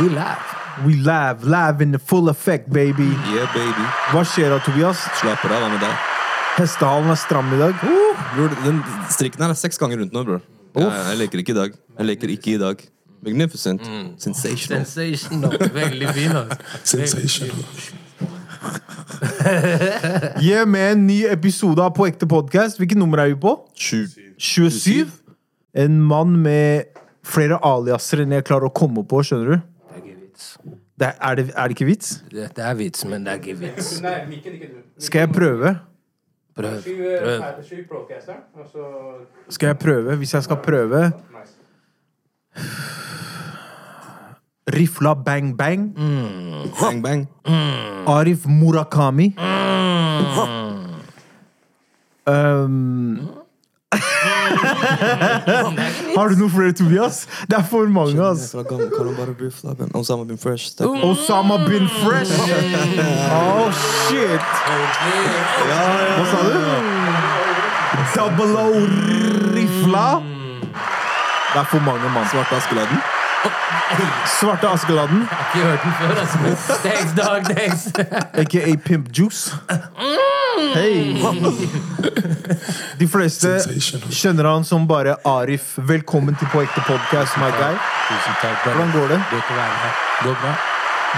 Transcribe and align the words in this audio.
We 0.00 0.08
laugh. 0.08 0.46
We 0.86 0.94
laugh, 0.96 1.44
laugh 1.44 1.80
in 1.80 1.92
the 1.92 1.98
full 1.98 2.28
effect, 2.30 2.70
baby. 2.72 3.10
Yeah, 3.34 3.50
baby. 3.52 3.84
Hva 4.12 4.22
skjer 4.24 4.48
da, 4.54 4.60
Tobias? 4.64 5.02
Slapper 5.20 5.52
av, 5.52 5.60
hva 5.64 5.68
med 5.74 5.82
deg? 5.84 6.06
Hestehalen 6.56 7.12
er 7.12 7.18
stram 7.20 7.52
i 7.52 7.58
dag. 7.60 7.74
Bror, 8.34 8.54
den 8.64 8.80
strikken 9.12 9.44
her 9.44 9.52
er 9.52 9.58
seks 9.60 9.80
ganger 9.80 10.00
rundt 10.00 10.16
nå, 10.16 10.24
bror. 10.28 10.40
Jeg, 10.78 10.88
jeg 10.88 11.18
leker 11.20 11.42
ikke 11.42 11.52
i 11.52 11.58
dag. 11.58 11.76
Jeg 11.98 12.08
leker 12.08 12.32
ikke 12.36 12.54
i 12.54 12.60
dag. 12.62 12.84
Magnificent. 13.26 13.84
Sensational. 14.22 14.86
Sensational. 14.86 15.58
Veldig 15.74 16.14
fin, 16.16 16.36
altså. 16.36 16.56
Sensational. 16.94 17.64
Yeah, 20.46 20.64
med 20.68 20.92
en 20.92 21.06
ny 21.06 21.18
episode 21.28 21.82
av 21.84 21.92
På 21.96 22.06
ekte 22.08 22.28
podcast. 22.28 22.80
Hvilket 22.80 22.98
nummer 23.00 23.20
er 23.22 23.32
vi 23.34 23.38
på? 23.40 23.56
27. 23.74 24.34
27. 24.38 25.10
En 25.80 26.00
mann 26.02 26.38
med 26.42 26.88
flere 27.26 27.58
aliaser 27.66 28.24
enn 28.24 28.32
jeg 28.34 28.46
klarer 28.48 28.70
å 28.70 28.74
komme 28.74 29.04
på, 29.06 29.20
skjønner 29.26 29.52
du? 29.52 29.58
Det 29.60 29.98
er 29.98 30.00
ikke 30.00 30.16
vits. 30.22 30.46
Det 31.00 31.06
er, 31.06 31.14
er, 31.20 31.36
det, 31.38 31.44
er 31.54 31.68
det 31.68 31.76
ikke 31.76 31.88
vits? 31.88 32.08
Det, 32.30 32.48
det 32.56 32.64
er 32.64 32.74
vits, 32.80 33.04
men 33.08 33.24
det 33.26 33.34
er 33.34 33.42
ikke 33.42 33.58
vits. 33.60 33.92
Nei, 34.06 34.16
mikken, 34.30 34.56
ikke 34.58 34.72
du. 34.72 34.80
Skal 35.00 35.26
jeg 35.26 35.32
prøve? 35.36 35.74
Prøv. 36.60 36.80
Prøv. 36.84 37.44
eh, 37.46 37.84
broadcasteren, 37.88 38.40
Skal 39.48 39.66
jeg 39.72 39.78
prøve? 39.78 40.16
Hvis 40.20 40.34
jeg 40.34 40.42
skal 40.48 40.58
prøve 40.64 41.04
Nice. 41.10 41.54
Rifla 44.72 45.14
bang 45.24 45.56
bang. 45.56 45.92
Bang, 46.80 47.02
bang. 47.02 47.26
Arif 48.06 48.46
Murakami. 48.46 49.34
Um, 52.26 53.18
har 56.16 56.28
du 56.28 56.36
noe 56.38 56.50
flere, 56.52 56.72
Tobias? 56.72 57.26
Det 57.50 57.56
er 57.58 57.64
for 57.66 57.88
mange, 57.90 58.20
ass. 58.22 58.54
Osama 59.94 60.24
bin 60.28 60.38
fresh. 60.38 60.70
Osama 60.84 61.56
bin 61.66 61.88
Fresh. 61.88 62.30
Oh, 63.30 63.70
shit. 64.06 64.40
Hva 65.66 66.24
sa 66.30 66.38
du? 66.46 66.60
Double 68.14 68.54
O 68.58 68.84
rifla. 69.56 70.08
Det 71.52 71.58
er 71.58 71.64
for 71.72 71.80
mange, 71.80 72.06
mann. 72.14 72.28
Svarte 72.30 72.54
Askeladden. 72.60 72.98
Svarte 74.26 74.68
Askeladden, 74.68 75.22
Ikke 75.22 75.64
hørt 75.66 75.82
den 75.82 75.92
før, 76.00 76.20
altså. 76.20 76.38
Thanks, 76.88 77.12
dog. 77.16 77.44
Thanks. 77.56 77.92
aka 78.34 78.76
Pimp 78.84 79.06
Juice. 79.18 79.56
Hei. 80.74 81.16
De 83.00 83.08
fleste 83.08 83.54
kjenner 84.12 84.44
han 84.50 84.64
som 84.64 84.88
bare 84.88 85.16
Arif. 85.24 85.72
Velkommen 85.76 86.36
til 86.36 86.48
På 86.52 86.60
ekte 86.64 86.84
podkast, 86.86 87.38
my 87.40 87.50
guy. 87.56 87.78
Tusen 88.10 88.36
takk. 88.42 88.60
Hvordan 88.66 88.92
går 88.92 89.08
det? 89.14 89.22
Godt 89.32 89.54
å 89.54 89.62
være 89.62 89.80
her. 89.86 90.04
Går 90.26 90.38
bra. 90.44 90.54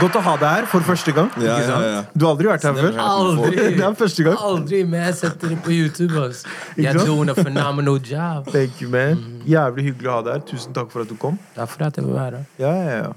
Godt 0.01 0.17
å 0.17 0.21
ha 0.25 0.33
deg 0.41 0.55
her 0.57 0.67
for 0.71 0.85
første 0.87 1.13
gang. 1.13 1.27
Ja, 1.37 1.59
ikke 1.59 1.67
sant? 1.69 1.85
ja, 1.85 1.91
ja. 1.93 2.05
Du 2.17 2.25
har 2.25 2.33
aldri 2.33 2.49
vært 2.49 2.65
her 2.65 2.77
før? 2.79 2.95
Aldri. 3.05 3.65
Det 3.77 3.85
er 3.85 3.97
første 3.99 4.25
gang. 4.25 4.39
Aldri, 4.49 4.79
men 4.89 5.03
jeg 5.05 5.17
setter 5.19 5.53
det 5.53 5.59
på 5.67 5.75
YouTube. 5.75 6.23
Ass. 6.23 6.41
You're 6.81 7.05
doing 7.05 7.33
a 7.33 7.35
phenomenal 7.37 7.99
job. 8.01 8.49
Thank 8.55 8.81
you, 8.81 8.89
man. 8.93 9.21
Jævlig 9.49 9.91
hyggelig 9.91 10.09
å 10.09 10.15
ha 10.17 10.23
deg 10.25 10.39
her. 10.39 10.47
Tusen 10.49 10.73
takk 10.77 10.89
for 10.95 11.05
at 11.05 11.13
du 11.13 11.19
kom. 11.21 11.37
Derfor 11.59 11.85
at 11.91 12.01
jeg 12.01 12.09
var 12.09 12.23
her. 12.25 12.39
Ja, 12.63 12.73
ja, 12.73 12.95
ja. 13.03 13.13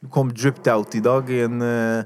Du 0.00 0.08
kom 0.14 0.30
dripped 0.32 0.70
out 0.70 0.94
i 0.96 1.02
dag 1.04 1.32
i 1.34 1.40
en 1.44 1.64
uh, 1.66 2.04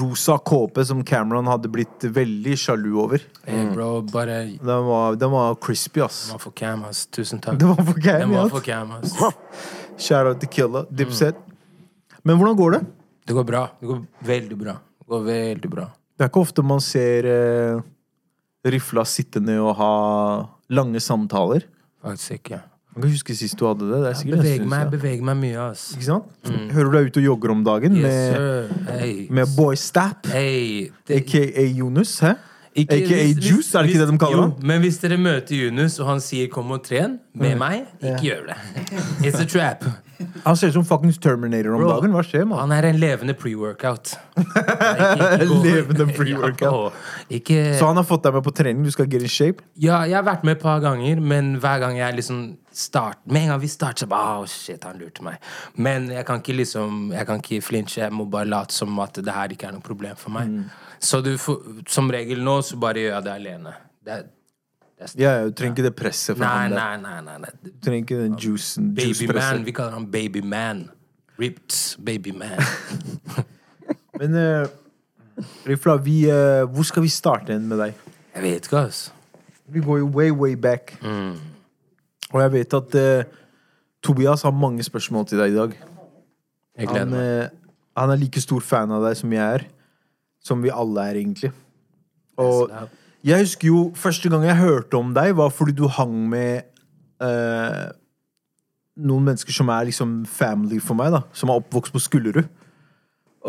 rosa 0.00 0.36
kåpe 0.42 0.82
som 0.88 1.04
Cameron 1.06 1.46
hadde 1.48 1.70
blitt 1.72 2.08
veldig 2.18 2.56
sjalu 2.60 2.90
over. 3.04 3.22
Hey, 3.46 3.68
bro, 3.70 4.00
bare 4.10 4.40
Den 4.58 4.88
var, 4.88 5.14
den 5.20 5.30
var 5.32 5.54
crispy, 5.62 6.02
ass. 6.02 6.24
Den 6.26 6.34
var 6.34 6.42
for 6.48 6.56
cam, 6.58 6.82
ass. 6.90 7.04
Tusen 7.14 7.38
takk. 7.40 7.60
Det 7.62 7.70
var 7.70 7.78
for 7.78 8.02
Den 8.08 8.34
var 8.34 8.50
for 8.50 8.66
cam, 8.66 8.90
ass. 8.98 9.14
Shout 10.02 10.26
out 10.26 10.42
to 10.42 10.50
Killa, 10.50 10.82
Dipset. 10.90 11.38
Men 12.26 12.42
hvordan 12.42 12.58
går 12.58 12.76
det? 12.76 12.82
Det 13.26 13.34
går 13.36 13.44
bra. 13.46 13.66
Det 13.80 13.86
går 13.86 14.02
veldig 14.26 14.58
bra. 14.58 14.72
Det 15.02 15.08
går 15.08 15.24
veldig 15.28 15.70
bra. 15.70 15.86
Det 16.18 16.24
er 16.26 16.30
ikke 16.32 16.42
ofte 16.42 16.62
man 16.66 16.80
ser 16.84 17.26
eh, 17.30 17.80
rifla 18.72 19.04
sittende 19.08 19.56
og 19.62 19.74
ha 19.78 19.92
lange 20.70 21.00
samtaler. 21.02 21.64
Faktisk 22.02 22.38
ikke. 22.40 22.60
Jeg 22.92 23.00
kan 23.02 23.08
huske 23.14 23.34
sist 23.38 23.56
du 23.56 23.64
hadde 23.64 23.86
det. 23.88 23.98
Det 24.02 24.04
er 24.04 24.10
Jeg 24.12 24.16
sikkert 24.20 24.42
beveger 24.42 24.66
meg, 24.68 24.80
jeg 24.82 24.90
beveger 24.92 25.22
meg 25.24 25.36
mye, 25.40 25.58
ass. 25.70 25.84
Ikke 25.96 26.04
sant? 26.10 26.24
Hører 26.74 26.90
du 26.90 26.96
deg 26.98 27.06
ute 27.08 27.20
og 27.22 27.24
jogger 27.24 27.54
om 27.54 27.62
dagen 27.64 27.94
Yes, 27.96 28.02
med. 28.04 28.72
Hey. 28.98 29.14
med 29.30 29.54
Boy 29.56 29.74
Stap, 29.80 30.26
Hey. 30.28 30.90
Det, 31.08 31.22
aka 31.22 31.62
Jonas? 31.72 32.18
Hæ? 32.20 32.34
Ikke- 32.74 32.96
AKA 32.98 33.06
hvis- 33.06 33.36
hvis- 33.38 33.50
Juice, 33.50 33.74
er 33.78 33.82
det 33.82 33.90
ikke 33.94 34.00
det 34.06 34.10
de 34.12 34.18
kaller 34.18 34.40
han? 34.42 34.52
Men 34.62 34.80
hvis 34.80 34.98
dere 35.00 35.16
møter 35.16 35.56
Junus, 35.56 35.98
og 36.00 36.06
han 36.06 36.20
sier 36.20 36.48
'kom 36.48 36.70
og 36.70 36.82
tren' 36.84 37.18
med 37.34 37.56
meg, 37.58 37.86
ikke 38.02 38.20
gjør 38.20 38.46
det. 38.46 38.56
It's 39.26 39.40
a 39.40 39.44
trap. 39.46 39.84
Han 40.44 40.56
ser 40.58 40.72
ut 40.72 40.76
som 40.78 40.84
fuckings 40.86 41.18
Terminator 41.22 41.74
om 41.74 41.82
Bro, 41.82 41.90
dagen. 41.94 42.14
Hva 42.16 42.22
skjer, 42.26 42.46
mann? 42.48 42.60
Han 42.64 42.74
er 42.76 42.88
en 42.88 42.98
levende 43.00 43.34
pre-workout. 43.38 44.14
Levende 45.66 46.06
pre-workout. 46.16 46.96
Ja, 46.96 47.36
ikke 47.38 47.60
Så 47.78 47.88
han 47.90 48.00
har 48.00 48.06
fått 48.08 48.24
deg 48.26 48.36
med 48.36 48.46
på 48.46 48.54
trening? 48.56 48.84
Du 48.86 48.92
skal 48.94 49.08
get 49.10 49.24
in 49.24 49.32
shape? 49.32 49.64
Ja, 49.74 50.02
jeg 50.08 50.18
har 50.18 50.26
vært 50.26 50.46
med 50.46 50.58
et 50.58 50.64
par 50.64 50.82
ganger, 50.84 51.20
men 51.20 51.54
hver 51.62 51.82
gang 51.84 51.98
jeg 52.00 52.18
liksom 52.18 52.42
start 52.72 53.18
Med 53.28 53.42
en 53.44 53.52
gang 53.52 53.60
vi 53.60 53.68
starter, 53.68 54.06
så 54.06 54.08
bare 54.08 54.38
oh, 54.40 54.46
shit, 54.48 54.84
han 54.88 55.00
lurte 55.00 55.24
meg. 55.26 55.40
Men 55.76 56.08
jeg 56.12 56.24
kan 56.28 56.40
ikke 56.40 56.56
liksom 56.56 57.10
Jeg 57.12 57.28
kan 57.28 57.42
ikke 57.42 57.60
flinche. 57.64 58.00
Jeg 58.00 58.14
må 58.16 58.24
bare 58.32 58.48
late 58.48 58.74
som 58.74 58.98
at 59.04 59.20
det 59.20 59.34
her 59.34 59.52
ikke 59.52 59.68
er 59.68 59.76
noe 59.76 59.84
problem 59.84 60.16
for 60.16 60.32
meg. 60.34 60.48
Mm. 60.48 60.92
Så 61.02 61.20
du 61.20 61.34
får, 61.40 61.82
som 61.90 62.10
regel 62.12 62.40
nå, 62.44 62.60
så 62.64 62.78
bare 62.80 63.02
gjør 63.02 63.16
jeg 63.16 63.26
det 63.26 63.34
alene. 63.34 63.74
Det 64.02 64.14
er, 64.14 64.30
Ja, 65.18 65.32
du 65.46 65.54
trenger 65.56 65.76
ikke 65.76 65.86
det 65.86 65.94
presset 65.98 66.36
fra 66.38 66.46
nei, 66.46 66.62
han 66.62 66.74
der. 66.76 67.00
nei, 67.02 67.20
nei, 67.26 67.38
nei. 67.44 67.52
Du 67.64 67.70
trenger 67.84 68.04
ikke 68.04 68.20
den 68.22 68.36
juicen. 68.40 68.92
Baby 68.96 69.28
man. 69.32 69.64
Vi 69.66 69.74
kaller 69.76 69.96
han 69.98 70.06
baby 70.12 70.42
man. 70.44 70.84
Ripped 71.40 72.04
baby 72.04 72.34
man. 72.36 72.60
Men 74.20 74.36
uh, 74.36 74.68
Rifla, 75.66 75.96
vi, 75.96 76.24
uh, 76.30 76.62
hvor 76.70 76.86
skal 76.86 77.02
vi 77.02 77.10
starte 77.12 77.58
med 77.58 77.80
deg? 77.80 77.94
Jeg 78.34 78.44
vet 78.44 78.68
ikke, 78.68 78.84
altså. 78.86 79.10
Vi 79.72 79.80
går 79.80 80.02
jo 80.02 80.10
way, 80.12 80.30
way 80.30 80.56
back. 80.56 80.94
Mm. 81.02 81.36
Og 82.32 82.40
jeg 82.42 82.52
vet 82.52 82.76
at 82.76 82.98
uh, 83.00 83.24
Tobias 84.02 84.42
har 84.42 84.52
mange 84.54 84.84
spørsmål 84.84 85.26
til 85.26 85.40
deg 85.40 85.54
i 85.54 85.56
dag. 85.56 85.76
Jeg 86.78 86.88
gleder 86.88 87.00
Han, 87.00 87.10
meg. 87.16 87.50
han 87.96 88.10
er 88.10 88.20
like 88.20 88.40
stor 88.40 88.60
fan 88.64 88.92
av 88.92 89.04
deg 89.04 89.16
som 89.18 89.32
jeg 89.32 89.58
er. 89.58 89.66
Som 90.42 90.62
vi 90.64 90.72
alle 90.74 91.04
er, 91.10 91.20
egentlig. 91.20 91.52
Og 92.40 92.70
jeg 93.22 93.44
husker 93.44 93.68
jo 93.68 93.82
første 93.98 94.30
gang 94.32 94.44
jeg 94.46 94.58
hørte 94.58 94.98
om 94.98 95.12
deg, 95.14 95.34
var 95.38 95.52
fordi 95.54 95.74
du 95.78 95.86
hang 95.90 96.14
med 96.30 96.64
eh, 97.22 97.84
noen 98.98 99.28
mennesker 99.30 99.54
som 99.54 99.70
er 99.72 99.86
liksom 99.88 100.22
family 100.28 100.80
for 100.82 100.98
meg, 100.98 101.12
da. 101.14 101.22
Som 101.36 101.52
er 101.52 101.62
oppvokst 101.62 101.94
på 101.94 102.02
Skullerud. 102.02 102.48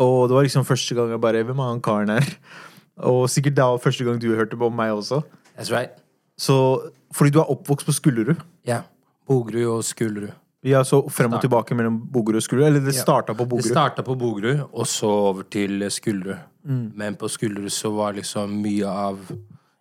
Og 0.04 0.28
det 0.28 0.36
var 0.36 0.46
liksom 0.46 0.66
første 0.66 0.94
gang 0.96 1.12
jeg 1.12 1.22
bare 1.22 1.44
Hvem 1.46 1.60
er 1.62 1.68
han 1.70 1.82
karen 1.82 2.10
her? 2.10 2.30
Og 3.10 3.28
sikkert 3.30 3.56
det 3.58 3.66
var 3.66 3.82
første 3.82 4.06
gang 4.06 4.18
du 4.22 4.30
hørte 4.34 4.58
på 4.58 4.70
meg 4.70 4.94
også. 4.94 5.20
That's 5.58 5.70
right. 5.74 5.94
Så 6.38 6.54
fordi 7.14 7.34
du 7.34 7.40
er 7.42 7.50
oppvokst 7.50 7.86
på 7.86 7.94
Skullerud. 7.94 8.40
Ja. 8.66 8.82
Bogerud 9.26 9.78
og 9.78 9.84
Skullerud. 9.86 10.32
Ja, 10.64 10.80
så 10.84 11.02
frem 11.12 11.34
og 11.36 11.42
tilbake 11.44 11.76
mellom 11.76 11.98
Bogerud 12.10 12.40
og 12.40 12.46
Skullerud. 12.46 12.70
Eller 12.70 12.84
det 12.86 12.94
starta 12.96 13.34
på 13.34 13.44
Bogerud? 13.44 13.66
Det 13.66 13.74
starta 13.74 14.02
på 14.02 14.14
Bogerud, 14.18 14.62
og 14.72 14.86
så 14.88 15.10
over 15.10 15.44
til 15.50 15.84
Skullerud. 15.90 16.40
Mm. 16.64 16.86
Men 16.96 17.18
på 17.20 17.28
Skullerud 17.28 17.70
så 17.70 17.90
var 17.92 18.16
liksom 18.16 18.54
mye 18.62 18.88
av 18.88 19.20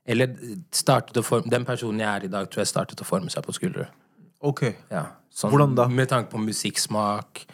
Eller 0.05 0.33
startet 0.75 1.15
å 1.15 1.23
forme 1.23 1.47
Den 1.49 1.63
personen 1.65 1.99
jeg 2.03 2.09
er 2.09 2.25
i 2.27 2.31
dag, 2.31 2.49
tror 2.51 2.61
jeg 2.63 2.67
startet 2.67 2.99
å 3.01 3.05
forme 3.07 3.29
seg 3.31 3.45
på 3.45 3.53
skuldre. 3.55 3.85
Ok. 4.43 4.65
Ja, 4.91 5.05
sånn, 5.31 5.53
Hvordan 5.53 5.75
da? 5.77 5.85
Med 5.87 6.09
tanke 6.11 6.29
på 6.33 6.41
musikksmak, 6.43 7.45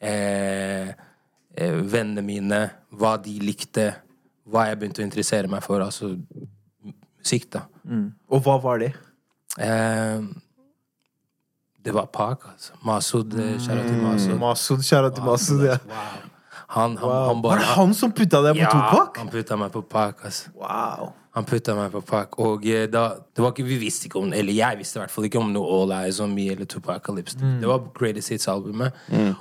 eh, 0.00 0.88
eh, 0.88 1.74
vennene 1.92 2.22
mine, 2.24 2.62
hva 2.96 3.16
de 3.20 3.34
likte, 3.44 3.90
hva 4.48 4.66
jeg 4.70 4.78
begynte 4.80 5.02
å 5.02 5.04
interessere 5.04 5.48
meg 5.52 5.60
for. 5.62 5.80
Altså 5.84 6.14
musikk, 7.20 7.50
da. 7.52 7.66
Og 8.30 8.40
hva 8.46 8.56
var 8.62 8.78
det? 8.80 8.94
Eh, 9.58 10.20
det 11.84 11.92
var 11.94 12.06
Pak, 12.12 12.48
altså. 12.54 12.72
Masud. 12.84 13.34
eh, 13.38 13.58
Kjære 13.60 13.84
til 13.86 14.00
Masud. 14.02 14.38
Masud, 14.40 14.78
kjære 14.82 15.14
til 15.14 15.24
Masud. 15.24 15.62
Ja. 15.66 15.76
Wow. 15.84 16.26
Han, 16.68 16.96
han, 16.96 17.08
Wow. 17.08 17.26
han 17.34 17.42
Var 17.42 17.56
det 17.58 17.64
han 17.76 17.94
som 17.94 18.12
putta 18.12 18.42
deg 18.44 18.56
på 18.56 18.60
ja, 18.64 18.70
Topak? 18.72 19.16
han 19.18 19.28
putta 19.32 19.56
meg 19.56 19.72
på 19.72 19.82
Pak, 19.88 20.24
altså. 20.24 20.50
Wow. 20.56 21.12
Han 21.36 21.46
putta 21.46 21.74
meg 21.78 21.92
på 21.92 22.02
Pak. 22.08 22.38
Og 22.42 22.66
eh, 22.66 22.86
da 22.90 23.08
det 23.20 23.44
var 23.44 23.52
ikke, 23.52 23.66
Vi 23.68 23.78
visste 23.78 24.08
ikke 24.08 24.18
om 24.22 24.32
Eller 24.32 24.56
jeg 24.56 24.78
visste 24.80 24.98
i 24.98 25.02
hvert 25.02 25.12
fall 25.12 25.28
ikke 25.28 25.42
om 25.42 25.50
noe 25.54 25.66
All 25.76 25.92
Eyes 26.00 26.20
on 26.24 26.34
Me 26.34 26.48
eller 26.52 26.66
Tupacalypse. 26.66 27.38
Mm. 27.40 27.58
Det 27.62 27.68
var 27.68 27.90
Greatest 27.98 28.34
Hits-albumet. 28.34 28.96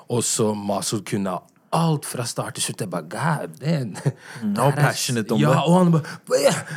Og 0.09 0.23
så 0.23 0.53
Masud 0.53 1.05
kunne 1.07 1.37
alt 1.71 2.05
fra 2.05 2.25
start 2.25 2.55
til 2.55 2.63
slutt. 2.63 2.81
Jeg 2.81 2.89
bare 2.89 3.01
God 3.01 3.47
damn. 3.61 3.95
Han 4.41 4.55
var 4.55 4.71
passionate 4.71 5.31
om 5.31 5.41
ja, 5.41 5.49
det. 5.49 5.63
Og 5.65 5.77
han 5.77 5.91
bare 5.91 6.03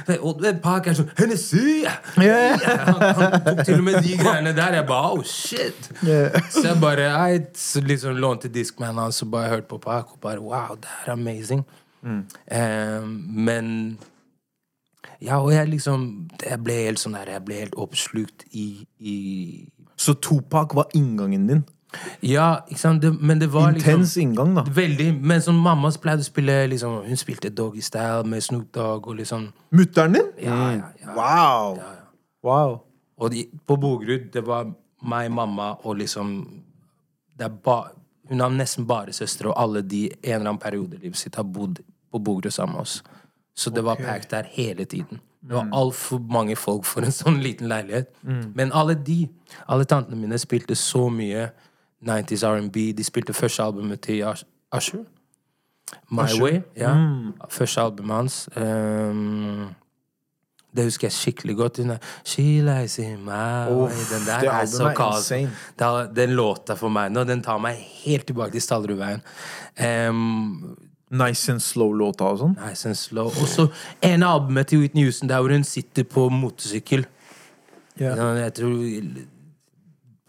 «Ja, 0.08 0.16
Og 0.20 0.42
det 0.42 0.56
Pak 0.62 0.86
er 0.90 0.98
sånn 0.98 1.10
Hennessy! 1.18 1.84
Yeah. 2.18 2.58
Han, 2.90 3.02
han 3.20 3.36
tok 3.44 3.62
til 3.66 3.78
og 3.78 3.84
med 3.86 4.00
de 4.04 4.16
greiene 4.18 4.54
der. 4.56 4.80
Jeg 4.80 4.86
bare 4.88 5.12
oh 5.14 5.22
shit. 5.24 5.90
Yeah. 6.02 6.40
Så 6.50 6.66
jeg 6.66 6.80
bare 6.82 7.06
jeg, 7.06 7.44
så 7.56 7.82
liksom 7.84 8.18
lånte 8.20 8.50
diskmannen 8.52 9.04
hans 9.04 9.22
og 9.22 9.30
bare 9.34 9.52
hørte 9.54 9.68
på 9.70 9.78
Pac 9.82 10.14
og 10.14 10.20
bare 10.22 10.42
Wow, 10.42 10.76
det 10.80 10.90
er 11.04 11.12
amazing. 11.12 11.64
Mm. 12.02 12.24
Um, 12.56 13.08
men 13.46 13.98
Ja, 15.20 15.40
og 15.40 15.52
jeg 15.52 15.68
liksom 15.68 16.30
Jeg 16.40 16.62
ble 16.64 16.76
helt 16.86 17.00
sånn 17.02 17.12
der 17.18 17.28
Jeg 17.34 17.44
ble 17.44 17.58
helt 17.60 17.76
oppslukt 17.76 18.46
i, 18.56 18.86
i 18.98 19.16
Så 20.00 20.14
Topak 20.16 20.74
var 20.74 20.88
inngangen 20.96 21.46
din. 21.48 21.62
Ja, 22.22 22.60
ikke 22.68 22.80
sant? 22.80 23.02
Det, 23.02 23.10
men 23.20 23.40
det 23.40 23.50
var 23.52 23.72
liksom 23.74 24.00
Intens 24.00 24.16
inngang, 24.16 24.54
da. 24.54 24.62
Veldig. 24.62 25.08
Men 25.26 25.42
som 25.42 25.58
mamma 25.58 25.90
pleide 26.02 26.22
å 26.22 26.28
spille 26.28 26.54
liksom, 26.70 27.00
Hun 27.06 27.20
spilte 27.20 27.50
Doggy 27.50 27.82
Style 27.84 28.24
med 28.28 28.44
Snoop 28.46 28.70
Dogg 28.74 29.08
og 29.10 29.18
liksom 29.18 29.48
Mutter'n 29.74 30.14
din? 30.14 30.30
Ja, 30.44 30.60
ja, 30.76 30.92
ja. 31.02 31.16
Wow. 31.16 31.80
Wow. 32.46 32.78
Og 33.20 33.30
de, 33.34 33.44
på 33.66 33.76
Bogerud, 33.76 34.30
det 34.32 34.44
var 34.46 34.70
meg, 35.02 35.30
mamma 35.32 35.74
og 35.84 35.98
liksom 36.00 36.36
det 37.40 37.50
ba, 37.64 37.82
Hun 38.28 38.40
har 38.40 38.52
nesten 38.54 38.86
bare 38.86 39.12
søstre, 39.12 39.50
og 39.50 39.58
alle 39.58 39.82
de 39.82 40.06
en 40.10 40.18
eller 40.22 40.52
annen 40.52 40.62
periode 40.62 40.96
i 40.96 41.06
livet 41.06 41.18
sitt 41.18 41.36
har 41.36 41.44
bodd 41.44 41.80
på 42.12 42.18
Bogerud 42.18 42.52
sammen 42.54 42.78
med 42.78 42.86
oss. 42.86 43.00
Så 43.54 43.70
det 43.70 43.82
var 43.84 43.96
packed 43.96 44.30
der 44.30 44.42
hele 44.50 44.84
tiden. 44.84 45.20
Det 45.42 45.54
var 45.56 45.68
altfor 45.72 46.18
mange 46.30 46.56
folk 46.56 46.84
for 46.84 47.00
en 47.02 47.12
sånn 47.22 47.40
liten 47.42 47.68
leilighet. 47.68 48.10
Men 48.54 48.72
alle 48.72 48.94
de, 48.94 49.28
alle 49.68 49.84
tantene 49.84 50.16
mine 50.20 50.38
spilte 50.38 50.74
så 50.76 51.08
mye 51.10 51.48
90s 52.06 52.44
R&B. 52.46 52.92
De 52.96 53.04
spilte 53.04 53.32
første 53.32 53.62
albumet 53.62 54.00
til 54.00 54.22
Ash- 54.22 54.44
Usher. 54.76 55.04
My 56.10 56.22
Way. 56.40 56.60
ja. 56.76 56.92
Første 57.50 57.80
albumet 57.82 58.16
hans. 58.16 58.48
Um, 58.56 59.70
det 60.76 60.84
husker 60.86 61.08
jeg 61.08 61.12
skikkelig 61.16 61.56
godt. 61.58 61.76
Den 61.80 61.88
der, 61.88 61.98
She 62.24 62.60
lies 62.62 62.98
in 63.02 63.24
my 63.24 63.66
way. 63.74 63.90
Den 64.12 64.22
der 64.28 64.40
det 64.44 64.48
er 64.48 64.64
så. 64.70 65.48
Da- 65.78 66.06
Den 66.14 66.30
låta 66.36 66.74
for 66.76 66.88
meg 66.88 67.10
nå, 67.12 67.24
den 67.26 67.42
tar 67.42 67.58
meg 67.58 67.74
helt 68.04 68.26
tilbake 68.26 68.52
til 68.54 68.62
Stallerudveien. 68.62 69.20
Um, 70.08 70.76
Nice 71.10 71.50
and 71.50 71.62
slow-låta 71.62 72.28
og 72.30 72.38
sånn. 72.38 72.52
nice 72.60 72.86
and 72.86 72.98
slow. 72.98 73.26
Og 73.26 73.48
så 73.50 73.66
en 74.06 74.22
av 74.22 74.40
albumet 74.40 74.68
til 74.70 74.84
Whitney 74.84 75.08
Houston 75.08 75.28
der 75.28 75.42
hvor 75.42 75.50
hun 75.50 75.64
sitter 75.66 76.06
på 76.06 76.28
motorsykkel. 76.30 77.04
Yeah. 78.00 78.16
Jeg 78.38 78.54
tror 78.54 78.76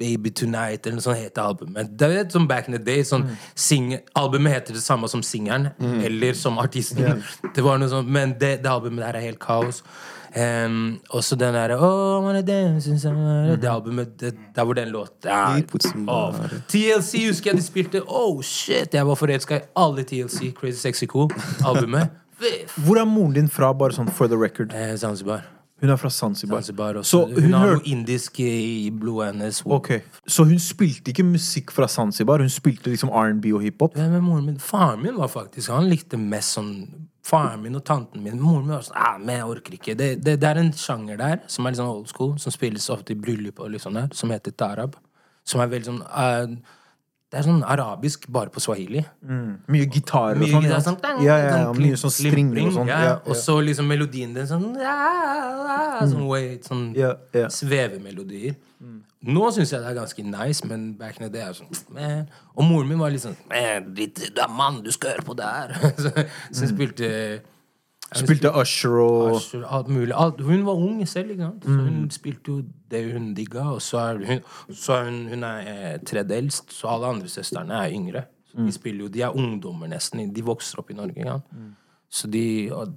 Baby 0.01 0.31
Tonight 0.33 0.87
eller 0.87 0.97
noe 0.97 1.05
sånt 1.05 1.21
heter 1.21 1.45
albumet. 1.45 1.91
Det 1.99 2.09
er 2.09 2.25
som 2.33 2.47
back 2.49 2.67
in 2.67 2.73
the 2.73 2.81
day. 2.81 3.03
Sånn, 3.05 3.27
sing, 3.53 3.93
albumet 4.17 4.55
heter 4.55 4.73
det 4.79 4.81
samme 4.81 5.09
som 5.11 5.21
singeren, 5.21 5.69
eller 6.01 6.33
som 6.33 6.57
artisten. 6.61 7.21
Det 7.53 7.61
var 7.65 7.77
noe 7.77 7.91
sånt, 7.91 8.09
men 8.09 8.33
det, 8.41 8.55
det 8.63 8.71
albumet 8.71 9.05
der 9.05 9.19
er 9.19 9.27
helt 9.29 9.39
kaos. 9.43 9.83
Um, 10.31 10.99
og 11.09 11.23
så 11.27 11.35
den 11.35 11.53
derre 11.53 11.75
oh, 11.75 12.21
I 12.21 12.23
wanna 12.23 12.41
dance 12.41 12.87
inside 12.87 13.57
Det 13.59 13.67
albumet, 13.67 14.13
det, 14.19 14.33
der 14.55 14.63
hvor 14.63 14.73
den 14.73 14.87
låt 14.87 15.25
er 15.25 15.59
oh. 16.07 16.35
TLC 16.67 17.27
husker 17.27 17.51
jeg 17.51 17.57
de 17.57 17.63
spilte. 17.63 18.01
Oh 18.07 18.41
shit, 18.41 18.93
jeg 18.93 19.07
var 19.07 19.15
forelska 19.15 19.57
i 19.57 19.61
alle 19.75 20.03
TLC. 20.03 20.53
Crazy 20.55 20.79
Sexy 20.79 21.05
Cool-albumet. 21.05 22.09
Hvor 22.85 22.97
er 22.97 23.05
moren 23.05 23.33
din 23.33 23.49
fra, 23.49 23.73
bare 23.77 23.93
sånn 23.93 24.07
for 24.09 24.27
the 24.27 24.37
record? 24.39 24.71
Eh, 24.73 24.95
Zanzibar. 24.97 25.43
Hun 25.81 25.89
er 25.89 25.97
fra 25.97 26.09
Zanzibar. 26.09 26.61
Zanzibar 26.61 26.97
også. 27.01 27.09
Så 27.09 27.19
hun, 27.25 27.43
hun 27.43 27.53
har 27.53 27.75
noe 27.75 27.85
indisk 27.89 28.39
i 28.39 28.89
blodet 28.93 29.31
hennes. 29.31 29.61
Okay. 29.65 30.01
Så 30.25 30.45
hun 30.49 30.59
spilte 30.61 31.13
ikke 31.13 31.25
musikk 31.25 31.73
fra 31.73 31.87
Zanzibar? 31.89 32.41
Hun 32.41 32.49
spilte 32.49 32.89
liksom 32.89 33.09
R&B 33.09 33.51
og 33.53 33.61
hiphop? 33.65 33.97
Moren 33.97 34.45
min? 34.45 34.59
Faren 34.61 35.01
min 35.01 35.17
var 35.17 35.29
faktisk 35.33 35.73
Han 35.73 35.89
likte 35.89 36.17
mest 36.21 36.57
sånn 36.57 36.73
Faren 37.23 37.61
min 37.61 37.75
og 37.77 37.83
tanten 37.85 38.23
min. 38.25 38.39
Moren 38.41 38.65
min 38.65 38.73
var 38.75 38.81
sånn 38.87 38.97
ah, 38.97 39.17
men 39.21 39.35
jeg 39.37 39.45
orker 39.53 39.73
ikke. 39.77 39.93
Det, 39.95 40.09
det, 40.25 40.39
det 40.41 40.47
er 40.49 40.57
en 40.63 40.71
sjanger 40.73 41.17
der 41.21 41.39
som 41.47 41.65
er 41.65 41.71
litt 41.75 41.77
sånn 41.81 41.91
old 41.93 42.07
school, 42.09 42.35
som 42.41 42.51
spilles 42.55 42.89
ofte 42.89 43.13
i 43.13 43.15
bryllup 43.19 43.59
og 43.61 43.69
litt 43.75 43.83
sånn 43.83 43.99
der, 43.99 44.07
som 44.17 44.33
heter 44.33 44.51
tarab. 44.57 44.95
Som 45.45 45.61
er 45.61 45.69
veldig 45.71 45.85
sånn 45.91 46.01
uh, 46.05 46.47
Det 47.31 47.39
er 47.39 47.45
sånn 47.47 47.61
arabisk, 47.63 48.25
bare 48.27 48.49
på 48.51 48.59
swahili. 48.59 49.05
Mye 49.71 49.85
gitarer 49.87 50.35
og 50.35 50.41
Mye 50.41 50.51
sånn? 50.51 50.65
gitar, 50.65 50.75
Ja. 50.75 50.81
sånn, 50.87 50.97
Ja, 51.23 51.37
ja, 51.37 51.53
ja, 51.61 51.71
mye 51.77 51.97
sånn 52.01 52.11
stringer 52.11 52.65
og 52.67 52.73
sånn. 52.75 52.87
Ja, 52.91 52.99
Ja, 53.05 53.13
Og 53.25 53.35
så 53.39 53.55
liksom 53.63 53.87
melodien 53.87 54.33
den 54.35 54.47
sånn 54.49 54.65
ja, 54.81 54.97
Sånn, 56.01 56.25
wait, 56.27 56.65
sånn 56.67 56.83
yeah, 56.97 57.15
yeah. 57.33 57.47
svevemelodier. 57.53 58.55
Nå 59.21 59.51
syns 59.53 59.69
jeg 59.73 59.83
det 59.83 59.89
er 59.91 59.97
ganske 59.99 60.23
nice, 60.25 60.65
men 60.65 60.95
back 60.97 61.19
in 61.19 61.27
the 61.27 61.31
day 61.33 61.43
er 61.45 61.53
sånn 61.53 61.69
man. 61.93 62.27
Og 62.55 62.65
moren 62.65 62.89
min 62.89 63.01
var 63.01 63.13
litt 63.13 63.21
sånn 63.21 63.37
man, 63.51 63.91
dritt, 63.93 64.23
Du 64.33 64.41
er 64.41 64.49
mann, 64.49 64.81
du 64.81 64.89
skal 64.93 65.15
høre 65.15 65.25
på 65.27 65.35
det 65.37 65.49
her. 65.49 65.75
så, 66.03 66.13
så 66.49 66.63
hun 66.65 66.71
spilte 66.73 67.09
Spilte 68.11 68.49
Usher 68.59 68.97
og 68.99 69.37
Usher, 69.37 69.61
alt 69.71 69.87
mulig. 69.87 70.11
Alt, 70.17 70.41
hun 70.43 70.65
var 70.67 70.79
ung 70.83 70.97
selv, 71.07 71.31
ikke 71.31 71.45
sant? 71.45 71.63
Så 71.63 71.75
hun 71.77 72.09
spilte 72.11 72.51
jo 72.51 72.57
det 72.91 73.05
hun 73.13 73.29
digga. 73.37 73.69
Og 73.71 73.79
så 73.81 74.01
er 74.01 74.19
hun, 74.25 74.41
så 74.75 74.97
er 74.97 75.05
hun, 75.07 75.21
hun 75.31 75.45
er 75.47 75.69
eh, 75.71 75.93
tredje 76.03 76.41
eldst, 76.41 76.73
så 76.75 76.89
alle 76.91 77.13
andre 77.13 77.31
søstrene 77.31 77.77
er 77.77 77.95
yngre. 77.95 78.25
Så 78.51 78.65
de 78.67 78.73
spiller 78.75 79.05
jo, 79.05 79.13
de 79.13 79.23
er 79.23 79.37
ungdommer 79.37 79.87
nesten. 79.87 80.25
De 80.35 80.43
vokser 80.43 80.81
opp 80.81 80.91
i 80.91 80.97
Norge. 80.97 81.15
Ikke 81.15 81.37
sant? 81.37 81.79
Så 82.11 82.27
de, 82.27 82.43
og 82.75 82.91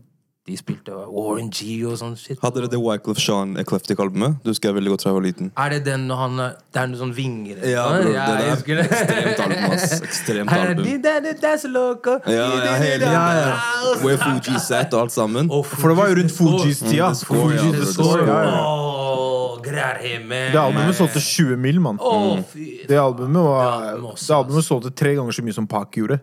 de 0.44 0.56
spilte 0.60 0.92
Warren 0.92 1.46
G 1.48 1.78
og 1.88 1.94
sånn 1.96 2.18
shit. 2.20 2.36
Hadde 2.42 2.60
dere 2.60 2.68
det 2.74 2.76
Wyclef 2.76 3.16
Jean 3.16 3.54
Eclectic-albumet? 3.56 4.42
Du 4.44 4.50
husker 4.50 4.68
jeg 4.68 4.76
veldig 4.76 4.90
godt 4.92 5.04
fra 5.04 5.12
jeg 5.14 5.16
var 5.16 5.24
liten. 5.24 5.46
Er 5.56 5.72
det 5.72 5.78
den 5.86 6.04
når 6.10 6.18
han 6.20 6.34
Det 6.36 6.80
er 6.82 6.90
noen 6.90 7.00
sånn 7.00 7.14
vinger 7.16 7.62
Ja, 7.64 7.84
bro, 7.94 8.10
ja, 8.12 8.26
det 8.28 8.66
der 8.68 8.82
ekstremt 8.82 9.40
album, 9.40 9.72
ass. 9.72 9.94
Ekstremt 10.04 10.52
album. 10.52 10.82
det. 10.84 12.34
Ja, 12.34 12.50
ja, 12.60 12.74
hele 12.82 13.08
Ja, 13.08 13.24
ja. 13.38 13.54
Where 14.02 14.20
Fuji 14.20 14.60
sat 14.60 14.92
og 14.92 15.06
alt 15.06 15.16
sammen. 15.16 15.48
Og 15.48 15.64
For 15.64 15.94
det 15.94 15.96
var 16.02 16.12
jo 16.12 16.20
rundt 16.20 16.36
Fujis 16.36 16.84
tida. 16.84 17.08
Fuji, 17.24 17.64
ja, 17.64 18.38
ja. 18.44 18.60
Åh, 18.60 19.56
greier 19.64 20.04
hjemme. 20.04 20.44
Det 20.52 20.60
albumet 20.60 21.00
solgte 21.00 21.24
20 21.24 21.56
mill., 21.56 21.80
mann. 21.80 21.96
Åh, 22.04 22.44
fy 22.52 22.68
Det 22.84 23.00
albumet 23.00 23.48
var 23.48 23.96
Det 23.96 24.28
Det 24.28 24.36
albumet 24.42 24.68
solgte 24.68 24.92
tre 24.92 25.16
ganger 25.16 25.32
så 25.32 25.48
mye 25.48 25.56
som 25.56 25.66
Park 25.66 25.96
gjorde. 25.96 26.20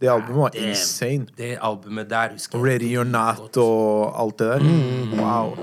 Det 0.00 0.08
albumet 0.08 0.40
var 0.42 0.50
Damn. 0.54 0.68
insane. 0.72 1.26
Det 1.36 1.58
albumet 1.60 2.08
der 2.10 2.32
husker 2.32 2.58
jeg 2.58 2.66
Ready 2.66 2.96
or 2.98 3.04
not 3.04 3.56
og 3.60 4.14
alt 4.22 4.38
det 4.38 4.48
der. 4.48 4.60
Mm. 4.64 5.18
Wow. 5.20 5.56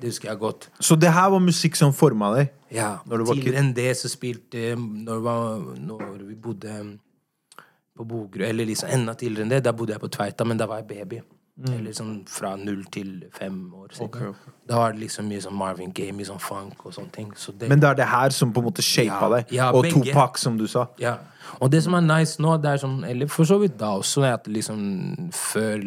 Det 0.00 0.10
husker 0.10 0.30
jeg 0.30 0.38
godt. 0.38 0.68
Så 0.80 0.96
det 0.98 1.12
her 1.14 1.28
var 1.30 1.38
musikk 1.42 1.76
som 1.78 1.92
forma 1.94 2.32
deg? 2.36 2.50
Ja, 2.74 2.96
Når 3.06 3.16
du 3.16 3.24
var 3.24 3.34
Tidligere 3.38 3.62
enn 3.62 3.70
det 3.72 3.96
så 3.96 4.10
spilte 4.12 4.74
Når, 4.76 5.20
var, 5.24 5.62
når 5.80 6.18
vi 6.28 6.34
bodde 6.34 6.74
på 7.96 8.04
Bogerud 8.04 8.44
Eller 8.44 8.68
liksom 8.68 8.90
enda 8.92 9.14
tidligere 9.14 9.46
enn 9.46 9.54
det. 9.54 9.62
Da 9.64 9.72
bodde 9.72 9.94
jeg 9.96 10.02
på 10.02 10.10
Tveita, 10.12 10.44
men 10.44 10.58
da 10.60 10.66
var 10.68 10.82
jeg 10.82 10.88
baby. 10.90 11.22
Eller 11.66 11.90
sånn 11.92 12.20
fra 12.30 12.52
null 12.56 12.84
til 12.94 13.24
fem 13.34 13.72
år. 13.74 13.88
cirka. 13.92 14.34
Da 14.68 14.76
var 14.76 14.92
det 14.92 15.00
liksom 15.00 15.26
mye 15.26 15.40
sånn 15.42 15.56
Marvin 15.58 15.90
Gaye, 15.92 16.12
mye 16.12 16.24
sånn 16.28 16.38
funk 16.40 16.84
og 16.86 16.92
sånne 16.94 17.10
ting. 17.12 17.32
Så 17.36 17.50
det, 17.58 17.68
Men 17.68 17.80
det 17.80 17.88
er 17.88 17.94
det 17.94 18.06
her 18.06 18.30
som 18.30 18.52
på 18.52 18.60
en 18.62 18.68
måte 18.68 18.82
shapa 18.82 19.26
Ja, 19.26 19.28
deg. 19.36 19.52
ja, 19.52 19.70
og 19.72 19.82
begge. 19.82 20.04
Tupac, 20.12 20.38
som 20.38 20.56
du 20.58 20.66
sa. 20.66 20.86
Ja. 20.98 21.16
Og 21.60 21.70
det 21.72 21.82
som 21.82 21.94
er 21.94 22.00
nice 22.00 22.38
nå, 22.40 22.56
det 22.62 22.70
er 22.70 22.76
sånn 22.76 23.04
Eller 23.08 23.26
for 23.26 23.44
så 23.44 23.58
vidt 23.58 23.76
da 23.78 23.86
også, 23.98 24.22
er 24.22 24.34
at 24.34 24.46
liksom 24.46 25.30
før 25.32 25.82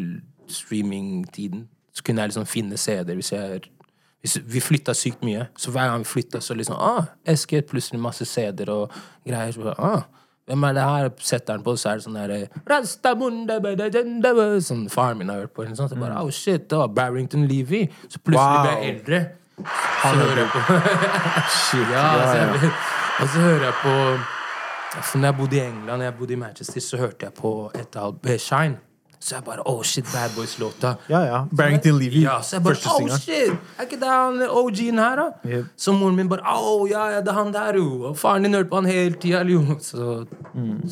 streamingtiden 0.48 1.68
så 1.94 2.04
kunne 2.04 2.22
jeg 2.22 2.30
liksom 2.32 2.46
finne 2.48 2.78
CD-er 2.78 3.16
hvis 3.20 3.32
jeg 3.32 3.62
Vi 4.46 4.60
flytta 4.62 4.94
sykt 4.94 5.24
mye, 5.26 5.48
så 5.58 5.72
hver 5.72 5.88
gang 5.90 6.04
vi 6.04 6.06
flytta, 6.06 6.40
så 6.42 6.54
liksom 6.54 6.76
ah, 6.78 7.06
SK 7.26 7.64
plutselig 7.66 8.00
masse 8.00 8.26
CD-er 8.26 8.70
og 8.70 8.92
greier. 9.26 9.52
Så, 9.52 9.74
ah, 9.80 10.04
hvem 10.50 10.64
er 10.68 10.74
det 10.74 10.84
her? 10.84 11.10
Setter 11.22 11.54
han 11.54 11.64
på, 11.64 11.76
så 11.80 11.92
er 11.92 12.00
det 12.00 12.06
sånn 12.08 12.18
derre 12.18 12.40
Rastamunda-ba-da-dun-da-ba, 12.70 14.48
Sånn 14.66 14.88
faren 14.92 15.22
min 15.22 15.30
har 15.32 15.44
hørt 15.44 15.54
på. 15.56 15.68
Sånt, 15.70 15.94
så 15.94 16.00
bare, 16.00 16.18
oh 16.20 16.32
shit, 16.34 16.68
det 16.72 16.80
var 16.82 16.92
Barrington 16.98 17.46
Levy. 17.50 17.86
Så 18.08 18.20
plutselig 18.20 18.66
ble 18.66 18.74
jeg 18.74 18.96
eldre. 18.96 19.22
Så 19.62 20.14
hører 20.18 20.42
jeg 20.42 20.52
på 20.52 20.60
Shit, 21.62 21.90
ja, 21.94 22.06
altså, 22.18 22.72
og 23.22 23.28
så 23.30 23.44
hører 23.44 23.66
jeg 23.68 23.76
på 23.84 23.92
altså, 24.98 25.18
når 25.18 25.28
jeg 25.28 25.38
bodde 25.38 25.56
i 25.56 25.60
England, 25.68 26.04
jeg 26.04 26.16
bodde 26.18 26.34
i 26.34 26.40
Manchester, 26.42 26.82
så 26.82 26.98
hørte 26.98 27.28
jeg 27.28 27.36
på 27.38 27.52
et 27.78 28.00
album, 28.02 28.40
Shine. 28.42 28.80
Så 29.22 29.36
jeg 29.36 29.44
bare 29.46 29.62
Oh 29.66 29.84
shit, 29.84 30.06
Bad 30.14 30.32
Boys-låta. 30.36 30.96
ja, 31.10 31.20
ja. 31.22 31.46
Barrington 31.58 32.00
Levy. 32.00 32.24
Ja, 32.24 32.42
så 32.42 32.56
jeg 32.56 32.64
bare 32.64 32.76
første 32.76 33.04
Oh 33.04 33.18
shit! 33.18 33.52
Er 33.78 33.84
ikke 33.86 34.00
det 34.02 34.10
han 34.10 34.42
OG-en 34.50 34.98
her, 35.00 35.16
da? 35.16 35.50
Yep. 35.50 35.66
Så 35.78 35.94
moren 35.94 36.16
min 36.16 36.30
bare 36.30 36.42
Oh, 36.56 36.90
ja, 36.90 37.06
ja, 37.10 37.20
det 37.22 37.28
er 37.28 37.38
han 37.38 37.54
der, 37.54 37.78
jo. 37.78 38.04
Og 38.10 38.18
faren 38.18 38.44
din 38.44 38.54
hørte 38.54 38.70
på 38.70 38.82
han 38.82 38.86
hele 38.86 39.14
tida, 39.14 39.44
jo. 39.44 39.62
Så, 39.92 40.26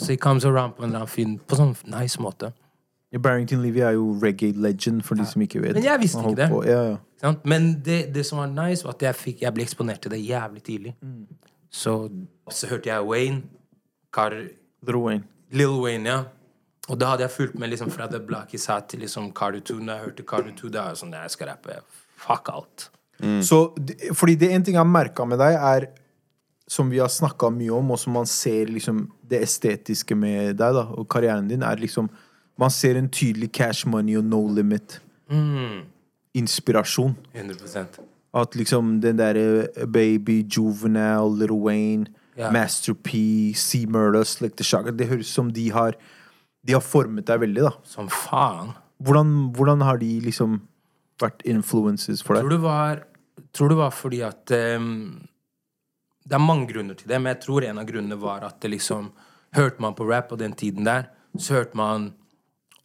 it 0.10 0.20
comes 0.20 0.46
around 0.46 0.74
på 0.78 0.84
en 0.84 0.90
eller 0.90 1.00
annen 1.00 1.08
fin 1.08 1.40
På 1.48 1.58
sånn 1.58 1.76
nice 1.90 2.22
måte. 2.22 2.54
Ja, 3.12 3.18
Barrington 3.18 3.64
Levy 3.66 3.82
er 3.82 3.98
jo 3.98 4.12
reggae 4.22 4.54
legend, 4.54 5.02
for 5.04 5.18
de 5.18 5.26
som 5.26 5.42
ikke 5.42 5.64
vet. 5.64 5.74
Men 5.74 5.84
jeg 5.84 6.00
visste 6.00 6.22
ikke 6.22 6.38
det. 6.38 6.50
Ja, 6.70 6.82
ja. 6.92 6.98
Sant? 7.22 7.46
Men 7.50 7.72
det, 7.86 8.14
det 8.14 8.26
som 8.26 8.38
var 8.38 8.52
nice, 8.54 8.86
var 8.86 8.94
at 8.94 9.02
jeg, 9.02 9.16
fikk, 9.16 9.42
jeg 9.42 9.54
ble 9.54 9.66
eksponert 9.66 10.04
til 10.06 10.14
det 10.14 10.22
jævlig 10.22 10.62
tidlig. 10.64 10.94
Så, 11.74 11.96
så 12.52 12.70
hørte 12.70 12.90
jeg 12.94 13.08
Wayne, 13.10 13.42
Kar... 14.14 14.38
Little 14.86 15.02
Wayne. 15.02 15.24
Lil 15.52 15.74
Wayne, 15.82 16.10
ja. 16.10 16.20
Og 16.90 16.98
da 16.98 17.14
hadde 17.14 17.26
jeg 17.28 17.36
fulgt 17.36 17.58
med 17.62 17.70
liksom 17.70 17.92
fra 17.94 18.08
The 18.10 18.20
Black 18.20 18.56
sa 18.58 18.80
til 18.82 19.04
liksom 19.06 19.32
Carter 19.38 19.62
2. 19.62 19.78
Når 19.80 19.94
jeg 19.94 20.06
hørte 20.08 20.26
Carter 20.30 20.56
2, 20.58 20.72
da 20.74 20.86
var 20.88 20.96
jeg 20.96 21.02
sånn 21.04 21.14
Jeg 21.14 21.36
skal 21.36 21.52
rappe. 21.52 21.82
Fuck 22.20 22.50
alt. 22.54 22.90
Så, 23.44 23.76
fordi 24.16 24.36
det 24.40 24.52
en 24.56 24.64
ting 24.64 24.78
jeg 24.78 24.80
har 24.82 24.88
merka 24.88 25.26
med 25.28 25.42
deg, 25.42 25.58
er 25.60 25.90
som 26.70 26.90
vi 26.90 27.02
har 27.02 27.10
snakka 27.12 27.50
mye 27.52 27.74
om, 27.76 27.92
og 27.92 28.00
som 28.00 28.14
man 28.16 28.28
ser 28.30 28.70
liksom 28.72 29.08
det 29.30 29.42
estetiske 29.44 30.16
med 30.16 30.56
deg 30.60 30.76
da, 30.78 30.86
og 30.96 31.08
karrieren 31.12 31.50
din, 31.50 31.66
er 31.66 31.82
liksom 31.82 32.10
Man 32.60 32.70
ser 32.70 32.98
en 33.00 33.08
tydelig 33.08 33.54
cash 33.56 33.88
money 33.88 34.18
og 34.20 34.26
no 34.28 34.42
limit. 34.52 34.98
Inspirasjon. 36.36 37.14
100% 37.34 38.02
At 38.36 38.56
liksom 38.56 38.98
den 39.02 39.16
derre 39.18 39.68
Baby, 39.88 40.44
Juvenile, 40.44 41.32
Little 41.40 41.56
Wayne, 41.56 42.08
yeah. 42.38 42.52
Master 42.52 42.94
P, 42.94 43.54
C 43.56 43.86
Murder, 43.86 44.24
Slick 44.24 44.58
the 44.58 44.64
Shaka 44.64 44.92
Det 44.92 45.08
høres 45.08 45.30
ut 45.30 45.34
som 45.34 45.54
de 45.54 45.72
har 45.72 45.96
De 46.70 46.76
har 46.78 46.86
formet 46.86 47.26
deg 47.26 47.42
veldig, 47.42 47.64
da. 47.66 47.72
Som 47.90 48.12
faen. 48.14 48.76
Hvordan, 49.02 49.32
hvordan 49.58 49.82
har 49.88 49.98
de 49.98 50.10
liksom 50.22 50.60
vært 51.20 51.42
influences 51.50 52.22
for 52.22 52.38
deg? 52.38 52.46
Tror 52.46 52.54
du 52.54 52.56
det 52.56 52.66
var, 52.68 53.02
tror 53.58 53.74
det 53.74 53.80
var 53.80 53.96
fordi 53.96 54.20
at 54.28 54.54
um, 54.78 55.26
Det 56.30 56.38
er 56.38 56.44
mange 56.44 56.70
grunner 56.70 57.00
til 57.00 57.10
det, 57.10 57.18
men 57.18 57.34
jeg 57.34 57.42
tror 57.48 57.66
en 57.66 57.82
av 57.82 57.88
grunnene 57.90 58.20
var 58.22 58.46
at 58.46 58.60
det 58.62 58.76
liksom 58.76 59.10
Hørte 59.58 59.82
man 59.82 59.96
på 59.98 60.06
rap 60.06 60.28
på 60.30 60.38
den 60.38 60.54
tiden 60.54 60.86
der, 60.86 61.08
så 61.34 61.56
hørte 61.56 61.78
man 61.80 62.12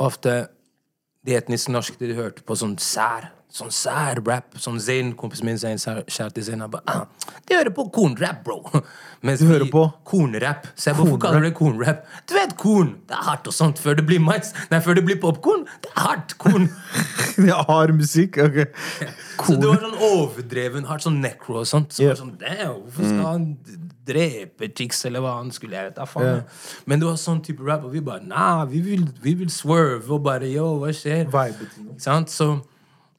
ofte 0.00 0.46
de 1.20 1.34
etnisk 1.36 1.68
norske 1.68 1.98
de 2.00 2.16
hørte 2.16 2.40
på 2.40 2.56
sånn 2.56 2.78
sær. 2.80 3.26
Sånn 3.54 3.70
sær 3.70 4.18
rap. 4.26 4.56
Som 4.58 4.80
Zain, 4.82 5.12
kompisen 5.18 5.46
min 5.46 5.58
Zain, 5.60 5.78
kjære 5.78 6.32
til 6.34 6.46
Zain, 6.48 6.62
han 6.64 6.72
bare 6.72 6.82
ah, 6.90 7.04
De 7.46 7.54
hører 7.54 7.70
på 7.76 7.86
kornrap, 7.94 8.40
bro. 8.46 8.58
Mens 9.24 9.40
Du 9.40 9.46
hører 9.46 9.68
på? 9.70 9.84
Kornrap. 10.10 10.66
Så 10.74 10.90
jeg, 10.90 10.98
hvorfor 10.98 11.20
kaller 11.22 11.44
du 11.44 11.48
det 11.48 11.54
kornrap? 11.58 12.02
Du 12.26 12.34
vet 12.34 12.56
korn! 12.58 12.96
Det 13.06 13.14
er 13.14 13.22
hardt 13.28 13.46
og 13.50 13.54
sånt. 13.54 13.78
Før 13.78 14.00
det 14.00 14.06
blir 14.08 14.18
mais. 14.22 14.50
Nei, 14.72 14.82
før 14.82 14.98
det 14.98 15.06
blir 15.06 15.20
popkorn. 15.22 15.62
Det 15.86 15.92
er 15.94 16.02
hardt. 16.02 16.34
Korn. 16.42 16.66
det 17.38 17.46
er 17.54 17.62
hard 17.70 17.94
musikk? 17.94 18.40
Ok. 18.42 18.58
Så 19.46 19.56
det 19.60 19.70
var 19.70 19.80
sånn 19.86 19.96
overdreven 20.10 20.90
hardt, 20.90 21.06
sånn 21.06 21.22
necro 21.22 21.62
og 21.62 21.70
sånt. 21.70 21.94
Så 21.94 22.04
yeah. 22.04 22.12
var 22.12 22.20
sånn, 22.24 22.34
damn, 22.42 22.76
hvorfor 22.82 23.06
skal 23.06 23.24
han 23.28 23.48
drepe 24.04 24.68
chicks, 24.74 25.06
eller 25.08 25.22
hva 25.24 25.38
han 25.38 25.54
skulle 25.54 25.78
jeg 25.78 25.92
vet 25.92 25.98
da 26.02 26.10
faen. 26.10 26.42
Yeah. 26.42 26.68
Men 26.90 27.00
det 27.00 27.08
var 27.12 27.22
sånn 27.22 27.40
type 27.46 27.64
rap, 27.64 27.86
og 27.86 27.94
vi 27.94 28.02
bare 28.04 28.26
Nah, 28.26 28.66
vi 28.68 28.82
vil, 28.82 29.06
vi 29.22 29.38
vil 29.38 29.50
swerve, 29.52 30.10
og 30.10 30.26
bare 30.26 30.50
yo, 30.50 30.72
hva 30.82 30.90
skjer? 30.96 31.28
Vibe. 31.30 31.70
Ikke 31.70 32.02
sant? 32.02 32.34
Så, 32.34 32.56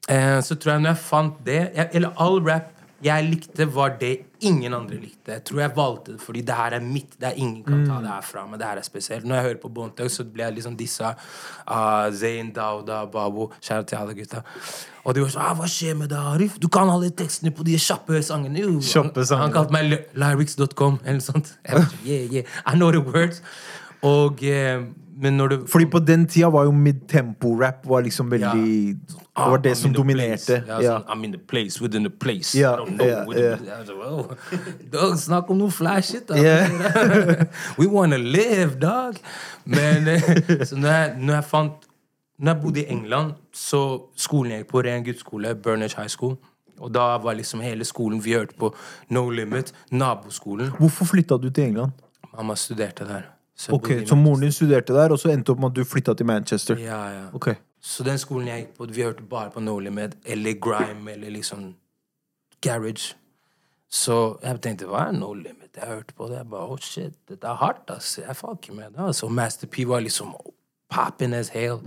eh, 0.09 0.39
så 0.41 0.55
tror 0.55 0.75
jeg 0.75 0.85
når 0.85 0.93
jeg 0.93 1.03
fant 1.05 1.43
det 1.45 1.61
jeg, 1.75 1.89
Eller 1.93 2.13
all 2.21 2.41
rap 2.45 2.71
jeg 3.05 3.25
likte, 3.27 3.65
var 3.69 3.97
det 3.99 4.13
ingen 4.47 4.73
andre 4.73 4.97
likte. 4.97 5.35
Jeg 5.35 5.43
tror 5.45 5.59
jeg 5.61 5.73
valgte 5.75 6.13
det 6.15 6.21
fordi 6.23 6.41
det 6.47 6.55
her 6.55 6.75
er 6.77 6.83
mitt. 6.83 7.17
Det 7.19 7.27
er 7.27 7.37
Ingen 7.37 7.63
kan 7.65 7.83
ta 7.85 7.99
det 8.01 8.09
her 8.09 8.23
fra 8.25 8.45
meg. 8.47 8.59
Det 8.61 8.69
her 8.69 8.79
er 8.79 8.87
spesielt. 8.87 9.27
Når 9.27 9.35
jeg 9.35 9.45
hører 9.45 9.59
på 9.61 9.69
Bontag, 9.75 10.09
så 10.11 10.23
blir 10.23 10.45
jeg 10.45 10.55
liksom 10.55 10.77
dissa 10.79 11.11
av 11.67 12.15
Zain, 12.15 12.51
Dauda, 12.55 13.03
Babo. 13.11 13.51
Kjære 13.61 13.85
til 13.91 13.99
alle 13.99 14.15
gutta. 14.17 14.41
Og 15.03 15.13
de 15.13 15.21
var 15.21 15.29
sånn 15.35 15.43
ah, 15.45 15.53
'Hva 15.53 15.69
skjer 15.69 15.95
med 15.99 16.09
deg, 16.09 16.31
Arif? 16.33 16.57
Du 16.59 16.67
kan 16.67 16.89
alle 16.89 17.11
tekstene 17.11 17.51
på 17.51 17.63
de 17.67 17.77
kjappe 17.77 18.23
sangene.' 18.23 18.63
Jo. 18.63 18.79
Han, 19.03 19.11
han 19.43 19.53
kalte 19.53 19.75
meg 19.75 20.07
lyrics.com 20.15 20.99
eller 21.03 21.19
noe 21.19 21.29
sånt. 21.29 21.57
Yeah, 22.05 22.25
yeah. 22.31 22.43
I 22.65 22.75
know 22.75 22.91
the 22.91 23.01
words. 23.01 23.41
Og 24.01 24.43
eh, 24.43 24.81
du 25.21 25.65
Fordi 25.67 25.85
på 25.85 25.99
den 25.99 26.25
tida 26.27 26.49
var 26.49 26.63
jo 26.65 26.71
midtempo-rap 26.71 27.85
var 27.87 28.01
liksom 28.01 28.29
veldig 28.31 28.95
Det 28.95 29.15
Ah, 29.37 29.49
var 29.49 29.57
det 29.57 29.71
I'm 29.71 29.75
som 29.75 29.93
dominerte. 29.93 30.63
Ja, 30.67 30.79
yeah. 30.81 31.01
sånn, 31.01 31.07
I'm 31.11 31.25
in 31.25 31.31
the 31.31 31.37
place, 31.37 31.81
within 31.81 32.03
the 32.03 32.09
place. 32.09 32.55
Yeah. 32.57 32.73
I 32.73 32.77
don't 32.77 32.95
know 32.97 33.05
Yeah, 33.07 33.25
within 33.27 33.43
ja. 33.43 33.55
the- 33.55 33.65
Jeg 33.65 33.97
well. 33.97 34.37
Dog, 34.93 35.17
Snakk 35.19 35.49
om 35.49 35.57
noe 35.57 35.71
flash 35.71 36.13
da. 36.27 36.35
Ja. 36.35 36.67
We 37.79 37.87
wanna 37.87 38.17
live, 38.17 38.79
dog. 38.79 39.15
Men 39.65 40.07
eh, 40.07 40.21
så 40.69 40.75
når 40.79 40.89
jeg, 40.89 41.15
når 41.19 41.33
jeg 41.33 41.43
fant 41.43 41.73
Når 42.39 42.51
jeg 42.53 42.61
bodde 42.61 42.79
i 42.81 42.85
England, 42.91 43.33
så 43.53 43.81
skolen 44.15 44.51
jeg 44.51 44.63
gikk 44.65 44.71
på, 44.71 44.81
ren 44.83 45.03
gutteskole, 45.05 45.55
Burnage 45.55 45.95
High 45.97 46.09
School. 46.11 46.35
Og 46.79 46.91
da 46.93 47.17
var 47.23 47.33
liksom 47.33 47.61
hele 47.63 47.85
skolen 47.87 48.19
Vi 48.23 48.33
hørte 48.35 48.55
på 48.59 48.73
No 49.09 49.29
Limit, 49.29 49.71
naboskolen. 49.91 50.71
Hvorfor 50.79 51.05
flytta 51.05 51.37
du 51.39 51.49
til 51.49 51.63
England? 51.63 51.91
Mamma 52.37 52.55
studerte 52.55 53.05
der. 53.07 53.34
Ok, 53.71 53.87
Så 54.07 54.15
moren 54.15 54.41
din 54.41 54.51
studerte 54.51 54.93
der, 54.93 55.13
og 55.15 55.19
så 55.19 55.29
endte 55.31 55.53
opp 55.53 55.59
med 55.59 55.71
at 55.71 55.75
du 55.75 55.85
flytta 55.87 56.13
til 56.13 56.25
Manchester? 56.25 56.79
Ja, 56.79 56.99
ja. 57.13 57.25
Ok. 57.33 57.53
Så 57.81 58.03
den 58.03 58.17
skolen 58.17 58.47
jeg 58.47 58.65
gikk 58.65 58.73
på, 58.77 58.87
vi 58.91 59.05
hørte 59.05 59.23
bare 59.23 59.51
på 59.53 59.61
No 59.63 59.77
Limit 59.79 60.17
eller 60.25 60.57
Grime 60.59 61.11
eller 61.11 61.29
liksom 61.29 61.75
Garage. 62.61 63.15
Så 63.89 64.37
jeg 64.43 64.61
tenkte 64.61 64.89
hva 64.89 65.05
er 65.07 65.15
No 65.15 65.33
Limit? 65.33 65.77
Jeg 65.77 65.87
hørte 65.87 66.13
på 66.17 66.27
det. 66.27 66.37
Jeg 66.41 66.49
bare 66.49 66.67
oh 66.71 66.77
shit, 66.81 67.13
dette 67.29 67.47
er 67.47 67.61
hardt, 67.61 67.89
ass. 67.89 68.17
Jeg 68.19 68.35
fucker 68.35 68.73
med 68.73 68.91
det. 68.95 69.05
Altså. 69.07 69.29
Master 69.29 69.67
P 69.67 69.85
var 69.87 69.99
liksom 69.99 70.33
popping 70.89 71.33
as 71.33 71.49
hell. 71.49 71.79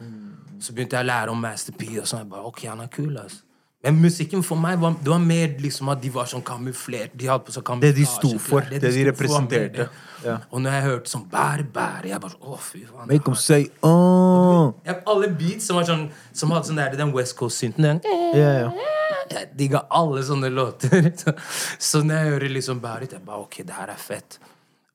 Så 0.61 0.73
begynte 0.73 0.97
jeg 0.97 1.05
å 1.05 1.11
lære 1.11 1.35
om 1.35 1.41
Master 1.43 1.73
P, 1.73 1.99
og 2.01 2.07
sånn. 2.09 2.25
Jeg 2.25 2.31
bare 2.31 2.49
ok, 2.49 2.65
han 2.67 2.81
er 2.81 2.91
kul, 2.95 3.19
ass. 3.19 3.43
Men 3.87 4.01
musikken 4.03 4.41
for 4.43 4.59
meg 4.59 4.81
var, 4.83 4.97
det 4.99 5.11
var 5.11 5.21
mer 5.23 5.53
liksom 5.63 5.89
at 5.93 6.01
de 6.03 6.09
var 6.11 6.27
sånn 6.27 6.43
kamuflert. 6.43 7.13
De 7.15 7.29
hadde 7.31 7.47
på 7.47 7.53
seg 7.55 7.69
Det 7.85 7.93
de 7.95 8.07
sto 8.11 8.33
for, 8.43 8.67
det 8.67 8.81
de 8.83 8.91
mer 8.91 9.07
representerte. 9.13 9.87
Ja. 10.25 10.41
Og 10.51 10.65
når 10.65 10.75
jeg 10.75 10.85
hørte 10.89 11.13
sånn 11.13 11.23
bære, 11.31 11.69
bære, 11.77 12.09
jeg 12.11 12.19
bare 12.25 12.35
sånn, 12.35 12.43
å 12.43 12.59
fy 12.59 12.83
faen. 12.89 13.07
Make 13.07 13.23
them 13.23 13.39
say 13.39 13.69
oh. 13.87 14.75
Jeg, 14.83 14.99
alle 15.07 15.31
beats 15.31 15.71
som 15.71 15.79
var 15.79 15.87
sånn 15.87 16.09
Som 16.35 16.51
hadde 16.51 16.73
sånn 16.73 16.81
der, 16.81 16.97
den 16.99 17.15
West 17.15 17.37
Coast-synten 17.39 17.87
den 17.87 18.01
Yeah, 18.03 18.73
yeah. 18.75 18.95
Jeg 19.31 19.53
digga 19.61 19.85
alle 19.95 20.25
sånne 20.27 20.51
låter 20.51 21.13
Så 21.89 22.03
når 22.03 22.19
jeg 22.19 22.33
hører 22.33 22.55
liksom 22.59 22.83
bæret, 22.83 23.15
Jeg 23.15 23.23
bare, 23.23 23.45
ok, 23.47 23.61
det 23.63 23.79
her 23.79 23.95
er 23.95 24.07
fett 24.09 24.41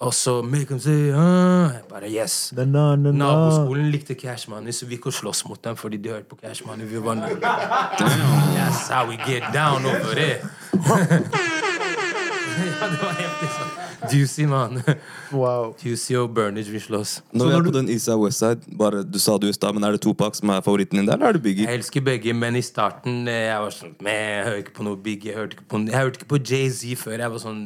Og 0.04 0.12
så 0.14 0.34
Make 0.44 0.66
them 0.70 0.80
say 0.84 1.12
ah. 1.16 1.72
Jeg 1.74 1.84
bare, 1.90 2.10
yes 2.12 2.52
Na, 2.58 2.66
na, 2.66 2.96
na, 2.96 3.12
na. 3.12 3.18
Naboskolen 3.24 3.88
likte 3.94 4.16
Cash 4.20 4.50
Money 4.52 4.74
Så 4.76 4.86
vi 4.90 4.98
gikk 4.98 5.08
og 5.12 5.16
slåss 5.16 5.46
mot 5.48 5.62
dem 5.64 5.78
Fordi 5.80 5.98
de 6.04 6.10
hørte 6.12 6.28
på 6.34 6.40
Cash 6.42 6.66
Money 6.68 6.86
Vi 6.90 7.00
var 7.06 7.16
That's 7.24 8.90
how 8.92 9.08
we 9.10 9.16
get 9.28 9.44
down 9.56 9.86
over 9.86 10.14
there 10.18 10.42
Ja, 12.64 12.88
det 12.92 13.00
var 13.02 13.16
helt 13.18 13.54
sånn. 13.56 13.72
Juicy, 14.12 14.44
man 14.50 14.82
Wow. 15.32 15.72
Juicy 15.80 16.16
og 16.20 16.34
Burnage, 16.36 16.68
vi 16.74 16.82
slåss 16.84 17.16
Når 17.32 17.48
vi 17.50 17.56
er 17.56 17.64
på 17.70 17.74
den 17.78 17.88
Eastside 17.94 18.18
Westside, 18.20 18.76
bare, 18.80 19.02
du 19.08 19.18
sa 19.24 19.38
det 19.42 19.50
i 19.54 19.56
stad, 19.56 19.74
men 19.78 19.88
er 19.88 19.96
det 19.96 20.02
Topak 20.04 20.36
som 20.38 20.52
er 20.54 20.62
favoritten 20.66 21.00
din 21.00 21.08
der, 21.08 21.16
eller 21.16 21.32
er 21.32 21.38
det 21.40 21.44
Biggie? 21.46 21.66
Jeg 21.70 21.80
elsker 21.80 22.04
begge, 22.06 22.34
men 22.36 22.60
i 22.60 22.64
starten 22.66 23.24
eh, 23.32 23.46
jeg 23.48 23.62
var 23.64 23.74
sånn 23.78 23.96
jeg 24.04 24.44
hører 24.50 24.60
ikke 24.66 24.76
på 24.76 24.86
noe 24.90 25.00
Biggie. 25.08 25.32
Jeg 25.32 25.40
hørte 25.40 25.58
ikke 25.58 25.70
på, 25.72 25.82
jeg 25.88 25.98
hørte 26.04 26.20
ikke 26.22 26.32
på 26.36 26.42
Jay-Z 26.52 27.00
før 27.06 27.16
jeg 27.24 27.34
var 27.38 27.44
sånn 27.48 27.62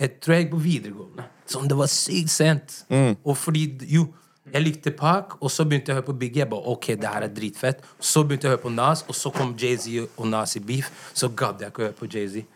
Jeg 0.00 0.16
tror 0.20 0.34
jeg 0.36 0.44
gikk 0.48 0.52
på 0.56 0.62
videregående. 0.66 1.28
Sånn, 1.50 1.68
Det 1.68 1.76
var 1.78 1.90
sykt 1.90 2.30
sent. 2.32 2.80
Og 3.24 3.36
fordi 3.36 3.64
Jo, 3.90 4.06
jeg 4.52 4.62
likte 4.64 4.90
Park, 4.96 5.36
og 5.40 5.50
så 5.52 5.66
begynte 5.68 5.90
jeg 5.90 5.96
å 5.96 6.00
høre 6.00 6.08
på 6.12 6.18
Biggie. 6.18 6.44
Jeg 6.44 6.50
bare, 6.50 6.66
ok, 6.72 6.86
det 6.98 7.10
her 7.10 7.26
er 7.26 7.34
dritfett 7.34 7.82
Så 7.98 8.22
begynte 8.26 8.48
jeg 8.48 8.52
å 8.52 8.56
høre 8.56 8.64
på 8.64 8.72
Nas, 8.74 9.04
og 9.08 9.14
så 9.14 9.32
kom 9.34 9.52
Jay-Z 9.58 10.08
og 10.16 10.26
Nas 10.30 10.56
i 10.56 10.62
beef. 10.64 10.90
Så 11.14 11.28
gadd 11.34 11.60
jeg 11.62 11.70
ikke 11.72 11.82
å 11.84 11.88
høre 11.88 11.98
på 12.00 12.08
Jay-Z. 12.10 12.46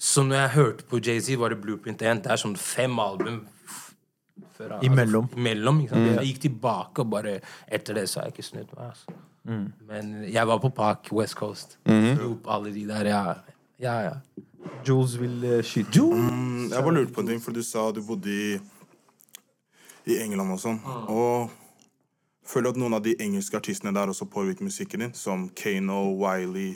Så 0.00 0.24
når 0.24 0.36
jeg 0.40 0.52
hørte 0.56 0.84
på 0.88 1.00
Jay-Z, 1.04 1.36
var 1.40 1.52
det 1.52 1.60
Blueprint 1.60 2.02
1. 2.02 2.22
Det 2.24 2.32
er 2.32 2.40
sånn 2.40 2.56
fem 2.56 2.98
album 2.98 3.42
før, 4.56 4.78
Imellom. 4.84 5.26
Altså, 5.28 5.40
imellom 5.40 5.80
ikke 5.84 5.94
sant? 5.94 6.10
Jeg 6.10 6.30
gikk 6.30 6.40
tilbake, 6.46 7.04
og 7.04 7.10
bare 7.12 7.34
etter 7.68 8.00
det 8.00 8.06
så 8.08 8.20
har 8.20 8.30
jeg 8.30 8.38
ikke 8.38 8.48
snudd 8.48 8.72
meg. 8.76 8.86
Altså. 8.90 9.18
Men 9.88 10.10
jeg 10.28 10.46
var 10.46 10.60
på 10.60 10.70
Park, 10.76 11.08
West 11.16 11.36
Coast. 11.36 11.78
Snoop, 11.86 12.48
alle 12.48 12.72
de 12.74 12.86
der. 12.88 13.08
Ja, 13.12 13.22
ja. 13.80 13.94
ja. 14.04 14.12
Jules 14.86 15.16
vil 15.20 15.44
eh, 15.44 15.62
skyte. 15.64 16.02
Mm, 16.02 16.70
Jeg 16.70 16.82
bare 16.82 16.94
lurte 16.94 17.12
på 17.12 17.24
en 17.24 17.32
ting, 17.32 17.40
for 17.42 17.56
du 17.56 17.62
sa 17.64 17.90
du 17.92 18.02
bodde 18.04 18.30
i, 18.30 18.60
i 20.06 20.18
England 20.20 20.56
og 20.56 20.60
sånn. 20.60 20.80
Og 21.08 21.50
føler 22.50 22.72
at 22.72 22.80
noen 22.80 22.96
av 22.96 23.04
de 23.04 23.14
engelske 23.22 23.56
artistene 23.56 23.94
der 23.94 24.12
også 24.12 24.28
påvirker 24.30 24.66
musikken 24.66 25.04
din, 25.04 25.14
som 25.14 25.48
Kano, 25.56 26.02
Wiley, 26.20 26.74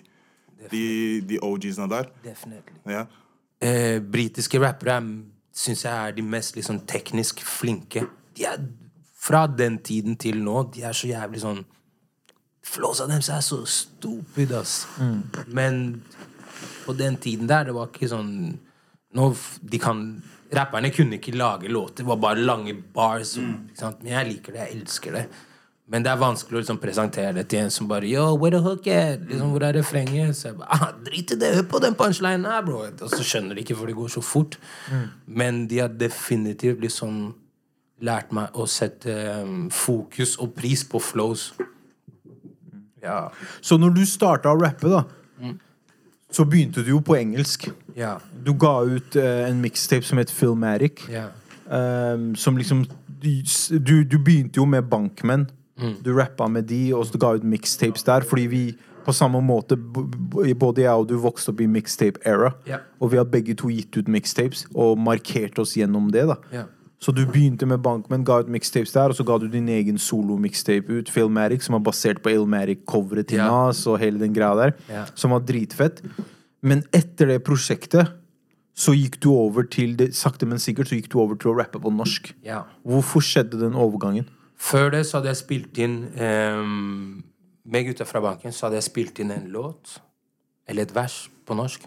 de, 0.71 1.21
de 1.29 1.39
OG-ene 1.43 1.89
der. 1.91 2.11
Definitely. 2.25 2.81
Ja. 2.89 3.07
Eh, 3.65 4.01
britiske 4.01 4.61
rappere 4.61 5.01
syns 5.55 5.85
jeg 5.85 5.95
er 5.95 6.17
de 6.17 6.25
mest 6.27 6.57
liksom, 6.57 6.83
teknisk 6.89 7.41
flinke. 7.47 8.05
De 8.37 8.47
er, 8.49 8.65
fra 9.19 9.47
den 9.47 9.79
tiden 9.83 10.19
til 10.21 10.43
nå, 10.45 10.67
de 10.75 10.83
er 10.85 10.97
så 10.97 11.09
jævlig 11.11 11.45
sånn 11.45 11.65
Flåsa 12.65 13.05
deres 13.05 13.27
er 13.29 13.43
så 13.45 13.59
stupid, 13.69 14.55
ass. 14.57 14.87
Men 15.53 15.99
på 16.85 16.95
den 16.97 17.17
tiden 17.21 17.49
der, 17.51 17.65
det 17.69 17.75
var 17.77 17.89
ikke 17.91 18.09
sånn 18.13 18.31
nå, 19.15 19.31
de 19.63 19.79
kan, 19.79 20.05
Rapperne 20.55 20.91
kunne 20.95 21.17
ikke 21.19 21.33
lage 21.35 21.71
låter, 21.73 22.03
det 22.03 22.07
var 22.07 22.17
bare 22.23 22.43
lange 22.45 22.75
bars. 22.95 23.37
og- 23.39 23.75
sant? 23.79 24.03
Men 24.03 24.13
jeg 24.13 24.27
liker 24.33 24.53
det, 24.53 24.61
jeg 24.69 24.77
elsker 24.81 25.13
det. 25.13 25.25
Men 25.89 26.03
det 26.03 26.11
er 26.13 26.17
vanskelig 26.17 26.57
å 26.57 26.61
liksom 26.63 26.79
presentere 26.81 27.35
det 27.35 27.49
til 27.53 27.59
en 27.61 27.71
som 27.71 27.87
bare 27.89 28.07
Yo, 28.09 28.37
where 28.41 28.51
the 28.57 28.63
hook 28.63 28.87
at? 28.87 29.21
Liksom, 29.29 29.51
hvor 29.53 29.63
er 29.67 29.75
refrenget? 29.77 30.35
Så 30.37 30.49
jeg 30.49 30.57
bare 30.59 30.69
ah, 30.73 30.93
Drit 31.05 31.33
i 31.35 31.37
det, 31.37 31.51
hør 31.59 31.67
på 31.69 31.81
den 31.85 31.95
punchlinen 31.95 32.47
her, 32.49 32.63
bro. 32.65 32.79
Og 32.87 33.11
så 33.13 33.21
skjønner 33.23 33.55
de 33.55 33.61
ikke, 33.65 33.77
for 33.77 33.87
det 33.87 33.95
går 33.99 34.09
så 34.15 34.23
fort. 34.25 34.57
Men 35.27 35.67
de 35.69 35.79
har 35.83 35.89
definitivt 35.89 36.81
liksom 36.81 37.35
lært 38.01 38.33
meg 38.33 38.51
å 38.55 38.65
sette 38.69 39.13
um, 39.43 39.69
fokus 39.71 40.39
og 40.39 40.55
pris 40.57 40.83
på 40.89 41.01
flows. 41.01 41.53
Ja. 43.03 43.29
Så 43.61 43.77
når 43.81 43.95
du 43.95 44.03
starta 44.09 44.53
å 44.55 44.61
rappe, 44.61 44.89
da, 44.89 45.05
så 46.35 46.45
begynte 46.49 46.83
du 46.83 46.91
jo 46.97 47.01
på 47.05 47.15
engelsk. 47.17 47.69
Ja. 47.97 48.17
Du 48.47 48.53
ga 48.59 48.81
ut 48.83 49.17
uh, 49.17 49.49
en 49.49 49.61
mixtape 49.63 50.07
som 50.07 50.19
het 50.19 50.33
Filmatic. 50.35 51.07
ja. 51.11 51.31
Um, 51.65 52.35
som 52.37 52.59
liksom 52.61 52.83
du, 53.25 54.03
du 54.05 54.19
begynte 54.19 54.61
jo 54.61 54.67
med 54.69 54.85
Bankmenn. 54.91 55.47
Du 56.05 56.13
rappa 56.13 56.47
med 56.49 56.69
de, 56.69 56.93
og 56.95 57.07
så 57.07 57.19
ga 57.19 57.33
ut 57.39 57.45
mixtapes 57.45 58.05
der. 58.05 58.21
Fordi 58.21 58.47
vi 58.47 58.61
på 59.05 59.13
samme 59.13 59.41
måte 59.43 59.77
Både 59.77 60.83
jeg 60.85 60.93
og 60.93 61.09
du 61.09 61.17
vokste 61.21 61.55
opp 61.55 61.61
i 61.61 61.67
mixtape-era. 61.67 62.53
Ja. 62.69 62.83
Og 63.01 63.13
vi 63.13 63.17
har 63.21 63.25
begge 63.25 63.57
to 63.57 63.71
gitt 63.73 63.97
ut 63.97 64.09
mixtapes 64.09 64.67
og 64.75 64.99
markert 64.99 65.59
oss 65.59 65.75
gjennom 65.77 66.13
det. 66.13 66.27
da 66.29 66.37
Ja. 66.53 66.65
Så 67.05 67.13
du 67.13 67.21
begynte 67.29 67.67
med 67.69 67.83
Bankman, 67.85 68.23
ga 68.25 68.39
ut 68.41 68.49
mixtapes 68.53 68.95
der, 68.95 69.13
og 69.13 69.17
så 69.19 69.25
ga 69.29 69.37
du 69.43 69.45
din 69.53 69.67
egen 69.69 69.99
solo-mixtape 70.01 70.89
ut, 71.03 71.11
Filmatic, 71.13 71.67
som 71.67 71.77
var 71.77 71.83
basert 71.91 72.23
på 72.25 72.33
Ilmatic-coveret 72.33 73.29
til. 73.29 73.43
Nas 73.45 73.83
og 73.91 73.99
hele 74.01 74.23
den 74.23 74.33
greia 74.37 74.55
der, 74.57 74.73
Ja. 74.89 75.03
som 75.15 75.35
var 75.37 75.41
dritfett. 75.45 76.01
Men 76.63 76.83
etter 76.97 77.27
det 77.29 77.43
prosjektet 77.45 78.09
så 78.75 78.95
gikk 78.97 79.21
du 79.21 79.29
over 79.35 79.69
til 79.69 79.93
det, 79.97 80.15
Sakte, 80.17 80.47
men 80.49 80.59
sikkert 80.59 80.89
så 80.89 80.97
gikk 80.97 81.11
du 81.13 81.21
over 81.21 81.37
til 81.37 81.53
å 81.53 81.59
rappe 81.59 81.79
på 81.79 81.93
norsk. 81.93 82.33
ja. 82.43 82.63
Hvorfor 82.87 83.21
skjedde 83.21 83.61
den 83.61 83.75
overgangen? 83.75 84.27
Før 84.57 84.91
det 84.91 85.05
så 85.07 85.19
hadde 85.19 85.29
jeg 85.35 85.43
spilt 85.43 85.79
inn 85.79 86.09
um, 86.19 87.23
med 87.67 87.85
gutta 87.87 88.07
fra 88.09 88.21
banken 88.21 88.53
så 88.53 88.67
hadde 88.67 88.81
jeg 88.81 88.89
spilt 88.89 89.21
inn 89.21 89.31
en 89.31 89.51
låt, 89.53 89.99
eller 90.67 90.83
et 90.83 90.95
vers, 90.95 91.29
på 91.45 91.55
norsk. 91.55 91.85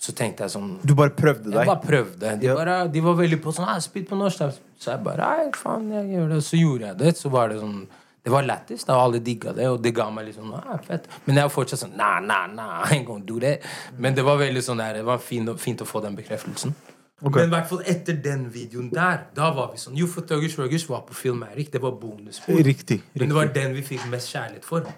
Så 0.00 0.14
tenkte 0.16 0.46
jeg 0.46 0.54
sånn 0.54 0.68
Du 0.80 0.94
bare 0.96 1.12
prøvde 1.12 1.50
deg? 1.50 1.58
Jeg 1.60 1.68
bare 1.68 1.84
prøvde. 1.84 2.34
De, 2.40 2.46
Ja. 2.48 2.54
bare, 2.56 2.76
de 2.88 3.00
var 3.04 3.14
veldig 3.18 3.40
på 3.44 3.52
sånn 3.52 3.68
«Ah, 3.68 3.78
spytt 3.84 4.08
på 4.08 4.16
norsk'. 4.16 4.54
Så 4.80 4.94
jeg 4.94 5.02
bare 5.04 5.18
Nei, 5.20 5.50
faen, 5.52 5.90
jeg 5.92 6.06
gjør 6.14 6.28
det. 6.34 6.38
Så 6.46 6.56
gjorde 6.56 6.86
jeg 6.86 6.96
det. 7.02 7.16
Så 7.18 7.30
var 7.30 7.48
det 7.52 7.58
sånn 7.60 7.86
Det 8.24 8.30
var 8.32 8.42
lættis, 8.44 8.84
Alle 8.88 9.18
digga 9.18 9.52
det, 9.56 9.66
og 9.68 9.80
det 9.82 9.94
ga 9.94 10.10
meg 10.10 10.26
litt 10.26 10.36
sånn 10.36 10.52
ah, 10.54 10.76
fett. 10.84 11.06
Men 11.26 11.36
jeg 11.36 11.44
var 11.44 11.52
fortsatt 11.54 11.80
sånn 11.84 11.96
Nei, 11.96 12.20
nei, 12.20 12.46
nei, 12.54 12.96
I 13.00 13.04
gonna 13.04 13.24
do 13.24 13.38
that. 13.40 13.60
Men 13.98 14.14
det 14.14 14.24
var 14.24 14.38
veldig 14.40 14.62
sånn 14.62 14.78
der, 14.78 14.94
det 14.94 15.04
var 15.04 15.18
fint, 15.18 15.48
fint 15.60 15.80
å 15.80 15.86
få 15.88 16.00
den 16.02 16.16
bekreftelsen. 16.16 16.74
Okay. 17.22 17.42
Men 17.42 17.50
i 17.50 17.52
hvert 17.52 17.68
fall 17.68 17.82
etter 17.84 18.16
den 18.16 18.46
videoen 18.50 18.88
der, 18.90 19.26
da 19.36 19.50
var 19.52 19.70
vi 19.72 19.76
sånn 19.80 19.96
Jo, 19.96 20.06
for 20.08 20.24
Tuggers 20.24 20.56
Ruggers 20.56 20.86
var 20.88 21.02
på 21.04 21.12
Filmatic. 21.12 21.68
Det 21.70 21.80
var 21.82 21.92
bonusspor. 22.00 22.62
Riktig. 22.64 23.02
Men 23.14 23.28
det 23.28 23.36
var 23.36 23.52
den 23.52 23.74
vi 23.76 23.82
fikk 23.82 24.06
mest 24.08 24.32
kjærlighet 24.32 24.64
for. 24.64 24.88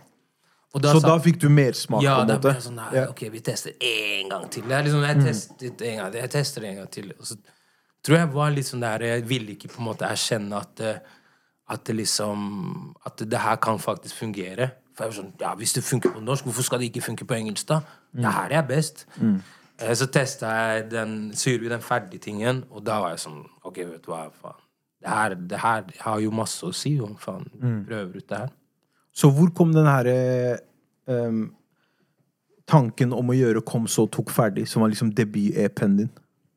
Da 0.81 0.93
Så 0.95 1.01
sa- 1.03 1.09
da 1.09 1.19
fikk 1.21 1.39
du 1.39 1.49
mersmak, 1.51 2.03
ja, 2.03 2.15
på 2.17 2.21
en 2.23 2.29
da 2.29 2.39
ble 2.39 2.53
jeg 2.55 2.63
sånn 2.63 2.75
nei, 2.77 3.05
Ok, 3.09 3.21
vi 3.31 3.41
tester 3.41 3.73
en 3.81 4.29
gang 4.31 4.47
til. 4.51 4.63
Jeg, 4.69 4.85
liksom, 4.87 5.03
jeg 5.05 5.17
testet 5.27 5.83
en 5.83 5.97
gang 5.99 6.13
Jeg 6.15 6.31
tester 6.31 6.65
en 6.65 6.77
gang 6.77 6.91
til. 6.91 7.13
Og 7.19 7.27
så 7.27 7.37
tror 8.03 8.17
jeg 8.19 8.29
var 8.33 8.51
litt 8.51 8.65
sånn 8.67 8.81
der 8.81 8.99
Jeg 9.05 9.27
ville 9.29 9.51
ikke 9.57 9.69
på 9.69 9.79
en 9.81 9.85
måte 9.91 10.09
erkjenne 10.09 10.57
at 10.57 10.81
eh, 10.81 10.99
At 11.69 11.85
det 11.85 11.97
liksom 11.97 12.95
At 13.07 13.17
det 13.19 13.39
her 13.39 13.57
kan 13.57 13.79
faktisk 13.79 14.15
fungere. 14.15 14.71
For 14.97 15.05
jeg 15.05 15.13
var 15.13 15.23
sånn 15.23 15.33
Ja, 15.41 15.55
hvis 15.55 15.73
det 15.75 15.85
funker 15.85 16.11
på 16.15 16.23
norsk, 16.25 16.45
hvorfor 16.45 16.63
skal 16.65 16.79
det 16.79 16.89
ikke 16.95 17.03
funke 17.05 17.25
på 17.27 17.35
engelsk, 17.37 17.67
da? 17.67 17.81
Det 18.15 18.33
her 18.33 18.49
er 18.51 18.63
best. 18.63 19.05
Mm. 19.21 19.43
Så 19.95 20.07
testa 20.11 20.47
jeg 20.47 20.89
den 20.91 21.33
Så 21.35 21.51
gjorde 21.51 21.61
vi 21.63 21.69
den 21.69 21.81
ferdige 21.81 22.21
tingen, 22.21 22.65
og 22.71 22.83
da 22.85 23.01
var 23.01 23.11
jeg 23.11 23.19
sånn 23.27 23.45
Ok, 23.65 23.77
vet 23.77 24.03
du 24.05 24.11
hva, 24.11 24.31
faen. 24.33 24.57
Det 25.03 25.09
her, 25.11 25.35
det 25.35 25.59
her 25.59 25.85
har 26.01 26.21
jo 26.21 26.31
masse 26.31 26.63
å 26.63 26.73
si 26.75 26.97
jo. 26.97 27.09
faen 27.19 27.45
prøver 27.87 28.17
ut 28.17 28.27
det 28.29 28.39
her. 28.39 28.51
Så 29.13 29.29
hvor 29.33 29.53
kom 29.55 29.75
den 29.75 29.89
herre 29.89 30.17
um, 31.05 31.45
tanken 32.69 33.13
om 33.13 33.33
å 33.33 33.37
gjøre 33.37 33.65
Kom 33.69 33.89
så 33.91 34.07
tok 34.09 34.33
ferdig, 34.33 34.65
som 34.71 34.85
var 34.85 34.93
liksom 34.93 35.13
debut-EP-en 35.17 35.97
din? 36.01 36.13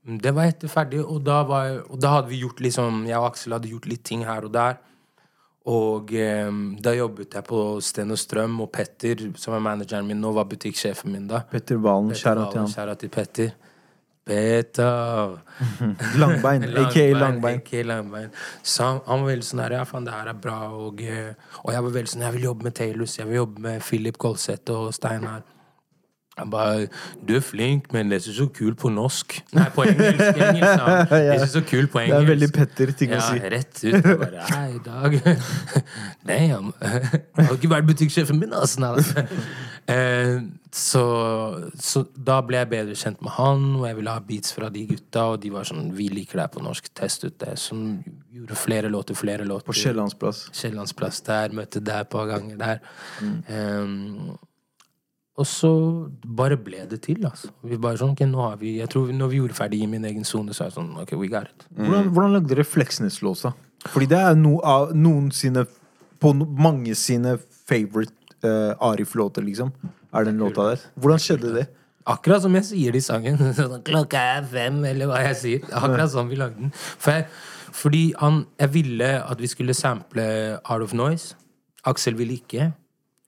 Det 0.06 0.32
var 0.38 0.52
etter 0.52 0.70
ferdig, 0.70 1.02
og 1.02 1.24
da, 1.26 1.40
var, 1.48 1.80
og 1.90 1.98
da 2.00 2.12
hadde 2.20 2.30
vi 2.30 2.44
gjort 2.44 2.62
liksom 2.62 3.08
Jeg 3.10 3.18
og 3.18 3.32
Aksel 3.32 3.56
hadde 3.58 3.72
gjort 3.72 3.88
litt 3.90 4.04
ting 4.06 4.26
her 4.28 4.46
og 4.46 4.54
der. 4.54 4.78
Og 5.66 6.12
um, 6.14 6.60
da 6.78 6.94
jobbet 6.94 7.34
jeg 7.34 7.48
på 7.48 7.62
Sten 7.82 8.14
og 8.14 8.20
Strøm, 8.22 8.60
og 8.62 8.70
Petter, 8.74 9.24
som 9.42 9.56
er 9.58 9.64
manageren 9.66 10.06
min 10.06 10.22
nå, 10.22 10.30
var 10.36 10.46
butikksjefen 10.52 11.10
min 11.10 11.26
da. 11.32 11.42
Petter 11.50 11.80
Valen. 11.82 12.14
Kjære 12.14 12.98
til 13.02 13.12
Petter. 13.14 13.56
Petter! 14.26 15.38
Langbein, 16.22 16.64
aka 16.78 17.14
Langbein. 17.24 17.60
aka 17.62 17.84
Langbein. 17.84 18.30
Så 18.64 18.84
han, 19.06 19.22
var 19.22 19.28
veldig 19.30 19.46
sånn 19.46 19.62
her, 19.66 19.78
ja 19.78 19.84
faen, 19.86 20.08
det 20.08 20.16
her 20.16 20.32
er 20.34 20.40
bra. 20.42 20.60
Og, 20.74 21.04
eh, 21.06 21.34
og 21.64 21.74
jeg 21.76 21.86
var 21.88 21.98
veldig 22.00 22.14
sånn, 22.16 22.26
jeg 22.26 22.38
vil 22.40 22.48
jobbe 22.50 22.70
med 22.70 22.78
Taylors, 22.82 23.20
jeg 23.20 23.30
vil 23.30 23.44
jobbe 23.44 23.68
med 23.68 23.84
Philip 23.86 24.18
Golseth 24.22 24.74
og 24.74 24.94
Steinar. 24.98 25.44
Han 26.36 26.50
bare 26.52 26.88
'Du 27.28 27.36
er 27.36 27.40
flink, 27.40 27.94
men 27.94 28.10
det 28.12 28.16
er 28.16 28.20
ikke 28.20 28.38
så 28.38 28.48
kul 28.52 28.74
på 28.76 28.90
norsk'. 28.92 29.38
Nei, 29.56 29.70
på 29.76 29.84
engelsk. 29.88 30.20
engelsk 30.20 30.82
ja. 30.82 30.98
Det 31.08 31.28
er 31.28 31.34
ikke 31.34 31.48
så 31.48 31.62
kul 31.70 31.88
på 31.88 32.00
Det 32.00 32.10
er 32.10 32.26
veldig 32.28 32.50
Petter-ting 32.52 33.14
å 33.16 33.22
si. 33.24 33.38
ja, 33.40 33.52
rett 33.54 33.84
ut. 33.86 33.94
Jeg 33.94 34.18
bare, 34.20 34.44
Hei, 34.50 34.74
dag 34.84 35.16
Damn. 36.28 36.74
Jeg 36.82 37.46
har 37.46 37.54
ikke 37.56 37.72
vært 37.72 37.88
butikksjefen 37.88 38.40
min, 38.40 38.52
altså. 38.52 39.24
Eh, 39.88 40.42
så, 40.72 41.04
så 41.78 42.02
da 42.18 42.40
ble 42.44 42.58
jeg 42.58 42.70
bedre 42.72 42.96
kjent 42.98 43.22
med 43.24 43.36
han, 43.38 43.68
og 43.78 43.86
jeg 43.86 43.98
ville 44.00 44.16
ha 44.16 44.24
beats 44.26 44.56
fra 44.56 44.70
de 44.74 44.82
gutta, 44.90 45.28
og 45.36 45.38
de 45.44 45.52
var 45.54 45.68
sånn 45.70 45.92
'Vi 45.94 46.08
liker 46.10 46.42
deg 46.42 46.56
på 46.56 46.64
norsk, 46.66 46.90
test 46.98 47.24
ut 47.24 47.38
det'. 47.40 47.58
Som 47.60 48.04
gjorde 48.34 48.58
flere 48.58 48.90
låter, 48.90 49.16
flere 49.16 49.46
låter. 49.46 49.66
På 49.66 49.78
Kiellandsplass. 49.78 50.50
Kiellandsplass 50.54 51.22
der, 51.22 51.54
møtte 51.54 51.80
deg 51.80 52.02
et 52.02 52.10
par 52.10 52.28
ganger 52.28 52.58
der. 52.58 52.82
Ehm, 53.48 54.36
og 55.38 55.46
så 55.46 56.10
bare 56.24 56.58
ble 56.58 56.86
det 56.90 57.02
til, 57.02 57.24
altså. 57.26 57.52
Vi 57.64 57.78
bare 57.78 57.98
sånn, 58.00 58.12
okay, 58.16 58.28
nå 58.28 58.42
har 58.42 58.58
vi 58.58 58.78
Jeg 58.80 58.90
tror 58.90 59.12
når 59.12 59.28
vi 59.28 59.38
gjorde 59.38 59.54
ferdig 59.54 59.82
i 59.84 59.86
min 59.86 60.06
egen 60.06 60.24
sone, 60.24 60.54
så 60.54 60.66
er 60.66 60.68
det 60.70 60.78
sånn, 60.80 60.94
ok, 61.02 61.16
we 61.20 61.28
got 61.28 61.44
it. 61.52 61.68
Hvordan, 61.76 62.10
hvordan 62.10 62.34
lagde 62.34 62.50
dere 62.50 62.64
Fleksnes-låsa? 62.64 63.54
Fordi 63.86 64.06
det 64.06 64.18
er 64.18 64.36
no, 64.36 64.60
av 64.64 64.96
noen 64.96 65.32
sine 65.32 65.68
På 66.20 66.32
mange 66.34 66.96
sine 66.96 67.38
favorite 67.68 68.14
uh, 68.46 68.92
Arif-låter, 68.92 69.44
liksom. 69.46 69.74
Er 70.16 70.30
den 70.30 70.40
låta 70.40 70.70
der? 70.72 70.86
Hvordan 70.96 71.22
skjedde 71.22 71.52
det? 71.58 71.66
Akkurat 72.06 72.44
som 72.44 72.54
jeg 72.56 72.68
sier 72.68 72.94
det 72.94 73.02
i 73.02 73.06
sangen. 73.06 73.42
Sånn, 73.58 73.82
Klokka 73.86 74.22
er 74.38 74.48
fem, 74.50 74.78
eller 74.86 75.10
hva 75.10 75.24
jeg 75.26 75.38
sier. 75.42 75.68
Akkurat 75.74 76.14
sånn 76.14 76.30
vi 76.30 76.38
lagde 76.38 76.62
den. 76.62 76.74
For 76.78 77.18
jeg, 77.18 77.26
fordi 77.76 78.04
han, 78.22 78.44
jeg 78.62 78.74
ville 78.76 79.10
at 79.20 79.42
vi 79.42 79.50
skulle 79.52 79.76
sample 79.76 80.26
Art 80.62 80.86
of 80.86 80.94
Noise. 80.96 81.34
Aksel 81.90 82.18
ville 82.18 82.38
ikke. 82.38 82.70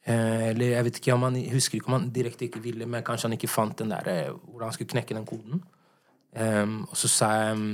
Eh, 0.07 0.51
eller 0.51 0.75
jeg 0.75 0.87
vet 0.87 0.99
ikke 1.01 1.15
om 1.17 1.25
han 1.27 1.39
husker 1.51 1.79
ikke 1.79 1.91
om 1.91 1.97
han 1.97 2.11
direkte 2.15 2.47
ikke 2.47 2.61
ville, 2.63 2.85
men 2.87 3.03
kanskje 3.03 3.27
han 3.27 3.35
ikke 3.35 3.51
fant 3.51 3.75
den 3.81 3.91
der 3.91 4.07
eh, 4.07 4.29
hvordan 4.31 4.69
han 4.69 4.77
skulle 4.77 4.93
knekke 4.93 5.17
den 5.17 5.27
koden. 5.27 5.65
Um, 6.37 6.83
og 6.91 6.97
så 6.99 7.09
sa 7.09 7.27
jeg 7.33 7.53
em, 7.55 7.67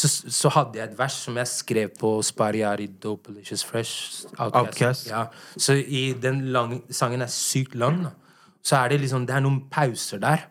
så, 0.00 0.30
så 0.32 0.50
hadde 0.54 0.78
jeg 0.78 0.88
et 0.88 0.98
vers 0.98 1.16
som 1.24 1.36
jeg 1.36 1.48
skrev 1.50 1.90
på 2.00 2.12
Spariari 2.24 2.86
Dopelicious 3.02 3.64
Fresh. 3.64 4.24
Outcast. 4.38 5.10
Ja. 5.10 5.24
Så 5.56 5.76
i 5.80 6.12
den 6.22 6.40
lange, 6.54 6.80
sangen 6.90 7.22
er 7.22 7.30
sykt 7.32 7.74
lang, 7.74 8.02
da. 8.04 8.14
Så 8.62 8.76
er 8.76 8.88
det 8.92 9.00
liksom 9.00 9.26
Det 9.26 9.34
er 9.34 9.44
noen 9.44 9.62
pauser 9.72 10.20
der. 10.22 10.48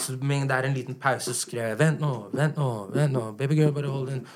Så 0.00 0.16
med 0.22 0.48
det 0.48 0.56
er 0.56 0.68
en 0.68 0.74
liten 0.74 0.94
pause, 0.94 1.34
så 1.34 1.40
skrev 1.40 1.68
jeg 1.68 1.78
'Vent 1.78 2.00
nå, 2.00 2.30
vent 2.32 2.56
nå, 2.56 2.90
vent 2.94 3.12
nå, 3.12 3.32
baby 3.38 3.54
girl, 3.54 3.72
bare 3.72 3.90
hold 3.90 4.08
den'. 4.08 4.26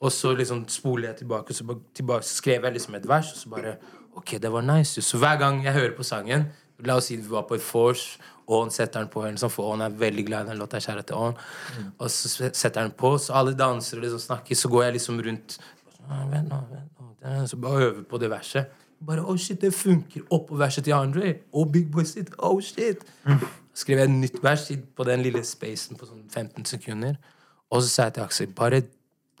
Og 0.00 0.12
så 0.12 0.34
liksom 0.34 0.68
spoler 0.68 1.08
jeg 1.08 1.16
tilbake, 1.16 1.50
og 1.50 1.54
så 1.54 1.78
tilbake, 1.94 2.24
så 2.24 2.34
skrev 2.34 2.64
jeg 2.64 2.72
liksom 2.72 2.94
et 2.94 3.08
vers, 3.08 3.32
og 3.32 3.38
så 3.38 3.48
bare 3.48 3.76
Ok, 4.16 4.30
det 4.42 4.52
var 4.52 4.60
nice. 4.60 5.02
Så 5.02 5.18
hver 5.18 5.38
gang 5.38 5.64
jeg 5.64 5.72
hører 5.72 5.96
på 5.96 6.02
sangen 6.02 6.44
La 6.78 6.94
oss 6.96 7.04
si 7.04 7.16
vi 7.16 7.30
var 7.30 7.42
på 7.42 7.54
et 7.54 7.74
vors, 7.74 8.18
han 8.48 8.70
setter 8.72 9.02
den 9.02 9.10
på, 9.12 9.22
henne, 9.26 9.40
sånn, 9.40 9.52
for 9.52 9.74
Ån 9.74 9.84
er 9.84 9.96
veldig 10.00 10.24
glad 10.28 10.46
i 10.46 10.52
den 10.52 10.60
låta. 10.62 10.80
Kjære 10.80 11.04
til 11.08 11.20
Ån. 11.20 11.38
Og 11.98 12.10
så 12.12 12.48
setter 12.48 12.80
han 12.80 12.94
på, 12.96 13.12
så 13.20 13.36
alle 13.40 13.56
danser 13.58 14.00
og 14.00 14.06
liksom 14.06 14.22
snakker, 14.24 14.58
så 14.58 14.70
går 14.72 14.86
jeg 14.86 14.98
liksom 14.98 15.22
rundt 15.26 15.58
ah, 16.08 16.24
Vent 16.32 16.52
nå, 16.52 16.60
Så 17.50 17.60
bare 17.60 17.88
øver 17.90 18.04
på 18.08 18.20
det 18.22 18.30
verset. 18.32 18.84
Bare 19.06 19.22
oh 19.22 19.36
shit, 19.38 19.60
det 19.60 19.74
funker. 19.74 20.24
Oppå 20.34 20.56
verset 20.58 20.84
til 20.84 20.96
Andre. 20.96 21.34
Og 21.52 21.72
Big 21.72 21.90
Boy 21.92 22.04
sitt. 22.04 22.32
Oh 22.38 22.60
shit. 22.60 23.04
Skrev 23.74 24.00
jeg 24.00 24.08
et 24.08 24.14
nytt 24.14 24.38
vers 24.42 24.70
på 24.96 25.04
den 25.06 25.22
lille 25.22 25.44
spacen 25.46 25.98
på 25.98 26.08
sånn 26.08 26.24
15 26.26 26.66
sekunder. 26.66 27.18
Og 27.70 27.82
så 27.82 27.88
sa 27.88 28.08
jeg 28.08 28.16
til 28.16 28.24
Aksel 28.24 28.54
bare 28.56 28.82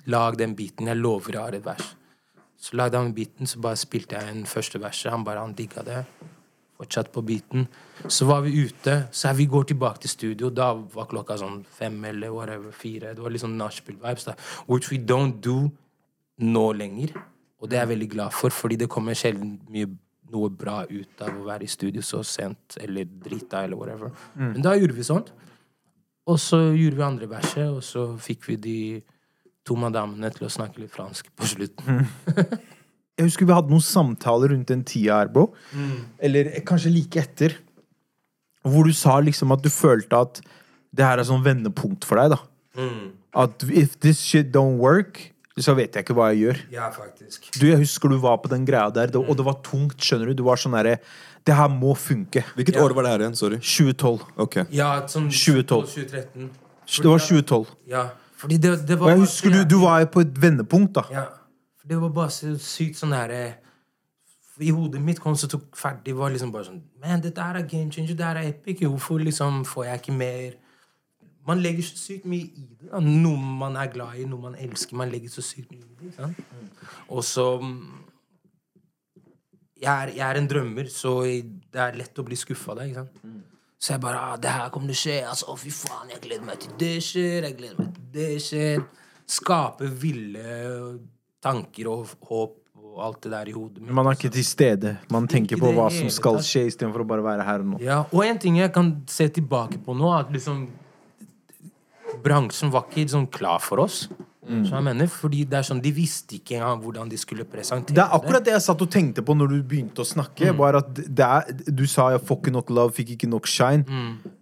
lag 0.06 0.38
den 0.38 0.54
biten. 0.56 0.86
Jeg 0.86 1.00
lover 1.00 1.34
jeg 1.34 1.42
har 1.42 1.56
et 1.58 1.64
vers. 1.64 1.94
Så 2.58 2.76
lagde 2.76 2.98
han 2.98 3.14
biten, 3.14 3.46
så 3.46 3.60
bare 3.62 3.78
spilte 3.78 4.18
jeg 4.18 4.30
en 4.30 4.46
første 4.46 4.80
verset. 4.82 5.12
Han 5.12 5.24
bare, 5.24 5.42
han 5.42 5.54
digga 5.58 5.82
det. 5.86 6.04
Fortsatt 6.78 7.10
på 7.12 7.24
beaten. 7.26 7.66
Så 8.06 8.28
var 8.28 8.44
vi 8.44 8.52
ute. 8.62 9.08
Så 9.10 9.32
vi 9.34 9.48
går 9.50 9.64
tilbake 9.72 10.04
til 10.04 10.12
studio. 10.12 10.50
Da 10.54 10.72
var 10.94 11.08
klokka 11.10 11.38
sånn 11.40 11.64
fem 11.66 11.96
eller 12.06 12.30
whatever, 12.30 12.70
fire. 12.70 13.14
Det 13.14 13.24
var 13.24 13.34
litt 13.34 13.42
sånn 13.42 13.58
nachspiel-vibes. 13.58 14.28
Which 14.68 14.92
we 14.92 15.00
don't 15.02 15.40
do 15.42 15.72
nå 16.38 16.66
lenger. 16.78 17.16
Og 17.58 17.70
det 17.70 17.80
er 17.80 17.86
jeg 17.86 17.94
veldig 17.96 18.10
glad 18.12 18.36
for, 18.36 18.54
fordi 18.54 18.78
det 18.78 18.90
kommer 18.90 19.18
sjelden 19.18 19.58
mye 19.72 19.90
noe 20.30 20.50
bra 20.52 20.82
ut 20.86 21.22
av 21.24 21.34
å 21.34 21.46
være 21.46 21.64
i 21.64 21.72
studio 21.72 22.04
så 22.04 22.20
sent, 22.26 22.76
eller 22.82 23.08
drita, 23.08 23.64
eller 23.64 23.80
whatever. 23.80 24.12
Men 24.36 24.60
da 24.62 24.74
gjorde 24.76 24.96
vi 24.96 25.06
sånt. 25.06 25.32
Og 26.28 26.36
så 26.38 26.60
gjorde 26.76 26.98
vi 26.98 27.06
andre 27.06 27.28
verset, 27.30 27.70
og 27.72 27.82
så 27.82 28.10
fikk 28.20 28.50
vi 28.50 28.58
de 28.60 28.80
to 29.66 29.76
madammene 29.80 30.30
til 30.32 30.46
å 30.46 30.52
snakke 30.52 30.82
litt 30.82 30.92
fransk 30.92 31.32
på 31.36 31.48
slutten. 31.48 32.04
Jeg 33.18 33.26
husker 33.26 33.46
vi 33.48 33.52
hadde 33.56 33.70
noen 33.72 33.82
samtaler 33.82 34.52
rundt 34.54 34.68
den 34.70 34.84
tida 34.86 35.18
her, 35.18 35.28
bro. 35.34 35.48
Eller 36.22 36.52
kanskje 36.68 36.92
like 36.94 37.18
etter. 37.18 37.56
Hvor 38.68 38.84
du 38.86 38.92
sa 38.94 39.18
liksom 39.24 39.52
at 39.54 39.62
du 39.64 39.70
følte 39.72 40.18
at 40.20 40.40
det 40.94 41.04
her 41.04 41.18
er 41.20 41.26
sånn 41.28 41.42
vendepunkt 41.44 42.04
for 42.08 42.20
deg, 42.20 42.34
da. 42.36 42.38
At 43.38 43.62
if 43.70 43.98
this 44.00 44.20
shit 44.22 44.52
don't 44.54 44.78
work, 44.82 45.18
så 45.58 45.74
vet 45.74 45.94
jeg 45.98 46.04
ikke 46.06 46.14
hva 46.14 46.28
jeg 46.32 46.40
gjør. 46.44 46.60
Ja, 46.70 46.88
faktisk. 46.94 47.48
Du, 47.58 47.66
Jeg 47.66 47.78
husker 47.82 48.08
du 48.12 48.16
var 48.22 48.38
på 48.38 48.48
den 48.48 48.64
greia 48.64 48.90
der, 48.94 49.08
det- 49.10 49.16
og 49.18 49.36
det 49.36 49.44
var 49.44 49.58
tungt, 49.66 49.98
skjønner 49.98 50.26
du. 50.30 50.34
Du 50.34 50.44
var 50.44 50.56
sånn 50.56 50.72
derre 50.78 50.98
Det 51.44 51.54
her 51.56 51.68
må 51.68 51.94
funke. 51.96 52.42
Hvilket 52.54 52.74
Ja. 52.74 52.82
år 52.84 52.92
var 52.94 53.02
det 53.04 53.10
her 53.12 53.18
igjen? 53.20 53.34
Sorry. 53.36 53.56
2012. 53.58 54.20
Ok. 54.36 54.56
Ja, 54.70 55.00
sånn 55.06 55.30
2012. 55.30 55.86
2013. 55.86 56.50
Det 56.86 57.04
var 57.06 57.18
2012. 57.18 57.66
Ja, 57.88 58.10
fordi 58.36 58.58
det, 58.60 58.86
det 58.86 59.00
Og 59.00 59.08
jeg 59.08 59.18
husker 59.18 59.50
du, 59.50 59.64
du 59.64 59.78
var 59.80 60.04
på 60.06 60.20
et 60.20 60.34
vendepunkt, 60.34 60.92
da. 60.92 61.02
Ja, 61.10 61.24
for 61.88 61.94
det 61.94 62.02
var 62.02 62.08
bare 62.12 62.30
så 62.30 62.52
sykt 62.60 62.98
sånn 63.00 63.14
herre 63.16 63.42
I 64.60 64.72
hodet 64.74 65.00
mitt 65.00 65.20
kom 65.22 65.36
så 65.38 65.48
tok 65.48 65.76
ferdig 65.78 66.14
var 66.18 66.32
liksom 66.34 66.52
bare 66.52 66.68
sånn 66.68 66.82
Man, 67.00 67.22
dette 67.24 67.40
her 67.40 67.56
er 67.56 67.68
game 67.68 67.92
changer, 67.92 68.14
det 68.14 68.26
her 68.26 68.40
er 68.40 68.48
epic. 68.50 68.82
Hvorfor 68.82 69.22
liksom 69.22 69.64
får 69.64 69.84
jeg 69.86 70.02
ikke 70.02 70.16
mer 70.18 70.58
Man 71.46 71.62
legger 71.64 71.86
så 71.86 71.96
sykt 71.96 72.26
mye 72.28 72.44
i 72.44 72.66
det. 72.66 72.90
Da. 72.90 73.00
Noe 73.00 73.38
man 73.38 73.76
er 73.80 73.88
glad 73.88 74.18
i, 74.20 74.26
noe 74.28 74.50
man 74.50 74.58
elsker. 74.60 74.98
Man 75.00 75.08
legger 75.08 75.32
så 75.32 75.40
sykt 75.40 75.70
mye 75.72 75.80
i 75.80 75.94
det. 76.02 76.10
Sant? 76.12 76.42
Og 77.08 77.24
så 77.24 77.46
mm, 77.62 78.02
jeg 79.80 79.88
er, 79.94 80.12
jeg 80.12 80.26
er 80.26 80.40
en 80.42 80.50
drømmer, 80.50 80.90
så 80.92 81.14
det 81.24 81.80
er 81.80 81.96
lett 81.96 82.20
å 82.20 82.26
bli 82.26 82.36
skuffa 82.36 82.74
av 82.74 82.82
det. 82.82 82.90
ikke 82.90 83.06
sant? 83.06 83.48
Så 83.78 83.94
jeg 83.94 84.02
bare 84.02 84.20
ah, 84.20 84.36
'Det 84.36 84.50
her 84.50 84.68
kommer 84.74 84.92
til 84.92 84.98
å 84.98 85.00
skje.' 85.00 85.28
Altså, 85.30 85.46
å, 85.48 85.56
fy 85.56 85.70
faen, 85.70 86.10
jeg 86.12 86.20
gleder 86.20 86.44
meg 86.44 86.60
til 86.60 86.72
det 86.80 86.96
skjer. 87.08 87.46
Jeg 87.48 87.56
gleder 87.56 87.78
meg 87.78 87.94
til 87.94 88.08
det 88.12 88.32
skjer. 88.44 88.84
Skape 89.38 89.88
ville 90.02 90.44
tanker 91.44 91.90
og 91.92 92.16
håp 92.28 92.56
og 92.98 93.04
alt 93.06 93.20
det 93.22 93.30
der 93.30 93.50
i 93.50 93.54
hodet 93.54 93.82
mitt. 93.82 93.94
Man 93.94 94.08
er 94.10 94.16
ikke 94.18 94.32
til 94.34 94.46
stede. 94.46 94.96
Man 95.12 95.28
tenker 95.30 95.60
på 95.60 95.70
hva 95.76 95.86
som 95.94 96.10
skal 96.10 96.40
skje, 96.42 96.66
istedenfor 96.72 97.04
å 97.04 97.08
bare 97.08 97.24
være 97.24 97.46
her 97.46 97.62
og 97.62 97.74
nå. 97.74 97.80
Ja, 97.84 98.00
og 98.10 98.24
en 98.26 98.40
ting 98.42 98.58
jeg 98.58 98.72
kan 98.74 98.96
se 99.10 99.28
tilbake 99.38 99.78
på 99.84 99.94
nå, 99.96 100.10
at 100.16 100.32
liksom 100.34 100.66
Bransjen 102.24 102.72
var 102.72 102.88
ikke 102.88 103.04
sånn 103.12 103.28
klar 103.30 103.60
for 103.62 103.84
oss. 103.84 104.06
Mm. 104.48 104.62
Så 104.64 104.72
jeg 104.72 104.84
mener, 104.86 105.10
fordi 105.12 105.42
det 105.44 105.58
er 105.58 105.66
sånn, 105.68 105.80
De 105.84 105.90
visste 105.92 106.38
ikke 106.38 106.54
engang 106.56 106.78
hvordan 106.80 107.10
de 107.10 107.18
skulle 107.20 107.44
presentere 107.44 107.92
Det 107.98 108.00
er 108.00 108.14
akkurat 108.16 108.46
det 108.46 108.54
jeg 108.54 108.62
satt 108.64 108.80
og 108.80 108.88
tenkte 108.88 109.20
på 109.20 109.34
når 109.36 109.50
du 109.52 109.56
begynte 109.60 110.00
å 110.00 110.08
snakke. 110.08 110.54
Bare 110.56 110.80
at 110.80 110.88
det 110.96 111.26
er, 111.26 111.50
Du 111.68 111.84
sa 111.84 112.06
jeg 112.14 112.22
får 112.24 112.40
ikke 112.40 112.54
nok 112.56 112.72
love, 112.72 112.94
fikk 112.96 113.12
ikke 113.18 113.28
nok 113.28 113.50
shine. 113.50 113.84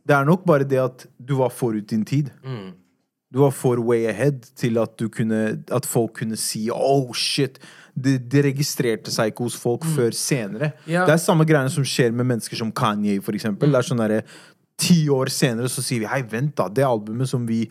Det 0.07 0.15
er 0.15 0.29
nok 0.29 0.47
bare 0.47 0.69
det 0.69 0.79
at 0.79 1.09
du 1.19 1.35
var 1.41 1.51
forut 1.51 1.89
din 1.91 2.07
tid. 2.07 2.31
Du 3.37 3.43
var 3.43 3.53
for 3.53 3.77
way 3.85 4.07
ahead 4.09 4.47
til 4.57 4.79
at, 4.81 4.95
du 4.97 5.11
kunne, 5.13 5.59
at 5.69 5.87
folk 5.87 6.15
kunne 6.23 6.39
si 6.41 6.71
oh 6.73 7.13
shit. 7.13 7.59
Det, 7.93 8.15
de 8.33 8.41
registrerte 8.47 9.13
seg 9.13 9.33
ikke 9.33 9.45
hos 9.45 9.57
folk 9.61 9.85
før 9.93 10.15
senere. 10.17 10.71
Yeah. 10.87 11.05
Det 11.05 11.13
er 11.17 11.21
samme 11.21 11.45
greiene 11.49 11.73
som 11.73 11.85
skjer 11.85 12.17
med 12.17 12.29
mennesker 12.29 12.57
som 12.57 12.73
Kanye, 12.73 13.19
for 13.25 13.37
eksempel. 13.37 13.69
Det 13.73 13.83
er 13.83 13.89
sånn 13.91 14.01
derre 14.01 14.23
Ti 14.77 15.07
år 15.09 15.31
senere 15.33 15.71
så 15.73 15.81
sier 15.81 16.03
vi 16.03 16.09
hei, 16.09 16.19
vent, 16.29 16.53
da. 16.59 16.67
Det 16.69 16.85
albumet 16.85 17.29
som 17.29 17.47
vi 17.49 17.63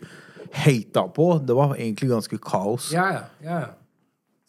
hata 0.54 1.04
på, 1.14 1.26
det 1.38 1.54
var 1.54 1.76
egentlig 1.76 2.08
ganske 2.10 2.38
kaos. 2.42 2.88
Ja, 2.94 3.06
ja. 3.14 3.20
ja. 3.46 3.60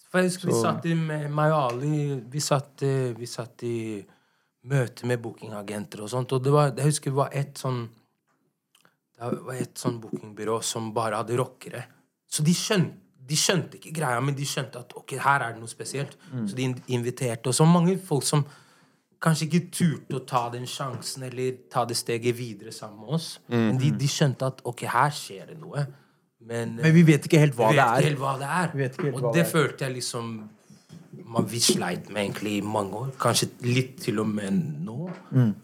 For 0.08 0.22
jeg 0.22 0.32
husker 0.32 0.50
vi 0.50 0.58
satt 0.58 0.88
i 0.90 0.96
med 0.98 1.28
meg 1.34 1.54
og 1.54 1.74
Ali 1.74 2.00
Vi 2.32 2.42
satt, 2.42 2.82
eh, 2.86 3.12
vi 3.18 3.30
satt 3.30 3.66
i 3.68 3.78
møte 4.68 5.08
med 5.08 5.22
bookingagenter 5.24 6.02
og 6.04 6.10
sånt, 6.12 6.34
og 6.34 6.44
det 6.44 6.54
var, 6.54 6.74
jeg 6.76 6.90
husker 6.90 7.14
det 7.14 7.20
var 7.22 7.36
et 7.38 7.62
sånn 7.62 7.86
Det 9.18 9.42
var 9.48 9.56
et 9.56 9.80
sånn 9.82 10.00
bookingbyrå 10.04 10.60
som 10.64 10.92
bare 10.94 11.18
hadde 11.24 11.38
rockere. 11.40 11.84
Så 12.30 12.44
de 12.46 12.54
skjønte, 12.54 12.96
de 13.28 13.36
skjønte 13.36 13.76
ikke 13.80 13.92
greia, 13.98 14.20
men 14.24 14.36
de 14.38 14.46
skjønte 14.48 14.80
at 14.80 14.94
ok, 14.96 15.16
her 15.24 15.42
er 15.48 15.54
det 15.56 15.60
noe 15.64 15.72
spesielt. 15.72 16.14
Så 16.48 16.56
de 16.56 16.64
in- 16.70 16.84
inviterte. 17.00 17.50
Og 17.50 17.56
så 17.58 17.66
mange 17.68 17.98
folk 18.00 18.24
som 18.24 18.46
kanskje 19.20 19.48
ikke 19.48 19.62
turte 19.74 20.16
å 20.20 20.22
ta 20.30 20.44
den 20.54 20.68
sjansen 20.70 21.24
eller 21.26 21.56
ta 21.74 21.84
det 21.90 21.98
steget 21.98 22.36
videre 22.38 22.72
sammen 22.72 23.00
med 23.02 23.16
oss. 23.18 23.40
Men 23.50 23.80
de, 23.82 23.90
de 23.98 24.08
skjønte 24.08 24.46
at 24.52 24.62
ok, 24.64 24.86
her 24.94 25.10
skjer 25.18 25.48
det 25.54 25.58
noe. 25.60 25.88
Men, 26.48 26.76
Men 26.78 26.94
vi 26.96 27.02
vet 27.04 27.26
ikke 27.28 27.40
helt 27.42 27.56
hva 27.58 27.72
vi 27.74 27.76
det 27.76 27.84
vet 27.84 27.90
ikke 27.90 28.06
er. 28.06 28.10
helt 28.12 28.22
hva 28.22 28.36
det 28.40 28.52
er. 28.60 28.70
Vi 28.76 28.84
vet 28.84 28.94
ikke 29.00 29.08
helt 29.10 29.16
og 29.18 29.22
hva 29.26 29.32
det, 29.34 29.42
det 29.42 29.46
er. 29.48 29.52
følte 29.52 29.88
jeg 29.88 29.96
liksom 29.98 30.30
man, 31.26 31.48
Vi 31.50 31.60
sleit 31.60 32.10
med 32.14 32.22
egentlig 32.28 32.54
i 32.60 32.62
mange 32.64 32.94
år. 33.02 33.10
Kanskje 33.20 33.50
litt 33.66 33.98
til 34.06 34.22
og 34.22 34.28
med 34.30 34.62
nå. 34.86 35.10
Mm. 35.34 35.56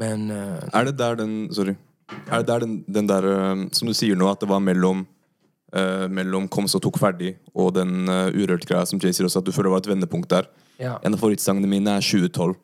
Men 0.00 0.30
uh, 0.32 0.64
Er 0.72 0.88
det 0.88 0.96
der 0.98 1.14
den 1.20 1.36
Sorry. 1.54 1.76
Er 2.28 2.42
det 2.42 2.48
der 2.48 2.64
den, 2.64 2.84
den 2.86 3.08
der 3.08 3.24
eh, 3.24 3.64
Som 3.72 3.88
du 3.88 3.94
sier 3.96 4.16
nå, 4.18 4.28
at 4.30 4.42
det 4.42 4.48
var 4.50 4.60
mellom 4.60 5.06
uh, 5.76 6.06
Mellom 6.12 6.48
Kom 6.52 6.68
så 6.68 6.80
tok 6.82 7.00
ferdig 7.00 7.34
og 7.54 7.72
den 7.78 8.04
uh, 8.10 8.28
Urørt-greia 8.34 8.84
som 8.88 9.00
Jay 9.02 9.14
sier 9.14 9.28
også, 9.28 9.40
at 9.40 9.48
du 9.48 9.54
føler 9.54 9.70
det 9.70 9.74
var 9.74 9.82
et 9.84 9.90
vendepunkt 9.94 10.30
der. 10.30 10.48
ja. 10.78 10.98
En 11.02 11.14
av 11.14 11.20
favorittsangene 11.22 11.70
mine 11.70 11.98
er 11.98 12.04
2012. 12.04 12.56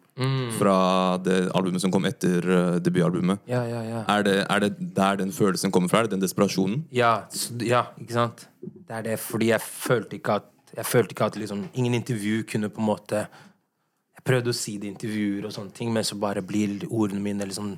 Fra 0.58 1.16
det 1.24 1.46
albumet 1.56 1.80
som 1.80 1.92
kom 1.94 2.04
etter 2.04 2.44
uh, 2.44 2.78
debutalbumet. 2.82 3.40
Ja, 3.48 3.62
ja, 3.64 3.80
ja. 3.86 4.00
Er 4.12 4.24
det, 4.26 4.34
er 4.42 4.64
det 4.66 4.72
der 4.96 5.20
den 5.22 5.32
følelsen 5.32 5.72
kommer 5.72 5.88
fra? 5.88 6.02
Er 6.02 6.08
det 6.08 6.18
den 6.18 6.24
desperasjonen? 6.24 6.82
Ja, 6.92 7.22
ja, 7.64 7.86
ikke 8.02 8.18
sant? 8.18 8.44
Det 8.60 8.98
er 8.98 9.06
det, 9.06 9.18
fordi 9.22 9.48
jeg 9.54 9.64
følte 9.64 10.18
ikke 10.18 10.40
at 10.42 10.50
følte 10.86 11.14
ikke 11.14 11.30
at 11.30 11.38
liksom 11.40 11.64
Ingen 11.74 11.94
intervju 11.94 12.42
kunne 12.50 12.68
på 12.68 12.80
en 12.80 12.86
måte 12.86 13.22
Jeg 13.24 14.24
prøvde 14.24 14.52
å 14.52 14.56
si 14.56 14.76
det 14.78 14.90
i 14.90 14.92
intervjuer 14.92 15.46
og 15.48 15.54
sånne 15.54 15.72
ting, 15.72 15.92
men 15.92 16.04
så 16.04 16.18
bare 16.20 16.42
blir 16.44 16.84
ordene 16.90 17.22
mine 17.24 17.46
liksom 17.48 17.72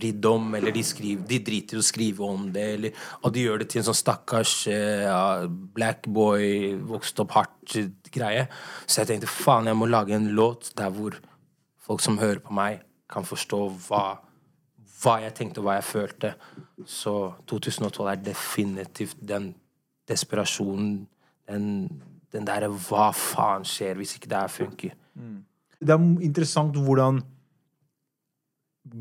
vridd 0.00 0.26
om, 0.30 0.54
eller 0.56 0.74
de, 0.74 0.84
skriver, 0.86 1.26
de 1.28 1.40
driter 1.44 1.78
i 1.78 1.82
å 1.82 1.84
skrive 1.84 2.24
om 2.26 2.48
det, 2.54 2.66
eller 2.76 3.04
Og 3.22 3.34
de 3.34 3.44
gjør 3.44 3.60
det 3.60 3.68
til 3.70 3.82
en 3.82 3.90
sånn 3.90 4.00
stakkars 4.00 4.54
uh, 4.72 5.44
black 5.76 6.08
boy, 6.08 6.74
vokst 6.88 7.20
opp 7.22 7.36
hardt-greie. 7.36 8.48
Så 8.86 9.02
jeg 9.02 9.12
tenkte 9.12 9.30
faen, 9.30 9.68
jeg 9.68 9.78
må 9.78 9.90
lage 9.90 10.16
en 10.16 10.32
låt 10.36 10.72
der 10.80 10.90
hvor 10.94 11.20
folk 11.80 12.02
som 12.04 12.18
hører 12.20 12.42
på 12.44 12.56
meg, 12.56 12.82
kan 13.10 13.26
forstå 13.26 13.62
hva 13.88 14.04
hva 15.00 15.16
jeg 15.22 15.32
tenkte 15.36 15.62
og 15.62 15.68
hva 15.68 15.78
jeg 15.78 15.88
følte. 15.88 16.34
Så 16.88 17.14
2012 17.48 18.08
er 18.10 18.22
definitivt 18.24 19.20
den 19.24 19.52
desperasjonen, 20.10 21.06
den, 21.48 21.68
den 22.32 22.48
derre 22.48 22.70
hva 22.88 23.10
faen 23.16 23.66
skjer 23.68 24.00
hvis 24.00 24.16
ikke 24.18 24.30
det 24.32 24.42
her 24.42 24.52
funker. 24.52 24.96
Det 25.80 25.94
er 25.94 26.08
interessant 26.26 26.76
hvordan 26.76 27.22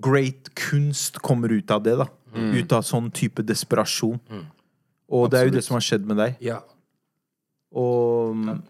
great 0.02 0.50
kunst 0.56 1.20
kommer 1.26 1.52
ut 1.54 1.72
av 1.72 1.84
det. 1.84 1.98
da 1.98 2.08
Ut 2.36 2.74
av 2.78 2.84
sånn 2.86 3.10
type 3.12 3.42
desperasjon. 3.42 4.20
Og 5.10 5.30
det 5.32 5.40
er 5.40 5.48
jo 5.50 5.56
det 5.56 5.64
som 5.66 5.78
har 5.80 5.82
skjedd 5.86 6.06
med 6.06 6.20
deg. 6.22 6.36
Ja. 6.46 6.60
Og 7.74 8.36
mm, 8.38 8.62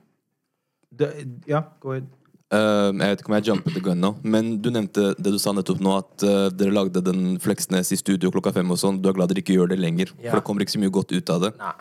det, 0.95 1.09
Ja, 1.49 1.65
go 1.83 1.91
ahead. 1.95 2.07
Uh, 2.49 2.89
jeg 2.97 3.11
vet 3.11 3.19
ikke 3.21 3.29
om 3.29 3.35
jeg 3.37 3.45
jumper 3.45 3.73
the 3.75 3.81
gun 3.85 3.99
nå, 4.01 4.09
men 4.25 4.55
du 4.57 4.71
nevnte 4.73 5.11
det 5.21 5.33
du 5.35 5.37
sa 5.37 5.51
nettopp 5.53 5.83
nå, 5.85 5.91
at 6.01 6.23
uh, 6.25 6.47
dere 6.49 6.73
lagde 6.73 7.03
den 7.05 7.35
Fleksnes 7.43 7.91
i 7.93 7.97
studio 7.99 8.31
klokka 8.33 8.55
fem 8.55 8.71
og 8.73 8.79
sånn. 8.81 8.97
Du 9.03 9.05
er 9.11 9.13
glad 9.13 9.29
dere 9.29 9.43
ikke 9.43 9.53
gjør 9.53 9.69
det 9.69 9.77
lenger, 9.77 10.09
Ja. 10.17 10.31
for 10.31 10.39
det 10.39 10.45
kommer 10.47 10.65
ikke 10.65 10.73
så 10.73 10.81
mye 10.81 10.95
godt 10.95 11.13
ut 11.13 11.29
av 11.29 11.43
det. 11.45 11.51
Nei. 11.61 11.75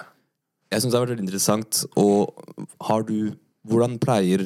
Jeg 0.68 0.82
syns 0.82 0.92
det 0.92 0.98
har 0.98 1.06
vært 1.06 1.14
veldig 1.14 1.24
interessant. 1.24 1.84
Og 1.96 2.66
har 2.90 3.06
du 3.08 3.18
Hvordan 3.68 3.98
pleier 4.00 4.44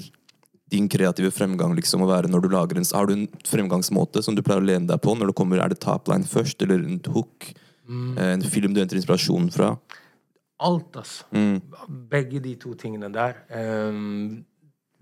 din 0.72 0.88
kreative 0.90 1.30
fremgang 1.34 1.74
liksom 1.76 2.02
å 2.04 2.08
være 2.10 2.30
når 2.32 2.44
du 2.44 2.48
lager 2.52 2.80
en 2.80 2.86
Har 2.96 3.06
du 3.08 3.12
en 3.14 3.26
fremgangsmåte 3.48 4.22
som 4.24 4.34
du 4.34 4.42
pleier 4.42 4.62
å 4.62 4.66
lene 4.66 4.88
deg 4.88 5.00
på 5.04 5.14
når 5.14 5.30
det 5.30 5.36
kommer 5.38 5.60
Er 5.62 5.72
det 5.72 5.80
topline 5.84 6.24
først, 6.28 6.62
eller 6.64 6.80
en 6.82 7.00
hook? 7.12 7.52
Mm. 7.88 8.16
En 8.18 8.42
film 8.42 8.72
du 8.74 8.80
henter 8.80 8.96
inspirasjon 8.96 9.50
fra? 9.52 9.74
Alt, 10.62 10.96
altså. 10.96 11.26
Begge 12.10 12.40
de 12.40 12.54
to 12.62 12.74
tingene 12.78 13.08
der. 13.12 13.40
Um, 13.50 14.44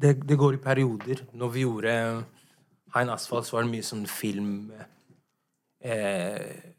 det, 0.00 0.14
det 0.26 0.38
går 0.40 0.56
i 0.56 0.62
perioder. 0.64 1.20
Når 1.36 1.50
vi 1.52 1.64
gjorde 1.66 1.92
Hein 2.94 3.12
Asfalt, 3.12 3.46
så 3.46 3.58
var 3.58 3.66
det 3.66 3.74
mye 3.74 3.84
sånn 3.86 4.06
film 4.08 4.70
eh, 5.84 6.70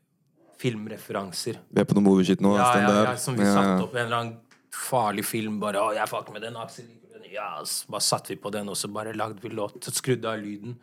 Filmreferanser. 0.62 1.60
Vi 1.71 1.82
er 1.82 1.88
på 1.89 1.97
noe 1.97 2.06
movieshit 2.06 2.41
nå. 2.43 2.56
Ja, 2.58 2.71
ja, 2.82 2.95
ja, 3.12 3.13
som 3.17 3.38
vi 3.38 3.45
Ja. 3.45 3.54
satte 3.54 3.86
opp 3.86 3.95
en 3.95 4.06
eller 4.06 4.17
annen 4.17 4.38
farlig 4.73 5.25
film. 5.25 5.60
Bare 5.60 5.77
'Å, 5.80 5.93
jeg 5.95 6.10
fucker 6.10 6.34
med 6.34 6.41
den', 6.41 6.58
Aksel. 6.58 6.86
Ja, 7.31 7.62
så 7.65 7.88
bare 7.91 8.01
satte 8.01 8.34
vi 8.34 8.38
på 8.41 8.51
den, 8.53 8.69
og 8.69 8.77
så 8.79 8.88
bare 8.91 9.13
lagde 9.13 9.41
vi 9.43 9.49
låt. 9.53 9.84
Skrudde 9.93 10.29
av 10.31 10.39
lyden. 10.41 10.77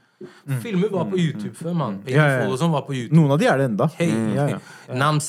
Filmer 0.63 0.89
var 0.91 1.05
på 1.11 1.19
YouTube 1.19 1.55
før, 1.55 1.75
mann. 1.79 2.01
Ja, 2.11 2.25
ja, 2.27 2.39
ja. 2.43 2.57
sånn 2.59 2.73
var 2.75 2.83
på 2.89 2.95
YouTube. 2.97 3.15
Noen 3.15 3.31
av 3.37 3.39
de 3.39 3.47
er 3.47 3.61
det 3.61 3.67
enda. 3.71 3.87
Hey, 3.99 4.11
Ja, 4.35 4.47
ja. 4.57 4.59
Nam? 4.95 5.21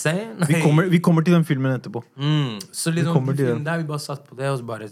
Vi, 0.49 0.61
kommer, 0.63 0.89
vi 0.89 0.99
kommer 0.99 1.21
til 1.25 1.35
den 1.37 1.45
filmen 1.45 1.75
etterpå. 1.75 2.01
Mm. 2.17 2.57
Så 2.71 2.91
liksom, 2.95 3.27
vi 3.29 3.35
til 3.37 3.51
den. 3.53 3.63
der 3.67 3.77
vi 3.83 3.85
bare 3.91 4.01
satt 4.01 4.25
på 4.25 4.35
det, 4.39 4.49
og 4.49 4.57
så 4.61 4.65
bare 4.65 4.89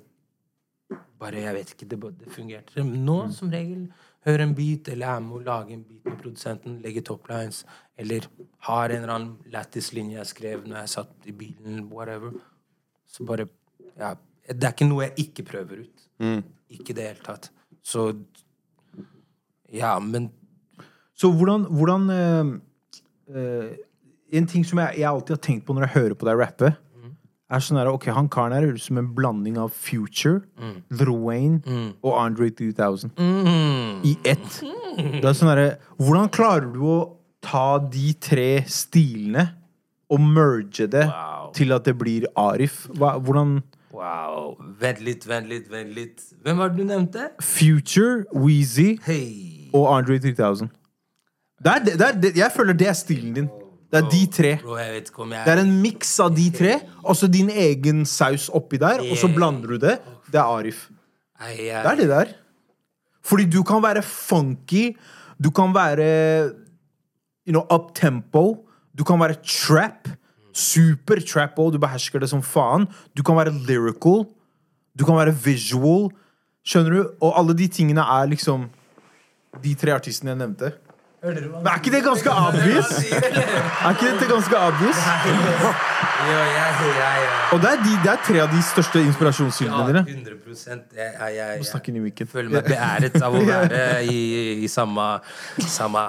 Bare, 1.18 1.40
jeg 1.42 1.54
vet 1.56 1.72
ikke, 1.74 1.88
det, 1.90 1.98
det 2.20 2.30
fungerte. 2.30 2.84
Nå, 2.86 3.16
Mm. 3.26 3.32
som 3.34 3.50
regel, 3.50 3.88
hører 4.28 4.44
en 4.44 4.54
beat, 4.54 4.88
eller 4.94 5.08
er 5.16 5.20
med 5.26 5.40
å 5.40 5.44
lage 5.48 5.74
en 5.74 5.82
beat 5.84 6.06
med 6.06 6.20
produsenten, 6.22 6.76
legge 6.84 7.02
toplines, 7.02 7.64
eller 7.98 8.28
har 8.68 8.90
en 8.94 9.02
eller 9.02 9.14
annen 9.16 9.38
lættis 9.52 9.94
linje 9.98 10.20
jeg 10.20 10.30
skrev 10.30 10.68
når 10.68 10.78
jeg 10.84 10.90
satt 10.94 11.26
i 11.26 11.32
bilen, 11.32 11.88
whatever. 11.90 12.34
Så 13.10 13.26
bare 13.26 13.48
Ja. 13.98 14.14
Det 14.48 14.64
er 14.64 14.72
ikke 14.72 14.88
noe 14.88 15.04
jeg 15.10 15.26
ikke 15.26 15.44
prøver 15.44 15.80
ut. 15.84 15.97
Mm. 16.20 16.44
Ikke 16.74 16.92
i 16.92 16.98
det 16.98 17.04
hele 17.12 17.24
tatt. 17.24 17.50
Så 17.86 18.10
Ja, 19.74 20.00
men 20.00 20.30
Så 21.18 21.32
hvordan, 21.34 21.66
hvordan 21.70 22.10
øh, 22.10 22.60
øh, 23.36 23.70
En 24.32 24.48
ting 24.48 24.66
som 24.66 24.80
jeg, 24.80 24.94
jeg 24.98 25.10
alltid 25.10 25.36
har 25.36 25.42
tenkt 25.42 25.66
på 25.66 25.74
når 25.74 25.82
jeg 25.88 25.94
hører 25.96 26.14
på 26.20 26.28
deg 26.28 26.40
rappe, 26.40 26.74
er 27.50 27.60
sånn 27.64 27.78
her 27.80 27.88
Ok, 27.94 28.10
han 28.12 28.28
karen 28.28 28.52
her 28.52 28.66
høres 28.68 28.82
ut 28.84 28.88
som 28.90 28.98
en 29.00 29.14
blanding 29.16 29.56
av 29.62 29.70
Future, 29.72 30.42
Lil 30.92 31.14
Wayne 31.24 31.62
og 32.04 32.18
Andre 32.20 32.50
2000 32.52 33.14
i 34.04 34.18
ett. 34.28 34.58
Det 34.98 35.24
er 35.24 35.38
sånn 35.38 35.52
herre 35.54 35.78
Hvordan 36.02 36.28
klarer 36.36 36.68
du 36.74 36.82
å 36.84 36.98
ta 37.46 37.78
de 37.80 38.12
tre 38.20 38.50
stilene 38.68 39.46
og 40.12 40.20
merge 40.24 40.88
det 40.92 41.06
Wow. 41.08 41.52
til 41.56 41.72
at 41.72 41.86
det 41.88 41.96
blir 42.00 42.28
Arif? 42.36 42.88
Hva, 43.00 43.14
hvordan 43.20 43.62
Wow. 43.98 44.58
Vent 44.78 45.00
litt, 45.02 45.24
vent 45.26 45.50
litt, 45.50 45.70
vent 45.72 45.94
litt. 45.96 46.26
Hvem 46.46 46.60
var 46.62 46.70
det 46.74 46.84
du 46.84 46.86
nevnte? 46.86 47.30
Future, 47.42 48.28
Weezy 48.36 48.98
hey. 49.08 49.70
og 49.74 49.88
Andre 49.96 50.20
3000. 50.22 50.70
Det 51.58 51.72
er, 51.72 51.86
det, 51.88 51.96
er, 51.98 52.20
det, 52.22 52.32
jeg 52.38 52.54
føler 52.54 52.78
det 52.78 52.92
er 52.92 52.98
stilen 52.98 53.34
din. 53.34 53.48
Det 53.88 54.02
er 54.02 54.10
de 54.12 54.20
tre. 54.36 54.52
Det 54.60 55.54
er 55.54 55.62
en 55.64 55.74
miks 55.82 56.12
av 56.22 56.34
de 56.36 56.46
tre, 56.54 56.76
og 57.02 57.16
så 57.18 57.30
din 57.32 57.50
egen 57.50 58.04
saus 58.06 58.50
oppi 58.54 58.78
der, 58.82 59.02
og 59.08 59.16
så 59.18 59.30
blander 59.32 59.74
du 59.74 59.82
det. 59.82 59.96
Det 60.28 60.38
er 60.38 60.44
Arif. 60.44 60.90
Det 61.40 61.72
er 61.72 61.98
det 61.98 62.10
der. 62.12 62.36
Fordi 63.26 63.48
du 63.50 63.62
kan 63.66 63.82
være 63.84 64.04
funky, 64.06 64.92
du 65.42 65.50
kan 65.56 65.74
være 65.76 66.52
you 67.48 67.56
know, 67.56 67.64
up 67.72 67.96
tempo, 67.96 68.68
du 68.98 69.04
kan 69.08 69.20
være 69.20 69.40
trap, 69.42 70.12
super 70.58 71.22
trap 71.22 71.60
òg, 71.62 71.76
du 71.76 71.82
behersker 71.82 72.24
det 72.24 72.32
som 72.34 72.42
faen. 72.42 72.88
Du 73.14 73.24
kan 73.26 73.38
være 73.38 73.54
lyrical, 73.68 74.26
du 74.98 75.06
kan 75.06 75.20
være 75.20 75.36
visual. 75.46 76.10
Skjønner 76.68 76.98
du? 76.98 77.14
Og 77.24 77.38
alle 77.40 77.56
de 77.56 77.70
tingene 77.72 78.04
er 78.04 78.28
liksom 78.34 78.68
de 79.64 79.74
tre 79.80 79.94
artistene 79.96 80.34
jeg 80.34 80.42
nevnte. 80.42 80.74
Men 81.24 81.66
er 81.66 81.80
ikke 81.80 81.92
det 81.92 82.04
ganske 82.06 82.30
obvious? 82.30 82.92
Er 83.12 83.90
ikke 83.90 84.06
dette 84.06 84.28
ganske 84.30 84.58
obvious? 84.58 85.00
Og 87.52 87.62
det 87.62 87.70
er, 87.72 87.80
de, 87.82 87.94
det 88.04 88.12
er 88.12 88.20
tre 88.28 88.42
av 88.44 88.52
de 88.52 88.62
største 88.62 89.02
inspirasjonssynene 89.02 89.88
inspirasjonskildene 89.88 89.88
dine. 89.88 90.04
100 90.08 90.38
jeg, 90.96 91.14
jeg, 91.36 92.12
jeg, 92.20 92.28
føler 92.28 92.54
meg 92.54 92.70
beæret 92.70 93.18
av 93.24 93.34
å 93.34 93.42
være 93.54 93.82
i, 94.06 94.22
i 94.62 94.70
samme, 94.70 95.08
samme 95.58 96.06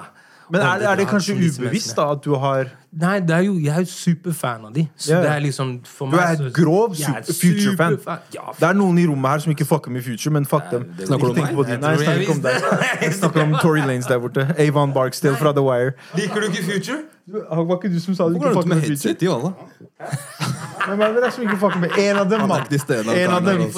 Men 0.53 0.61
er, 0.61 0.85
er 0.91 1.01
det 1.01 1.07
kanskje 1.09 1.39
ubevisst 1.39 1.97
da 1.97 2.11
at 2.13 2.21
du 2.25 2.35
har 2.37 2.69
Nei, 2.91 3.19
det 3.21 3.29
er 3.35 3.43
jo, 3.45 3.53
jeg 3.61 3.69
er 3.69 3.83
jo 3.83 3.85
superfan 3.85 4.63
av 4.65 4.73
de. 4.73 4.87
Så 4.97 5.11
ja. 5.13 5.19
det 5.21 5.29
er 5.29 5.39
liksom 5.43 5.75
for 5.85 6.09
Du 6.09 6.17
er 6.17 6.31
et 6.33 6.53
grov 6.55 6.95
Jeg 6.97 7.11
er 7.19 7.21
Future-fan. 7.27 7.97
Ja, 8.33 8.47
Det 8.59 8.65
er 8.65 8.73
noen 8.73 8.97
i 8.97 9.05
rommet 9.05 9.29
her 9.29 9.43
som 9.43 9.53
ikke 9.53 9.67
fucker 9.69 9.93
med 9.93 10.01
Future, 10.03 10.33
men 10.33 10.45
fuck 10.49 10.71
dem. 10.71 10.87
det- 10.97 11.05
Snakker 11.07 11.27
du 11.27 11.29
om 11.29 11.35
meg? 11.37 11.79
Nei, 11.79 11.91
jeg 11.91 11.99
snakker 11.99 12.21
ikke 12.25 12.31
om 12.31 12.41
deg. 12.41 12.51
Jeg 13.03 13.13
snakker 13.13 13.41
om 13.45 13.53
Tory 13.61 13.79
Lanes 13.85 14.09
der 14.09 14.19
borte. 14.19 14.47
Avon 14.57 14.93
Barksdale 14.93 15.37
fra 15.37 15.53
The 15.53 15.61
Wire. 15.61 15.93
Liker 16.17 16.41
du 16.41 16.49
ikke 16.49 16.63
Future? 16.71 16.97
Var 17.29 17.75
ikke 17.77 17.93
du 17.93 17.99
som 18.01 18.15
sa 18.15 18.25
du 18.25 18.35
ikke 18.39 18.53
fucker 18.57 18.67
med 18.73 18.81
Future? 18.81 18.89
headset 18.89 19.21
i 19.21 19.25
hånda? 19.29 19.53
Hvem 20.89 21.01
er 21.01 21.19
det 21.21 21.33
som 21.33 21.43
ikke 21.45 21.57
fucker 21.61 21.79
med? 21.79 21.91
En 21.97 22.17
av 22.17 22.29
dem, 22.29 22.47
mann. 22.47 22.65
En 23.13 23.31
av 23.31 23.45
dem. 23.45 23.69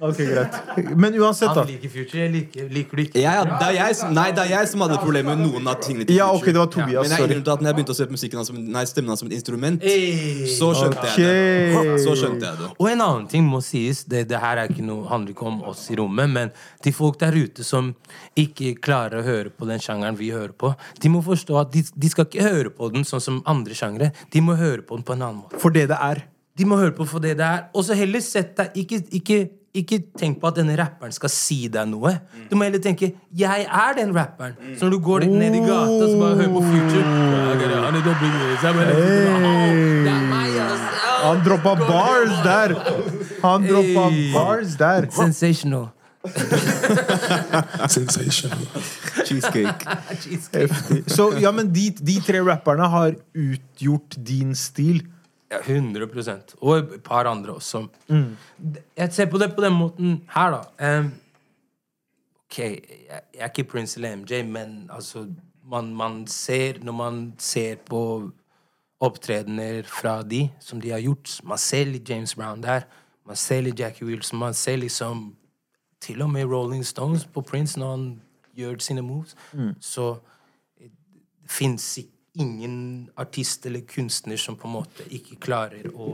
Ok, 0.00 0.16
greit. 0.16 0.56
Men 0.96 1.14
uansett, 1.14 1.54
da. 1.54 1.62
Han 1.62 1.70
liker 1.70 1.88
Future. 1.88 2.20
Jeg 2.20 2.32
liker, 2.32 2.66
liker 2.68 2.98
du 2.98 3.02
ikke 3.06 3.20
Jeg, 3.22 3.44
det 3.48 3.68
er 3.68 3.72
jeg, 3.78 3.96
som- 3.96 4.12
nei, 4.12 4.26
det 4.30 4.42
er 4.44 4.50
jeg 4.58 4.68
som 4.68 4.80
hadde 4.84 4.98
problemer 5.00 5.36
med 5.36 5.46
noen 5.48 5.66
av 5.72 5.80
tingene 5.80 6.04
til 6.04 6.16
Ja, 6.16 6.26
ok, 6.34 6.44
det 6.44 6.56
var 6.60 6.66
Tobias. 6.66 7.08
Men 7.08 7.35
jeg 7.36 7.44
Sorry. 7.44 7.56
at 7.56 7.64
når 7.64 7.70
jeg 7.70 7.78
begynte 7.78 7.94
å 7.94 7.98
se 7.98 8.06
på 8.08 8.16
musikken 8.16 8.46
som, 8.48 8.58
nei, 8.76 8.84
stemmen 8.88 9.12
hans 9.12 9.22
som 9.22 9.30
et 9.30 9.36
instrument, 9.36 9.82
Hey. 9.82 10.46
så 10.50 10.72
skjønte 10.76 11.02
okay. 11.02 11.22
jeg 11.22 11.72
det. 11.74 11.96
Så 12.04 12.16
skjønte 12.18 12.48
jeg 12.48 12.60
det. 12.62 12.70
Og 12.76 12.90
en 12.90 13.04
annen 13.06 13.26
ting 13.30 13.46
må 13.46 13.60
sies, 13.64 14.04
det, 14.04 14.26
det 14.30 14.40
her 14.42 14.62
er 14.62 14.72
ikke 14.72 14.84
noe, 14.86 15.06
handler 15.10 15.34
ikke 15.34 15.48
om 15.48 15.60
oss 15.70 15.86
i 15.92 15.98
rommet, 16.00 16.30
men 16.32 16.54
til 16.84 16.94
folk 16.96 17.18
der 17.22 17.36
ute 17.36 17.66
som 17.66 17.92
ikke 18.38 18.74
klarer 18.82 19.20
å 19.20 19.26
høre 19.26 19.52
på 19.54 19.68
den 19.68 19.82
sjangeren 19.82 20.18
vi 20.18 20.32
hører 20.34 20.54
på, 20.56 20.72
de 21.02 21.12
må 21.12 21.22
forstå 21.24 21.60
at 21.60 21.74
de, 21.74 21.84
de 21.94 22.12
skal 22.12 22.28
ikke 22.28 22.46
høre 22.46 22.72
på 22.74 22.90
den 22.94 23.06
sånn 23.08 23.22
som 23.22 23.42
andre 23.48 23.76
sjangere. 23.76 24.12
De 24.32 24.42
må 24.44 24.56
høre 24.58 24.82
på 24.86 24.98
den 24.98 25.06
på 25.06 25.16
en 25.16 25.22
annen 25.22 25.44
måte. 25.44 25.60
For 25.62 25.74
det 25.74 25.88
det 25.92 26.00
er. 26.00 26.24
De 26.56 26.64
må 26.64 26.78
høre 26.80 26.94
på 26.96 27.04
for 27.08 27.20
det 27.20 27.34
det 27.36 27.46
er. 27.46 27.66
Og 27.76 27.84
så 27.84 27.96
heller 27.98 28.22
sett 28.24 28.54
deg 28.56 28.76
ikke, 28.80 29.02
ikke, 29.18 29.40
ikke 29.76 29.98
tenk 30.18 30.40
på 30.40 30.48
at 30.50 30.56
denne 30.58 30.74
rapperen 30.78 31.12
skal 31.14 31.30
si 31.32 31.68
deg 31.72 31.88
noe. 31.90 32.12
Du 32.50 32.56
må 32.56 32.64
heller 32.66 32.80
tenke 32.82 33.12
'jeg 33.36 33.66
er 33.68 33.92
den 33.96 34.14
rapperen'. 34.16 34.56
Så 34.78 34.84
når 34.86 34.90
du 34.90 34.98
går 34.98 35.18
litt 35.26 35.32
ned 35.36 35.54
i 35.54 35.62
gata 35.66 36.04
og 36.06 36.18
bare 36.20 36.34
hører 36.40 36.52
på 36.56 36.62
Future. 36.70 37.04
Han 41.26 41.42
droppa 41.44 41.74
bars 41.74 42.34
der! 42.44 42.74
Han 43.42 43.66
droppa 43.66 44.08
Hey. 44.10 44.32
bars 44.32 44.76
der. 44.76 45.06
Sensational. 45.10 45.88
Sensational. 47.88 48.58
Cheesecake. 49.26 49.86
Cheesecake. 50.22 51.02
Så 51.06 51.32
ja, 51.40 51.50
men 51.54 51.70
de, 51.74 51.90
de 52.06 52.20
tre 52.26 52.40
rapperne 52.46 52.88
har 52.90 53.14
utgjort 53.34 54.16
din 54.26 54.54
stil. 54.54 55.02
Ja, 55.50 55.58
100 55.62 56.56
Og 56.60 56.78
et 56.78 57.02
par 57.02 57.24
andre 57.24 57.52
også. 57.54 57.86
Jeg 58.96 59.12
ser 59.12 59.26
på 59.26 59.38
det 59.38 59.54
på 59.54 59.62
den 59.62 59.72
måten 59.72 60.22
her, 60.34 60.50
da. 60.50 60.98
Um, 60.98 61.12
ok, 62.44 62.58
jeg, 62.58 63.20
er 63.34 63.48
ikke 63.48 63.64
Prince 63.64 63.98
eller 64.00 64.16
MJ, 64.16 64.42
men 64.42 64.90
altså 64.92 65.26
man, 65.64 65.94
man 65.94 66.26
ser 66.26 66.78
Når 66.82 66.92
man 66.92 67.34
ser 67.38 67.74
på 67.76 68.30
opptredener 69.00 69.82
fra 69.82 70.22
de, 70.22 70.50
som 70.60 70.80
de 70.80 70.90
har 70.90 70.98
gjort 70.98 71.40
Man 71.44 71.58
ser 71.58 71.84
litt 71.84 72.10
James 72.10 72.34
Brown 72.34 72.62
der. 72.62 72.80
Man 73.26 73.36
ser 73.36 73.60
litt 73.60 73.80
Jackie 73.80 74.06
Wilson. 74.06 74.38
Man 74.38 74.54
ser 74.54 74.76
liksom 74.76 75.36
til 76.00 76.22
og 76.22 76.30
med 76.30 76.44
Rolling 76.44 76.86
Stones 76.86 77.24
på 77.24 77.40
Prince 77.40 77.78
når 77.78 77.90
han 77.90 78.22
gjør 78.54 78.78
sine 78.78 79.02
moves. 79.02 79.36
Så 79.80 80.16
det 80.78 80.90
fins 81.50 81.98
ingen 82.38 83.08
artist 83.16 83.66
eller 83.66 83.80
kunstner 83.88 84.36
som 84.40 84.56
på 84.56 84.68
en 84.68 84.76
måte 84.80 85.06
ikke 85.10 85.38
klarer 85.40 85.88
å 85.94 86.12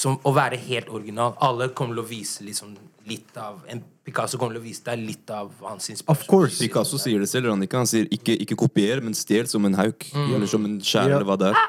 som, 0.00 0.14
å 0.24 0.30
være 0.32 0.56
helt 0.64 0.88
original. 0.88 1.34
Alle 1.44 1.68
kommer 1.76 1.98
til 1.98 2.04
å 2.04 2.08
vise 2.08 2.44
liksom 2.46 2.70
litt 3.10 3.36
av 3.40 3.58
en 3.68 3.82
Picasso 4.10 4.38
kommer 4.40 4.56
til 4.56 4.62
å 4.62 4.64
vise 4.64 4.82
deg 4.86 5.02
litt 5.06 5.28
av 5.30 5.50
hans 5.62 5.84
inspirasjon. 5.92 6.16
Of 6.16 6.22
course. 6.26 6.56
Picasso 6.58 6.98
sier 6.98 7.20
det 7.22 7.28
selv. 7.30 7.50
Han, 7.52 7.60
ikke, 7.62 7.76
han 7.78 7.86
sier 7.86 8.08
ikke, 8.10 8.32
ikke 8.42 8.56
kopier, 8.58 8.98
men 9.04 9.14
stjel 9.14 9.46
som 9.46 9.62
en 9.68 9.76
hauk. 9.78 10.06
Eller 10.16 10.48
som 10.50 10.64
en 10.66 10.78
skjær, 10.80 11.10
Ja. 11.12 11.18
eller 11.20 11.28
hva 11.28 11.36
det 11.38 11.50
er. 11.52 11.60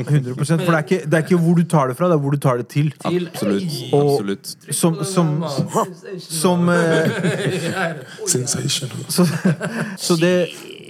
100% 0.00 0.64
For 0.64 0.72
det 0.72 0.78
er, 0.78 0.80
ikke, 0.82 0.98
det 1.04 1.18
er 1.20 1.26
ikke 1.28 1.38
hvor 1.44 1.60
du 1.60 1.62
tar 1.68 1.92
det 1.92 1.96
fra, 2.00 2.08
det 2.10 2.16
er 2.16 2.22
hvor 2.24 2.34
du 2.34 2.40
tar 2.42 2.58
det 2.62 2.66
til. 2.72 2.88
Til- 3.04 3.28
Absolutt. 3.28 3.76
Og- 3.92 4.10
Absolutt. 4.14 4.54
Som, 4.80 4.98
som, 5.04 5.30
som 6.18 6.66
uh, 6.72 8.02
Sensational. 8.26 9.04
Så, 9.12 9.28
så 10.08 10.16
det, 10.24 10.34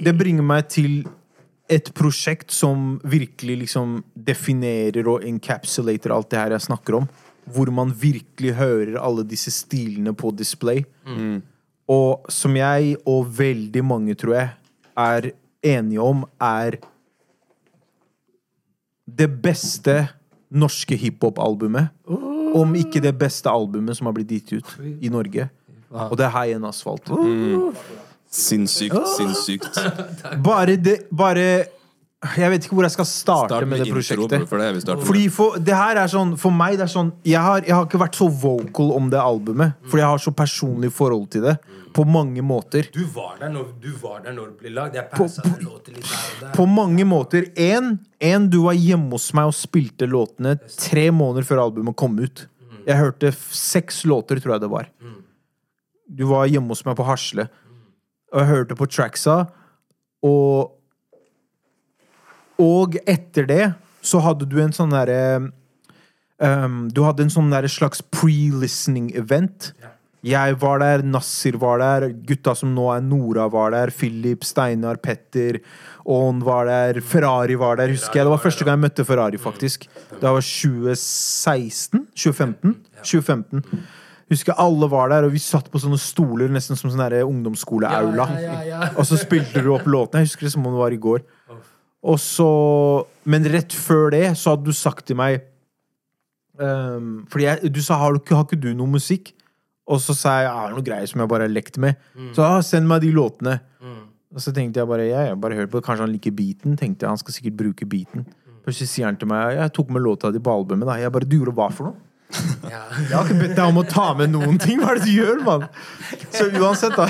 det 0.07 0.17
bringer 0.19 0.47
meg 0.47 0.71
til 0.73 1.03
et 1.69 1.95
prosjekt 1.97 2.53
som 2.53 2.99
virkelig 3.09 3.57
liksom 3.63 4.03
definerer 4.15 5.07
og 5.09 5.25
encapsulater 5.25 6.13
alt 6.13 6.31
det 6.31 6.41
her 6.41 6.55
jeg 6.57 6.67
snakker 6.67 6.99
om. 7.01 7.07
Hvor 7.45 7.71
man 7.73 7.93
virkelig 7.93 8.55
hører 8.57 8.99
alle 9.01 9.25
disse 9.29 9.53
stilene 9.53 10.15
på 10.17 10.33
display. 10.37 10.85
Og 11.89 12.29
som 12.33 12.57
jeg 12.57 12.97
og 13.05 13.29
veldig 13.39 13.85
mange, 13.85 14.15
tror 14.17 14.35
jeg, 14.35 14.49
er 14.97 15.31
enige 15.65 16.01
om, 16.01 16.25
er 16.41 16.79
det 19.05 19.29
beste 19.43 20.09
norske 20.51 20.97
hiphop-albumet. 20.97 21.91
Om 22.55 22.75
ikke 22.79 23.03
det 23.03 23.13
beste 23.19 23.51
albumet 23.51 23.97
som 23.99 24.07
har 24.09 24.15
blitt 24.17 24.31
gitt 24.31 24.53
ut 24.53 24.77
i 25.01 25.11
Norge. 25.13 25.49
Og 25.91 26.17
det 26.19 26.25
er 26.27 26.33
High 26.35 26.57
End 26.57 26.67
Asphalt. 26.67 27.09
Sinnssykt, 28.35 28.99
sinnssykt. 29.15 29.79
Bare 30.49 30.75
det 30.81 31.05
Bare 31.15 31.45
Jeg 32.35 32.51
vet 32.51 32.65
ikke 32.65 32.75
hvor 32.79 32.87
jeg 32.87 32.95
skal 32.95 33.07
starte 33.07 33.53
Start 33.53 33.67
med 33.69 33.77
med 33.77 33.85
det 33.85 33.91
intro, 33.93 34.01
prosjektet. 34.01 34.49
for 34.49 34.59
det 34.59 34.67
er 34.67 34.75
vi 34.75 35.07
Fordi 35.07 35.25
for, 35.31 35.59
det 35.61 35.77
her 35.77 36.01
er 36.03 36.11
sånn 36.11 36.33
For 36.41 36.55
meg 36.57 36.79
det 36.81 36.87
er 36.89 36.93
sånn 36.95 37.13
jeg 37.23 37.39
har, 37.45 37.63
jeg 37.63 37.77
har 37.77 37.87
ikke 37.87 38.01
vært 38.01 38.19
så 38.19 38.29
vocal 38.29 38.91
om 38.97 39.11
det 39.13 39.21
albumet. 39.21 39.77
Fordi 39.87 40.03
jeg 40.03 40.11
har 40.17 40.23
så 40.25 40.33
personlig 40.35 40.91
forhold 40.97 41.29
til 41.31 41.47
det. 41.47 41.55
På 41.95 42.03
mange 42.09 42.43
måter. 42.43 42.89
Du 42.91 43.05
var 43.15 43.37
der 43.39 43.53
når, 43.55 43.69
du 43.79 43.93
var 44.03 44.25
der 44.25 44.35
når 44.35 44.49
det 44.51 44.65
ble 44.65 44.73
lagd. 44.75 44.97
Jeg 44.99 45.07
passa 45.13 45.45
det 45.47 45.63
låter 45.63 45.95
litt 45.95 46.09
der 46.09 46.25
og 46.25 46.41
der. 46.41 46.55
På 46.57 46.67
mange 46.67 47.07
måter. 47.07 47.47
En, 47.55 47.93
en, 48.19 48.49
du 48.51 48.65
var 48.65 48.75
hjemme 48.75 49.15
hos 49.15 49.29
meg 49.37 49.53
og 49.53 49.55
spilte 49.55 50.09
låtene 50.11 50.57
tre 50.75 51.07
måneder 51.15 51.47
før 51.47 51.63
albumet 51.69 51.95
kom 52.01 52.19
ut. 52.19 52.49
Jeg 52.85 52.99
hørte 52.99 53.31
seks 53.55 54.03
låter, 54.11 54.43
tror 54.43 54.57
jeg 54.57 54.65
det 54.67 54.73
var. 54.75 54.91
Du 56.05 56.27
var 56.29 56.51
hjemme 56.51 56.75
hos 56.75 56.83
meg 56.85 56.99
på 56.99 57.07
Hasle. 57.07 57.47
Og 58.35 58.43
jeg 58.43 58.51
hørte 58.51 58.79
på 58.79 58.91
tracksa, 58.91 59.45
og 60.27 60.73
Og 62.59 62.95
etter 63.11 63.47
det 63.51 63.65
så 64.05 64.21
hadde 64.23 64.47
du 64.47 64.61
en 64.63 64.75
sånn 64.75 64.93
derre 64.95 65.51
um, 66.39 66.85
Du 66.93 67.03
hadde 67.07 67.25
en 67.25 67.33
sånn 67.33 67.51
der 67.51 67.67
slags 67.73 68.03
pre-listening 68.15 69.09
event. 69.19 69.73
Jeg 70.25 70.57
var 70.61 70.79
der, 70.81 71.03
Nasser 71.05 71.59
var 71.61 71.83
der, 71.83 72.07
gutta 72.25 72.55
som 72.57 72.71
nå 72.73 72.87
er 72.95 73.03
Nora 73.05 73.45
var 73.53 73.75
der, 73.75 73.91
Philip, 73.93 74.47
Steinar, 74.47 74.97
Petter, 74.97 75.59
Aon 76.09 76.41
var 76.45 76.71
der, 76.71 77.01
Ferrari 77.05 77.59
var 77.61 77.77
der, 77.77 77.93
husker 77.93 78.23
jeg. 78.23 78.29
Det 78.29 78.33
var 78.33 78.41
første 78.41 78.65
gang 78.65 78.79
jeg 78.79 78.85
møtte 78.87 79.05
Ferrari, 79.05 79.41
faktisk. 79.41 79.85
Det 80.15 80.25
var 80.25 80.41
2016? 80.41 82.07
2015? 82.17 82.79
2015. 83.03 83.85
Husker 84.33 84.57
alle 84.61 84.89
var 84.89 85.11
der, 85.13 85.27
og 85.27 85.35
vi 85.35 85.41
satt 85.43 85.67
på 85.73 85.81
sånne 85.83 85.99
stoler, 86.01 86.49
nesten 86.53 86.79
som 86.79 86.89
sånn 86.93 87.03
der 87.03 87.27
ungdomsskoleaula. 87.27 88.27
Ja, 88.33 88.41
ja, 88.41 88.55
ja, 88.65 88.79
ja. 88.87 88.91
Og 88.99 89.05
så 89.09 89.19
spilte 89.21 89.61
du 89.65 89.69
opp 89.75 89.85
låtene. 89.91 90.23
Jeg 90.23 90.33
husker 90.33 90.49
det 90.49 90.55
som 90.55 90.65
om 90.65 90.77
det 90.77 90.81
var 90.81 90.97
i 90.97 91.01
går. 91.01 91.25
Og 92.05 92.19
så 92.21 92.49
Men 93.25 93.47
rett 93.49 93.73
før 93.73 94.11
det 94.13 94.27
så 94.37 94.53
hadde 94.53 94.69
du 94.69 94.77
sagt 94.77 95.07
til 95.09 95.17
meg 95.17 95.39
um, 96.61 97.25
Fordi 97.33 97.47
jeg, 97.47 97.71
du 97.73 97.81
sa 97.81 97.97
har, 97.97 98.13
du, 98.13 98.21
har 98.29 98.45
ikke 98.45 98.61
du 98.61 98.75
noe 98.77 98.93
musikk? 98.93 99.33
Og 99.89 100.01
så 100.05 100.17
sa 100.17 100.35
jeg 100.43 100.51
det 100.51 100.65
er 100.65 100.75
noe 100.77 100.85
greier 100.85 101.09
som 101.09 101.21
jeg 101.21 101.31
bare 101.33 101.47
har 101.49 101.53
lekt 101.53 101.79
med. 101.81 101.97
Så 102.37 102.45
ah, 102.45 102.61
send 102.65 102.89
meg 102.89 103.03
de 103.05 103.13
låtene. 103.13 103.59
Og 104.35 104.43
så 104.43 104.51
tenkte 104.55 104.81
jeg 104.81 104.91
bare 104.91 105.05
ja, 105.07 105.27
jeg 105.29 105.39
bare 105.41 105.59
hørt 105.59 105.71
på 105.71 105.79
det. 105.79 105.87
Kanskje 105.87 106.07
han 106.07 106.15
liker 106.15 106.33
beaten. 106.35 106.79
Tenkte 106.81 107.05
jeg, 107.05 107.13
Han 107.13 107.21
skal 107.21 107.37
sikkert 107.37 107.59
bruke 107.61 107.87
beaten. 107.87 108.25
Plutselig 108.65 108.89
sier 108.91 109.07
han 109.11 109.19
til 109.21 109.29
meg 109.29 109.59
jeg 109.59 109.75
tok 109.77 109.93
med 109.93 110.03
låta 110.03 110.33
di 110.33 110.41
på 110.41 110.53
albumet. 110.53 110.89
da 110.89 110.97
Jeg 110.99 111.13
bare 111.13 111.29
du 111.29 111.37
gjorde 111.37 111.55
hva 111.59 111.69
for 111.71 111.91
noe? 111.91 112.14
Ja. 112.65 112.81
Jeg 112.97 113.13
har 113.13 113.25
ikke 113.29 113.39
bedt 113.41 113.55
deg 113.59 113.65
om 113.69 113.79
å 113.81 113.85
ta 113.89 114.07
med 114.19 114.33
noen 114.33 114.59
ting. 114.61 114.81
Hva 114.83 114.95
er 114.95 115.01
det 115.01 115.09
du 115.09 115.13
gjør, 115.15 115.41
mann? 115.47 115.67
Så 116.35 116.47
uansett, 116.59 116.95
da. 116.97 117.07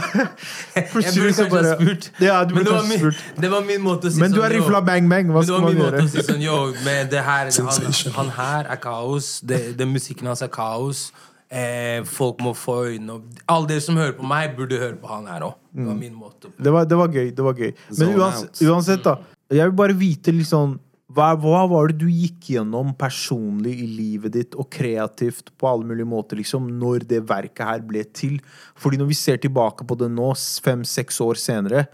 Plutselig 0.93 1.35
så 1.39 1.47
bare 1.53 1.75
spurt. 1.77 2.09
Ja, 2.23 2.41
du 2.45 2.57
burde 2.57 2.75
kanskje 2.75 2.99
spurt. 3.01 3.21
det 3.41 3.51
var 3.53 3.67
min 3.67 3.85
måte 3.85 4.11
å 4.11 4.15
si 4.15 4.23
Men 4.23 4.35
du 4.35 4.41
sånn 4.41 4.49
er 4.49 4.57
yo, 4.57 4.65
rifla 4.65 4.81
bang 4.85 5.11
bang. 5.11 5.31
Hva 5.35 5.45
skal 5.47 5.61
var 5.61 5.69
man 5.69 5.83
gjøre? 5.83 6.07
si 6.13 6.25
sånn 6.27 6.43
Yo, 6.45 6.59
med 6.87 7.13
det 7.15 7.23
her 7.27 7.53
han, 7.55 7.95
han 8.19 8.35
her 8.39 8.73
er 8.75 8.83
kaos. 8.83 9.39
Det, 9.47 9.63
det 9.79 9.89
musikken 9.89 10.31
hans 10.33 10.45
er 10.45 10.53
kaos. 10.53 11.07
Eh, 11.55 12.01
folk 12.09 12.41
må 12.43 12.55
få 12.59 12.81
øynene 12.89 13.19
opp. 13.19 13.43
Alle 13.53 13.71
dere 13.71 13.85
som 13.85 13.99
hører 14.01 14.17
på 14.19 14.27
meg, 14.27 14.57
burde 14.59 14.81
høre 14.81 14.97
på 14.99 15.11
han 15.13 15.29
her 15.31 15.45
òg. 15.47 15.55
Det 15.75 15.87
var 15.87 15.99
min 15.99 16.15
måte. 16.17 16.51
Det 16.59 16.73
var, 16.73 16.89
det 16.89 16.99
var 16.99 17.13
gøy. 17.15 17.31
det 17.35 17.45
var 17.45 17.55
gøy 17.59 17.73
Men 17.99 18.13
uansett, 18.15 18.61
uansett 18.63 19.01
da 19.03 19.17
Jeg 19.51 19.67
vil 19.67 19.73
bare 19.77 19.97
vite 19.99 20.31
litt 20.31 20.45
liksom 20.45 20.77
hva, 21.15 21.31
hva 21.39 21.63
var 21.71 21.91
det 21.91 22.01
du 22.03 22.09
gikk 22.11 22.51
gjennom 22.55 22.91
personlig 22.99 23.75
i 23.85 23.87
livet 23.87 24.35
ditt, 24.35 24.57
og 24.59 24.67
kreativt 24.73 25.53
på 25.61 25.69
alle 25.71 25.87
mulige 25.87 26.09
måter, 26.11 26.41
liksom, 26.41 26.67
når 26.81 27.07
det 27.11 27.21
verket 27.29 27.67
her 27.69 27.85
ble 27.87 28.03
til? 28.17 28.41
Fordi 28.81 28.99
når 28.99 29.11
vi 29.13 29.19
ser 29.19 29.39
tilbake 29.43 29.87
på 29.87 29.99
det 30.01 30.11
nå, 30.11 30.33
fem-seks 30.65 31.21
år 31.23 31.39
senere, 31.41 31.87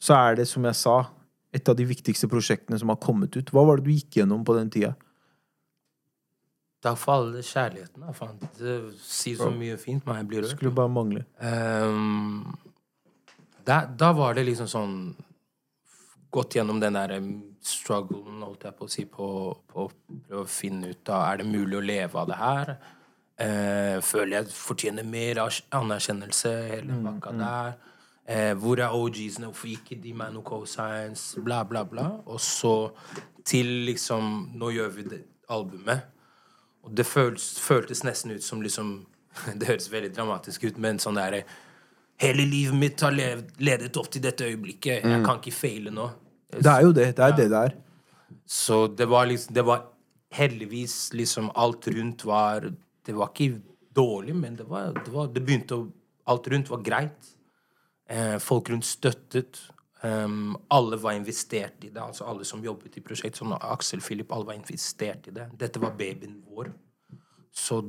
så 0.00 0.16
er 0.16 0.40
det 0.40 0.48
som 0.50 0.64
jeg 0.68 0.78
sa 0.80 1.00
Et 1.50 1.66
av 1.66 1.74
de 1.74 1.82
viktigste 1.82 2.28
prosjektene 2.30 2.78
som 2.78 2.92
har 2.92 2.98
kommet 3.02 3.34
ut. 3.34 3.48
Hva 3.50 3.64
var 3.66 3.80
det 3.80 3.88
du 3.88 3.90
gikk 3.90 4.20
gjennom 4.20 4.44
på 4.46 4.54
den 4.54 4.68
tida? 4.70 4.92
Da 6.78 6.92
faller 6.94 7.42
kjærligheten. 7.42 8.04
Faen. 8.14 8.36
Det 8.54 8.76
sier 9.02 9.40
så 9.40 9.48
mye 9.50 9.74
fint, 9.82 10.04
men 10.06 10.20
jeg 10.20 10.28
blir 10.30 10.44
rørt. 10.44 10.54
Skulle 10.54 10.70
bare 10.76 10.92
mangle. 10.94 11.24
Um, 11.42 12.54
da, 13.66 13.80
da 13.90 14.12
var 14.14 14.38
det 14.38 14.46
liksom 14.46 14.70
sånn 14.70 14.94
Gått 16.30 16.54
gjennom 16.54 16.80
den 16.80 16.94
der 16.94 17.16
strugglen, 17.66 18.42
holdt 18.44 18.64
jeg 18.68 18.76
på 18.78 18.86
å 18.86 18.90
si, 18.90 19.04
på, 19.10 19.28
på 19.70 19.84
å 19.84 19.90
prøve 19.90 20.44
å 20.44 20.48
finne 20.48 20.92
ut 20.92 21.10
av 21.10 21.26
Er 21.26 21.40
det 21.40 21.48
mulig 21.50 21.78
å 21.78 21.84
leve 21.84 22.20
av 22.20 22.30
det 22.30 22.38
her? 22.38 22.74
Eh, 23.40 23.96
føler 24.04 24.36
jeg 24.36 24.52
fortjener 24.52 25.06
mer 25.08 25.40
anerkjennelse, 25.42 26.52
hele 26.74 27.00
pakka 27.06 27.32
der? 27.38 27.78
Eh, 28.30 28.52
hvor 28.54 28.78
er 28.78 28.94
OGs-ene? 28.94 29.48
Hvorfor 29.48 29.72
gikk 29.72 29.94
de 30.02 30.12
meg 30.14 30.34
noe 30.34 30.46
co-science? 30.46 31.40
Bla, 31.42 31.64
bla, 31.64 31.82
bla. 31.88 32.06
Og 32.30 32.38
så 32.40 32.92
til 33.44 33.66
liksom 33.88 34.52
Nå 34.60 34.70
gjør 34.76 34.92
vi 34.94 35.06
det 35.10 35.22
albumet. 35.50 36.04
Og 36.84 36.92
det 36.96 37.06
føltes, 37.08 37.56
føltes 37.60 38.04
nesten 38.04 38.36
ut 38.36 38.44
som 38.44 38.62
liksom 38.62 38.92
Det 39.58 39.66
høres 39.66 39.90
veldig 39.92 40.12
dramatisk 40.14 40.68
ut, 40.68 40.78
men 40.78 41.02
sånn 41.02 41.18
derre 41.18 41.42
Hele 42.20 42.44
livet 42.44 42.76
mitt 42.76 43.00
har 43.00 43.14
ledet 43.16 43.96
opp 43.96 44.10
til 44.12 44.20
dette 44.20 44.44
øyeblikket. 44.44 45.06
Jeg 45.08 45.22
kan 45.24 45.38
ikke 45.38 45.54
feile 45.56 45.88
nå. 45.88 46.10
Det 46.50 46.70
er 46.70 46.84
jo 46.86 46.92
det. 46.92 47.08
Det 47.16 47.24
er 47.24 47.36
det 47.36 47.48
det 47.52 47.62
er. 47.68 47.74
Så 48.46 48.86
det 48.86 49.06
var 49.10 49.26
liksom 49.26 49.54
Det 49.54 49.62
var 49.66 49.84
heldigvis 50.34 51.12
liksom 51.12 51.50
Alt 51.54 51.88
rundt 51.88 52.24
var 52.24 52.72
Det 53.06 53.14
var 53.14 53.30
ikke 53.30 53.60
dårlig, 53.94 54.34
men 54.36 54.56
det 54.56 54.66
var 54.68 54.92
Det, 54.94 55.10
var, 55.10 55.26
det 55.26 55.42
begynte 55.42 55.78
å 55.78 55.88
Alt 56.30 56.46
rundt 56.48 56.68
var 56.70 56.82
greit. 56.86 57.30
Eh, 58.06 58.36
folk 58.38 58.68
rundt 58.70 58.86
støttet. 58.86 59.58
Um, 60.02 60.56
alle 60.70 60.96
var 60.96 61.12
investert 61.12 61.82
i 61.84 61.88
det. 61.88 62.00
Altså 62.00 62.24
alle 62.24 62.44
som 62.46 62.62
jobbet 62.64 62.96
i 62.96 63.02
prosjektet, 63.02 63.40
som 63.40 63.52
Aksel 63.52 64.00
Philip, 64.00 64.30
alle 64.32 64.46
var 64.46 64.54
investert 64.54 65.26
i 65.26 65.34
det. 65.34 65.48
Dette 65.58 65.82
var 65.82 65.96
babyen 65.98 66.38
vår. 66.46 66.70
Så 67.50 67.82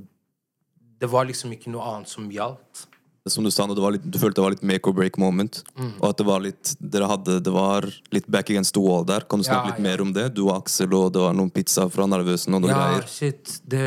det 1.02 1.10
var 1.12 1.26
liksom 1.30 1.54
ikke 1.56 1.72
noe 1.72 1.86
annet 1.88 2.10
som 2.10 2.32
gjaldt. 2.32 2.88
Som 3.30 3.44
du 3.46 3.52
sa, 3.54 3.68
var 3.70 3.92
litt, 3.94 4.02
du 4.10 4.18
følte 4.18 4.40
det 4.40 4.44
var 4.48 4.54
litt 4.56 4.64
make 4.66 4.90
or 4.90 4.96
break 4.98 5.18
moment. 5.22 5.60
Mm. 5.78 5.92
Og 6.00 6.06
at 6.10 6.18
det 6.18 6.26
var 6.26 6.42
litt 6.42 6.72
Dere 6.82 7.06
hadde 7.06 7.36
Det 7.46 7.52
var 7.54 7.86
litt 8.10 8.26
back 8.34 8.50
against 8.50 8.74
the 8.74 8.82
wall 8.82 9.04
der. 9.06 9.22
Kan 9.30 9.44
du 9.44 9.46
snakke 9.46 9.68
Ja, 9.68 9.76
litt 9.76 9.78
ja. 9.78 9.84
mer 9.86 10.02
om 10.02 10.14
det? 10.16 10.24
Du 10.34 10.48
og 10.48 10.56
Aksel, 10.56 10.90
og 10.98 11.12
det 11.14 11.22
var 11.22 11.36
noen 11.38 11.52
pizza 11.54 11.86
fra 11.94 12.08
Narvesen 12.10 12.58
og 12.58 12.64
noen 12.64 12.74
Ja, 12.74 12.80
greier. 12.82 13.06
shit. 13.08 13.60
Det, 13.62 13.86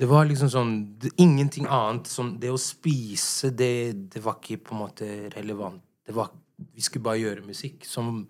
det 0.00 0.08
var 0.08 0.24
liksom 0.24 0.48
sånn 0.48 0.72
det, 1.02 1.12
Ingenting 1.20 1.66
annet. 1.68 2.06
som 2.08 2.38
det 2.40 2.48
å 2.48 2.56
spise, 2.56 3.50
det, 3.52 3.92
det 4.14 4.22
var 4.24 4.38
ikke 4.40 4.56
på 4.64 4.72
en 4.72 4.80
måte 4.86 5.10
relevant. 5.36 5.82
Det 6.06 6.14
var, 6.16 6.30
vi 6.72 6.80
skulle 6.80 7.04
bare 7.04 7.20
gjøre 7.20 7.44
musikk. 7.44 7.84
Som, 7.84 8.22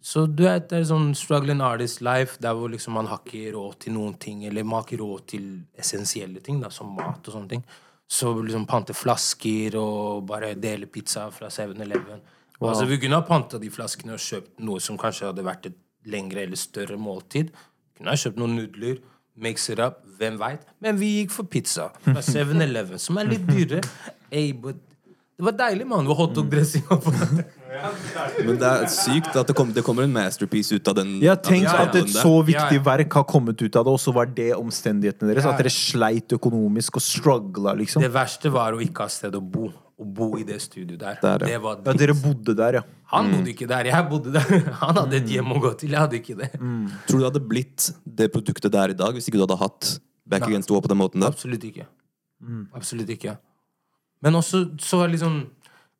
så 0.00 0.26
du 0.30 0.44
vet, 0.44 0.68
det 0.70 0.84
er 0.84 0.86
sånn 0.92 1.14
struggling 1.18 1.58
artist 1.64 1.98
life, 2.00 2.38
der 2.38 2.54
hvor 2.54 2.70
liksom 2.70 2.94
man 2.94 3.10
har 3.10 3.24
ikke 3.26 3.50
råd 3.56 3.80
til 3.88 3.96
noen 3.98 4.14
ting. 4.22 4.44
Eller 4.46 4.62
man 4.62 4.82
har 4.82 4.86
ikke 4.86 5.02
råd 5.02 5.26
til 5.34 5.50
essensielle 5.76 6.38
ting, 6.46 6.60
da, 6.62 6.70
som 6.70 6.94
mat 6.94 7.26
og 7.26 7.34
sånne 7.40 7.48
ting. 7.56 7.66
Så 8.10 8.30
liksom 8.44 8.66
pante 8.68 8.94
flasker 8.94 9.76
og 9.80 10.26
bare 10.28 10.52
dele 10.60 10.86
pizza 10.86 11.28
fra 11.32 11.48
7-Eleven. 11.52 12.20
Altså, 12.64 12.84
vi 12.88 12.98
kunne 13.02 13.18
ha 13.18 13.24
panta 13.26 13.58
de 13.60 13.70
flaskene 13.72 14.14
og 14.14 14.22
kjøpt 14.22 14.60
noe 14.64 14.80
som 14.80 14.96
kanskje 15.00 15.26
hadde 15.30 15.44
vært 15.44 15.66
et 15.72 15.78
lengre 16.12 16.44
eller 16.44 16.60
større 16.60 16.96
måltid. 17.00 17.50
Vi 17.50 17.98
Kunne 17.98 18.12
ha 18.14 18.20
kjøpt 18.20 18.38
noen 18.40 18.54
nudler, 18.58 19.00
mix 19.40 19.68
it 19.72 19.80
up, 19.82 20.02
hvem 20.20 20.36
veit. 20.40 20.62
Men 20.84 20.98
vi 21.00 21.08
gikk 21.18 21.32
for 21.34 21.48
pizza 21.50 21.88
fra 22.04 22.22
7-Eleven, 22.32 23.00
som 23.02 23.18
er 23.20 23.30
litt 23.32 23.46
dyrere. 23.48 23.82
Hey, 24.30 24.52
but 24.52 24.78
det 25.36 25.44
var 25.48 25.54
deilig, 25.58 25.86
mann. 25.90 26.04
Det 26.06 26.12
var 26.12 26.18
hotdog-dressing 26.22 26.84
oppå. 26.94 27.12
Men 28.46 28.58
det 28.60 28.68
er 28.70 28.84
sykt 28.92 29.34
at 29.34 29.48
det, 29.48 29.54
kom, 29.58 29.72
det 29.74 29.82
kommer 29.82 30.06
en 30.06 30.12
masterpiece 30.14 30.76
ut 30.78 30.88
av 30.92 30.94
den. 31.00 31.16
Jeg 31.22 31.32
har 31.32 31.40
tenkt 31.42 31.70
av 31.72 31.88
at 31.88 31.96
et 31.98 32.12
så 32.12 32.36
viktig 32.46 32.76
Ja, 32.76 32.78
ja. 32.78 32.84
verk 32.86 33.16
har 33.18 33.24
kommet 33.26 33.58
ut 33.58 33.76
av 33.76 33.88
det, 33.88 33.94
og 33.96 33.98
så 33.98 34.14
var 34.14 34.28
det 34.30 34.52
omstendighetene 34.54 35.32
deres. 35.32 35.48
At 35.50 35.58
dere 35.58 35.72
sleit 35.74 36.30
økonomisk 36.36 37.00
og 37.00 37.04
struggla, 37.04 37.74
liksom. 37.80 38.04
Det 38.04 38.12
verste 38.14 38.52
var 38.54 38.76
å 38.76 38.82
ikke 38.84 39.08
ha 39.08 39.10
sted 39.10 39.34
å 39.34 39.42
bo. 39.42 39.72
Å 39.94 40.04
bo 40.06 40.32
i 40.38 40.44
det 40.46 40.56
studioet 40.62 40.98
der. 40.98 41.18
Der, 41.22 41.42
ja. 41.46 41.50
Det 41.54 41.58
var 41.62 41.82
Ja, 41.82 41.92
dere 41.98 42.14
bodde 42.18 42.54
der, 42.58 42.78
ja. 42.80 42.84
Han 43.14 43.28
bodde 43.30 43.50
ikke 43.52 43.68
der, 43.70 43.90
jeg 43.90 44.06
bodde 44.10 44.32
der. 44.34 44.54
Han 44.82 44.98
hadde 45.02 45.18
et 45.20 45.28
hjem 45.34 45.52
å 45.54 45.60
gå 45.62 45.70
til, 45.82 45.92
jeg 45.94 46.02
hadde 46.02 46.18
ikke 46.18 46.38
det. 46.40 46.48
Tror 46.58 47.18
du 47.18 47.22
det 47.22 47.28
hadde 47.28 47.42
blitt 47.52 47.90
det 48.22 48.30
produktet 48.34 48.70
det 48.74 48.80
er 48.86 48.94
i 48.94 48.98
dag, 49.02 49.14
hvis 49.18 49.30
ikke 49.30 49.38
du 49.38 49.44
hadde 49.48 49.58
hatt 49.60 49.96
Back. 50.26 50.46
Against 50.48 50.70
Wall 50.72 50.80
på 50.80 50.88
den 50.90 50.98
måten 51.02 51.20
der? 51.22 51.34
Absolutt 51.34 51.66
ikke. 51.68 51.84
Absolutt 52.74 53.10
ikke. 53.12 53.36
Men 54.24 54.38
også 54.40 54.64
så 54.80 55.02
var 55.02 55.12
liksom 55.12 55.42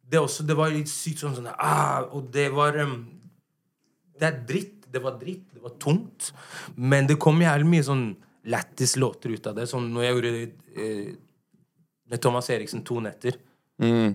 Det, 0.04 0.18
også, 0.20 0.44
det 0.46 0.54
var 0.56 0.70
litt 0.72 0.88
sykt 0.88 1.20
sånn 1.22 1.34
sånn 1.36 1.48
ah, 1.54 2.04
Og 2.16 2.26
det 2.32 2.46
var 2.54 2.76
um, 2.84 2.98
Det 4.18 4.26
er 4.28 4.38
dritt. 4.48 4.74
Det 4.94 5.00
var 5.02 5.16
dritt. 5.18 5.46
Det 5.54 5.62
var 5.64 5.72
tungt. 5.82 6.28
Men 6.76 7.08
det 7.08 7.16
kom 7.20 7.40
jævlig 7.42 7.66
mye 7.66 7.82
sånn 7.86 8.04
lættis 8.46 8.92
låter 9.00 9.32
ut 9.34 9.46
av 9.50 9.56
det. 9.56 9.64
Sånn 9.70 9.88
når 9.94 10.04
jeg 10.04 10.14
gjorde 10.14 10.32
eh, 10.76 11.14
med 12.12 12.20
Thomas 12.22 12.50
Eriksen 12.54 12.84
to 12.86 13.00
netter. 13.02 13.38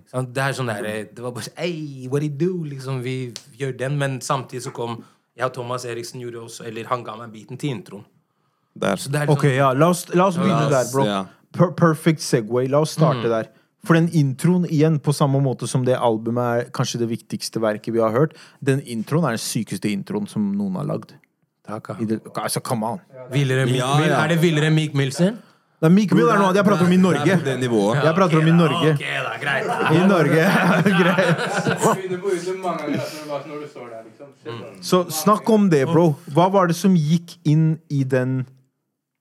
Sant? 0.07 0.29
Det 0.31 0.39
er 0.45 0.53
sånn 0.55 0.69
der, 0.71 0.85
eh, 0.87 1.01
det 1.11 1.19
var 1.25 1.33
bare 1.35 1.49
sånn 1.49 1.57
Hey, 1.59 2.07
what 2.07 2.21
do 2.23 2.29
you 2.29 2.37
do? 2.39 2.63
Liksom, 2.69 3.01
vi 3.03 3.33
gjør 3.59 3.73
den. 3.81 3.97
Men 3.99 4.19
samtidig 4.23 4.63
så 4.69 4.71
kom 4.71 5.01
jeg 5.35 5.49
og 5.49 5.53
Thomas 5.57 5.83
Eriksen 5.89 6.21
gjorde 6.23 6.45
også 6.45 6.65
Eller 6.69 6.87
han 6.91 7.03
ga 7.03 7.17
meg 7.19 7.33
biten 7.35 7.59
til 7.59 7.73
introen. 7.75 8.05
Der. 8.79 8.95
Så 9.01 9.11
det 9.11 9.25
er 9.25 9.33
Ok, 9.33 9.43
liksom, 9.49 9.57
ja, 9.57 9.73
la 9.75 9.89
oss, 9.91 10.05
la 10.15 10.29
oss 10.31 10.37
begynne 10.39 10.69
La 10.69 10.77
der, 10.77 10.91
bro. 10.93 11.03
ja. 11.09 11.19
Per 11.51 11.71
perfect 11.75 12.21
segway. 12.23 12.67
La 12.71 12.79
oss 12.85 12.93
starte 12.95 13.25
Mm. 13.25 13.33
der. 13.35 13.49
For 13.87 13.95
den 13.95 14.09
introen, 14.11 14.65
igjen, 14.67 14.99
på 14.99 15.13
samme 15.15 15.39
måte 15.43 15.67
som 15.69 15.85
det 15.87 15.95
albumet 15.95 16.43
er 16.65 16.71
kanskje 16.75 16.99
det 16.99 17.09
viktigste 17.13 17.61
verket 17.63 17.93
vi 17.95 18.01
har 18.03 18.11
hørt, 18.11 18.35
den 18.59 18.81
introen 18.83 19.23
er 19.29 19.37
den 19.37 19.43
sykeste 19.43 19.87
introen 19.91 20.27
som 20.27 20.51
noen 20.57 20.75
har 20.81 20.87
lagd. 20.89 21.15
Altså, 21.69 22.59
come 22.65 22.95
on. 22.95 22.99
Villere 23.31 23.67
Ja, 23.69 23.93
ja. 24.01 24.23
Er 24.23 24.33
det 24.33 24.41
Villere 24.41 24.71
Meek 24.73 24.95
Milsen? 24.97 25.37
Det 25.79 25.87
er 25.87 25.93
Meek 25.95 26.11
Mill 26.11 26.27
er 26.27 26.35
noe 26.35 26.49
annet. 26.49 26.57
Jeg 26.59 26.65
prater 26.67 26.85
om 26.85 26.91
i 26.91 26.97
Det 26.97 27.03
Norge. 27.05 27.31
er 27.31 27.37
på 27.39 27.43
det. 27.45 28.03
Jeg 28.03 28.15
prater 28.17 28.37
om 28.41 28.47
i 28.47 28.51
Norge. 28.51 28.89
Ok, 28.91 29.03
da, 29.23 29.33
greit. 29.39 29.65
I 29.95 30.07
Norge. 30.09 30.43
Greit. 30.99 31.37
Liksom. 34.09 34.63
Så 34.81 35.03
snakk 35.21 35.49
om 35.49 35.69
det, 35.71 35.85
bro. 35.87 36.15
Hva 36.35 36.49
var 36.51 36.67
det 36.67 36.75
som 36.75 36.97
gikk 36.99 37.37
inn 37.47 37.79
i 37.87 38.03
den, 38.03 38.41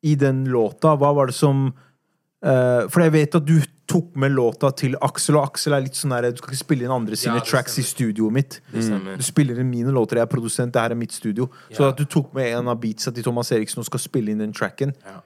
i 0.03 0.17
den 0.19 0.49
låta? 0.51 0.97
Hva 0.99 1.13
var 1.15 1.31
det 1.31 1.37
som 1.39 1.69
uh, 1.71 2.89
For 2.91 3.07
jeg 3.07 3.15
vet 3.15 3.39
at 3.39 3.47
du 3.47 3.61
tok 3.89 4.15
med 4.21 4.33
låta 4.37 4.69
til 4.77 4.95
Aksel, 5.01 5.37
og 5.41 5.47
Aksel 5.49 5.73
er 5.77 5.81
litt 5.87 5.97
sånn 5.97 6.13
der 6.15 6.31
Du 6.35 6.43
skal 6.43 6.53
ikke 6.55 6.61
spille 6.65 6.85
inn 6.87 6.93
andre 6.95 7.17
sine 7.17 7.39
Ja, 7.39 7.41
tracks 7.41 7.75
tracks 7.75 7.79
i 7.81 7.85
studioet 7.89 8.33
mitt. 8.37 8.59
Du 8.73 9.23
spiller 9.25 9.59
inn 9.63 9.71
mine 9.71 9.91
låter, 9.97 10.21
jeg 10.21 10.27
er 10.29 10.33
produsent, 10.33 10.73
det 10.77 10.83
her 10.83 10.93
er 10.95 11.01
mitt 11.01 11.13
studio. 11.17 11.49
Så 11.73 11.89
at 11.89 11.97
du 11.97 12.05
tok 12.05 12.35
med 12.37 12.53
en 12.53 12.69
av 12.69 12.79
beatsa 12.83 13.11
til 13.15 13.25
Thomas 13.25 13.51
Eriksen 13.57 13.81
og 13.81 13.87
skal 13.89 14.01
spille 14.05 14.31
inn 14.31 14.39
den 14.45 14.53
tracken 14.53 14.93
Ja. 15.05 15.21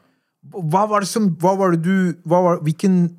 Hva 0.53 0.87
var 0.91 1.01
det 1.05 1.09
som 1.09 1.29
Hva 1.39 1.57
var 1.59 1.71
det 1.77 1.83
du 1.83 2.15
var, 2.27 2.59
hvilken, 2.63 3.17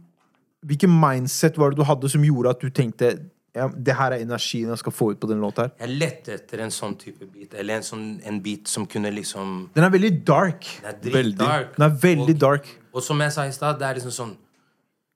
hvilken 0.65 0.89
mindset 0.91 1.57
var 1.57 1.71
det 1.71 1.77
du 1.79 1.83
hadde 1.87 2.09
som 2.11 2.23
gjorde 2.23 2.49
at 2.55 2.59
du 2.63 2.69
tenkte 2.69 3.13
ja, 3.55 3.67
det 3.69 3.93
her 3.93 4.15
er 4.15 4.23
energien 4.23 4.71
jeg 4.73 4.79
skal 4.81 4.91
få 4.91 5.11
ut 5.13 5.19
på 5.21 5.27
den 5.29 5.39
låta 5.43 5.67
her? 5.67 5.73
Jeg 5.83 5.97
lette 5.99 6.33
etter 6.39 6.63
en 6.65 6.71
sånn 6.73 6.95
type 6.97 7.27
beat. 7.29 7.53
Eller 7.53 7.75
en 7.77 7.83
sånn 7.85 8.07
en 8.25 8.39
beat 8.41 8.67
som 8.71 8.87
kunne 8.89 9.11
liksom 9.13 9.69
Den 9.75 9.83
er 9.85 9.91
veldig 9.93 10.25
dark. 10.25 10.65
Den 10.81 10.89
er 10.89 10.97
Veldig. 11.19 11.37
dritdark. 11.37 11.75
Den 11.77 11.85
er 11.85 11.99
veldig 12.07 12.33
Og- 12.35 12.39
dark. 12.39 12.71
Og 12.93 13.03
som 13.03 13.19
jeg 13.21 13.31
sa 13.31 13.43
i 13.45 13.51
stad, 13.51 13.77
det 13.79 13.85
er 13.87 13.93
liksom 13.99 14.11
sånn 14.11 14.33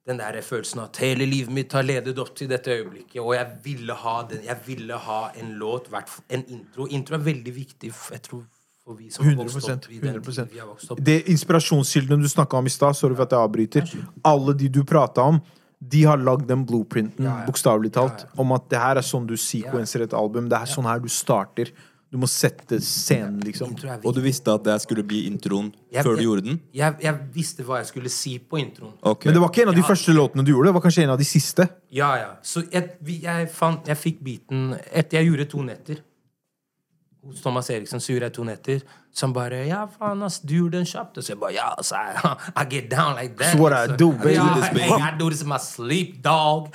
Den 0.07 0.19
der 0.21 0.41
følelsen 0.41 0.79
at 0.79 0.97
hele 1.03 1.25
livet 1.27 1.51
mitt 1.51 1.73
har 1.75 1.83
ledet 1.83 2.17
opp 2.21 2.35
til 2.35 2.47
dette 2.47 2.71
øyeblikket, 2.71 3.19
og 3.19 3.33
jeg 3.35 3.47
ville 3.63 3.93
ha 3.93 4.21
den 4.29 4.45
Jeg 4.45 4.57
ville 4.65 4.93
ha 4.93 5.31
en 5.35 5.49
låt, 5.59 5.89
en 6.29 6.45
intro. 6.47 6.87
Intro 6.87 7.15
er 7.15 7.25
veldig 7.25 7.55
viktig, 7.55 7.91
jeg 8.11 8.21
tror, 8.23 8.45
for 8.85 8.93
vi 8.95 9.09
som 9.11 9.25
har 9.25 9.35
vokst 9.35 9.57
100%, 9.57 9.73
opp 9.73 9.91
i 9.91 9.99
den 9.99 10.15
100%. 10.21 10.53
vi 10.53 10.59
har 10.59 10.67
vokst 10.67 10.91
opp. 10.91 11.01
Det 11.03 11.17
Inspirasjonskildene 11.27 12.23
du 12.23 12.29
snakka 12.29 12.57
om 12.57 12.65
i 12.65 12.69
stad, 12.69 12.95
sorry 12.95 13.15
for 13.15 13.27
at 13.27 13.35
jeg 13.35 13.39
avbryter. 13.49 13.91
Alle 14.23 14.55
de 14.55 14.69
du 14.69 14.83
prata 14.87 15.21
om, 15.21 15.41
de 15.79 16.03
har 16.07 16.17
lagd 16.17 16.47
den 16.47 16.63
blueprinten, 16.65 17.25
Ja, 17.25 17.41
ja. 17.41 17.45
bokstavelig 17.45 17.91
talt, 17.93 18.23
Ja, 18.23 18.41
om 18.41 18.51
at 18.51 18.69
det 18.69 18.79
her 18.79 18.95
er 18.95 19.05
sånn 19.05 19.27
du 19.27 19.35
sequencer 19.35 20.01
et 20.07 20.13
album. 20.13 20.47
Det 20.49 20.57
er 20.57 20.65
sånn 20.65 20.85
her 20.87 20.99
du 20.99 21.09
starter. 21.09 21.69
Du 22.09 22.15
må 22.17 22.27
sette 22.31 22.77
scenen, 22.79 23.41
liksom. 23.43 23.73
Og 24.05 24.13
du 24.15 24.21
visste 24.23 24.47
at 24.53 24.63
det 24.63 24.77
skulle 24.81 25.03
bli 25.03 25.25
introen 25.27 25.73
Jeg- 25.91 26.03
før 26.05 26.15
du 26.15 26.21
jeg- 26.21 26.25
gjorde 26.25 26.43
den? 26.45 26.61
Jeg, 26.73 26.95
jeg 27.03 27.19
visste 27.33 27.63
hva 27.65 27.77
jeg 27.81 27.87
skulle 27.87 28.09
si 28.09 28.39
på 28.39 28.57
introen. 28.57 28.93
Okay. 29.03 29.27
Men 29.27 29.33
det 29.33 29.41
var 29.41 29.49
ikke 29.49 29.61
en 29.63 29.67
av 29.69 29.75
de 29.75 29.81
Ja. 29.81 29.87
første 29.87 30.13
låtene 30.15 30.45
du 30.45 30.51
gjorde, 30.53 30.67
det 30.67 30.73
var 30.73 30.81
kanskje 30.81 31.03
en 31.03 31.09
av 31.09 31.17
de 31.17 31.25
siste. 31.25 31.69
Ja, 31.91 32.15
ja. 32.15 32.29
Så 32.41 32.63
jeg, 32.71 32.91
jeg, 33.05 33.49
fant, 33.51 33.85
jeg 33.85 33.97
fikk 33.97 34.23
biten 34.23 34.79
Etter 34.93 35.17
jeg 35.19 35.27
gjorde 35.31 35.49
to 35.49 35.57
netter 35.63 35.97
hos 37.27 37.41
Thomas 37.43 37.69
Eriksen, 37.69 38.01
så 38.03 38.13
gjorde 38.13 38.29
jeg 38.29 38.33
to 38.37 38.45
netter. 38.47 38.85
Som 39.17 39.33
bare 39.33 39.63
Ja, 39.67 39.81
faen, 39.89 40.21
ass, 40.23 40.39
du 40.39 40.53
gjorde 40.55 40.77
den 40.77 40.85
kjapt. 40.85 41.17
Og 41.17 41.25
så 41.25 41.33
jeg 41.33 41.39
bare 41.41 41.53
Ja, 41.55 41.69
så 41.81 41.95
I, 41.97 42.33
I 42.61 42.65
get 42.69 42.89
down 42.91 43.15
like 43.17 43.35
that. 43.35 43.55
That's 43.55 43.59
what 43.61 43.73
I 43.73 43.95
do, 43.97 44.11
baby. 44.11 44.35
Ja, 44.35 44.47
this, 44.55 44.69
baby. 44.69 45.01
I 45.01 45.11
do 45.19 45.29
this 45.29 45.41
in 45.41 45.49
my 45.49 45.59
sleep, 45.61 46.17
dog. 46.23 46.69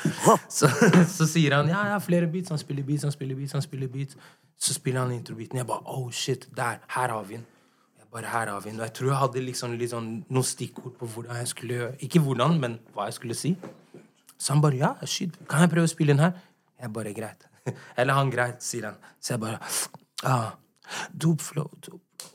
Så, 0.48 0.68
så 1.08 1.26
sier 1.26 1.56
han 1.56 1.70
ja, 1.70 1.84
jeg 1.88 1.96
har 1.96 2.04
flere 2.04 2.26
beats. 2.26 2.50
Han 2.50 2.58
spiller 2.58 2.82
beats, 2.82 3.06
han 3.06 3.14
spiller 3.14 3.38
beats, 3.38 3.52
han 3.52 3.62
spiller 3.62 3.88
beats. 3.88 4.16
Så 4.58 4.74
spiller 4.74 5.00
han 5.00 5.12
introbeaten. 5.12 5.58
Jeg 5.58 5.66
bare 5.66 5.82
oh 5.86 6.10
shit, 6.10 6.48
der. 6.56 6.82
Her 6.96 7.14
har 7.14 7.22
vi 7.28 7.38
den. 7.38 7.46
Jeg 7.98 8.06
bare, 8.12 8.26
her 8.32 8.52
har 8.52 8.60
vi 8.60 8.70
den. 8.70 8.80
Og 8.80 8.86
jeg 8.86 8.92
tror 8.98 9.12
jeg 9.12 9.20
hadde 9.22 9.46
liksom, 9.46 9.78
litt 9.78 9.94
sånn, 9.94 10.10
noen 10.28 10.46
stikkord 10.46 10.98
på 10.98 11.08
hvordan 11.14 11.38
jeg 11.42 11.54
skulle 11.54 11.92
Ikke 12.00 12.22
hvordan, 12.22 12.58
men 12.60 12.78
hva 12.94 13.08
jeg 13.10 13.18
skulle 13.20 13.38
si. 13.38 13.56
Så 14.38 14.52
han 14.52 14.62
bare 14.62 14.78
ja, 14.80 14.94
shit, 15.06 15.34
kan 15.46 15.62
jeg 15.62 15.70
prøve 15.70 15.86
å 15.86 15.90
spille 15.90 16.14
den 16.16 16.22
her? 16.24 16.34
Jeg 16.82 16.90
bare 16.92 17.14
greit. 17.14 17.46
Eller 17.98 18.18
han 18.18 18.30
greit, 18.30 18.62
sier 18.66 18.90
han. 18.90 18.96
Så 19.22 19.36
jeg 19.36 19.42
bare 19.44 19.60
Ah, 20.24 20.52
Dopflow, 21.16 21.70
dope 21.80 22.02
flow. 22.18 22.30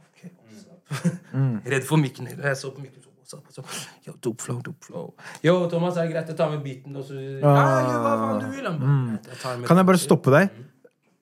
Ok, 0.00 0.30
what's 0.48 0.64
up? 0.70 1.66
Redd 1.66 1.84
for 1.84 1.96
mikken. 2.00 2.28
Jeg 2.30 2.56
så 2.56 2.70
på 2.74 2.80
mikken. 2.84 3.02
Yo, 4.06 4.14
dope 4.24 4.40
flow, 4.40 4.60
dope 4.64 4.80
flow. 4.86 5.10
Yo, 5.44 5.68
Thomas, 5.68 5.98
er 6.00 6.06
det 6.08 6.14
greit 6.14 6.30
å 6.32 6.36
ta 6.38 6.46
med 6.48 6.62
beaten? 6.64 6.94
Og 6.96 7.04
så, 7.04 7.18
ah, 7.44 7.82
gjør 7.84 7.98
hva 8.00 8.12
faen 8.22 8.38
du 8.40 8.46
vil. 8.54 8.64
"Greit, 8.64 9.26
jeg 9.44 9.66
Kan 9.68 9.76
jeg 9.76 9.86
bare 9.90 9.98
stoppe 10.00 10.30
deg? 10.32 10.48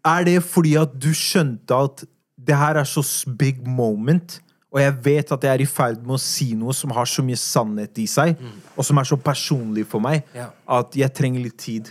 Er 0.04 0.24
det 0.24 0.42
fordi 0.44 0.76
at 0.80 0.92
du 0.96 1.09
skjønte 1.11 1.74
at 1.84 2.04
det 2.38 2.54
her 2.54 2.76
er 2.78 2.84
så 2.84 3.02
big 3.36 3.66
moment, 3.66 4.40
og 4.72 4.78
jeg 4.80 4.94
vet 5.04 5.32
at 5.32 5.40
jeg 5.42 5.50
er 5.59 5.62
i 5.62 5.66
ferd 5.66 5.96
med 6.07 6.14
å 6.14 6.20
si 6.20 6.54
noe 6.54 6.72
som 6.72 6.90
har 6.90 7.04
så 7.07 7.24
mye 7.24 7.34
sannhet 7.36 7.98
i 7.98 8.07
seg, 8.07 8.36
og 8.78 8.84
som 8.84 8.98
er 8.98 9.02
så 9.02 9.16
personlig 9.16 9.84
for 9.86 9.98
meg, 10.00 10.22
Ja. 10.32 10.50
at 10.68 10.92
jeg 10.94 11.12
trenger 11.12 11.42
litt 11.42 11.57
tid. 11.59 11.90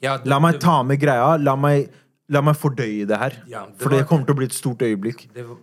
Ja, 0.00 0.16
det- 0.16 0.26
La 0.26 0.38
meg 0.38 0.58
ta 0.58 0.82
med 0.82 0.98
greia. 0.98 1.36
La 1.42 1.54
meg, 1.54 1.90
la 2.30 2.40
meg 2.46 2.56
fordøye 2.58 3.06
det 3.10 3.18
her. 3.18 3.36
Ja, 3.50 3.64
det 3.66 3.82
For 3.82 3.92
det 3.92 4.04
kommer 4.08 4.24
til 4.28 4.34
å 4.36 4.38
bli 4.40 4.46
et 4.50 4.54
stort 4.56 4.78
øyeblikk. 4.86 5.26
var- 5.34 5.58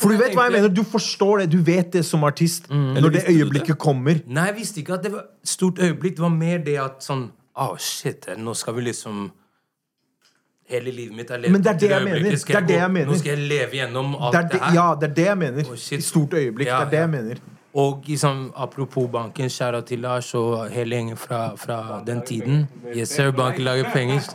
For 0.00 0.08
du 0.10 0.16
vet 0.18 0.34
hva 0.34 0.44
jeg 0.48 0.52
mener. 0.52 0.68
Du 0.68 0.82
forstår 0.82 1.40
det. 1.42 1.50
Du 1.50 1.58
vet 1.62 1.90
det 1.92 2.04
som 2.04 2.24
artist. 2.24 2.68
Mm. 2.70 2.94
Når 3.00 3.10
det 3.12 3.24
øyeblikket 3.28 3.74
det? 3.74 3.78
kommer. 3.78 4.22
Nei, 4.26 4.46
jeg 4.46 4.56
visste 4.56 4.80
ikke 4.82 4.94
at 4.94 5.02
det 5.02 5.12
var 5.12 5.20
et 5.26 5.48
stort 5.48 5.78
øyeblikk. 5.78 6.16
Det 6.16 6.24
var 6.26 6.28
mer 6.34 6.58
det 6.58 6.78
at 6.78 7.00
sånn 7.02 7.30
Å, 7.56 7.76
shit, 7.78 8.26
nå 8.38 8.54
skal 8.56 8.74
vi 8.74 8.80
liksom 8.82 9.30
Hele 10.70 10.92
livet 10.94 11.16
mitt 11.16 11.30
er 11.30 11.38
levd 11.42 11.50
Men 11.50 11.62
det 11.62 11.70
er 11.72 11.78
det 11.78 11.88
jeg 11.90 12.04
mener. 12.04 12.20
Det 12.30 12.54
er 12.54 12.60
det 12.66 12.76
jeg 12.78 12.90
mener. 12.90 13.06
Nå 13.10 13.18
skal 13.18 13.36
jeg 13.36 13.48
leve 13.48 13.70
gjennom 13.74 14.12
alt 14.22 14.32
Det 14.32 14.54
er 14.54 14.64
her. 14.64 14.74
ja, 14.74 14.94
det 14.94 15.10
er 15.10 15.14
det 15.14 15.24
jeg 15.26 15.38
mener. 15.38 15.64
Oh, 15.68 15.76
stort 15.76 16.30
øyeblikk. 16.30 16.66
Ja, 16.66 16.84
det 16.84 16.86
er 16.86 16.90
det 16.90 17.00
jeg 17.00 17.10
mener. 17.10 17.40
Og 17.74 18.02
liksom, 18.06 18.52
apropos 18.56 19.06
banken, 19.10 19.50
kjære 19.50 19.82
til 19.86 20.00
Lars 20.02 20.34
og 20.34 20.70
hele 20.70 20.96
gjengen 20.96 21.16
fra, 21.16 21.54
fra 21.56 22.00
den 22.06 22.22
tiden. 22.26 22.64
Yes, 22.96 23.08
sir, 23.14 23.30
banken 23.30 23.62
lager 23.64 23.92
penger. 23.92 24.26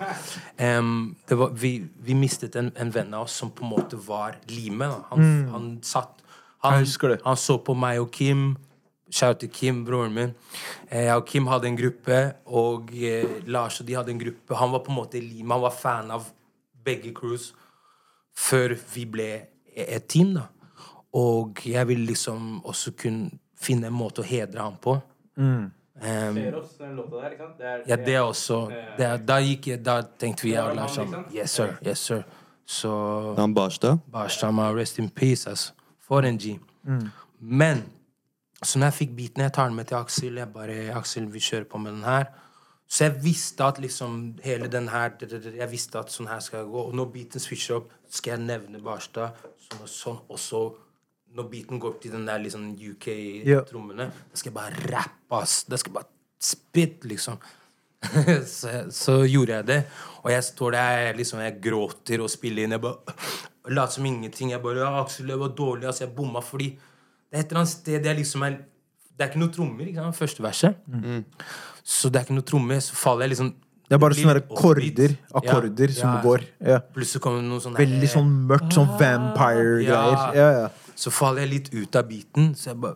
Um, 0.80 1.16
det 1.30 1.38
var, 1.38 1.50
vi, 1.52 1.84
vi 2.00 2.14
mistet 2.16 2.56
en, 2.56 2.72
en 2.80 2.94
venn 2.96 3.14
av 3.14 3.26
oss 3.28 3.36
som 3.36 3.52
på 3.52 3.66
en 3.66 3.74
måte 3.74 4.00
var 4.08 4.38
limet. 4.48 4.94
Han, 5.10 5.20
Han, 5.20 5.50
han 5.52 5.80
satt 5.84 6.22
han, 6.66 6.86
Mm. 6.86 7.18
Han 7.26 7.38
så 7.38 7.58
på 7.62 7.76
meg 7.78 8.00
og 8.02 8.12
Kim. 8.12 8.56
Shout 9.12 9.38
til 9.40 9.50
Kim, 9.54 9.84
broren 9.86 10.14
min. 10.14 10.32
Eh, 10.90 11.04
Jeg 11.06 11.16
og 11.16 11.26
Kim 11.26 11.48
hadde 11.48 11.68
en 11.68 11.78
gruppe, 11.78 12.34
og 12.46 12.90
eh, 12.96 13.44
Lars 13.46 13.80
og 13.80 13.88
de 13.88 13.94
hadde 13.94 14.12
en 14.12 14.20
gruppe. 14.20 14.56
Han 14.56 14.72
var 14.72 14.80
på 14.80 14.90
en 14.92 14.98
måte 14.98 15.20
limet. 15.22 15.52
Han 15.52 15.62
var 15.62 15.76
fan 15.78 16.10
av 16.12 16.26
begge 16.86 17.14
crews 17.14 17.54
før 18.36 18.76
vi 18.96 19.06
ble 19.06 19.30
et 19.76 20.08
team, 20.08 20.34
da. 20.34 20.48
Og 21.16 21.62
jeg 21.66 21.88
vil 21.88 22.02
liksom 22.10 22.62
også 22.68 22.92
kunne 23.00 23.32
finne 23.56 23.88
en 23.88 23.96
måte 23.96 24.22
å 24.24 24.28
hedre 24.28 24.60
ham 24.66 24.76
på. 24.84 24.98
Em, 25.38 25.72
Feros, 26.36 26.74
den 26.78 26.96
låta 26.98 27.22
der, 27.22 27.30
ikke 27.32 27.46
sant? 27.46 27.58
Det 27.58 27.66
er, 27.72 27.84
ja, 27.88 27.96
det 27.96 28.18
også. 28.20 28.58
Det, 28.98 29.26
da, 29.28 29.38
gikk, 29.40 29.68
jeg- 29.72 29.84
da 29.86 30.02
tenkte 30.20 30.44
vi 30.44 30.52
jeg 30.52 30.64
og 30.64 30.76
Lars 30.76 30.92
sammen. 30.98 31.26
Yes, 31.34 31.52
sir. 31.52 31.78
Yes, 31.86 32.00
sir. 32.00 32.24
Så 32.68 33.36
Han 33.38 33.54
Barstad. 33.54 34.00
Barstama, 34.12 34.72
rest 34.76 35.00
in 35.00 35.10
peace, 35.10 35.48
altså. 35.50 35.72
For 36.02 36.20
en 36.22 36.38
G. 36.38 36.60
Men 37.40 37.84
så 38.64 38.80
når 38.80 38.86
jeg 38.92 38.94
fikk 39.08 39.16
beaten, 39.16 39.42
jeg 39.44 39.54
tar 39.54 39.68
den 39.68 39.76
med 39.76 39.86
til 39.88 39.96
Aksel. 39.96 40.36
Jeg 40.36 40.54
bare 40.54 40.92
Aksel, 40.96 41.28
vi 41.32 41.40
kjører 41.40 41.64
på 41.70 41.78
med 41.80 41.92
den 41.94 42.04
her. 42.04 42.26
Så 42.88 43.06
jeg 43.06 43.24
visste 43.24 43.64
at 43.64 43.80
liksom 43.80 44.38
hele 44.44 44.68
den 44.68 44.88
her 44.88 45.12
Jeg 45.58 45.72
visste 45.72 46.00
at 46.00 46.12
sånn 46.12 46.28
her 46.28 46.40
skal 46.40 46.60
jeg 46.60 46.68
gå. 46.70 46.88
Og 46.88 46.94
når 46.96 47.06
beaten 47.14 47.40
switcher 47.40 47.76
opp, 47.76 47.90
skal 48.10 48.32
jeg 48.38 48.48
nevne 48.48 48.82
Barstad. 48.84 49.32
Sånn 49.70 49.82
og 49.82 49.88
sånn. 49.90 50.20
Og 50.30 50.38
så 50.40 50.76
når 51.36 51.50
beaten 51.52 51.80
går 51.84 51.98
til 52.02 52.16
den 52.16 52.26
der 52.28 52.40
liksom 52.44 52.70
UK-trommene, 52.74 54.10
da 54.32 54.40
skal 54.40 54.52
jeg 54.52 54.56
bare 54.56 54.84
rappe, 54.94 55.40
ass. 55.42 55.64
Da 55.68 55.80
skal 55.80 55.92
jeg 55.92 56.00
bare 56.00 56.12
spit, 56.40 57.08
liksom. 57.10 57.40
så, 58.60 58.70
så 58.94 59.18
gjorde 59.26 59.60
jeg 59.60 59.68
det. 59.68 59.80
Og 60.24 60.32
jeg 60.32 60.46
står 60.48 60.78
der, 60.78 61.12
liksom, 61.18 61.42
jeg 61.44 61.58
gråter 61.64 62.24
og 62.24 62.32
spiller 62.32 62.66
inn. 62.66 62.76
Jeg 62.78 62.84
bare 62.84 63.18
later 63.74 63.98
som 63.98 64.06
ingenting. 64.06 64.52
Jeg 64.54 64.62
bare 64.62 64.84
ja, 64.84 64.94
'Aksel, 65.02 65.28
det 65.28 65.40
var 65.40 65.52
dårlig.' 65.58 65.88
Altså, 65.88 66.06
jeg 66.06 66.16
bomma 66.16 66.42
fordi 66.42 66.70
det 67.32 67.40
er 67.40 67.44
et 67.44 67.52
eller 67.52 67.64
annet 67.64 67.74
sted 67.74 68.06
jeg 68.06 68.16
liksom 68.16 68.44
er 68.44 68.58
Det 69.16 69.24
er 69.24 69.30
ikke 69.32 69.40
noe 69.40 69.52
trommer, 69.52 69.86
ikke 69.88 70.04
sant? 70.04 70.16
Første 70.16 70.44
verset. 70.44 70.76
Så 71.84 72.10
det 72.10 72.20
er 72.20 72.26
ikke 72.26 72.36
noe 72.36 72.44
trommer. 72.48 72.80
Så 72.84 72.96
faller 73.00 73.24
jeg 73.24 73.30
liksom 73.30 73.54
Det 73.86 73.96
er 73.96 74.02
bare 74.02 74.18
sånne 74.18 74.42
akkorder, 74.42 75.16
akkorder 75.34 75.90
Ja, 75.90 75.94
som 75.94 76.10
ja. 76.10 76.22
går. 76.22 76.42
Ja. 76.60 76.80
Plutselig 76.96 77.22
kommer 77.22 77.40
det 77.42 77.50
noe 77.50 77.62
sånn 77.64 77.78
Veldig 77.78 78.10
sånn 78.10 78.32
mørkt, 78.50 78.74
sånn 78.74 78.90
vampire-greier. 79.00 79.86
Ja. 79.86 80.34
Ja, 80.36 80.50
ja. 80.60 80.85
Så 80.96 81.12
faller 81.12 81.44
jeg 81.44 81.50
litt 81.52 81.74
ut 81.76 81.96
av 82.00 82.06
beaten. 82.08 82.54
Så 82.56 82.72
jeg 82.72 82.78
bare 82.80 82.96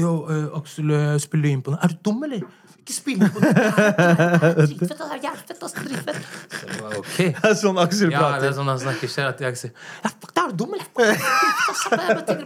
Yo, 0.00 0.10
eh, 0.28 0.58
Aksel, 0.58 0.90
jeg 0.92 1.20
spiller 1.24 1.48
inn 1.54 1.62
på 1.64 1.72
noe? 1.72 1.80
Er 1.82 1.88
du 1.94 1.96
dum, 2.04 2.20
eller? 2.26 2.42
Ikke 2.82 2.94
spill 2.96 3.20
inn 3.22 3.30
på 3.30 3.38
noe 3.40 3.52
Dritfett, 3.52 4.90
det 4.90 5.06
er 5.06 5.20
jævlig 5.22 5.44
fett, 5.48 5.62
ass. 5.62 5.74
Dritfett. 5.78 6.22
Så 6.52 6.64
jeg 6.66 6.76
bare. 6.82 7.54
Sånn 7.62 7.78
Aksel 7.78 8.10
Ja, 8.12 8.24
det 8.42 8.48
er 8.50 8.56
sånn 8.56 8.68
han 8.72 8.80
snakker. 8.82 9.08
selv. 9.12 9.28
At 9.32 9.40
jeg 9.46 9.56
sier 9.60 9.72
Ja, 10.02 10.10
fuck, 10.12 10.32
er 10.42 10.50
du 10.50 10.56
dum, 10.64 10.74
eller? 10.74 10.88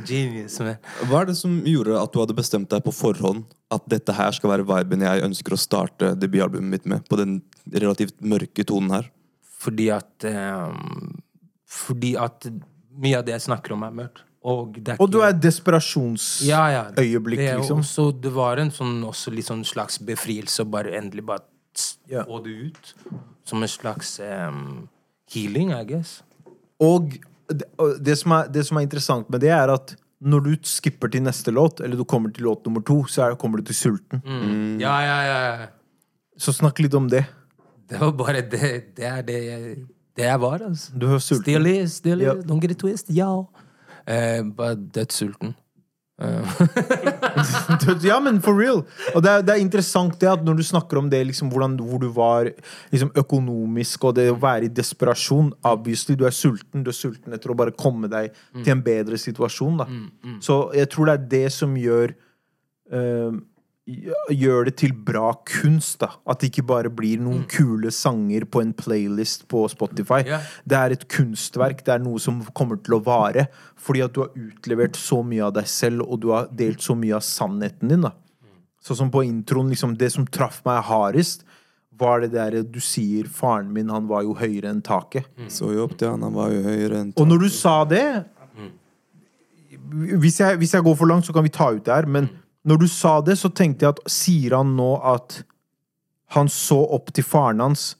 Genius, 0.08 0.58
man. 0.64 0.78
Hva 1.08 1.22
er 1.22 1.30
det 1.30 1.36
som 1.38 1.58
gjorde 1.68 1.98
at 2.00 2.12
du 2.14 2.20
hadde 2.22 2.36
bestemt 2.38 2.70
deg 2.72 2.84
på 2.86 2.92
forhånd 2.94 3.44
at 3.74 3.84
dette 3.90 4.14
her 4.16 4.34
skal 4.36 4.52
være 4.54 4.66
viben 4.68 5.04
jeg 5.04 5.24
ønsker 5.26 5.54
å 5.56 5.60
starte 5.60 6.14
debutalbumet 6.18 6.70
mitt 6.78 6.88
med? 6.90 7.04
På 7.10 7.18
den 7.20 7.38
relativt 7.72 8.16
mørke 8.24 8.64
tonen 8.68 8.90
her. 8.98 9.10
Fordi 9.64 9.88
at 9.94 10.26
eh, 10.28 10.76
Fordi 11.74 12.14
at 12.20 12.48
mye 12.94 13.18
av 13.18 13.26
det 13.26 13.34
jeg 13.34 13.46
snakker 13.48 13.74
om, 13.74 13.84
er 13.86 13.94
mørkt. 14.04 14.22
Og, 14.44 14.76
det 14.76 14.92
er 14.92 15.00
Og 15.00 15.08
du 15.08 15.22
er 15.24 15.32
desperasjonsøyeblikk, 15.32 16.50
ja, 16.50 16.64
ja. 16.68 16.82
det, 16.92 17.06
liksom. 17.62 17.80
Også, 17.80 18.10
det 18.20 18.32
var 18.34 18.60
en 18.60 18.70
sånn, 18.74 18.98
sånn 19.16 19.64
slags 19.64 19.96
befrielse 20.04 20.66
å 20.66 20.68
bare 20.68 20.92
endelig 20.98 21.24
bare 21.24 21.46
Ja. 22.06 22.22
få 22.28 22.42
det 22.44 22.52
ut. 22.68 22.94
Som 23.48 23.64
en 23.64 23.68
slags 23.72 24.20
um, 24.20 24.88
healing, 25.32 25.72
I 25.72 25.82
guess. 25.88 26.22
Og 26.78 27.16
det, 27.48 27.66
det, 28.04 28.16
som 28.20 28.36
er, 28.36 28.50
det 28.52 28.66
som 28.68 28.78
er 28.78 28.86
interessant 28.86 29.28
med 29.32 29.40
det, 29.40 29.50
er 29.50 29.72
at 29.72 29.96
når 30.24 30.44
du 30.44 30.52
skipper 30.68 31.10
til 31.12 31.24
neste 31.24 31.52
låt, 31.52 31.80
eller 31.80 31.96
du 31.96 32.04
kommer 32.04 32.32
til 32.32 32.46
låt 32.46 32.64
nummer 32.68 32.84
to, 32.84 33.02
så 33.10 33.26
er, 33.26 33.38
kommer 33.40 33.60
du 33.60 33.68
til 33.72 33.76
sulten. 33.80 34.22
Mm. 34.24 34.76
Ja, 34.80 34.94
ja, 35.04 35.18
ja. 35.24 35.40
ja. 35.64 35.66
Så 36.36 36.52
snakk 36.52 36.80
litt 36.84 36.94
om 36.94 37.08
det. 37.08 37.24
Det 37.90 38.00
var 38.00 38.12
bare 38.16 38.40
det 38.42 38.96
Det 38.96 39.04
er 39.04 39.22
det 39.22 39.40
jeg, 39.44 39.74
det 40.16 40.24
jeg 40.24 40.40
var, 40.40 40.62
altså. 40.62 40.92
Du 40.94 41.06
var 41.10 41.18
sulten. 41.18 41.42
Still 41.42 41.66
is, 41.66 41.98
still 42.00 42.20
is. 42.22 42.44
Don't 42.46 42.60
get 42.62 42.70
it 42.70 42.78
twist, 42.78 43.10
ja. 43.10 43.30
Eh, 44.06 44.42
bare 44.56 44.74
dødssulten. 44.74 45.54
Ja, 48.04 48.20
men 48.22 48.38
for 48.42 48.54
real. 48.54 48.84
Og 49.14 49.22
det 49.24 49.30
er, 49.30 49.42
det 49.42 49.54
er 49.54 49.62
interessant 49.62 50.14
det 50.20 50.28
at 50.30 50.44
når 50.46 50.60
du 50.60 50.62
snakker 50.66 51.00
om 51.00 51.08
det, 51.10 51.24
liksom, 51.26 51.48
hvordan, 51.50 51.74
hvor 51.82 51.98
du 52.02 52.08
var 52.14 52.50
liksom, 52.92 53.10
økonomisk, 53.18 54.04
og 54.04 54.14
det 54.18 54.28
å 54.30 54.38
være 54.38 54.68
i 54.68 54.72
desperasjon 54.72 55.52
Obviously, 55.66 56.14
du 56.18 56.24
er 56.28 56.34
sulten. 56.34 56.84
Du 56.84 56.92
er 56.92 56.98
sulten 56.98 57.34
etter 57.34 57.50
å 57.50 57.58
bare 57.58 57.74
komme 57.74 58.10
deg 58.12 58.30
til 58.62 58.76
en 58.76 58.84
bedre 58.84 59.18
situasjon. 59.20 59.82
Da. 59.82 59.88
Så 60.44 60.60
jeg 60.76 60.90
tror 60.92 61.10
det 61.10 61.16
er 61.16 61.26
det 61.34 61.48
som 61.54 61.74
gjør 61.78 62.14
eh, 62.14 63.32
Gjør 63.84 64.64
det 64.64 64.78
til 64.80 64.94
bra 64.96 65.34
kunst. 65.44 65.98
da 66.00 66.14
At 66.24 66.40
det 66.40 66.48
ikke 66.50 66.66
bare 66.70 66.88
blir 66.88 67.20
noen 67.20 67.42
kule 67.50 67.90
sanger 67.92 68.46
på 68.48 68.62
en 68.64 68.72
playlist 68.72 69.44
på 69.48 69.66
Spotify. 69.68 70.22
Yeah. 70.24 70.46
Det 70.64 70.78
er 70.78 70.94
et 70.94 71.04
kunstverk. 71.12 71.82
Det 71.84 71.92
er 71.92 72.04
noe 72.04 72.22
som 72.22 72.40
kommer 72.56 72.80
til 72.80 72.96
å 72.96 73.02
vare. 73.04 73.48
Fordi 73.76 74.04
at 74.06 74.14
du 74.16 74.22
har 74.24 74.32
utlevert 74.32 74.96
så 74.96 75.20
mye 75.20 75.44
av 75.44 75.52
deg 75.58 75.68
selv, 75.68 76.06
og 76.08 76.22
du 76.22 76.30
har 76.32 76.48
delt 76.48 76.80
så 76.80 76.96
mye 76.96 77.18
av 77.18 77.26
sannheten 77.26 77.92
din. 77.92 78.06
da 78.08 78.14
Sånn 78.84 78.98
som 79.04 79.10
på 79.12 79.24
introen, 79.24 79.70
liksom, 79.72 79.96
det 79.96 80.10
som 80.12 80.26
traff 80.28 80.62
meg 80.64 80.82
hardest, 80.84 81.44
var 81.96 82.20
det 82.20 82.32
der 82.32 82.62
du 82.62 82.80
sier 82.80 83.24
'faren 83.24 83.72
min, 83.72 83.88
han 83.88 84.08
var 84.08 84.22
jo 84.22 84.34
høyere 84.34 84.68
enn 84.68 84.82
taket'. 84.82 85.24
Så 85.48 85.72
jo 85.72 85.84
opp 85.84 85.96
til 85.96 86.08
han, 86.08 86.22
han 86.22 86.34
var 86.34 86.50
jo 86.50 86.60
høyere 86.62 87.00
enn 87.00 87.12
taket. 87.12 87.20
Og 87.20 87.28
når 87.28 87.38
du 87.38 87.48
sa 87.48 87.84
det 87.84 88.24
hvis 89.94 90.40
jeg, 90.40 90.58
hvis 90.58 90.74
jeg 90.74 90.82
går 90.82 90.96
for 90.96 91.06
langt, 91.06 91.26
så 91.26 91.32
kan 91.32 91.44
vi 91.44 91.52
ta 91.52 91.70
ut 91.70 91.84
det 91.84 91.94
her, 91.94 92.06
men 92.06 92.28
når 92.64 92.80
du 92.80 92.86
sa 92.88 93.18
det, 93.24 93.36
så 93.38 93.50
tenkte 93.52 93.86
jeg 93.86 93.96
at 93.96 94.02
sier 94.10 94.56
han 94.56 94.74
nå 94.78 94.94
at 95.04 95.42
han 96.34 96.48
så 96.50 96.80
opp 96.96 97.12
til 97.14 97.26
faren 97.26 97.62
hans 97.62 97.94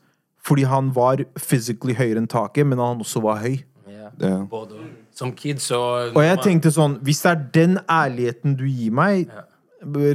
fordi 0.45 0.67
han 0.69 0.91
var 0.93 1.23
physically 1.41 1.95
høyere 1.97 2.21
enn 2.21 2.29
taket, 2.29 2.67
men 2.69 2.81
han 2.83 3.01
også 3.01 3.23
var 3.25 3.39
høy? 3.41 3.63
Ja. 3.89 4.11
Yeah. 4.21 4.43
Både 4.51 4.77
og. 4.77 4.91
Som 5.15 5.31
kid, 5.33 5.61
så 5.63 5.79
Og 6.11 6.21
jeg 6.25 6.41
tenkte 6.43 6.73
sånn, 6.75 6.99
hvis 7.07 7.23
det 7.23 7.31
er 7.31 7.43
den 7.55 7.77
ærligheten 7.89 8.57
du 8.59 8.65
gir 8.67 8.93
meg, 8.93 9.31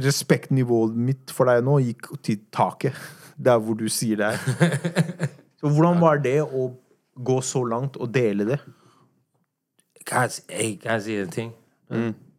respektnivået 0.04 0.94
mitt 1.08 1.32
for 1.34 1.48
deg 1.48 1.64
nå 1.64 1.78
gikk 1.86 2.10
til 2.26 2.40
taket. 2.52 2.98
Der 3.46 3.56
hvor 3.56 3.78
du 3.78 3.86
sier 3.88 4.20
det 4.20 4.34
er. 4.34 5.28
Så 5.60 5.70
hvordan 5.72 6.00
var 6.00 6.20
det 6.20 6.38
å 6.44 6.70
gå 7.20 7.36
så 7.44 7.62
langt 7.68 7.96
og 8.00 8.12
dele 8.12 8.46
det? 8.48 8.58
Kan 10.08 10.28
jeg, 10.28 10.78
kan 10.80 10.98
jeg 10.98 11.02
si 11.04 11.16
en 11.20 11.32
ting? 11.32 11.50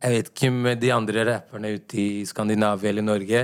Jeg 0.02 0.12
vet 0.16 0.30
ikke 0.32 0.50
med 0.52 0.80
de 0.82 0.90
andre 0.94 1.26
rapperne 1.28 1.76
ute 1.78 1.98
i 2.02 2.26
Skandinavia 2.26 2.90
eller 2.90 3.06
Norge. 3.06 3.42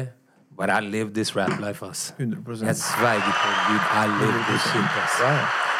But 0.57 0.71
I 0.73 0.79
live 0.81 1.11
this 1.13 1.35
rap 1.35 1.59
life, 1.61 1.85
ass. 1.85 2.13
100% 2.17 2.65
Jeg 2.65 2.75
sverger 2.75 3.33
på 3.43 3.49
Gud, 3.67 3.83
I 3.93 4.05
live 4.21 4.39
this 4.47 4.63
shit, 4.71 4.95
ass. 5.03 5.19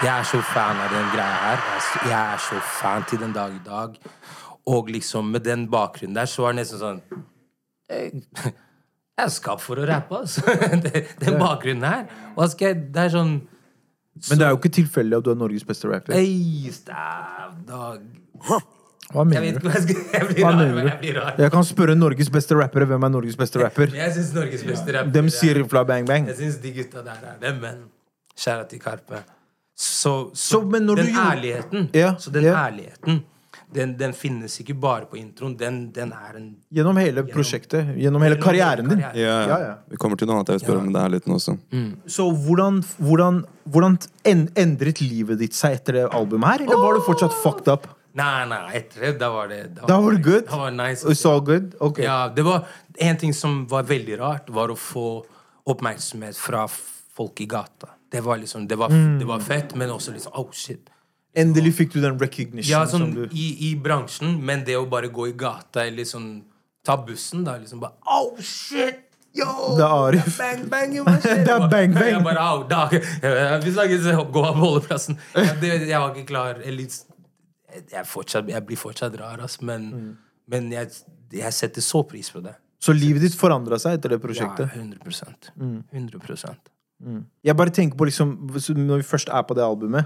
Jeg 0.03 0.11
er 0.19 0.27
så 0.29 0.41
fan 0.53 0.77
av 0.83 0.91
den 0.93 1.09
greia 1.15 1.39
her. 1.47 1.63
ass. 1.77 1.87
Jeg 2.05 2.19
er 2.35 2.37
så 2.37 2.59
fan 2.77 3.07
til 3.09 3.19
den 3.23 3.33
dag 3.33 3.55
i 3.55 3.63
dag. 3.65 3.97
Og 4.67 4.89
liksom 4.93 5.31
med 5.33 5.39
den 5.47 5.65
bakgrunnen 5.71 6.15
der, 6.15 6.29
så 6.29 6.45
var 6.45 6.53
det 6.53 6.61
nesten 6.61 6.81
sånn 6.83 7.01
jeg, 7.89 8.21
Jeg 9.17 9.25
er 9.25 9.33
skapt 9.33 9.63
for 9.65 9.81
å 9.81 9.85
rappe, 9.89 10.21
altså. 10.21 10.43
Den, 10.85 11.05
Den 11.23 11.39
bakgrunnen 11.41 11.87
her. 11.87 12.05
Hva 12.35 12.45
skal 12.51 12.67
jeg 12.75 12.81
Det 12.93 13.05
er 13.07 13.13
sånn 13.17 13.35
Men 14.29 14.37
det 14.37 14.45
er 14.45 14.53
jo 14.53 14.59
ikke 14.61 14.75
tilfeldig 14.77 15.17
at 15.17 15.25
du 15.25 15.31
er 15.33 15.39
Norges 15.41 15.65
beste 15.65 15.89
rapper. 15.89 16.13
Hey, 16.13 16.69
stav, 16.75 17.57
dag. 17.65 18.03
Hva 19.13 19.23
Jeg 19.23 19.27
mener 19.29 19.41
vet 19.41 19.53
du? 19.53 19.59
ikke 19.59 19.69
hva 19.69 19.73
jeg 19.73 19.83
skal 19.83 19.95
Jeg 20.17 20.27
blir 20.33 20.43
rar. 20.45 20.57
mener 20.57 20.89
Jeg 20.89 20.99
blir 21.03 21.15
rar. 21.21 21.35
Jeg 21.39 21.51
kan 21.51 21.63
spørre 21.63 21.95
Norges 21.95 22.29
beste 22.33 22.57
rappere 22.59 22.85
hvem 22.89 23.03
er 23.07 23.13
Norges 23.13 23.37
beste 23.39 23.61
rapper. 23.63 23.93
Jeg 23.95 24.11
syns 24.17 24.33
Norges 24.35 24.63
beste 24.67 24.93
rapper 24.97 25.11
Dem 25.15 25.25
er- 25.31 25.37
sier 25.37 25.55
Rifla 25.61 25.85
Bang 25.87 26.05
Bang. 26.09 26.27
Jeg 26.27 26.35
syns 26.41 26.59
de 26.61 26.71
gutta 26.75 27.03
der 27.05 27.23
er 27.31 27.37
dem, 27.41 27.61
men 27.61 27.81
kjære 28.35 28.67
til 28.73 28.79
Karpe. 28.83 29.23
Så, 29.77 30.31
Så, 30.33 30.61
men 30.65 30.85
når 30.89 30.95
den 31.03 31.05
du 31.05 31.11
gjorde- 31.13 31.31
ærligheten 31.37 31.89
Ja, 31.93 32.15
Så 32.17 32.31
den 32.33 32.43
ja. 32.43 32.53
ærligheten 32.67 33.23
den, 33.73 33.97
den 33.99 34.13
finnes 34.15 34.53
ikke 34.61 34.73
bare 34.79 35.05
på 35.11 35.17
introen. 35.19 35.55
Den, 35.59 35.91
den 35.91 36.11
er 36.15 36.37
en 36.37 36.55
Gjennom 36.73 36.95
hele 36.97 37.23
prosjektet. 37.27 37.89
Gjennom 37.99 38.23
hele 38.23 38.37
karrieren 38.39 38.87
din. 38.87 38.99
Ja, 38.99 39.11
Ja, 39.13 39.57
ja. 39.59 39.73
Vi 39.91 39.97
kommer 39.97 40.15
til 40.17 40.25
noe 40.29 40.37
annet 40.39 40.47
jeg 40.53 40.59
vil 40.61 40.65
spørre 40.67 40.79
om, 40.79 40.85
men 40.87 40.93
det 40.95 41.01
er 41.03 41.09
litt 41.09 41.27
nå 41.27 41.35
også. 41.35 41.57
Så 42.07 42.27
hvordan, 42.45 42.79
hvordan, 42.97 43.41
hvordan 43.67 43.97
endret 44.55 45.01
livet 45.03 45.37
ditt 45.39 45.53
seg 45.53 45.73
etter 45.81 45.93
det 45.99 46.05
albumet 46.15 46.47
her? 46.47 46.63
Eller 46.63 46.77
var 46.79 46.93
du 46.95 47.01
fortsatt 47.01 47.35
fucked 47.43 47.67
up? 47.67 47.87
Nei, 48.17 48.45
nei, 48.49 48.59
etter 48.79 49.01
det, 49.05 49.11
da 49.21 49.27
var 49.29 49.47
det 49.51 49.59
Da 49.77 49.99
var 50.01 50.15
det 50.15 50.23
good? 50.25 50.45
Da 50.49 50.57
var 50.63 50.71
nice. 50.73 51.05
It's 51.05 51.21
all 51.29 51.41
good? 51.45 51.75
Okay. 51.79 52.05
Ja, 52.07 52.27
det 52.33 52.41
var 52.47 52.65
En 52.97 53.17
ting 53.21 53.33
som 53.37 53.67
var 53.69 53.83
veldig 53.85 54.17
rart, 54.19 54.49
var 54.49 54.73
å 54.73 54.75
få 54.79 55.03
oppmerksomhet 55.69 56.37
fra 56.39 56.63
folk 57.17 57.41
i 57.41 57.45
gata. 57.45 57.89
Det 58.11 58.21
var 58.25 58.37
liksom, 58.41 58.67
det 58.67 58.75
var, 58.79 58.89
Mm. 58.89 59.19
det 59.19 59.25
var 59.27 59.39
fett, 59.39 59.75
men 59.75 59.89
også 59.89 60.13
liksom 60.15 60.31
Oh, 60.35 60.49
shit. 60.51 60.89
Endelig 61.35 61.75
fikk 61.75 61.93
du 61.93 62.01
den 62.01 62.17
recognition 62.17 62.71
Ja, 62.71 62.85
som 62.87 63.01
sånn 63.01 63.13
du 63.13 63.27
i, 63.35 63.71
i 63.71 63.75
bransjen, 63.75 64.39
men 64.41 64.63
det 64.65 64.77
å 64.77 64.87
bare 64.89 65.09
gå 65.13 65.27
i 65.29 65.33
gata 65.37 65.83
eller 65.85 65.97
liksom 66.01 66.41
ta 66.85 66.95
bussen, 66.97 67.43
da 67.43 67.57
liksom 67.57 67.79
bare 67.79 67.93
Oh, 68.07 68.37
shit! 68.41 69.03
Yo! 69.37 69.45
Det 69.77 69.83
er 69.83 70.07
Arif. 70.07 70.37
Bang, 70.39 70.63
bang, 70.71 70.95
jo? 70.97 71.03
Det 71.05 71.51
er 71.51 71.67
bang, 71.69 71.93
bang. 71.93 72.09
Jeg 72.15 72.23
bare, 72.23 72.39
au, 72.41 72.63
da, 72.65 72.87
Vi 73.65 73.71
snakkes, 73.75 74.07
gå 74.33 74.43
av 74.47 74.55
holdeplassen. 74.57 75.19
Jeg, 75.35 75.59
det, 75.61 75.73
jeg 75.91 75.99
var 76.01 76.15
ikke 76.15 76.25
klar. 76.31 76.63
Eller, 76.65 76.87
jeg, 77.91 78.05
fortsatt, 78.05 78.47
jeg 78.49 78.65
blir 78.65 78.77
fortsatt 78.79 79.17
rar, 79.19 79.39
ass, 79.43 79.59
men, 79.61 79.89
Mm. 79.91 80.17
men 80.47 80.71
jeg, 80.71 80.89
jeg 81.31 81.53
setter 81.53 81.81
så 81.81 82.03
pris 82.07 82.29
på 82.31 82.41
det. 82.43 82.55
Så 82.79 82.93
livet 82.93 83.21
ditt 83.21 83.33
forandra 83.35 83.79
seg 83.81 83.97
etter 83.97 84.09
det 84.13 84.19
Ja, 84.21 84.25
prosjektet? 84.27 84.69
100 84.75 84.99
Mm. 85.57 85.83
100% 85.91 86.55
Jeg 87.43 87.55
bare 87.57 87.69
tenker 87.69 87.97
på 87.97 88.05
liksom 88.05 88.47
Når 88.87 88.97
vi 88.97 89.03
først 89.03 89.29
er 89.29 89.43
på 89.43 89.53
det 89.55 89.63
albumet 89.63 90.05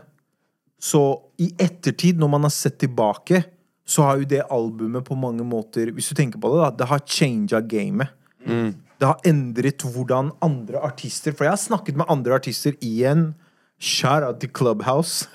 Så 0.80 1.22
i 1.40 1.50
ettertid, 1.60 2.18
når 2.18 2.30
man 2.30 2.42
har 2.44 2.50
sett 2.50 2.78
tilbake 2.80 3.44
Så 3.86 4.04
har 4.04 4.18
jo 4.20 4.26
det 4.26 4.42
albumet 4.50 5.04
på 5.04 5.16
mange 5.20 5.44
måter 5.44 5.92
Hvis 5.92 6.10
du 6.10 6.16
tenker 6.16 6.40
på 6.40 6.52
det 6.52 6.62
da 6.64 6.70
Det 6.72 6.88
har 6.88 7.00
changet 7.06 7.68
gamet 7.68 8.10
Det 8.46 9.08
har 9.08 9.20
endret 9.26 9.84
hvordan 9.84 10.32
andre 10.42 10.80
artister 10.84 11.32
For 11.36 11.44
jeg 11.46 11.52
har 11.52 11.58
snakket 11.64 11.96
med 11.96 12.06
andre 12.10 12.36
artister 12.40 12.72
igjen 12.82 13.34
Shout 13.82 14.22
out 14.22 14.38
til 14.38 14.52
Clubhouse. 14.54 15.26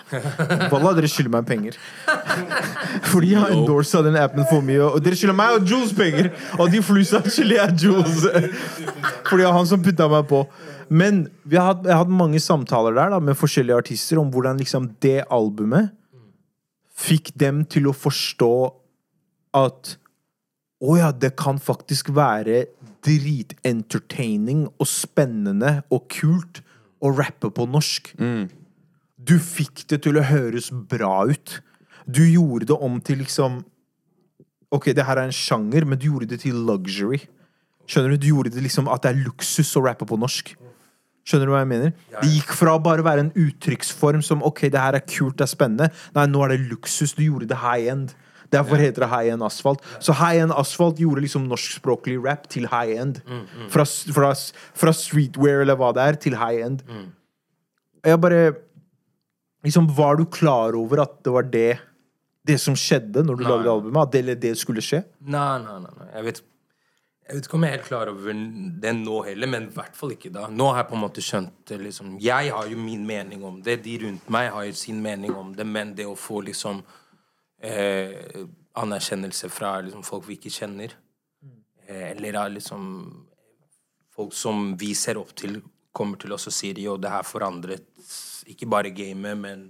Wallah, 0.71 0.93
dere 0.95 1.09
skylder 1.11 1.33
meg 1.35 1.49
penger. 1.49 1.75
Fordi 3.11 3.33
jeg 3.33 3.41
har 3.43 3.51
endorset 3.51 4.07
den 4.07 4.19
appen 4.21 4.47
for 4.47 4.63
mye 4.63 4.85
Og 4.87 5.01
dere 5.03 5.19
skylder 5.19 5.35
meg 5.35 5.57
og 5.57 5.67
Jules 5.67 5.91
penger. 5.97 6.29
Og 6.61 6.71
de 6.71 6.79
flusa 6.87 7.25
skylder 7.27 7.57
jeg 7.59 7.81
Jules. 7.83 8.23
Fordi 9.27 9.43
det 9.43 9.49
var 9.49 9.57
han 9.57 9.67
som 9.67 9.83
putta 9.83 10.07
meg 10.13 10.29
på. 10.31 10.45
Men 10.87 11.25
vi 11.43 11.59
har 11.59 11.73
hatt, 11.73 11.83
jeg 11.83 11.91
har 11.91 12.05
hatt 12.05 12.13
mange 12.23 12.39
samtaler 12.39 12.95
der 12.95 13.11
da, 13.17 13.19
Med 13.19 13.35
forskjellige 13.35 13.81
artister 13.83 14.21
Om 14.23 14.31
hvordan 14.31 14.61
liksom 14.63 14.93
det 15.03 15.25
albumet 15.35 15.91
Fikk 16.95 17.33
dem 17.35 17.65
til 17.67 17.89
å 17.91 17.97
forstå 17.97 18.53
At 19.59 19.97
Åja, 20.87 21.11
det 21.11 21.33
kan 21.41 21.59
faktisk 21.59 22.13
være 22.15 22.69
Dritentertaining 23.03 24.69
Og 24.79 24.87
spennende 24.87 25.81
Og 25.91 26.07
kult 26.15 26.63
Å 27.07 27.13
rappe 27.15 27.53
på 27.55 27.69
norsk 27.71 28.13
Du 29.17 29.37
fikk 29.43 29.87
det 29.93 30.03
til 30.07 30.19
å 30.19 30.27
høres 30.27 30.73
bra 30.91 31.23
ut 31.31 31.61
Du 32.05 32.25
gjorde 32.27 32.69
det 32.73 32.79
om 32.89 33.01
til 33.01 33.23
liksom 33.23 33.63
Ok, 34.75 34.91
det 34.99 35.07
her 35.07 35.21
er 35.21 35.29
en 35.29 35.35
sjanger, 35.35 35.87
men 35.87 35.99
du 35.99 36.09
gjorde 36.09 36.27
det 36.33 36.41
til 36.43 36.57
luxury. 36.67 37.21
Skjønner 37.87 38.17
du? 38.17 38.25
Du 38.25 38.27
gjorde 38.33 38.51
det 38.51 38.65
liksom 38.65 38.89
at 38.91 39.05
det 39.05 39.13
er 39.13 39.21
luksus 39.23 39.71
å 39.79 39.83
rappe 39.85 40.09
på 40.11 40.19
norsk. 40.19 40.51
Skjønner 41.27 41.49
du 41.49 41.53
hva 41.55 41.61
jeg 41.63 41.71
mener? 41.71 41.93
Det 42.13 42.29
gikk 42.35 42.53
fra 42.55 42.77
å 42.77 42.83
bare 42.83 43.05
være 43.07 43.25
en 43.25 43.33
uttrykksform 43.47 44.23
som 44.27 44.43
ok, 44.47 44.67
det 44.75 44.83
her 44.83 44.99
er 44.99 45.07
kult, 45.07 45.39
det 45.39 45.47
er 45.47 45.51
spennende. 45.51 45.89
Nei, 46.15 46.27
nå 46.31 46.43
er 46.45 46.55
det 46.55 46.69
luksus. 46.71 47.15
Du 47.19 47.23
gjorde 47.25 47.49
det 47.51 47.59
high 47.63 47.89
end. 47.95 48.15
Derfor 48.53 48.77
heter 48.81 49.03
det 49.05 49.11
high 49.11 49.33
end 49.35 49.43
asfalt. 49.47 49.83
Så 50.01 50.15
high 50.17 50.43
end 50.45 50.55
asfalt 50.55 51.01
gjorde 51.03 51.25
liksom 51.25 51.49
norskspråklig 51.51 52.19
rap 52.25 52.47
til 52.53 52.69
high 52.71 53.01
end. 53.01 53.21
Fra, 53.73 53.85
fra, 54.15 54.31
fra 54.75 54.93
streetwear 54.95 55.65
eller 55.65 55.79
hva 55.81 55.93
det 55.97 56.05
er, 56.07 56.21
til 56.27 56.39
high 56.39 56.63
end. 56.67 56.85
Jeg 58.07 58.21
bare 58.23 58.45
Liksom, 59.67 59.89
Var 59.97 60.17
du 60.21 60.27
klar 60.31 60.77
over 60.79 61.01
at 61.03 61.17
det 61.25 61.33
var 61.35 61.43
det 61.51 61.79
det 62.47 62.61
som 62.63 62.77
skjedde 62.79 63.25
når 63.27 63.41
du 63.41 63.43
Nei. 63.43 63.51
lagde 63.51 63.73
albumet? 63.73 64.03
At 64.05 64.13
det, 64.13 64.37
det 64.45 64.53
skulle 64.61 64.83
skje? 64.85 65.01
Nei, 65.27 65.57
nei, 65.65 65.79
nei. 65.83 65.91
nei. 65.99 66.07
Jeg 66.13 66.27
vet, 66.29 66.37
jeg 67.27 67.35
vet 67.39 67.49
ikke 67.49 67.57
om 67.59 67.65
jeg 67.67 67.73
er 67.73 67.75
helt 67.75 67.89
klar 67.89 68.11
over 68.13 68.37
det 68.85 68.93
nå 69.01 69.17
heller, 69.27 69.51
men 69.51 69.67
i 69.67 69.75
hvert 69.75 69.99
fall 69.99 70.13
ikke 70.15 70.31
da. 70.31 70.45
Nå 70.47 70.69
har 70.71 70.85
jeg 70.85 70.89
på 70.93 70.95
en 70.95 71.03
måte 71.03 71.25
skjønt 71.27 71.57
det, 71.67 71.81
liksom. 71.83 72.13
Jeg 72.23 72.53
har 72.55 72.71
jo 72.71 72.79
min 72.79 73.03
mening 73.09 73.43
om 73.49 73.59
det. 73.67 73.81
De 73.89 73.97
rundt 74.05 74.31
meg 74.31 74.53
har 74.55 74.69
jo 74.69 74.77
sin 74.79 75.03
mening 75.03 75.35
om 75.35 75.51
det, 75.59 75.67
men 75.67 75.97
det 75.99 76.07
å 76.07 76.15
få 76.15 76.45
liksom 76.47 76.85
eh, 77.63 78.45
anerkjennelse 78.77 79.49
fra 79.51 79.81
liksom, 79.81 80.03
folk 80.05 80.27
vi 80.29 80.37
ikke 80.37 80.53
kjenner, 80.53 80.93
eh, 81.87 82.11
eller 82.13 82.37
av 82.43 82.51
liksom 82.53 82.85
folk 84.17 84.33
som 84.33 84.77
vi 84.81 84.95
ser 84.95 85.19
opp 85.21 85.35
til, 85.37 85.61
kommer 85.97 86.19
til 86.21 86.33
oss 86.33 86.47
og 86.49 86.53
sier 86.53 86.79
jo, 86.81 86.97
det 87.01 87.11
her 87.11 87.25
forandret 87.25 87.87
ikke 88.47 88.69
bare 88.69 88.91
gamet, 88.91 89.37
men 89.39 89.67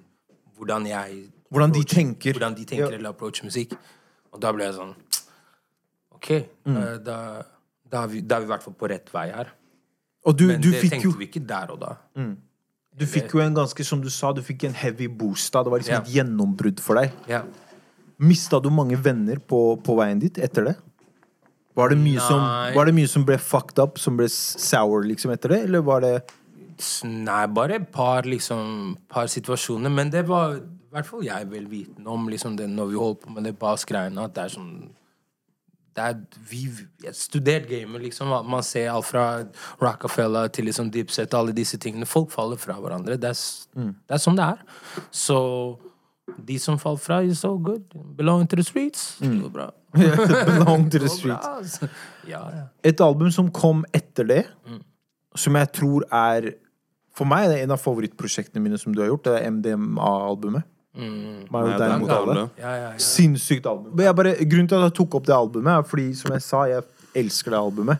hvordan 0.56 0.86
jeg 0.90 1.32
Hvordan 1.50 1.70
de 1.70 1.84
tenker. 1.86 2.32
Hvordan 2.34 2.54
de 2.56 2.64
tenker 2.66 2.90
Ja. 2.90 2.96
eller 2.96 3.10
approach 3.10 3.44
musikk. 3.44 3.76
Og 4.32 4.40
da 4.40 4.50
ble 4.52 4.64
jeg 4.64 4.74
sånn 4.74 4.94
OK, 6.16 6.30
Mm. 6.66 6.76
eh, 6.76 6.96
da, 6.98 7.42
da, 7.88 8.02
er 8.02 8.06
vi, 8.08 8.20
da 8.20 8.36
er 8.36 8.40
vi 8.40 8.44
i 8.46 8.50
hvert 8.50 8.62
fall 8.64 8.74
på 8.74 8.88
rett 8.90 9.12
vei 9.14 9.30
her. 9.30 9.52
Du, 10.34 10.46
Men 10.48 10.60
du 10.60 10.72
det 10.72 10.80
tenkte 10.90 11.04
jo 11.04 11.12
vi 11.12 11.28
ikke 11.28 11.46
der 11.46 11.70
og 11.70 11.78
da. 11.80 11.92
Du 12.96 13.04
fikk 13.06 13.30
jo 13.34 13.40
en 13.44 13.54
ganske, 13.54 13.84
som 13.84 14.00
du 14.00 14.08
sa, 14.10 14.32
du 14.32 14.42
fikk 14.42 14.64
en 14.64 14.74
heavy 14.74 15.06
boost 15.06 15.52
da. 15.52 15.62
Det 15.62 15.70
var 15.70 15.78
liksom 15.78 15.92
yeah. 15.92 16.02
et 16.02 16.14
gjennombrudd 16.16 16.80
for 16.80 16.98
deg. 16.98 17.12
Ja. 17.28 17.44
Mista 18.22 18.60
du 18.62 18.70
mange 18.72 18.96
venner 18.96 19.40
på, 19.42 19.60
på 19.84 19.96
veien 19.98 20.20
dit 20.22 20.38
etter 20.40 20.70
det? 20.70 20.76
Var 21.76 21.92
det, 21.92 21.98
mye 22.00 22.22
som, 22.24 22.40
var 22.72 22.88
det 22.88 22.94
mye 22.96 23.08
som 23.10 23.24
ble 23.28 23.36
fucked 23.36 23.76
up, 23.82 23.98
som 24.00 24.16
ble 24.16 24.30
sour 24.32 25.04
liksom 25.04 25.34
etter 25.34 25.52
det? 25.52 25.58
Eller 25.68 25.84
var 25.84 26.04
det 26.04 26.16
Nei, 27.08 27.46
bare 27.56 27.78
et 27.78 27.86
par, 27.92 28.26
liksom, 28.28 28.96
par 29.08 29.28
situasjoner. 29.32 29.92
Men 29.92 30.10
det 30.12 30.26
var 30.28 30.58
i 30.58 30.92
hvert 30.92 31.08
fall 31.08 31.24
jeg 31.24 31.48
vel 31.48 31.66
vitende 31.68 32.12
om 32.12 32.28
liksom, 32.28 32.56
det, 32.56 32.68
når 32.72 32.90
vi 32.90 32.98
holdt 33.00 33.22
på 33.24 33.32
med 33.32 33.48
det 33.48 33.54
bass-greiene, 33.60 34.24
at 34.28 34.36
det 34.36 34.44
er 34.44 34.54
sånn 34.56 34.72
det 35.96 36.04
er, 36.04 36.16
vi 36.50 36.66
studert 37.16 37.70
gamet, 37.70 38.02
liksom. 38.02 38.28
Man 38.44 38.64
ser 38.64 38.90
alt 38.92 39.06
fra 39.08 39.24
Rockefeller 39.80 40.50
til 40.52 40.68
liksom 40.68 40.90
Dipset, 40.92 41.32
alle 41.34 41.54
disse 41.56 41.78
tingene. 41.80 42.04
Folk 42.04 42.28
faller 42.34 42.60
fra 42.60 42.76
hverandre. 42.76 43.16
Det 43.16 43.30
er, 43.32 43.38
mm. 43.80 43.94
det 44.04 44.16
er 44.16 44.20
sånn 44.20 44.36
det 44.36 44.48
er. 44.52 44.60
Så 45.08 45.38
de 46.46 46.58
som 46.58 46.78
faller 46.78 46.98
fra, 46.98 47.20
is 47.22 47.38
so 47.40 47.56
good. 47.58 47.82
Belong 48.16 48.46
to 48.50 48.56
the 48.56 48.64
streets. 48.66 49.16
Det 49.20 49.28
går 49.42 49.50
bra. 49.54 49.70
belong 50.50 50.88
to 50.90 50.98
the 50.98 51.08
streets? 51.08 51.46
altså. 51.46 51.88
Ja, 52.28 52.40
ja. 52.52 52.64
Et 52.84 53.00
album 53.00 53.30
som 53.30 53.50
kom 53.50 53.84
etter 53.94 54.26
det, 54.26 54.44
Mm. 54.66 54.80
som 55.36 55.54
jeg 55.56 55.72
tror 55.72 56.04
er 56.12 56.52
For 57.16 57.24
meg 57.24 57.46
er 57.46 57.48
det 57.54 57.62
en 57.64 57.70
av 57.72 57.78
favorittprosjektene 57.80 58.60
mine 58.60 58.76
som 58.78 58.92
du 58.92 59.00
har 59.00 59.08
gjort. 59.08 59.22
Det 59.24 59.38
er 59.38 59.46
MDMA-albumet. 59.50 60.66
Mm. 60.96 61.46
Ja, 61.48 61.62
deg 61.64 61.78
det 61.80 61.86
er 61.86 61.98
mot 62.02 62.10
alle. 62.12 62.34
Ja, 62.60 62.72
ja, 62.76 62.90
ja. 62.90 62.98
Sinnssykt 63.00 63.64
album. 63.66 63.94
Men 63.96 64.04
Jeg 64.04 64.16
bare, 64.18 64.34
grunnen 64.44 64.68
til 64.68 64.76
at 64.76 64.84
jeg 64.90 64.94
tok 64.98 65.14
opp 65.16 65.24
det 65.26 65.34
albumet, 65.36 65.72
er 65.78 65.86
fordi, 65.88 66.10
som 66.14 66.34
jeg 66.34 66.42
sa, 66.44 66.64
jeg 66.68 66.82
elsker 67.16 67.54
det 67.56 67.58
albumet. 67.62 67.98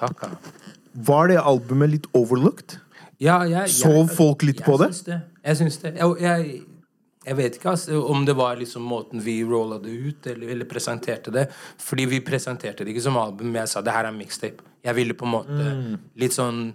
Takk, 0.00 0.18
ja. 0.26 0.62
Var 1.06 1.28
det 1.30 1.36
albumet 1.46 1.90
litt 1.94 2.06
overlooked? 2.12 2.78
Ja, 3.22 3.38
jeg, 3.46 3.70
Sov 3.70 4.08
folk 4.16 4.42
litt 4.42 4.64
på 4.66 4.74
det? 4.82 4.90
Jeg 4.90 4.98
syns 4.98 5.06
det. 5.06 5.20
Jeg, 5.46 5.56
syns 5.62 5.78
det. 5.84 5.94
Jeg, 6.00 6.16
jeg, 6.26 6.60
jeg 7.26 7.36
vet 7.36 7.56
ikke 7.58 7.72
altså, 7.72 7.98
om 8.06 8.24
det 8.24 8.36
var 8.38 8.56
liksom 8.60 8.84
måten 8.86 9.20
vi 9.24 9.40
rolla 9.44 9.80
det 9.82 9.90
ut, 9.90 10.26
eller, 10.30 10.52
eller 10.54 10.64
presenterte 10.70 11.32
det. 11.34 11.48
Fordi 11.82 12.06
vi 12.06 12.20
presenterte 12.22 12.84
det 12.86 12.94
ikke 12.94 13.02
som 13.08 13.16
album, 13.18 13.50
men 13.50 13.64
jeg 13.64 13.72
sa 13.74 13.82
det 13.82 13.92
her 13.96 14.06
er 14.06 14.14
mixtape. 14.14 14.62
Jeg 14.86 14.94
ville 14.94 15.14
på 15.18 15.26
en 15.26 15.32
måte 15.34 15.62
Mm. 15.72 15.96
litt 16.16 16.32
sånn 16.36 16.74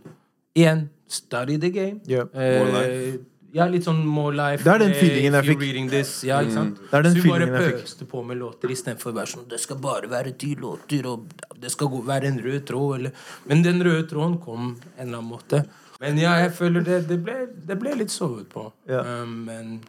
Igjen, 0.54 0.90
study 1.08 1.56
the 1.58 1.70
game. 1.72 2.02
Ja. 2.12 2.26
Eh, 2.36 3.14
ja, 3.54 3.68
litt 3.72 3.84
sånn 3.88 4.02
more 4.06 4.36
life. 4.36 4.64
Det 4.64 4.72
er 4.74 4.80
den 4.80 4.94
feelingen 4.96 5.34
jeg 5.38 5.46
fikk. 5.46 5.62
Reading 5.62 5.88
this. 5.90 6.12
Ja, 6.28 6.42
ikke 6.44 6.54
sant? 6.58 6.82
Det 6.90 6.98
er 7.00 7.04
den 7.04 7.16
Så 7.16 7.22
vi 7.24 7.30
bare 7.30 7.48
pøste 7.48 8.08
på 8.08 8.24
med 8.28 8.38
låter 8.40 8.72
istedenfor 8.72 9.12
å 9.14 9.16
være 9.16 9.32
sånn 9.32 9.48
Det 9.48 9.60
skal 9.60 9.80
bare 9.84 10.10
være 10.12 10.34
ti 10.38 10.56
låter, 10.60 11.06
og 11.08 11.32
det 11.60 11.72
skal 11.72 11.88
gå, 11.88 12.02
være 12.08 12.28
en 12.34 12.40
rød 12.44 12.66
tråd, 12.68 12.96
eller 13.00 13.12
Men 13.48 13.62
den 13.64 13.80
røde 13.84 14.10
tråden 14.10 14.38
kom 14.44 14.76
en 14.98 15.08
eller 15.08 15.18
annen 15.22 15.32
måte. 15.32 15.64
Men 16.02 16.18
ja, 16.18 16.36
jeg 16.42 16.52
føler 16.58 16.84
det, 16.84 17.08
det, 17.08 17.20
ble, 17.24 17.48
det 17.68 17.80
ble 17.80 17.96
litt 17.96 18.12
sovet 18.12 18.50
på. 18.50 18.72
Ja. 18.90 19.04
Um, 19.24 19.46
men 19.46 19.82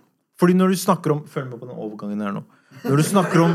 Fordi 0.42 0.56
når 0.58 0.74
du 0.74 0.80
snakker 0.80 1.14
om 1.14 1.22
Følg 1.30 1.52
med 1.52 1.60
på 1.60 1.68
den 1.68 1.76
overgangen 1.78 2.24
her 2.24 2.34
nå. 2.34 2.42
Når 2.82 2.98
du 2.98 3.04
snakker 3.06 3.44
om 3.44 3.52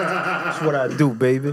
what 0.66 0.74
I 0.74 0.96
do, 0.98 1.12
baby. 1.14 1.52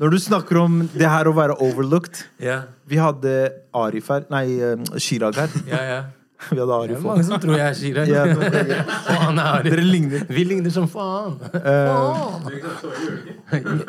Når 0.00 0.14
du 0.14 0.18
snakker 0.22 0.62
om 0.62 0.78
det 0.94 1.04
her 1.04 1.28
å 1.28 1.34
være 1.36 1.58
overlooked 1.60 2.22
yeah. 2.40 2.64
Vi 2.88 2.96
hadde 2.96 3.34
Arif 3.76 4.08
her 4.08 4.24
Nei, 4.32 4.46
eh, 4.64 4.96
Chirag 4.96 5.36
her. 5.42 5.56
ja, 5.68 5.82
ja. 5.90 6.00
Vi 6.48 6.56
hadde 6.56 6.70
Det 6.70 6.78
Arif 6.78 6.96
er 6.96 7.04
mange 7.04 7.26
som 7.26 7.42
tror 7.42 7.58
jeg 7.58 7.66
er 7.66 7.76
Chirag. 7.78 8.08
Ja, 8.08 8.24
Faen, 9.10 9.36
er 9.36 9.50
Arif. 9.58 9.68
Dere 9.68 9.84
ligner. 9.84 10.24
Vi 10.26 10.46
ligner 10.48 10.72
som 10.74 10.88
faen. 10.90 11.36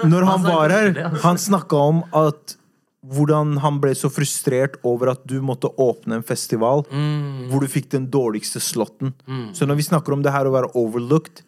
Når 0.03 0.27
han 0.27 0.43
var 0.43 0.75
her, 0.75 0.91
altså. 0.91 1.23
han 1.23 1.41
snakka 1.41 1.79
om 1.93 2.03
at 2.19 2.57
hvordan 3.03 3.57
han 3.59 3.79
ble 3.83 3.91
så 3.95 4.07
frustrert 4.11 4.77
over 4.87 5.11
at 5.11 5.23
du 5.27 5.41
måtte 5.43 5.67
åpne 5.81 6.15
en 6.19 6.23
festival 6.23 6.85
Mm. 6.91 7.49
hvor 7.51 7.59
du 7.61 7.67
fikk 7.67 7.89
den 7.91 8.07
dårligste 8.09 8.59
slotten. 8.63 9.13
Så 9.53 9.65
når 9.67 9.75
vi 9.75 9.83
snakker 9.89 10.13
om 10.13 10.21
det 10.23 10.31
her 10.31 10.45
å 10.47 10.53
være 10.55 10.71
overlooked, 10.75 11.41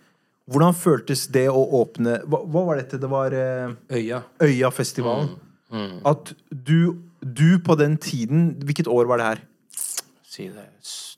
hvordan 0.52 0.76
føltes 0.76 1.28
det 1.32 1.48
å 1.50 1.64
åpne 1.82 2.20
Hva, 2.28 2.44
hva 2.46 2.66
var 2.68 2.76
dette? 2.78 3.00
Det 3.02 3.10
var 3.10 3.32
eh, 3.34 3.72
Øya. 3.90 4.20
Øyafestivalen. 4.44 5.30
At 6.06 6.34
du, 6.52 6.98
du 7.22 7.58
på 7.60 7.76
den 7.76 7.98
tiden 7.98 8.56
Hvilket 8.64 8.88
år 8.88 9.08
var 9.10 9.18
det 9.18 9.26
her? 9.26 9.40
Si 10.36 10.50
det. 10.52 10.66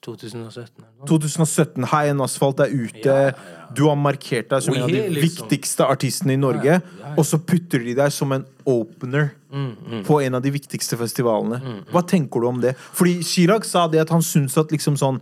2017 0.06 0.84
2017. 1.10 1.88
High 1.90 2.12
End 2.12 2.22
Asphalt 2.22 2.62
er 2.62 2.70
ute. 2.74 3.08
Ja, 3.08 3.32
ja. 3.32 3.68
Du 3.74 3.88
har 3.90 3.98
markert 4.00 4.52
deg 4.52 4.62
som 4.64 4.76
en 4.78 4.86
av 4.86 4.94
de 4.94 5.02
liksom. 5.10 5.48
viktigste 5.48 5.88
artistene 5.90 6.36
i 6.36 6.40
Norge. 6.40 6.78
Ja. 6.78 7.14
Og 7.18 7.26
så 7.26 7.40
putter 7.42 7.82
de 7.84 7.96
deg 7.98 8.14
som 8.14 8.36
en 8.38 8.46
opener 8.68 9.34
Mm, 9.48 10.04
på 10.04 10.18
en 10.22 10.36
av 10.36 10.42
de 10.44 10.52
viktigste 10.52 10.98
festivalene. 11.00 11.62
Hva 11.88 12.02
tenker 12.04 12.44
du 12.44 12.50
om 12.50 12.58
det? 12.60 12.74
Fordi 12.78 13.22
Chirag 13.24 13.64
sa 13.66 13.86
det 13.88 14.02
at 14.02 14.10
han 14.12 14.20
syntes 14.26 14.58
at 14.60 14.74
liksom 14.76 14.98
sånn 15.00 15.22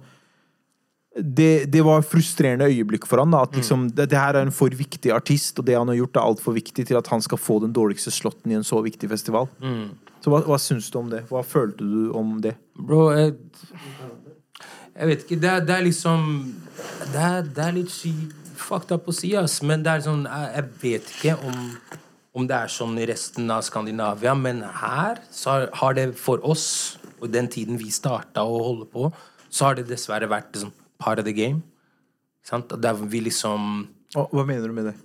det, 1.16 1.70
det 1.72 1.84
var 1.86 2.02
frustrerende 2.04 2.68
øyeblikk 2.68 3.06
for 3.08 3.22
han 3.22 3.32
da, 3.32 3.43
Mm. 3.43 3.48
At 3.48 3.56
liksom, 3.56 3.84
det, 3.96 4.10
det 4.12 4.18
her 4.20 4.36
er 4.36 4.41
en 4.48 4.52
for 4.52 4.70
viktig 4.70 5.14
artist, 5.14 5.60
og 5.60 5.66
det 5.66 5.78
han 5.78 5.88
har 5.88 5.96
gjort, 5.96 6.18
er 6.18 6.26
altfor 6.26 6.58
viktig 6.58 6.88
til 6.89 6.98
at 6.98 7.08
han 7.08 7.22
skal 7.22 7.38
få 7.38 7.62
den 7.62 7.72
dårligste 7.72 8.12
slotten 8.12 8.52
i 8.52 8.56
en 8.56 8.66
så 8.68 8.82
viktig 8.84 9.10
festival. 9.10 9.48
mm. 9.62 9.89
Så 10.26 10.32
hva, 10.34 10.39
hva 10.41 10.57
syns 10.57 10.88
du 10.89 10.95
om 10.97 11.09
det? 11.11 11.19
Hva 11.30 11.43
følte 11.45 11.86
du 11.86 12.07
om 12.17 12.39
det? 12.41 12.55
Bro, 12.82 13.11
jeg, 13.13 13.36
jeg 14.95 15.09
vet 15.11 15.26
ikke. 15.26 15.38
Det 15.43 15.49
er, 15.51 15.59
det 15.67 15.76
er 15.76 15.84
liksom 15.86 16.23
Det 17.11 17.21
er, 17.21 17.45
det 17.45 17.61
er 17.67 17.76
litt 17.76 17.91
sy- 17.93 18.32
fucked 18.57 18.95
up 18.95 19.05
å 19.11 19.13
si, 19.13 19.36
ass. 19.38 19.59
Men 19.67 19.84
det 19.86 19.91
er 19.93 20.03
sånn 20.07 20.23
Jeg, 20.26 20.49
jeg 20.55 20.65
vet 20.82 21.11
ikke 21.13 21.36
om, 21.45 21.59
om 22.41 22.47
det 22.49 22.57
er 22.57 22.71
sånn 22.73 22.97
i 22.99 23.05
resten 23.11 23.51
av 23.53 23.61
Skandinavia, 23.67 24.34
men 24.36 24.63
her 24.82 25.21
så 25.32 25.53
har, 25.59 25.67
har 25.84 25.93
det 25.99 26.07
for 26.19 26.41
oss, 26.47 26.65
og 27.21 27.30
den 27.32 27.47
tiden 27.51 27.78
vi 27.80 27.91
starta 27.93 28.43
å 28.43 28.57
holde 28.65 28.89
på, 28.91 29.11
så 29.53 29.69
har 29.69 29.78
det 29.78 29.86
dessverre 29.91 30.28
vært 30.32 30.49
liksom, 30.55 30.73
part 30.99 31.21
of 31.21 31.28
the 31.30 31.36
game. 31.38 31.61
Sant? 32.45 32.73
Der 32.82 32.97
vi 32.97 33.21
liksom 33.30 33.86
Hva 34.15 34.43
mener 34.47 34.67
du 34.71 34.73
med 34.76 34.89
det? 34.89 34.97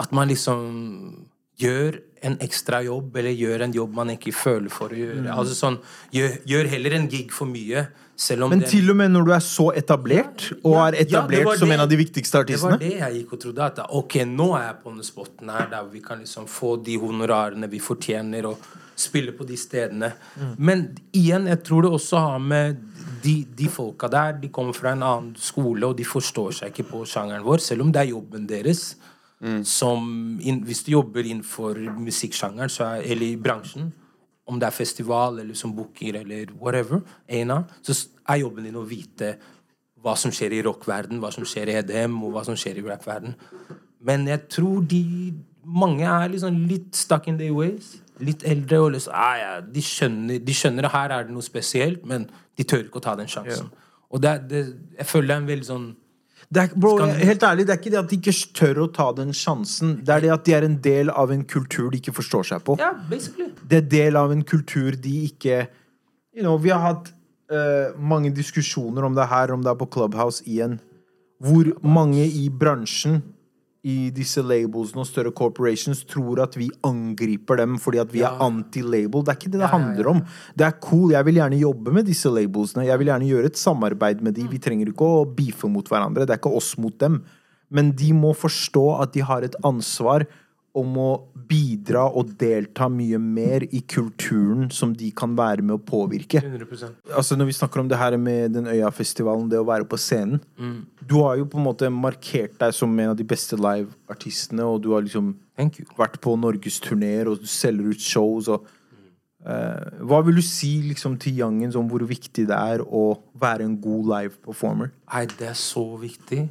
At 0.00 0.12
man 0.16 0.28
liksom 0.28 1.26
gjør 1.60 1.96
en 2.26 2.36
ekstra 2.44 2.80
jobb, 2.86 3.16
eller 3.20 3.34
gjør 3.36 3.64
en 3.66 3.74
jobb 3.76 3.94
man 3.96 4.10
ikke 4.16 4.32
føler 4.34 4.72
for 4.72 4.92
å 4.92 4.98
gjøre. 4.98 5.26
Altså 5.32 5.54
sånn, 5.58 5.78
gjør, 6.14 6.36
gjør 6.52 6.70
heller 6.74 6.96
en 6.98 7.08
gig 7.12 7.32
for 7.34 7.50
mye, 7.50 7.86
Men 8.32 8.62
det, 8.62 8.70
til 8.72 8.88
og 8.88 8.96
med 8.96 9.10
når 9.12 9.26
du 9.28 9.32
er 9.36 9.42
så 9.44 9.66
etablert, 9.76 10.46
og 10.62 10.72
Ja, 10.72 10.86
er 10.88 10.94
etablert 11.02 11.50
ja, 11.50 11.56
som 11.60 11.68
det. 11.68 11.74
en 11.74 11.82
av 11.84 11.90
de 11.90 11.98
viktigste 12.00 12.40
artistene 12.40 12.78
Det 12.80 12.86
var 12.88 12.94
det 12.94 13.00
jeg 13.02 13.18
gikk 13.18 13.34
og 13.36 13.40
trodde. 13.42 13.66
At 13.66 13.80
ok, 13.98 14.16
nå 14.30 14.46
er 14.56 14.62
jeg 14.70 14.78
på 14.84 14.94
den 14.94 15.04
spotten 15.04 15.50
her 15.52 15.68
der 15.74 15.90
vi 15.92 16.00
kan 16.00 16.22
liksom 16.24 16.46
få 16.48 16.76
de 16.86 16.96
honorarene 17.02 17.68
vi 17.68 17.78
fortjener, 17.84 18.48
og 18.48 18.56
spille 18.96 19.34
på 19.36 19.44
de 19.44 19.56
stedene. 19.60 20.08
Men 20.56 20.86
igjen, 21.12 21.44
jeg 21.52 21.60
tror 21.68 21.84
det 21.84 21.90
også 21.98 22.22
har 22.24 22.38
med 22.40 22.80
de, 23.22 23.34
de 23.58 23.68
folka 23.68 24.08
der. 24.08 24.38
De 24.40 24.48
kommer 24.48 24.72
fra 24.72 24.94
en 24.96 25.04
annen 25.04 25.34
skole, 25.36 25.84
og 25.84 25.98
de 25.98 26.06
forstår 26.08 26.56
seg 26.62 26.72
ikke 26.72 26.88
på 26.94 27.04
sjangeren 27.04 27.44
vår, 27.44 27.60
selv 27.60 27.84
om 27.84 27.92
det 27.92 28.00
er 28.06 28.14
jobben 28.14 28.48
deres. 28.48 28.94
Som 29.68 30.38
in, 30.40 30.62
Hvis 30.64 30.82
du 30.86 30.92
jobber 30.94 31.26
innenfor 31.26 31.76
musikksjangeren, 32.00 32.72
så 32.72 32.84
er, 32.84 33.02
eller 33.12 33.26
i 33.26 33.36
bransjen, 33.36 33.90
om 34.46 34.60
det 34.60 34.68
er 34.68 34.76
festival 34.76 35.40
eller 35.42 35.54
som 35.58 35.74
booker 35.76 36.20
eller 36.22 36.52
whatever, 36.60 37.02
ena, 37.28 37.64
så 37.82 37.96
er 38.28 38.40
jobben 38.40 38.64
din 38.64 38.78
å 38.78 38.86
vite 38.86 39.34
hva 40.02 40.14
som 40.18 40.30
skjer 40.34 40.54
i 40.54 40.62
rockverden, 40.62 41.18
hva 41.20 41.32
som 41.34 41.44
skjer 41.44 41.72
i 41.72 41.76
EDM, 41.80 42.14
og 42.22 42.36
hva 42.36 42.44
som 42.46 42.56
skjer 42.58 42.78
i 42.78 42.84
rappverden. 42.86 43.34
Men 44.06 44.26
jeg 44.30 44.46
tror 44.54 44.84
de 44.86 45.02
mange 45.66 46.06
er 46.06 46.30
liksom 46.30 46.60
litt 46.70 46.94
stuck 46.94 47.26
in 47.26 47.40
their 47.40 47.54
ways. 47.56 47.96
Litt 48.22 48.46
eldre 48.48 48.78
og 48.84 48.92
liksom 48.94 49.12
ah, 49.18 49.34
ja, 49.40 49.52
de, 49.60 49.82
skjønner, 49.82 50.38
de 50.40 50.54
skjønner 50.54 50.86
at 50.88 50.94
her 50.94 51.14
er 51.16 51.26
det 51.26 51.34
noe 51.34 51.44
spesielt, 51.44 52.06
men 52.06 52.28
de 52.56 52.64
tør 52.64 52.86
ikke 52.86 53.02
å 53.02 53.04
ta 53.04 53.16
den 53.18 53.28
sjansen. 53.28 53.68
Og 54.14 54.22
det, 54.22 54.36
det, 54.48 54.62
jeg 54.96 55.08
føler 55.10 55.28
det 55.28 55.34
er 55.34 55.42
en 55.42 55.50
veldig 55.50 55.68
sånn 55.68 55.88
er, 56.54 56.70
bro, 56.78 56.94
Helt 57.02 57.42
ærlig, 57.42 57.66
det 57.66 57.74
er 57.74 57.80
ikke 57.80 57.90
det 57.90 57.98
at 57.98 58.10
de 58.12 58.18
ikke 58.20 58.34
tør 58.54 58.82
å 58.84 58.86
ta 58.94 59.08
den 59.16 59.32
sjansen. 59.34 59.96
Det 60.06 60.14
er 60.14 60.24
det 60.24 60.32
at 60.34 60.46
de 60.46 60.54
er 60.54 60.66
en 60.66 60.78
del 60.82 61.10
av 61.10 61.32
en 61.34 61.42
kultur 61.48 61.90
de 61.90 61.98
ikke 61.98 62.14
forstår 62.14 62.46
seg 62.52 62.64
på. 62.66 62.76
Ja, 62.80 62.92
basically. 63.10 63.50
Det 63.66 63.82
er 63.82 63.88
del 63.90 64.18
av 64.20 64.34
en 64.34 64.44
kultur 64.46 64.94
de 64.94 65.14
ikke 65.26 65.64
you 66.36 66.44
know, 66.44 66.58
Vi 66.60 66.70
har 66.70 66.82
hatt 66.84 67.10
uh, 67.50 67.96
mange 67.98 68.30
diskusjoner 68.36 69.06
om 69.08 69.16
det 69.16 69.26
her, 69.30 69.52
om 69.54 69.62
det 69.64 69.72
er 69.72 69.80
på 69.80 69.88
Clubhouse 69.90 70.44
igjen, 70.44 70.78
hvor 71.42 71.72
mange 71.82 72.24
i 72.24 72.46
bransjen 72.52 73.22
i 73.86 74.10
disse 74.14 74.42
labelsene 74.42 75.04
og 75.04 75.06
større 75.06 75.30
corporations 75.36 76.00
tror 76.10 76.40
at 76.42 76.56
vi 76.58 76.66
angriper 76.86 77.60
dem 77.60 77.76
fordi 77.78 78.00
at 78.02 78.10
vi 78.14 78.24
er 78.26 78.40
anti-label. 78.42 79.22
Det 79.22 79.30
er 79.32 79.38
ikke 79.38 79.52
det 79.52 79.60
det 79.60 79.62
Ja, 79.62 79.68
ja, 79.68 79.70
ja. 79.70 79.76
handler 79.76 80.10
om. 80.10 80.22
Det 80.58 80.66
er 80.66 80.78
cool. 80.82 81.12
Jeg 81.14 81.24
vil 81.28 81.38
gjerne 81.38 81.60
jobbe 81.60 81.92
med 81.94 82.08
disse 82.10 82.32
labelsene. 82.32 82.86
Jeg 82.88 82.98
vil 82.98 83.12
gjerne 83.12 83.28
gjøre 83.30 83.52
et 83.52 83.60
samarbeid 83.60 84.24
med 84.26 84.34
de. 84.34 84.48
Vi 84.50 84.58
trenger 84.58 84.90
ikke 84.90 85.06
å 85.06 85.24
beefe 85.38 85.70
mot 85.70 85.86
hverandre. 85.86 86.26
Det 86.26 86.34
er 86.34 86.42
ikke 86.42 86.56
oss 86.58 86.74
mot 86.82 86.98
dem. 86.98 87.20
Men 87.70 87.92
de 87.98 88.12
må 88.14 88.34
forstå 88.34 88.84
at 89.02 89.14
de 89.14 89.22
har 89.26 89.46
et 89.46 89.56
ansvar 89.66 90.26
om 90.76 90.98
å 91.00 91.10
bidra 91.46 92.04
og 92.18 92.32
delta 92.40 92.88
mye 92.92 93.18
mer 93.22 93.64
i 93.70 93.80
kulturen 93.88 94.68
som 94.74 94.92
de 94.96 95.08
kan 95.16 95.36
være 95.38 95.64
med 95.64 95.76
å 95.76 95.82
påvirke. 95.82 96.42
100% 96.42 97.14
Altså 97.16 97.36
Når 97.38 97.50
vi 97.50 97.56
snakker 97.56 97.82
om 97.82 97.90
det 97.90 97.98
her 98.00 98.16
med 98.20 98.56
den 98.56 98.68
Øyafestivalen, 98.70 99.48
det 99.50 99.60
å 99.60 99.66
være 99.66 99.86
på 99.88 99.98
scenen 100.00 100.40
Du 101.00 101.20
har 101.22 101.36
jo 101.38 101.46
på 101.48 101.60
en 101.60 101.66
måte 101.68 101.90
markert 101.92 102.58
deg 102.60 102.74
som 102.74 102.92
en 102.98 103.12
av 103.12 103.18
de 103.18 103.26
beste 103.26 103.58
liveartistene, 103.58 104.64
og 104.64 104.82
du 104.82 104.92
har 104.94 105.04
liksom 105.06 105.34
vært 105.96 106.18
på 106.20 106.34
norgesturneer, 106.36 107.30
og 107.30 107.40
du 107.40 107.48
selger 107.48 107.94
ut 107.94 108.02
shows 108.02 108.50
og 108.52 108.66
eh, 109.46 110.02
Hva 110.02 110.20
vil 110.26 110.40
du 110.40 110.44
si 110.44 110.74
liksom 110.90 111.16
til 111.22 111.40
Youngens 111.40 111.78
om 111.78 111.88
hvor 111.88 112.04
viktig 112.04 112.48
det 112.50 112.56
er 112.56 112.84
å 112.84 113.08
være 113.38 113.64
en 113.64 113.78
god 113.80 114.12
live 114.12 114.36
performer? 114.44 114.92
Nei, 115.12 115.26
det 115.38 115.52
er 115.54 115.58
så 115.58 115.86
viktig. 116.00 116.48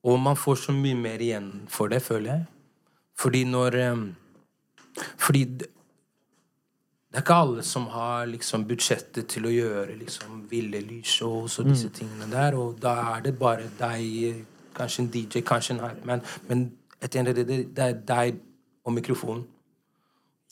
Og 0.00 0.16
man 0.16 0.38
får 0.38 0.64
så 0.64 0.72
mye 0.72 0.96
mer 0.96 1.20
igjen 1.20 1.50
for 1.68 1.92
det, 1.92 2.00
føler 2.02 2.32
jeg. 2.32 2.48
Fordi 3.20 3.44
når 3.44 3.76
Fordi 5.18 5.44
det, 5.44 5.68
er 7.12 7.22
ikke 7.22 7.34
alle 7.34 7.62
som 7.62 7.86
har 7.90 8.26
liksom 8.30 8.64
budsjettet 8.68 9.26
til 9.30 9.46
å 9.46 9.52
gjøre 9.52 9.96
liksom 9.98 10.44
ville 10.50 10.80
lysshows 10.80 11.58
og 11.58 11.70
disse 11.70 11.88
tingene 11.94 12.28
der, 12.30 12.54
og 12.54 12.78
da 12.82 12.92
er 13.16 13.24
det 13.24 13.32
bare 13.38 13.66
deg, 13.78 14.44
kanskje 14.76 15.02
en 15.02 15.10
DJ, 15.14 15.42
kanskje 15.46 15.74
en 15.74 15.82
hypeman, 15.84 16.22
men 16.48 16.66
etter 17.00 17.20
en 17.20 17.30
det, 17.34 17.46
det 17.48 17.86
er 17.86 17.98
deg 18.06 18.40
og 18.84 18.94
mikrofonen. 18.94 19.46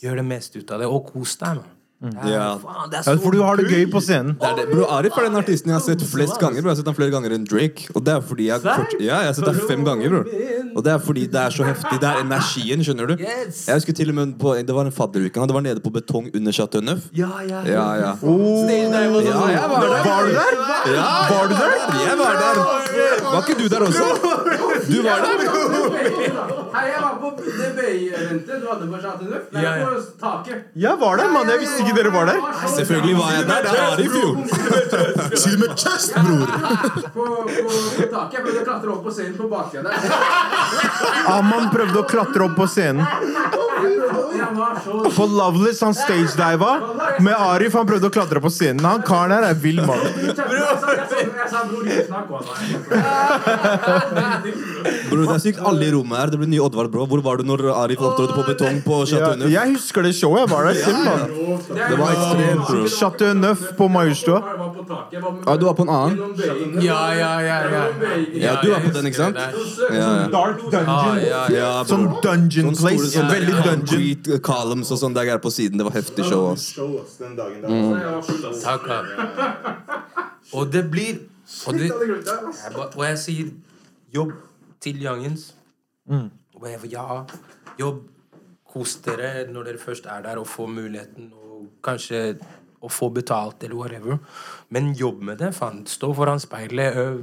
Gjør 0.02 0.20
det 0.20 0.26
meste 0.26 0.58
ut 0.58 0.70
av 0.70 0.82
det, 0.82 0.90
og 0.90 1.12
kos 1.12 1.36
deg, 1.38 1.60
man. 1.60 1.77
Er, 1.98 2.28
Ja. 2.30 2.58
faen, 2.62 2.90
det 2.90 2.98
er 2.98 3.02
Ja, 3.10 3.16
så 3.16 3.20
for 3.20 3.32
du 3.34 3.42
har 3.42 3.56
det 3.56 3.66
gøy 3.66 3.90
på 3.90 3.98
scenen. 4.00 4.36
Det 4.38 4.46
er 4.48 4.54
det. 4.54 4.66
Bro, 4.70 4.84
Arif 4.86 5.16
er 5.18 5.24
den 5.26 5.34
artisten 5.34 5.66
jeg 5.72 5.74
har 5.74 5.82
sett 5.82 5.98
flest 6.06 6.38
ganger. 6.38 6.62
Bro. 6.62 6.68
Jeg 6.70 6.76
har 6.76 6.76
sett 6.78 6.86
han 6.86 6.94
flere 6.94 7.10
ganger 7.10 7.32
enn 7.34 7.44
Drake. 7.44 7.88
Og 7.96 8.04
det 8.06 8.12
er 8.14 8.20
fordi 8.22 8.44
jeg 8.46 8.62
kort, 8.62 8.94
Ja, 9.02 9.16
jeg 9.18 9.26
har 9.26 9.32
sett 9.34 9.46
han 9.50 9.58
fem 9.66 9.82
ganger, 9.84 10.08
bro. 10.08 10.22
Og 10.78 10.84
det 10.84 10.92
er 10.92 10.98
fordi 11.02 11.26
det 11.26 11.40
er 11.42 11.50
så 11.50 11.64
heftig. 11.66 11.98
Det 11.98 12.06
er 12.08 12.20
energien, 12.22 12.84
skjønner 12.86 13.06
du. 13.10 13.16
Jeg 13.18 13.74
husker 13.74 13.92
til 13.98 14.08
og 14.10 14.14
med 14.14 14.38
på, 14.38 14.54
Det 14.62 14.74
var 14.76 14.84
en 14.86 14.92
fadderuke. 14.92 15.34
Det 15.48 15.54
var 15.58 15.60
nede 15.66 15.80
på 15.80 15.90
betong 15.90 16.30
under 16.36 16.52
Chateau 16.52 16.80
Neuf. 16.80 17.10
Ja, 17.12 17.26
ja, 17.48 17.62
Ja, 17.66 17.94
ja. 17.98 18.14
Jeg 18.14 18.22
var 18.22 18.94
der. 18.94 19.08
Var 19.10 20.22
du 20.22 20.32
der? 20.38 20.54
Ja, 20.94 21.02
var 21.34 21.48
du 21.48 21.54
der? 21.58 21.70
Jeg 22.06 22.14
var 22.14 22.32
der. 22.38 22.56
Var 23.32 23.42
ikke 23.42 23.58
du 23.58 23.66
der 23.68 23.80
også? 23.82 24.06
Du 24.86 25.02
var 25.02 25.18
der? 25.26 26.54
Hei, 26.72 26.84
jeg 26.90 27.00
var 27.02 27.14
på 27.22 27.28
det 27.38 27.68
BI-eventet 27.78 28.60
du 28.62 28.66
hadde 28.68 28.86
på 28.92 28.98
Chateau 29.02 29.26
Neuf. 29.30 29.44
Nei, 29.54 29.62
Ja, 29.64 29.70
ja. 29.78 29.86
på 29.86 29.90
taket. 30.20 30.58
Jeg 30.84 30.94
var 31.00 31.16
der, 31.20 31.28
mann! 31.34 31.48
Jeg 31.52 31.58
visste 31.62 31.78
ikke 31.84 31.94
dere 31.98 32.12
var 32.14 32.24
der. 32.28 32.38
Selvfølgelig 32.76 33.16
var 33.18 33.30
jeg 33.36 33.44
der. 33.48 33.62
Det 33.68 33.72
var 33.78 33.98
i 33.98 34.08
fjor. 34.12 34.34
Si 35.38 35.50
det 35.54 35.58
med 35.62 35.72
chest, 35.78 36.12
bror! 36.14 36.46
På, 37.14 37.24
på, 37.24 37.68
på 37.98 38.08
taket. 38.12 38.34
Jeg 38.34 38.42
prøvde 38.44 38.60
å 38.60 38.66
klatre 38.68 38.88
opp 38.96 39.02
på 39.08 39.14
scenen 39.16 39.36
på 39.38 39.48
baksida 39.52 39.82
der. 39.88 39.96
Aman 41.38 41.70
prøvde 41.74 41.98
å 42.02 42.06
klatre 42.10 42.48
opp 42.48 42.56
på 42.58 42.66
scenen. 42.68 43.06
På 45.16 45.24
Loveless 45.28 45.80
han 45.84 45.94
stagediva. 45.94 46.72
Med 47.24 47.34
Arif 47.34 47.74
han 47.78 47.86
prøvde 47.88 48.08
å 48.08 48.12
klatre 48.14 48.40
på 48.44 48.50
scenen. 48.52 48.84
Han 48.86 49.02
karen 49.06 49.32
her 49.36 49.44
er 49.50 49.56
vill, 49.58 49.80
mann. 49.86 50.04
Bror, 55.08 55.24
det 55.24 55.34
er 55.34 55.42
sykt 55.42 55.60
alle 55.64 55.88
i 55.88 55.92
rommet 55.94 56.18
her. 56.20 56.32
Det 56.32 56.40
blir 56.40 56.50
nye 56.52 56.57
Oddvar, 56.60 56.88
Brå. 56.92 57.06
Hvor 57.06 57.20
var 57.22 57.36
du 57.36 57.42
når 57.44 57.62
Arif 57.74 57.98
opptrådte 58.00 58.34
på 58.36 58.44
betong 58.48 58.82
på 58.84 58.98
Ja, 59.00 59.04
Chateau 59.10 59.36
Neuf? 59.36 59.50
jeg 59.52 59.72
husker 59.74 60.02
det 60.02 60.14
showet. 60.14 60.40
Jeg 60.40 60.50
var 60.50 60.64
der 60.64 60.74
selv, 60.74 60.98
mann. 61.04 61.22
Det 61.78 61.98
var 61.98 62.10
ekstremt, 62.16 62.66
bro. 62.68 62.86
Chateau 62.88 63.32
Neuf 63.34 63.62
på 63.78 63.88
Majorstua. 63.88 64.38
Jeg 64.48 64.58
var 64.58 64.70
på 64.74 64.84
taket. 64.88 65.12
Jeg 65.12 65.22
var 65.22 65.30
med- 65.32 65.44
Ja, 65.48 65.56
du 65.56 65.64
var 65.66 65.72
på 65.74 65.82
en 65.82 65.88
annen? 65.88 66.82
Ja, 66.82 67.00
ja, 67.12 67.32
ja. 67.40 67.58
ja. 67.74 67.84
Ja, 68.46 68.56
du 68.62 68.70
var 68.70 68.80
på 68.80 68.92
den, 68.98 69.06
ikke 69.06 69.16
sant? 69.16 69.36
Ja, 69.36 69.96
ja. 69.98 70.28
Dark 70.28 70.58
Ah, 70.58 70.70
dungeon. 70.70 71.18
ja, 71.28 71.46
ja. 71.48 71.58
Ja. 71.58 71.84
Sånn 71.84 72.06
dungeon 72.22 72.74
Sånn 72.74 72.98
place. 72.98 73.22
Veldig 73.32 73.54
dungeon. 73.54 73.86
concrete 73.86 74.38
columns 74.42 74.90
og 74.90 74.98
sånn. 74.98 75.14
der 75.14 75.32
er 75.34 75.38
på 75.38 75.50
siden. 75.50 75.78
Det 75.78 75.84
var 75.84 75.92
heftig 75.92 76.24
show. 76.24 76.52
ass. 76.52 76.74
Den 77.18 77.36
dagen 77.36 77.62
der. 77.62 77.68
Mm. 77.68 78.62
Takk, 78.62 78.86
ja. 78.88 79.02
Og 80.52 80.70
det 80.72 80.90
blir 80.90 81.18
Og, 81.66 81.74
det, 81.78 81.90
og 82.96 83.04
jeg 83.04 83.18
sier 83.18 83.46
jobb 84.14 84.32
til 84.80 84.94
Youngins. 85.02 85.52
Og 86.60 86.86
ja, 86.92 87.24
jobb. 87.80 88.06
Kos 88.68 88.98
dere 89.00 89.46
når 89.48 89.64
dere 89.64 89.80
først 89.80 90.06
er 90.06 90.22
der 90.26 90.36
og 90.36 90.46
får 90.46 90.66
muligheten 90.68 91.30
og 91.32 91.70
kanskje 91.82 92.36
å 92.84 92.90
få 92.92 93.08
betalt 93.14 93.64
eller 93.64 93.78
whatever. 93.78 94.18
Men 94.68 94.92
jobb 94.92 95.22
med 95.22 95.38
det. 95.38 95.54
faen. 95.54 95.86
Stå 95.86 96.12
foran 96.14 96.40
speilet, 96.40 96.96
øv. 96.96 97.22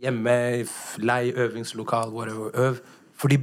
Hjemme, 0.00 0.64
lei 0.98 1.32
øvingslokal, 1.32 2.14
whatever. 2.14 2.50
Øv. 2.54 2.78
Fordi 3.14 3.40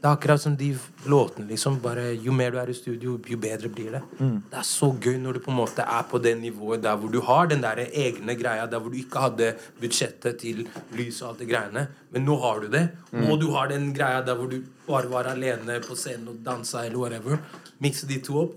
det 0.00 0.08
er 0.08 0.14
akkurat 0.16 0.40
som 0.40 0.54
de 0.56 0.70
låtene, 1.12 1.44
liksom. 1.50 1.74
Bare, 1.84 2.06
jo 2.24 2.32
mer 2.32 2.54
du 2.54 2.56
er 2.56 2.70
i 2.72 2.74
studio, 2.74 3.18
jo 3.28 3.36
bedre 3.36 3.68
blir 3.68 3.90
det. 3.92 4.00
Det 4.16 4.56
er 4.56 4.64
så 4.64 4.88
gøy 4.96 5.18
når 5.20 5.36
du 5.36 5.40
på 5.44 5.50
en 5.52 5.58
måte 5.58 5.84
er 5.84 6.06
på 6.08 6.16
det 6.24 6.32
nivået 6.40 6.80
der 6.82 6.96
hvor 6.96 7.12
du 7.12 7.18
har 7.26 7.50
den 7.50 7.60
der 7.60 7.82
egne 7.84 8.32
greia, 8.40 8.64
der 8.66 8.80
hvor 8.80 8.88
du 8.88 8.96
ikke 8.96 9.20
hadde 9.26 9.50
budsjettet 9.80 10.38
til 10.40 10.62
lys 10.96 11.20
og 11.20 11.28
alt 11.34 11.42
det 11.42 11.48
greiene. 11.50 11.82
Men 12.14 12.24
nå 12.24 12.38
har 12.40 12.62
du 12.64 12.70
det. 12.72 12.86
Og 13.26 13.36
du 13.42 13.50
har 13.52 13.68
den 13.68 13.90
greia 13.92 14.22
der 14.24 14.40
hvor 14.40 14.48
du 14.48 14.62
bare 14.86 15.10
var 15.12 15.28
alene 15.34 15.76
på 15.84 15.94
scenen 15.94 16.32
og 16.32 16.40
dansa 16.46 16.86
eller 16.86 16.98
whatever. 16.98 17.36
Mikse 17.78 18.08
de 18.08 18.22
to 18.24 18.38
opp. 18.46 18.56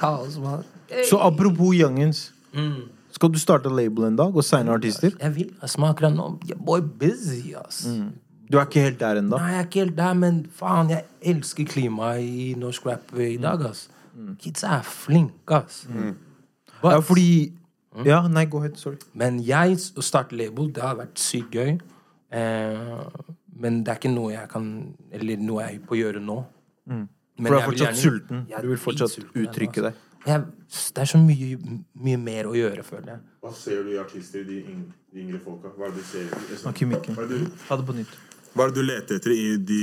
Kaos, 0.00 0.36
man. 0.36 0.66
Så 1.08 1.16
apropos 1.16 1.72
Youngins. 1.74 2.26
Skal 3.12 3.32
du 3.32 3.38
starte 3.40 3.72
label 3.72 4.04
en 4.10 4.16
dag 4.20 4.36
og 4.36 4.44
signe 4.44 4.72
artister? 4.72 5.16
Jeg 5.16 5.34
vil. 5.36 5.48
Jeg 5.62 5.70
smaker 5.70 6.12
nå. 6.12 6.28
Jeg 6.48 6.60
boy, 6.60 6.84
busy, 7.00 7.54
ass. 7.56 7.86
Du 8.52 8.58
er 8.58 8.66
ikke 8.68 8.82
helt 8.84 8.98
der 9.00 9.20
ennå? 9.22 9.38
Nei, 9.38 9.50
jeg 9.54 9.58
er 9.62 9.64
ikke 9.64 9.80
helt 9.86 9.96
der, 9.96 10.14
men 10.14 10.42
faen, 10.52 10.90
jeg 10.92 11.04
elsker 11.32 11.64
klimaet 11.70 12.20
i 12.22 12.54
norsk 12.60 12.86
rap 12.86 13.14
i 13.18 13.36
dag, 13.40 13.64
ass. 13.70 13.86
Kids 14.42 14.62
er 14.68 14.82
flinke, 14.84 15.62
ass. 15.62 15.86
But- 16.82 16.92
Ja, 16.92 16.98
fordi 17.00 17.52
Ja, 18.04 18.26
nei, 18.28 18.44
go 18.46 18.58
ahead. 18.58 18.76
Sorry. 18.80 18.96
Men 19.14 19.38
jeg 19.44 19.76
å 19.76 20.02
starte 20.02 20.32
label, 20.36 20.70
det 20.72 20.82
har 20.82 20.94
vært 20.96 21.14
sykt 21.20 21.50
gøy. 21.52 21.78
Eh, 22.32 23.04
men 23.56 23.82
det 23.84 23.88
er 23.92 23.98
ikke 24.00 24.14
noe 24.14 24.30
jeg 24.32 24.48
kan 24.48 24.94
Eller 25.12 25.36
noe 25.36 25.60
jeg 25.66 25.74
er 25.74 25.82
på 25.86 25.94
å 25.94 25.98
gjøre 26.00 26.22
nå. 26.24 26.38
Men 26.86 27.08
For 27.38 27.48
du 27.48 27.54
er 27.58 27.66
fortsatt 27.66 27.88
gjerne- 27.88 28.02
sulten. 28.02 28.46
Du 28.62 28.68
vil 28.68 28.78
fortsatt 28.78 29.18
uttrykke 29.34 29.68
altså. 29.68 29.82
deg. 29.82 29.94
Jeg, 30.26 30.44
det 30.94 30.98
er 31.02 31.04
så 31.04 31.18
mye, 31.18 31.80
mye 32.00 32.16
mer 32.16 32.44
å 32.46 32.54
gjøre, 32.54 32.82
føler 32.84 33.06
jeg. 33.06 33.20
Hva 33.42 33.52
ser 33.54 33.82
du 33.82 33.90
i 33.90 33.98
artister, 33.98 34.44
de, 34.44 34.64
yngre 35.16 35.40
folka? 35.40 35.68
Hva 35.76 35.88
er 35.88 35.90
det 35.90 35.96
du 35.96 36.02
ser? 36.02 36.56
Snakk 36.62 36.82
i 36.82 36.84
mikken. 36.86 37.16
Ta 37.68 37.76
det 37.76 37.86
på 37.86 37.94
nytt. 37.96 38.12
Hva 38.52 38.66
er 38.66 38.72
det 38.72 38.78
du 38.78 38.86
leter 38.86 39.18
etter 39.20 39.34
i 39.34 39.56
de 39.56 39.82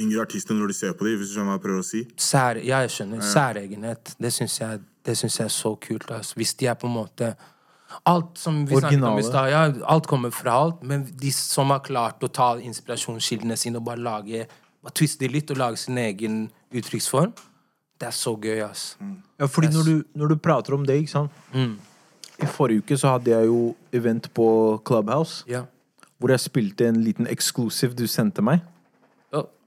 yngre 0.00 0.24
artistene 0.24 0.58
når 0.58 0.72
du 0.72 0.76
ser 0.76 0.94
på 0.98 1.06
dem? 1.06 1.18
Hvis 1.20 1.30
du 1.30 1.36
skjønner 1.36 1.52
hva 1.52 1.58
jeg 1.58 1.64
prøver 1.66 1.82
å 1.82 1.88
si? 1.88 2.02
Sær, 2.18 2.60
ja, 2.60 2.82
jeg 2.84 2.94
skjønner. 2.96 3.24
Særegenhet. 3.30 4.14
Det 4.18 4.32
syns 4.34 4.60
jeg, 4.60 4.80
synes 5.10 5.38
jeg 5.38 5.44
er 5.46 5.54
så 5.54 5.74
kult. 5.88 6.10
Altså. 6.10 6.38
Hvis 6.40 6.54
de 6.60 6.70
er 6.70 6.78
på 6.78 6.90
en 6.90 6.96
måte 6.98 7.34
Alt 8.10 8.40
som 8.42 8.64
vi 8.66 8.74
snakket 8.74 9.04
om 9.06 9.18
i 9.20 9.22
stad, 9.22 9.52
ja, 9.52 9.60
alt 9.86 10.08
kommer 10.10 10.32
fra 10.34 10.56
alt. 10.64 10.80
Men 10.82 11.04
de 11.06 11.30
som 11.30 11.70
har 11.70 11.78
klart 11.84 12.24
å 12.26 12.28
ta 12.32 12.48
inspirasjonskildene 12.58 13.54
sine 13.60 13.78
og 13.78 13.86
bare 13.86 14.02
lage 14.02 14.40
bare 14.84 14.96
twiste 14.98 15.24
de 15.24 15.30
litt 15.32 15.52
og 15.54 15.60
lage 15.60 15.78
sin 15.80 16.00
egen 16.02 16.40
uttrykksform, 16.74 17.30
det 18.00 18.08
er 18.10 18.16
så 18.16 18.34
gøy, 18.34 18.64
ass. 18.66 18.96
Ja, 19.38 19.46
fordi 19.46 19.70
når 19.72 19.86
du, 19.86 19.94
når 20.18 20.34
du 20.34 20.36
prater 20.42 20.74
om 20.76 20.82
det, 20.84 20.98
ikke 21.04 21.12
sant 21.14 21.54
I 21.54 22.48
forrige 22.50 22.82
uke 22.82 22.98
så 22.98 23.14
hadde 23.14 23.30
jeg 23.30 23.46
jo 23.46 23.60
event 23.94 24.26
på 24.34 24.48
Clubhouse. 24.84 25.46
Ja. 25.48 25.62
Hvor 26.18 26.30
jeg 26.30 26.40
spilte 26.40 26.88
en 26.88 27.02
liten 27.02 27.26
exclusive 27.30 27.94
du 27.98 28.06
sendte 28.06 28.42
meg. 28.42 28.62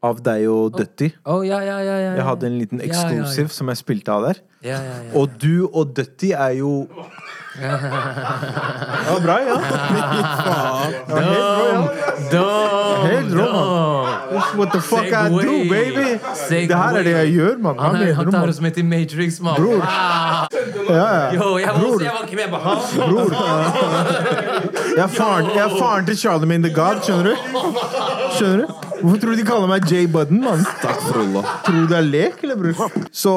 Av 0.06 0.20
deg 0.22 0.43
og 0.52 0.76
Dutty. 0.78 1.10
Oh, 1.26 1.41
ja, 1.41 1.58
ja, 1.66 1.80
ja, 1.82 1.95
ja, 1.98 2.12
Jeg 2.20 2.26
hadde 2.28 2.45
en 2.45 2.58
liten 2.60 2.82
ja. 2.86 3.24
som 3.50 3.72
jeg 3.72 3.80
spilte 3.80 4.14
av 4.14 4.28
der. 4.28 4.41
Ja, 4.62 4.78
ja, 4.78 4.98
ja. 5.08 5.14
Og 5.18 5.34
du 5.41 5.66
og 5.72 5.95
Dutty 5.98 6.30
er 6.38 6.60
jo 6.60 6.86
Det 7.58 7.68
var 9.10 9.22
bra, 9.24 9.39
ja. 9.41 9.58
Helt 13.08 13.34
rå, 13.34 13.45
mann. 13.54 14.58
What 14.58 14.72
the 14.72 14.82
fuck 14.82 15.08
I 15.08 15.30
do, 15.30 15.66
baby? 15.70 16.20
Det 16.50 16.76
her 16.76 16.98
er 16.98 17.04
det 17.04 17.12
jeg 17.12 17.34
gjør, 17.34 17.58
mann. 17.58 17.80
Han, 17.80 18.14
han 18.14 18.32
tar 18.32 18.48
oss 18.48 18.62
med 18.62 18.72
til 18.72 18.86
Matrix, 18.86 19.39
mann. 19.41 19.56
Bror. 19.58 19.82
Ah, 19.82 21.34
yo, 21.34 21.58
jeg 21.58 21.70
var, 21.74 22.04
jeg 22.04 22.12
var 22.14 22.24
ikke 22.28 22.36
med 22.36 22.50
på 22.50 22.58
han. 22.58 22.78
Bror. 23.10 23.30
Jeg 24.98 25.04
er 25.64 25.78
faren 25.80 26.06
til 26.06 26.18
Charlemagne 26.18 26.70
the 26.70 26.76
God, 26.76 27.02
skjønner 27.02 27.24
du? 27.24 27.36
Skjønner 28.38 28.58
du? 28.66 28.87
Hvorfor 29.02 29.20
tror 29.22 29.36
du 29.36 29.41
de 29.41 29.45
kaller 29.48 29.70
meg 29.70 29.86
J. 29.89 30.06
Budden, 30.12 30.41
mann? 30.43 30.64
Takk 30.82 31.02
for 31.06 31.22
Allah. 31.24 31.52
Tror 31.66 31.84
du 31.84 31.91
det 31.91 31.98
er 32.00 32.08
lek, 32.08 32.39
eller, 32.45 32.60
bror? 32.60 32.95
Så 33.14 33.36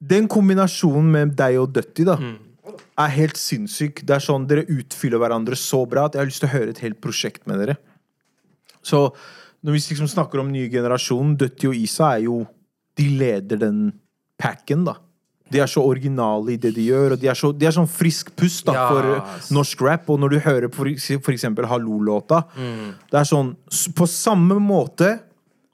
den 0.00 0.28
kombinasjonen 0.30 1.10
med 1.12 1.34
deg 1.38 1.58
og 1.60 1.74
Dutty, 1.76 2.06
da, 2.08 2.16
er 3.00 3.12
helt 3.14 3.40
sinnssyk. 3.40 4.02
Det 4.06 4.16
er 4.16 4.24
sånn, 4.24 4.46
Dere 4.48 4.64
utfyller 4.72 5.20
hverandre 5.20 5.58
så 5.58 5.82
bra 5.88 6.06
at 6.08 6.16
jeg 6.16 6.24
har 6.24 6.30
lyst 6.30 6.44
til 6.44 6.50
å 6.50 6.54
høre 6.54 6.74
et 6.74 6.82
helt 6.84 7.00
prosjekt 7.02 7.46
med 7.50 7.60
dere. 7.62 7.76
Så 8.80 9.08
når 9.60 9.76
vi 9.76 9.82
liksom 9.92 10.08
snakker 10.08 10.40
om 10.40 10.52
nye 10.52 10.70
generasjon, 10.72 11.36
Dutty 11.40 11.68
og 11.68 11.76
Isa 11.76 12.14
er 12.16 12.26
jo 12.30 12.42
De 12.98 13.06
leder 13.16 13.56
den 13.56 13.92
packen, 14.40 14.82
da. 14.84 14.96
De 15.50 15.58
er 15.58 15.66
så 15.66 15.82
originale 15.82 16.52
i 16.52 16.56
det 16.56 16.74
de 16.76 16.84
gjør, 16.86 17.12
og 17.16 17.20
de 17.20 17.26
er, 17.28 17.34
så, 17.34 17.50
de 17.52 17.66
er 17.66 17.74
sånn 17.74 17.88
frisk 17.90 18.30
pust 18.38 18.64
da, 18.68 18.74
for 18.88 19.08
uh, 19.16 19.38
norsk 19.50 19.82
rap. 19.82 20.08
Og 20.10 20.20
når 20.22 20.28
du 20.36 20.38
hører 20.44 20.68
for, 20.72 20.86
for 21.24 21.32
eksempel 21.34 21.66
Hallo-låta, 21.66 22.44
det 22.54 23.18
er 23.18 23.26
sånn 23.26 23.56
På 23.98 24.06
samme 24.06 24.60
måte 24.62 25.18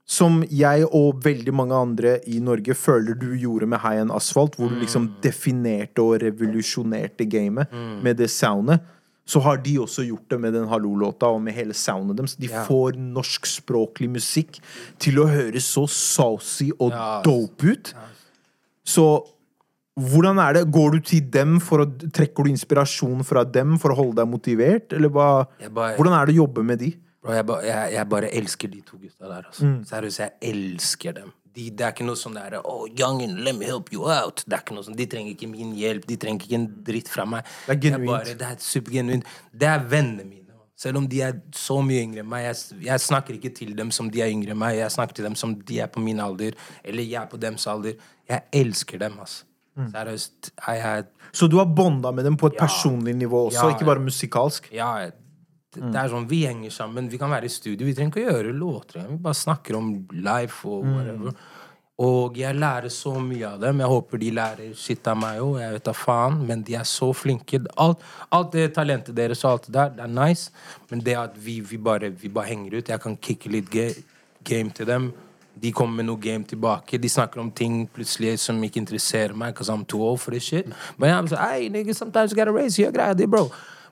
som 0.06 0.44
jeg 0.54 0.84
og 0.94 1.18
veldig 1.24 1.52
mange 1.52 1.74
andre 1.74 2.12
i 2.30 2.38
Norge 2.38 2.76
føler 2.78 3.16
du 3.18 3.32
gjorde 3.34 3.66
med 3.66 3.80
High 3.82 4.04
End 4.04 4.12
Asphalt, 4.14 4.54
hvor 4.54 4.70
du 4.70 4.76
liksom 4.78 5.08
definerte 5.24 5.98
og 6.04 6.20
revolusjonerte 6.22 7.26
gamet 7.26 7.72
med 8.06 8.16
det 8.20 8.28
soundet, 8.30 8.80
så 9.26 9.40
har 9.42 9.58
de 9.58 9.72
også 9.82 10.04
gjort 10.06 10.28
det 10.30 10.38
med 10.38 10.54
den 10.54 10.68
Hallo-låta 10.70 11.26
og 11.34 11.40
med 11.42 11.56
hele 11.56 11.74
soundet 11.74 12.20
deres. 12.20 12.36
De 12.38 12.46
Ja. 12.46 12.62
får 12.68 12.94
norskspråklig 12.94 14.08
musikk 14.14 14.60
til 15.02 15.18
å 15.18 15.26
høres 15.26 15.66
så 15.66 15.88
saucy 15.90 16.70
og 16.78 16.92
Ja, 16.94 17.22
dope 17.26 17.66
ut. 17.74 17.94
Så 18.86 19.26
hvordan 19.96 20.38
er 20.42 20.52
det? 20.58 20.64
Går 20.72 20.90
du 20.92 21.00
til 21.00 21.24
dem 21.32 21.56
for 21.60 21.84
å 21.84 21.86
Trekker 21.88 22.44
du 22.44 22.50
inspirasjon 22.52 23.24
fra 23.24 23.44
dem 23.44 23.78
for 23.80 23.92
å 23.94 23.96
holde 23.96 24.20
deg 24.20 24.28
motivert, 24.28 24.92
eller 24.92 25.08
hva? 25.08 25.28
Bare- 25.70 25.96
Hvordan 25.96 26.12
er 26.20 26.26
det 26.26 26.34
å 26.36 26.40
jobbe 26.44 26.64
med 26.64 26.78
de? 26.78 26.92
Bro, 27.22 27.32
jeg, 27.34 27.46
ba, 27.48 27.56
jeg, 27.64 27.92
jeg 27.96 28.08
bare 28.08 28.28
elsker 28.38 28.70
de 28.70 28.80
to 28.86 28.96
gutta 29.00 29.26
der. 29.26 29.46
Altså. 29.48 29.64
Mm. 29.64 29.80
Seriøst, 29.88 30.18
jeg 30.22 30.32
elsker 30.52 31.12
dem. 31.16 31.32
De, 31.56 31.70
det 31.72 31.86
er 31.86 31.92
ikke 31.94 32.04
noe 32.04 32.18
sånn 32.20 32.34
der 32.36 32.58
Oh, 32.60 32.84
youngen, 32.86 33.38
let 33.42 33.56
me 33.56 33.64
help 33.64 33.88
you 33.92 34.04
out. 34.12 34.44
Det 34.46 34.52
er 34.58 34.60
ikke 34.62 34.76
noe 34.76 34.84
sånn, 34.84 34.96
De 34.98 35.06
trenger 35.08 35.32
ikke 35.32 35.48
min 35.48 35.72
hjelp. 35.74 36.04
De 36.06 36.16
trenger 36.20 36.44
ikke 36.44 36.58
en 36.60 36.66
dritt 36.84 37.08
fra 37.08 37.24
meg. 37.24 37.48
Det 37.66 37.72
er 37.78 37.80
genuint. 37.86 38.10
Bare, 38.12 38.34
det 38.36 38.50
er 38.50 38.60
supergenuint. 38.60 39.24
Det 39.56 39.66
er 39.72 39.80
vennene 39.88 40.26
mine. 40.28 40.42
Selv 40.76 41.00
om 41.00 41.06
de 41.08 41.22
er 41.24 41.38
så 41.56 41.78
mye 41.80 42.02
yngre 42.04 42.20
enn 42.20 42.28
meg. 42.28 42.44
Jeg, 42.50 42.80
jeg 42.84 43.00
snakker 43.00 43.38
ikke 43.38 43.54
til 43.56 43.72
dem 43.74 43.90
som 43.96 44.10
de 44.12 44.20
er 44.20 44.28
yngre 44.28 44.52
enn 44.52 44.60
meg. 44.60 44.76
Jeg 44.76 44.92
snakker 44.92 45.16
til 45.16 45.24
dem 45.24 45.34
som 45.40 45.54
de 45.56 45.80
er 45.80 45.88
på 45.88 46.02
min 46.04 46.20
alder, 46.20 46.52
eller 46.84 47.02
jeg 47.08 47.22
er 47.22 47.30
på 47.32 47.40
dems 47.40 47.64
alder. 47.72 47.96
Jeg 48.28 48.44
elsker 48.52 49.00
dem, 49.00 49.16
altså. 49.24 49.46
Mm. 49.76 49.90
Seriøst. 49.92 50.50
Jeg, 50.66 50.78
jeg, 50.80 51.04
Så 51.36 51.48
du 51.52 51.58
har 51.58 51.66
bonda 51.66 52.10
med 52.12 52.24
dem 52.24 52.36
på 52.36 52.46
et 52.48 52.54
Ja. 52.56 52.64
personlig 52.66 53.14
nivå 53.14 53.50
også, 53.50 53.68
Ja, 53.68 53.74
ikke 53.76 53.84
bare 53.84 54.00
musikalsk? 54.00 54.70
Ja, 54.72 55.10
det, 55.74 55.92
det 55.92 55.94
er 56.00 56.08
sånn, 56.08 56.28
Vi 56.28 56.46
henger 56.46 56.70
sammen. 56.70 57.10
Vi 57.10 57.18
kan 57.18 57.30
være 57.30 57.44
i 57.44 57.48
studio. 57.52 57.84
Vi 57.86 57.92
trenger 57.94 58.14
ikke 58.14 58.24
å 58.24 58.32
gjøre 58.32 58.54
låter. 58.56 59.06
Vi 59.08 59.16
bare 59.16 59.34
snakker 59.34 59.76
om 59.76 60.06
life 60.12 60.64
og 60.66 60.84
whatever. 60.84 61.34
Og 61.98 62.34
jeg 62.36 62.54
lærer 62.54 62.88
så 62.92 63.14
mye 63.20 63.44
av 63.54 63.60
dem. 63.60 63.78
Jeg 63.80 63.88
håper 63.88 64.18
de 64.20 64.30
lærer 64.30 64.74
shit 64.76 65.06
av 65.08 65.16
meg 65.16 65.38
òg. 65.40 65.60
Jeg 65.60 65.72
vet 65.72 65.84
da 65.84 65.92
faen. 65.92 66.46
Men 66.46 66.62
de 66.62 66.74
er 66.74 66.84
så 66.84 67.12
flinke. 67.16 67.60
Alt, 67.76 67.98
alt 68.32 68.52
det 68.52 68.74
talentet 68.74 69.14
deres 69.16 69.44
og 69.44 69.50
alt 69.52 69.66
det 69.66 69.72
der, 69.72 69.88
det 69.96 70.04
er 70.04 70.12
nice. 70.28 70.50
Men 70.90 71.00
det 71.00 71.16
at 71.16 71.36
vi, 71.36 71.60
vi, 71.60 71.76
bare, 71.78 72.10
vi 72.10 72.28
bare 72.28 72.46
henger 72.50 72.78
ut 72.78 72.88
Jeg 72.88 73.00
kan 73.00 73.16
kicke 73.16 73.48
litt 73.52 73.70
ga 73.70 73.88
game 74.44 74.70
til 74.70 74.86
dem. 74.86 75.12
De 75.56 75.72
kommer 75.72 76.02
med 76.02 76.06
noe 76.10 76.20
game 76.20 76.44
tilbake. 76.44 76.98
De 77.00 77.08
snakker 77.08 77.40
om 77.40 77.50
ting 77.50 77.86
plutselig 77.88 78.38
som 78.42 78.58
ikke 78.64 78.82
interesserer 78.82 79.34
meg. 79.34 79.54
Because 79.54 79.72
I'm 79.72 79.86
too 79.88 80.02
old 80.04 80.20
for 80.20 80.30
this 80.36 80.44
shit. 80.44 80.68
Men 80.98 81.10
jeg 81.10 81.32
sånn, 81.32 81.40
hey, 81.40 81.68
nigga, 81.72 81.94
sometimes 81.96 82.32
you 82.32 82.36
gotta 82.36 82.52
raise 82.52 82.78
your 82.78 82.92
greia, 82.92 83.16
det, 83.16 83.28
bro. 83.30 83.46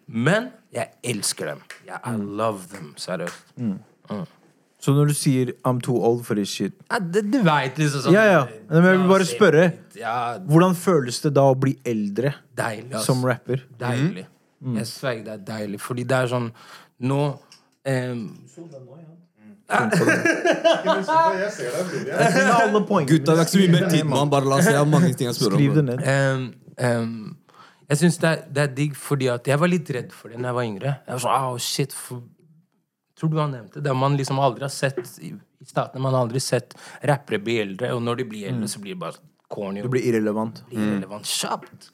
Men 0.06 0.50
jeg 0.74 0.90
elsker 1.14 1.46
dem. 1.54 1.62
Yeah, 1.86 2.00
I 2.04 2.16
love 2.16 2.68
them. 2.68 2.92
Seriøst. 3.00 3.54
Så 4.84 4.92
når 4.92 5.06
du 5.08 5.14
sier 5.16 5.52
'I'm 5.64 5.80
too 5.80 5.96
old 5.96 6.26
for 6.26 6.34
this 6.34 6.50
shit', 6.52 6.74
Ja, 6.90 6.98
det, 6.98 7.30
du 7.32 7.38
veit 7.42 7.78
liksom 7.78 8.02
sånn 8.04 8.12
Ja, 8.12 8.24
ja. 8.28 8.46
Men 8.68 8.84
jeg 8.84 8.98
vil 8.98 9.08
bare 9.08 9.24
spørre. 9.24 9.72
Ja, 9.96 10.38
hvordan 10.38 10.74
føles 10.76 11.20
det 11.22 11.32
da 11.34 11.40
å 11.40 11.54
bli 11.56 11.78
eldre 11.86 12.34
deilig, 12.54 13.00
som 13.00 13.24
rapper? 13.24 13.62
Deilig. 13.80 14.26
Jeg 14.74 14.86
sverger, 14.86 15.24
det 15.24 15.32
er 15.32 15.44
deilig. 15.58 15.80
Fordi 15.80 16.04
det 16.04 16.16
er 16.16 16.26
sånn 16.26 16.52
Nå 17.00 17.38
alle 22.64 22.80
poengene. 22.86 23.08
Gutta, 23.10 23.32
det 23.32 23.40
er 23.40 23.46
ikke 23.46 23.54
så 23.54 23.62
mye 23.62 23.72
mer 23.74 23.88
tid, 23.92 24.04
mann. 24.10 24.30
Bare 24.32 24.48
la 24.50 24.58
oss 24.60 24.66
se. 24.68 24.74
Jeg 24.74 24.80
har 24.82 24.90
mange 24.90 25.12
ting 25.16 25.28
jeg 25.30 25.36
spør 25.38 25.54
om. 25.54 25.58
Skriv 25.60 25.72
det 25.78 25.84
ned. 25.88 25.98
Um, 26.04 26.44
um, 26.84 27.36
jeg 27.88 28.00
syns 28.00 28.18
det, 28.22 28.30
er- 28.30 28.44
det 28.56 28.62
er 28.64 28.70
digg 28.76 28.94
fordi 28.96 29.26
at 29.32 29.48
jeg 29.50 29.60
var 29.60 29.68
litt 29.72 29.90
redd 29.96 30.12
for 30.16 30.28
det 30.32 30.40
da 30.40 30.48
jeg 30.50 30.58
var 30.58 30.64
yngre. 30.68 30.92
Jeg 31.06 31.12
var 31.16 31.22
sånn, 31.24 31.48
oh 31.50 31.58
shit 31.60 31.92
for, 31.96 32.22
tror 33.18 33.30
du 33.32 33.38
han 33.40 33.52
nevnte 33.56 33.82
det. 33.84 33.92
Man 33.96 34.16
liksom 34.20 34.40
aldri 34.42 34.64
har 34.66 34.72
sett 34.74 35.00
i, 35.20 35.32
i 35.34 35.68
statene 35.68 36.02
Man 36.02 36.12
har 36.16 36.24
aldri 36.26 36.40
sett 36.44 36.74
rappere 37.04 37.38
bli 37.44 37.58
eldre, 37.62 37.92
og 37.96 38.02
når 38.04 38.14
de 38.22 38.28
blir 38.32 38.48
eldre, 38.50 38.68
så 38.72 38.80
blir 38.84 38.96
det 38.96 39.00
bare 39.04 39.20
corny. 39.54 39.82
Du 39.84 39.88
blir 39.92 40.04
irrelevant. 40.08 40.62
blir 40.70 40.80
irrelevant 40.88 41.28
kjapt. 41.28 41.90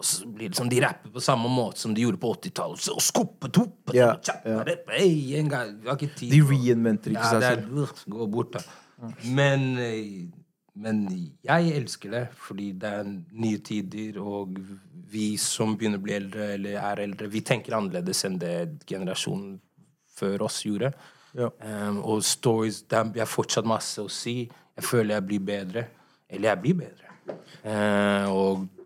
Og 0.00 0.06
så 0.08 0.24
blir 0.32 0.48
det 0.48 0.56
sånn, 0.56 0.70
De 0.72 0.80
rapper 0.80 1.12
på 1.12 1.20
samme 1.20 1.48
måte 1.52 1.82
som 1.82 1.92
de 1.92 2.06
gjorde 2.06 2.20
på 2.22 2.32
80-tallet. 2.38 2.80
Så 2.88 2.96
skuppet 3.04 3.60
opp 3.60 3.92
Ja, 3.96 4.14
ja. 4.48 4.62
hey, 4.94 5.36
en 5.36 5.50
gang, 5.52 5.74
ikke 5.84 6.08
tid. 6.16 6.32
De 6.32 6.40
reinventer 6.40 7.12
ikke 7.12 7.26
ja, 7.26 7.32
seg 7.34 7.42
det 7.44 7.50
selv. 7.58 8.06
Gå 8.14 8.28
bort, 8.32 8.56
da. 8.56 9.10
Men, 9.28 9.66
eh, 9.80 10.30
men 10.80 11.02
jeg 11.44 11.74
elsker 11.76 12.14
det, 12.16 12.24
fordi 12.48 12.70
det 12.80 12.94
er 13.02 13.12
nye 13.44 13.60
tider, 13.64 14.20
og 14.24 14.56
vi 15.10 15.34
som 15.40 15.76
begynner 15.76 16.00
å 16.00 16.06
bli 16.06 16.16
eldre, 16.16 16.48
eller 16.56 16.80
er 16.80 17.04
eldre, 17.04 17.28
vi 17.28 17.44
tenker 17.44 17.76
annerledes 17.76 18.24
enn 18.28 18.40
det 18.40 18.56
generasjonen 18.88 19.58
før 20.16 20.46
oss 20.48 20.62
gjorde. 20.64 20.94
Ja. 21.36 21.52
Um, 21.60 22.00
og 22.08 22.24
stories 22.26 22.82
det 22.90 22.96
er, 22.98 23.12
Jeg 23.14 23.22
har 23.22 23.30
fortsatt 23.30 23.68
masse 23.68 24.02
å 24.02 24.10
si. 24.10 24.42
Jeg 24.76 24.86
føler 24.86 25.18
jeg 25.18 25.28
blir 25.28 25.44
bedre. 25.52 25.86
Eller 26.30 26.54
jeg 26.54 26.62
blir 26.64 26.80
bedre. 26.80 27.16
Uh, 27.62 28.26
og 28.32 28.79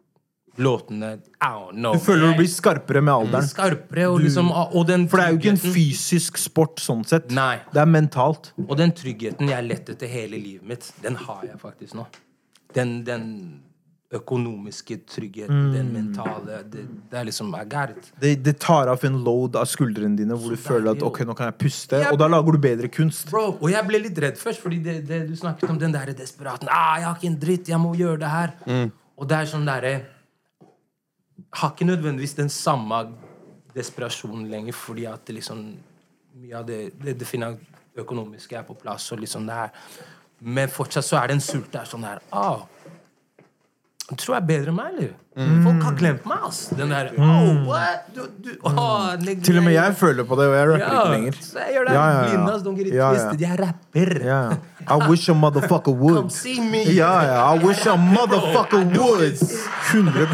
låtene 0.57 1.13
I 1.15 1.51
don't 1.51 1.79
know. 1.79 1.95
Du 1.95 2.05
føler 2.05 2.33
du 2.33 2.39
blir 2.39 2.51
skarpere 2.51 3.03
med 3.03 3.15
alderen. 3.15 3.49
skarpere, 3.49 4.09
og 4.09 4.21
liksom 4.21 4.53
Og 4.53 4.87
den 4.87 5.09
For 5.09 5.19
det 5.19 5.27
er 5.27 5.35
jo 5.35 5.43
ikke 5.43 5.55
en 5.57 5.75
fysisk 5.75 6.39
sport 6.39 6.81
sånn 6.83 7.05
sett. 7.09 7.31
Nei. 7.35 7.59
Det 7.73 7.83
er 7.83 7.91
mentalt. 7.91 8.53
Og 8.69 8.77
den 8.79 8.95
tryggheten 8.97 9.51
jeg 9.51 9.69
lette 9.69 9.97
etter 9.97 10.11
hele 10.11 10.39
livet 10.39 10.67
mitt, 10.69 10.93
den 11.03 11.17
har 11.17 11.45
jeg 11.45 11.59
faktisk 11.61 11.95
nå. 11.99 12.07
Den, 12.75 13.05
den 13.07 13.29
økonomiske 14.15 14.97
tryggheten, 15.11 15.73
den 15.75 15.91
mentale 15.93 16.61
det, 16.71 16.85
det 17.11 17.19
er 17.19 17.27
liksom 17.27 17.51
I 17.55 17.65
got 17.67 17.91
it. 17.91 18.13
Det, 18.21 18.35
det 18.45 18.59
tar 18.63 18.91
av 18.93 19.05
en 19.05 19.21
load 19.27 19.57
av 19.59 19.67
skuldrene 19.67 20.17
dine 20.19 20.37
hvor 20.39 20.55
du 20.55 20.61
føler 20.61 20.93
at 20.95 21.03
ok, 21.03 21.23
nå 21.27 21.35
kan 21.35 21.51
jeg 21.51 21.59
puste. 21.65 21.99
jeg, 21.99 22.13
Og 22.13 22.21
da 22.21 22.29
lager 22.31 22.55
du 22.55 22.61
bedre 22.63 22.91
kunst. 22.93 23.27
Bro, 23.31 23.57
og 23.59 23.71
jeg 23.73 23.87
ble 23.89 24.05
litt 24.07 24.19
redd 24.23 24.39
først, 24.39 24.63
fordi 24.63 24.79
det, 24.85 25.01
det, 25.09 25.25
du 25.29 25.35
snakket 25.39 25.71
om 25.71 25.81
den 25.81 25.95
der 25.95 26.15
desperaten. 26.15 26.71
Ah, 26.71 26.99
'Jeg 26.99 27.09
har 27.09 27.17
ikke 27.19 27.33
en 27.33 27.41
dritt, 27.41 27.69
jeg 27.69 27.81
må 27.81 27.95
gjøre 27.99 28.21
det 28.23 28.31
her.' 28.31 28.91
Og 29.15 29.29
det 29.31 29.37
er 29.39 29.47
sånn 29.47 29.67
derre 29.67 29.95
Har 31.55 31.75
ikke 31.75 31.87
nødvendigvis 31.87 32.37
den 32.39 32.51
samme 32.51 33.05
desperasjonen 33.75 34.49
lenger, 34.51 34.75
fordi 34.77 35.09
at 35.11 35.27
det 35.27 35.41
liksom 35.41 35.67
Mye 36.35 36.57
av 36.59 36.65
det, 36.67 36.79
det, 36.99 37.13
det 37.21 37.29
økonomiske 38.03 38.57
er 38.59 38.65
på 38.67 38.75
plass, 38.75 39.13
og 39.15 39.21
liksom 39.23 39.45
det 39.47 39.55
her. 39.55 39.75
Men 40.43 40.71
fortsatt 40.73 41.07
så 41.07 41.21
er 41.21 41.31
det 41.31 41.39
en 41.39 41.45
sult 41.45 41.71
der 41.73 41.87
sånn 41.89 42.03
her 42.05 42.19
ah, 42.35 42.65
Du 44.11 44.17
tror 44.19 44.35
jeg 44.35 44.41
er 44.43 44.49
bedre 44.49 44.73
enn 44.73 44.77
meg, 44.77 44.97
eller? 44.97 45.13
Folk 45.65 45.81
har 45.83 45.95
glemt 45.99 46.27
meg, 46.31 46.43
ass. 46.47 46.59
Den 46.77 46.93
der 46.93 47.09
oh, 47.19 47.63
what? 47.67 48.11
Du, 48.15 48.21
du, 48.45 48.51
oh, 48.69 49.15
nigga, 49.19 49.43
Til 49.47 49.59
og 49.59 49.65
med 49.67 49.75
jeg 49.75 49.97
føler 49.99 50.27
på 50.29 50.39
det, 50.39 50.47
og 50.51 50.55
jeg 50.55 50.69
rapper 50.69 50.93
ikke 50.93 51.15
lenger. 51.15 51.39
så 51.43 51.65
jeg 51.65 51.75
gjør 51.75 51.89
det. 51.89 51.95
Ja, 51.97 52.05
ja, 52.05 52.19
ja. 52.19 52.29
Blind, 52.29 52.51
ass. 52.53 52.67
It 52.85 52.93
Ja, 52.93 53.09
ja. 53.17 53.33
Jeg 53.41 53.59
rapper. 53.63 54.13
Ja. 54.23 54.43
I 54.89 55.09
wish 55.09 55.28
a 55.28 55.35
motherfucker 55.35 55.95
would. 55.97 56.16
Come 56.16 56.30
see 56.30 56.61
me. 56.61 56.82
Ja, 56.93 57.24
ja. 57.24 57.55
I 57.55 57.59
wish 57.64 57.87
a 57.87 57.97
motherfucker 57.97 58.82
would. 58.99 59.39
100 59.93 60.26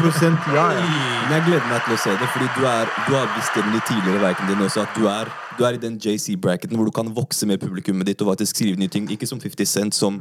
ja, 0.55 0.65
ja. 0.73 0.85
Men 1.27 1.37
jeg 1.37 1.45
gleder 1.45 1.67
meg 1.69 1.85
til 1.85 1.95
å 1.95 1.99
se 2.01 2.15
det, 2.17 2.27
fordi 2.33 2.49
du, 2.57 2.65
er, 2.67 2.91
du 3.07 3.15
har 3.15 3.29
visst 3.35 3.55
det 3.55 3.63
i 3.63 3.83
tidligere 3.87 4.23
verkene 4.23 4.51
dine 4.51 4.67
også 4.67 4.83
at 4.83 4.97
du 4.97 5.07
er, 5.11 5.31
du 5.57 5.63
er 5.67 5.77
i 5.77 5.81
den 5.81 5.97
JC-bracketen 6.01 6.75
hvor 6.79 6.89
du 6.89 6.93
kan 6.95 7.11
vokse 7.15 7.47
med 7.47 7.61
publikummet 7.61 8.09
ditt 8.09 8.21
og 8.23 8.33
faktisk 8.33 8.55
skrive 8.57 8.79
nye 8.81 8.91
ting. 8.91 9.07
Ikke 9.13 9.29
som 9.29 9.39
50 9.39 9.71
Cent, 9.71 9.95
som 9.95 10.19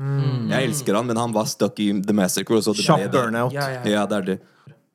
Jeg 0.51 0.71
elsker 0.71 0.95
han, 0.99 1.09
men 1.11 1.19
han 1.19 1.35
var 1.35 1.49
stuck 1.51 1.79
i 1.83 1.91
The 2.05 2.15
Massacre. 2.17 2.59
Og 2.61 2.67
så 2.67 2.77
det 2.77 2.87
Kjapp 2.87 3.11
burnout. 3.15 3.55
Ja, 3.57 3.69
ja. 3.79 3.85
Ja, 3.97 4.07
det 4.07 4.23
er 4.23 4.29
det. 4.33 4.41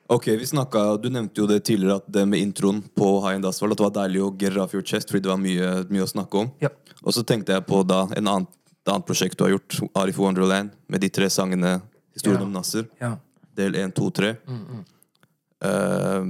Ok, 0.07 0.27
vi 0.27 0.45
snakket, 0.45 1.01
Du 1.01 1.09
nevnte 1.09 1.41
jo 1.41 1.47
det 1.49 1.63
tidligere, 1.65 1.95
at 1.97 2.05
det 2.07 2.27
med 2.29 2.39
introen 2.39 2.83
på 2.95 3.07
High 3.23 3.39
End 3.39 3.45
Asphalt, 3.45 3.73
at 3.73 3.79
det 3.79 3.87
var 3.87 3.95
deilig 4.03 4.21
å 4.21 4.33
get 4.37 4.53
it 4.53 4.61
off 4.61 4.73
your 4.73 4.85
chest, 4.85 5.09
fordi 5.09 5.25
det 5.25 5.31
var 5.31 5.41
mye, 5.41 5.69
mye 5.89 6.05
å 6.05 6.09
snakke 6.11 6.43
om. 6.43 6.51
Ja. 6.61 6.69
Og 7.01 7.15
så 7.15 7.23
tenkte 7.25 7.55
jeg 7.55 7.65
på 7.65 7.81
da 7.87 8.03
en 8.13 8.29
annen, 8.29 8.45
et 8.85 8.91
annet 8.93 9.05
prosjekt 9.07 9.37
du 9.39 9.43
har 9.47 9.55
gjort, 9.55 9.79
Arif 9.97 10.17
Wonderland, 10.21 10.69
med 10.87 11.01
de 11.01 11.09
tre 11.09 11.25
sangene 11.33 11.81
Historien 12.15 12.39
Ja. 12.39 12.45
om 12.45 12.51
Nasser. 12.53 12.85
Ja. 13.01 13.17
Del 13.57 13.73
1, 13.75 13.93
2, 13.95 14.09
3. 14.13 14.37
Eh, 15.63 16.23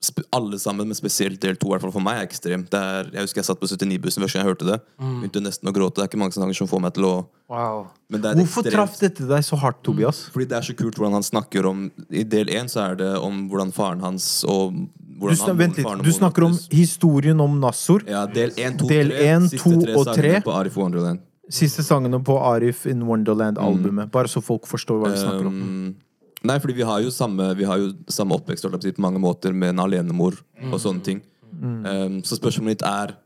sp- 0.00 0.24
alle 0.32 0.58
sammen, 0.58 0.86
men 0.88 0.94
spesielt 0.94 1.40
del 1.40 1.56
2, 1.56 1.66
i 1.66 1.70
hvert 1.74 1.82
fall 1.82 1.92
for 1.94 2.00
meg, 2.04 2.20
er 2.20 2.26
ekstrem. 2.28 2.62
Det 2.70 2.78
er, 2.78 3.08
jeg 3.14 3.24
husker 3.26 3.40
jeg 3.40 3.48
satt 3.48 3.60
på 3.60 3.66
79-bussen 3.68 4.22
første 4.22 4.38
gang 4.38 4.46
jeg 4.46 4.50
hørte 4.54 4.68
det. 4.68 4.78
Begynte 5.00 5.42
nesten 5.44 5.68
å 5.70 5.74
gråte. 5.74 5.96
Det 6.00 6.04
er 6.04 6.10
ikke 6.12 6.20
mange 6.22 6.36
sanger 6.36 6.54
som 6.54 6.68
får 6.70 6.80
meg 6.84 6.94
til 6.94 7.04
å 7.08 7.14
Wow. 7.50 7.88
Hvorfor 8.12 8.62
ekstremt- 8.62 8.70
traff 8.72 8.98
dette 9.00 9.26
deg 9.26 9.42
så 9.42 9.56
hardt, 9.58 9.82
Tobias? 9.82 10.28
fordi 10.30 10.46
det 10.48 10.56
er 10.58 10.62
så 10.62 10.76
kult 10.76 10.94
hvordan 10.94 11.12
han 11.18 11.22
snakker 11.26 11.66
om 11.66 11.90
I 12.10 12.22
del 12.22 12.46
én 12.46 12.68
så 12.70 12.90
er 12.92 12.94
det 12.96 13.16
om 13.18 13.48
hvordan 13.50 13.72
faren 13.74 14.00
hans 14.00 14.44
og 14.44 14.72
Du, 15.20 15.34
snak, 15.36 15.56
vent 15.58 15.76
litt. 15.76 16.02
Du 16.04 16.12
snakker 16.12 16.44
om 16.46 16.52
historien 16.70 17.38
om 17.40 17.58
Nassor. 17.60 18.00
Ja, 18.08 18.24
del 18.26 18.50
1, 18.56 18.78
2, 18.78 18.86
Del 18.88 19.08
3. 19.10 19.26
en, 19.26 19.42
siste 19.50 19.58
to 19.64 19.80
tre 19.82 19.94
og 19.94 20.06
tre. 20.06 20.14
sangene 20.14 20.42
på 20.44 20.54
Arif 20.54 20.76
Wonderland. 20.76 21.20
Siste 21.50 21.82
sangene 21.82 22.20
på 22.22 22.36
Arif 22.46 22.84
in 22.86 23.02
Wonderland-albumet. 23.06 24.10
Bare 24.14 24.30
så 24.30 24.42
folk 24.44 24.68
forstår 24.70 25.00
hva 25.00 25.10
vi 25.10 25.18
snakker 25.18 25.48
om. 25.48 25.56
Um, 25.62 26.20
nei, 26.46 26.58
fordi 26.62 26.76
vi 26.78 26.86
har 26.86 27.02
jo 27.02 27.10
samme, 27.14 27.50
vi 27.58 27.66
har 27.66 27.80
jo 27.82 27.90
samme 28.10 28.36
oppvekst 28.38 28.68
på 28.68 29.02
mange 29.02 29.22
måter 29.22 29.52
med 29.52 29.74
en 29.74 29.82
alenemor 29.82 30.38
og 30.70 30.78
sånne 30.78 31.02
ting. 31.06 31.24
Um, 31.50 32.20
så 32.22 32.38
spørsmålet 32.38 32.76
mitt 32.76 32.86
er 32.86 33.16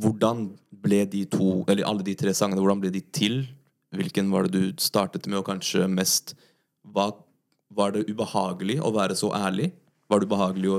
hvordan 0.00 0.48
ble 0.82 1.04
de 1.12 1.24
to, 1.30 1.62
eller 1.68 1.86
alle 1.86 2.04
de 2.06 2.16
tre 2.18 2.34
sangene, 2.34 2.60
hvordan 2.62 2.82
ble 2.82 2.92
de 2.94 3.02
til? 3.14 3.42
Hvilken 3.94 4.30
var 4.30 4.46
det 4.46 4.54
du 4.54 4.82
startet 4.82 5.26
med, 5.28 5.40
og 5.40 5.48
kanskje 5.50 5.88
mest 5.90 6.36
hva, 6.94 7.12
Var 7.70 7.92
det 7.94 8.08
ubehagelig 8.10 8.80
å 8.82 8.90
være 8.90 9.14
så 9.14 9.28
ærlig? 9.30 9.68
Var 10.10 10.18
det 10.18 10.26
ubehagelig 10.26 10.70
å 10.74 10.78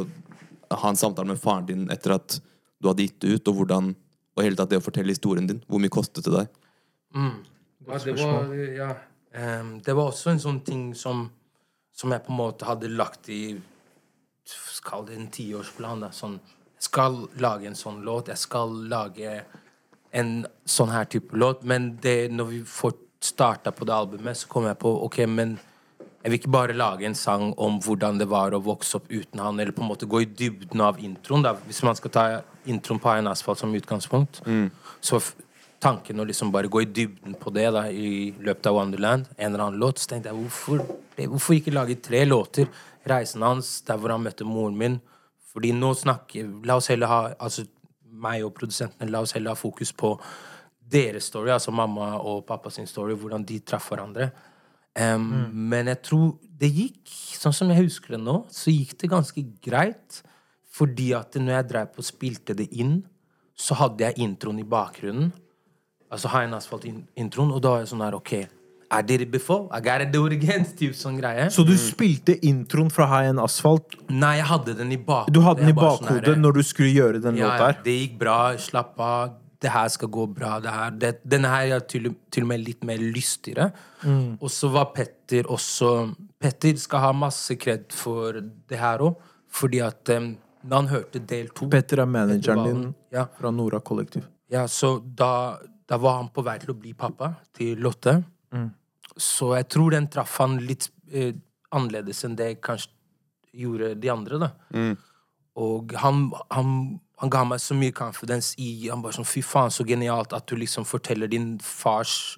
ha 0.75 0.89
en 0.89 0.99
samtale 0.99 1.29
med 1.29 1.39
faren 1.39 1.67
din 1.69 1.85
etter 1.91 2.17
at 2.17 2.41
du 2.81 2.89
hadde 2.89 3.05
gitt 3.05 3.21
det 3.23 3.37
ut, 3.37 3.47
og 3.47 3.61
hvordan 3.61 3.93
og 4.35 4.43
hele 4.45 4.57
tatt 4.59 4.71
det 4.71 4.79
å 4.79 4.85
fortelle 4.85 5.13
historien 5.13 5.47
din? 5.49 5.63
Hvor 5.67 5.81
mye 5.83 5.93
kostet 5.93 6.27
det 6.27 6.33
deg? 6.35 6.51
Ja, 7.87 7.97
det, 8.05 8.13
var, 8.15 8.53
ja. 8.77 8.91
um, 9.61 9.73
det 9.83 9.95
var 9.97 10.11
også 10.11 10.31
en 10.31 10.39
sånn 10.43 10.61
ting 10.63 10.91
som, 10.95 11.25
som 11.91 12.13
jeg 12.13 12.23
på 12.23 12.31
en 12.31 12.39
måte 12.39 12.67
hadde 12.69 12.91
lagt 12.93 13.29
i 13.33 13.43
Kall 14.81 15.05
det 15.05 15.13
en 15.13 15.27
tiårsplan. 15.29 16.01
da, 16.01 16.07
Sånn, 16.09 16.39
jeg 16.73 16.87
skal 16.87 17.19
lage 17.37 17.67
en 17.69 17.77
sånn 17.77 17.99
låt. 18.05 18.31
Jeg 18.31 18.41
skal 18.41 18.73
lage 18.89 19.43
en 20.17 20.31
sånn 20.65 20.89
her 20.89 21.05
type 21.05 21.37
låt. 21.37 21.61
Men 21.67 21.95
det, 22.01 22.31
når 22.33 22.49
vi 22.49 22.61
får 22.65 22.95
starta 23.21 23.71
på 23.71 23.85
det 23.85 23.93
albumet, 23.93 24.39
så 24.39 24.49
kom 24.49 24.65
jeg 24.65 24.79
på 24.81 24.91
ok, 25.05 25.19
men 25.29 25.59
jeg 26.21 26.31
vil 26.31 26.39
ikke 26.39 26.53
bare 26.53 26.77
lage 26.77 27.05
en 27.05 27.17
sang 27.17 27.51
om 27.61 27.79
hvordan 27.81 28.17
det 28.17 28.27
var 28.29 28.53
å 28.53 28.61
vokse 28.61 28.97
opp 28.97 29.07
uten 29.09 29.41
han, 29.41 29.59
eller 29.59 29.73
på 29.73 29.81
en 29.85 29.91
måte 29.91 30.09
gå 30.09 30.23
i 30.23 30.29
dybden 30.29 30.81
av 30.85 30.99
introen. 31.01 31.45
da, 31.45 31.53
Hvis 31.65 31.83
man 31.85 31.97
skal 31.97 32.13
ta 32.13 32.25
introen 32.65 32.99
på 32.99 33.09
en 33.09 33.27
asfalt 33.27 33.59
som 33.59 33.73
utgangspunkt, 33.75 34.41
så 35.01 35.19
tanken 35.81 36.19
å 36.21 36.25
liksom 36.29 36.51
bare 36.53 36.69
gå 36.69 36.81
i 36.83 36.85
dybden 36.85 37.33
på 37.41 37.49
det 37.55 37.71
da, 37.73 37.87
i 37.89 38.31
løpet 38.39 38.67
av 38.69 38.75
Wonderland, 38.77 39.25
en 39.37 39.53
eller 39.53 39.63
annen 39.65 39.79
låt, 39.81 39.97
så 39.99 40.11
tenkte 40.11 40.29
jeg 40.29 40.37
hvorfor, 40.37 40.83
hvorfor 41.17 41.57
ikke 41.57 41.73
lage 41.73 41.95
tre 42.05 42.25
låter? 42.25 42.67
Reisen 43.09 43.41
hans, 43.41 43.81
der 43.87 43.97
hvor 43.97 44.13
han 44.13 44.21
møtte 44.21 44.45
moren 44.45 44.77
min. 44.77 44.99
Fordi 45.51 45.71
nå 45.73 45.93
snakker 45.97 46.51
La 46.65 46.77
oss 46.77 46.87
heller 46.87 47.09
ha 47.11 47.21
altså 47.39 47.65
meg 48.11 48.43
og 48.45 48.53
produsentene, 48.53 49.09
la 49.09 49.23
oss 49.25 49.33
heller 49.33 49.55
ha 49.55 49.59
fokus 49.59 49.91
på 49.91 50.13
deres 50.91 51.31
story, 51.31 51.49
altså 51.49 51.71
mamma 51.71 52.17
og 52.19 52.45
pappa 52.45 52.69
sin 52.69 52.87
story, 52.87 53.15
hvordan 53.15 53.45
de 53.47 53.59
traff 53.65 53.89
hverandre. 53.89 54.29
Em, 54.95 55.49
Men 55.51 55.87
jeg 55.87 56.01
tror 56.03 56.37
det 56.59 56.69
gikk, 56.75 57.09
sånn 57.39 57.55
som 57.55 57.69
jeg 57.71 57.85
husker 57.85 58.17
det 58.17 58.21
nå, 58.21 58.45
så 58.51 58.69
gikk 58.73 58.97
det 58.99 59.09
ganske 59.09 59.43
greit. 59.63 60.21
Fordi 60.71 61.11
at 61.17 61.35
når 61.35 61.57
jeg 61.57 61.69
drev 61.73 61.91
på 61.91 62.03
og 62.03 62.07
spilte 62.07 62.55
det 62.57 62.69
inn, 62.71 63.01
så 63.57 63.75
hadde 63.77 64.07
jeg 64.07 64.23
introen 64.23 64.61
i 64.61 64.67
bakgrunnen. 64.67 65.31
Altså 66.11 66.31
High 66.31 66.47
and 66.49 66.55
Asphalt-introen, 66.57 67.51
og 67.51 67.61
da 67.63 67.75
var 67.75 67.83
jeg 67.83 67.91
sånn 67.91 68.03
her 68.03 68.17
OK, 68.17 68.33
I 68.91 69.01
did 69.07 69.21
it 69.23 69.31
before, 69.31 69.69
I 69.71 69.79
gotta 69.79 70.05
do 70.05 70.25
it 70.27 70.33
again. 70.35 70.65
Typ 70.65 70.95
sånn 70.99 71.15
greie. 71.19 71.45
Så 71.53 71.63
du 71.63 71.71
spilte 71.79 72.35
introen 72.43 72.89
fra 72.91 73.07
High 73.07 73.29
End 73.31 73.39
Asphalt. 73.39 73.95
Nei, 74.11 74.33
jeg 74.41 74.49
hadde 74.49 74.75
den 74.81 74.91
i 74.91 74.97
bakhodet. 74.99 75.35
Du 75.37 75.39
hadde 75.45 75.63
den 75.63 75.71
i 75.71 75.75
sånn 75.75 75.79
bakhodet 75.79 76.27
her- 76.27 76.41
når 76.43 76.57
du 76.57 76.63
skulle 76.67 76.91
gjøre 76.91 77.21
den 77.23 77.39
ja, 77.39 77.53
låta 77.53 77.69
her. 77.69 77.77
det 77.85 77.95
gikk 77.95 78.17
bra. 78.19 78.57
Slapp 78.59 78.99
av. 78.99 79.37
Det 79.61 79.69
her 79.71 79.87
skal 79.93 80.09
gå 80.09 80.25
bra. 80.33 80.59
Det 80.59 80.73
her. 80.73 80.91
Det, 80.91 81.11
denne 81.23 81.47
her 81.47 81.75
er 81.77 81.79
til, 81.79 82.15
til 82.33 82.43
og 82.43 82.49
med 82.49 82.65
litt 82.65 82.83
mer 82.83 82.97
lystigere. 82.97 83.71
Mm. 84.03 84.39
Og 84.41 84.49
så 84.51 84.67
var 84.73 84.91
Petter 84.91 85.47
også 85.47 86.15
Petter 86.41 86.75
skal 86.81 86.99
ha 86.99 87.11
masse 87.13 87.55
kred 87.55 87.93
for 87.93 88.41
det 88.41 88.79
her 88.81 88.99
òg. 89.05 89.15
Fordi 89.47 89.79
at 89.85 90.09
um, 90.17 90.33
da 90.63 90.79
han 90.81 90.89
hørte 90.91 91.21
del 91.27 91.49
to 91.55 91.67
Petter 91.71 92.03
er 92.03 92.09
manageren 92.09 92.63
din 92.67 92.81
ja. 93.13 93.25
fra 93.37 93.51
Nora 93.51 93.79
Kollektiv. 93.79 94.25
Ja, 94.51 94.67
så 94.67 94.97
da, 94.99 95.57
da 95.87 95.97
var 96.01 96.19
han 96.19 96.31
på 96.33 96.43
vei 96.45 96.57
til 96.61 96.73
å 96.73 96.79
bli 96.79 96.93
pappa 96.97 97.33
til 97.55 97.79
Lotte. 97.81 98.17
Så 99.17 99.53
jeg 99.57 99.67
tror 99.71 99.91
den 99.95 100.07
traff 100.11 100.37
han 100.39 100.57
litt 100.63 100.89
eh, 101.11 101.33
annerledes 101.75 102.23
enn 102.27 102.35
det 102.39 102.53
kanskje 102.63 102.91
gjorde 103.63 103.95
de 103.99 104.11
andre, 104.11 104.39
da. 104.39 104.51
Og 105.61 105.91
han, 105.99 106.29
han, 106.51 106.69
han 107.19 107.31
ga 107.31 107.41
meg 107.47 107.59
så 107.59 107.75
mye 107.75 107.91
confidence 107.91 108.55
i 108.61 108.87
Han 108.87 109.01
bare 109.03 109.17
sånn 109.17 109.27
Fy 109.27 109.41
faen, 109.43 109.73
så 109.73 109.83
genialt 109.83 110.31
at 110.33 110.47
du 110.47 110.55
liksom 110.55 110.87
forteller 110.87 111.27
din 111.27 111.57
fars 111.59 112.37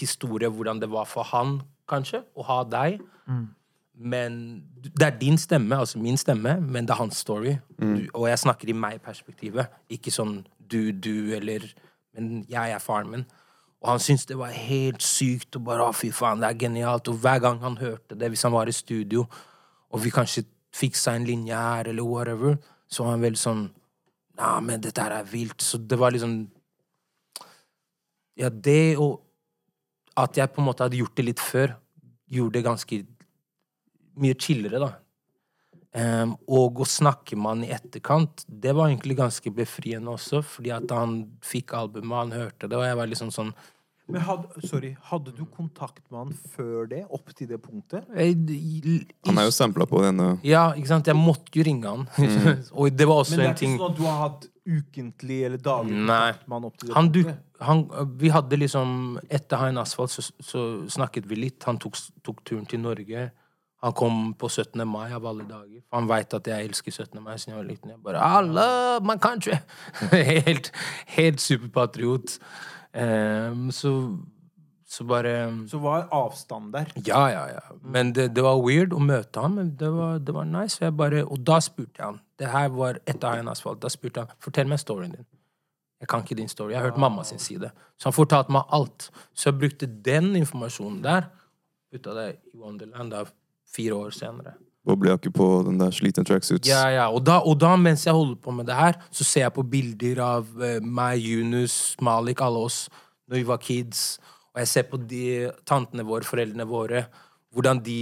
historie, 0.00 0.48
hvordan 0.48 0.80
det 0.80 0.88
var 0.90 1.04
for 1.06 1.28
han, 1.28 1.58
kanskje, 1.90 2.24
å 2.34 2.46
ha 2.48 2.62
deg. 2.66 3.02
Men 3.94 4.64
det 4.82 5.06
er 5.06 5.18
din 5.18 5.38
stemme, 5.38 5.76
altså 5.76 5.98
min 5.98 6.16
stemme, 6.16 6.56
men 6.60 6.86
det 6.86 6.90
er 6.90 6.98
hans 6.98 7.16
story. 7.16 7.56
Du, 7.78 8.06
og 8.14 8.28
jeg 8.28 8.38
snakker 8.38 8.68
i 8.68 8.76
meg-perspektivet. 8.76 9.70
Ikke 9.90 10.10
sånn 10.10 10.40
du, 10.58 10.92
du, 10.92 11.34
eller 11.36 11.66
Men 12.14 12.44
jeg 12.48 12.70
er 12.70 12.78
faren 12.78 13.10
min. 13.10 13.24
Og 13.82 13.90
han 13.90 14.00
syntes 14.00 14.26
det 14.26 14.38
var 14.38 14.54
helt 14.54 15.02
sykt. 15.02 15.56
Og 15.58 15.64
bare, 15.66 15.84
å 15.84 15.94
fy 15.94 16.12
faen, 16.14 16.40
det 16.42 16.48
er 16.48 16.58
genialt. 16.58 17.08
Og 17.10 17.18
hver 17.22 17.40
gang 17.42 17.58
han 17.62 17.78
hørte 17.80 18.16
det, 18.18 18.30
hvis 18.30 18.44
han 18.46 18.54
var 18.54 18.70
i 18.70 18.74
studio, 18.74 19.26
og 19.90 20.02
vi 20.02 20.12
kanskje 20.14 20.44
fiksa 20.74 21.14
en 21.14 21.26
linje 21.26 21.54
her, 21.54 21.90
eller 21.90 22.06
whatever, 22.06 22.56
så 22.88 23.04
var 23.04 23.16
han 23.16 23.26
veldig 23.28 23.40
sånn 23.40 23.64
Nei, 24.34 24.54
men 24.66 24.80
dette 24.82 24.98
her 24.98 25.12
er 25.14 25.26
vilt. 25.30 25.62
Så 25.62 25.78
det 25.78 25.98
var 25.98 26.10
liksom 26.10 26.48
Ja, 28.34 28.48
det 28.50 28.96
og 28.98 29.20
at 30.18 30.36
jeg 30.38 30.50
på 30.50 30.62
en 30.62 30.66
måte 30.66 30.82
hadde 30.82 30.98
gjort 30.98 31.14
det 31.18 31.24
litt 31.26 31.42
før, 31.42 31.76
gjorde 32.30 32.56
det 32.56 32.64
ganske 32.66 32.98
mye 34.20 34.34
chillere, 34.38 34.78
da. 34.82 34.92
Um, 35.94 36.32
og 36.50 36.80
å 36.82 36.86
snakke 36.90 37.36
med 37.38 37.46
han 37.52 37.60
i 37.68 37.70
etterkant, 37.76 38.42
det 38.50 38.72
var 38.74 38.88
egentlig 38.90 39.14
ganske 39.20 39.50
befriende 39.54 40.10
også, 40.10 40.40
fordi 40.42 40.72
at 40.74 40.90
han 40.90 41.20
fikk 41.46 41.70
albumet, 41.78 42.16
han 42.18 42.32
hørte 42.34 42.66
det, 42.66 42.74
og 42.80 42.82
jeg 42.82 42.96
var 42.98 43.06
liksom 43.12 43.30
sånn 43.30 43.52
Men 44.10 44.20
hadde, 44.26 44.64
sorry, 44.68 44.90
hadde 45.06 45.30
du 45.36 45.44
kontakt 45.46 46.02
med 46.10 46.18
han 46.18 46.32
før 46.56 46.88
det? 46.90 47.04
Opp 47.14 47.30
til 47.38 47.46
det 47.48 47.60
punktet? 47.62 48.04
jeg, 48.10 48.34
i- 48.50 49.06
Han 49.24 49.38
er 49.38 49.46
jo 49.46 49.54
sampla 49.54 49.86
på 49.88 50.02
denne 50.02 50.26
Ja, 50.44 50.72
ikke 50.74 50.90
sant? 50.90 51.06
Jeg 51.06 51.16
måtte 51.16 51.54
jo 51.54 51.62
ringe 51.64 51.86
han. 51.86 52.02
og 52.74 52.90
det 52.98 53.06
var 53.08 53.22
også 53.22 53.38
Men 53.38 53.38
det 53.38 53.46
er 53.46 53.48
en 53.48 53.54
ikke 53.54 53.62
ting 53.62 53.78
sånn 53.78 53.92
at 53.94 53.96
du 53.96 54.02
har 54.10 54.18
hatt 54.26 54.48
ukentlig 54.66 55.38
eller 55.46 55.58
daglig 55.62 55.94
kontakt 56.02 56.48
med 56.48 56.56
han 56.58 56.64
opp 56.72 56.76
til 56.82 56.88
det 56.90 56.94
han, 56.98 57.08
du, 57.14 57.22
han, 57.70 57.86
Vi 58.18 58.28
hadde 58.34 58.58
liksom 58.60 58.92
Etter 59.30 59.62
Hein 59.62 59.78
Asfalt 59.78 60.10
så, 60.10 60.26
så 60.42 60.66
snakket 60.90 61.24
vi 61.30 61.38
litt. 61.46 61.62
Han 61.70 61.78
tok, 61.78 61.96
tok 62.26 62.42
turen 62.44 62.66
til 62.66 62.82
Norge. 62.82 63.30
Han 63.84 63.92
kom 63.92 64.20
på 64.40 64.48
17. 64.48 64.80
mai 64.88 65.12
av 65.12 65.26
alle 65.28 65.44
dager. 65.44 65.82
Han 65.92 66.06
veit 66.08 66.32
at 66.32 66.46
jeg 66.48 66.70
elsker 66.70 66.92
17. 66.92 67.18
mai 67.20 67.34
siden 67.36 67.52
jeg 67.52 67.58
var 67.58 67.66
liten. 67.68 67.90
Jeg 67.92 68.00
bare 68.04 68.22
I 68.24 68.46
love 68.46 69.04
my 69.04 69.18
country! 69.20 69.58
helt, 70.46 70.70
helt 71.12 71.42
superpatriot. 71.44 72.38
Um, 72.94 73.68
så, 73.74 73.92
så 74.88 75.04
bare 75.04 75.34
Så 75.68 75.82
var 75.84 76.08
avstand 76.16 76.72
der. 76.72 76.94
Ja, 77.04 77.26
ja, 77.28 77.44
ja. 77.52 77.60
Men 77.82 78.14
det, 78.16 78.30
det 78.36 78.46
var 78.46 78.62
weird 78.64 78.96
å 78.96 79.02
møte 79.04 79.44
ham, 79.44 79.60
men 79.60 79.74
det 79.76 79.92
var, 79.92 80.16
det 80.24 80.32
var 80.38 80.48
nice. 80.48 80.90
Bare, 80.96 81.26
og 81.28 81.44
da 81.44 81.60
spurte 81.60 82.00
jeg 82.00 82.06
han. 82.06 82.20
Det 82.40 82.48
her 82.56 82.72
var 82.72 83.02
etter 83.04 83.36
Hein 83.36 83.52
Asfalt. 83.52 83.84
Da 83.84 83.92
spurte 83.92 84.24
han 84.24 84.32
fortell 84.40 84.70
meg 84.70 84.80
storyen 84.80 85.12
din. 85.18 85.28
Jeg 86.00 86.08
kan 86.08 86.24
ikke 86.24 86.40
din 86.40 86.48
story. 86.48 86.72
Jeg 86.72 86.80
har 86.80 86.88
hørt 86.88 87.04
mamma 87.04 87.28
sin 87.28 87.38
side. 87.38 87.68
Så 88.00 88.08
han 88.08 88.16
fortalte 88.16 88.52
meg 88.52 88.64
alt. 88.72 89.10
Så 89.36 89.50
jeg 89.50 89.60
brukte 89.60 89.92
den 90.08 90.32
informasjonen 90.40 91.02
der. 91.04 91.28
Putta 91.92 92.16
det 92.16 92.30
i 92.52 92.58
Wonderland 92.58 93.12
da, 93.12 93.26
fire 93.74 93.98
år 94.06 94.14
senere. 94.16 94.54
boblejakke 94.84 95.30
på 95.32 95.46
den 95.64 95.78
der 95.80 95.94
slitne 95.96 96.26
tracksuits. 96.28 96.68
Ja, 96.68 96.82
ja. 96.92 97.06
Og 97.08 97.22
da, 97.24 97.38
og 97.40 97.56
da, 97.60 97.72
mens 97.80 98.04
jeg 98.04 98.12
holder 98.12 98.36
på 98.36 98.52
med 98.52 98.66
det 98.68 98.76
her, 98.76 98.98
så 99.10 99.24
ser 99.24 99.46
jeg 99.46 99.54
på 99.56 99.64
bilder 99.64 100.20
av 100.20 100.50
uh, 100.60 100.76
meg, 100.84 101.24
Yunus, 101.24 101.96
Malik, 102.04 102.42
alle 102.44 102.60
oss, 102.66 102.88
når 103.28 103.40
vi 103.40 103.46
var 103.48 103.62
kids. 103.64 104.02
Og 104.52 104.60
jeg 104.60 104.68
ser 104.68 104.84
på 104.90 105.00
de 105.00 105.50
tantene 105.64 106.04
våre, 106.04 106.28
foreldrene 106.28 106.68
våre, 106.68 107.06
hvordan 107.56 107.80
de 107.86 107.98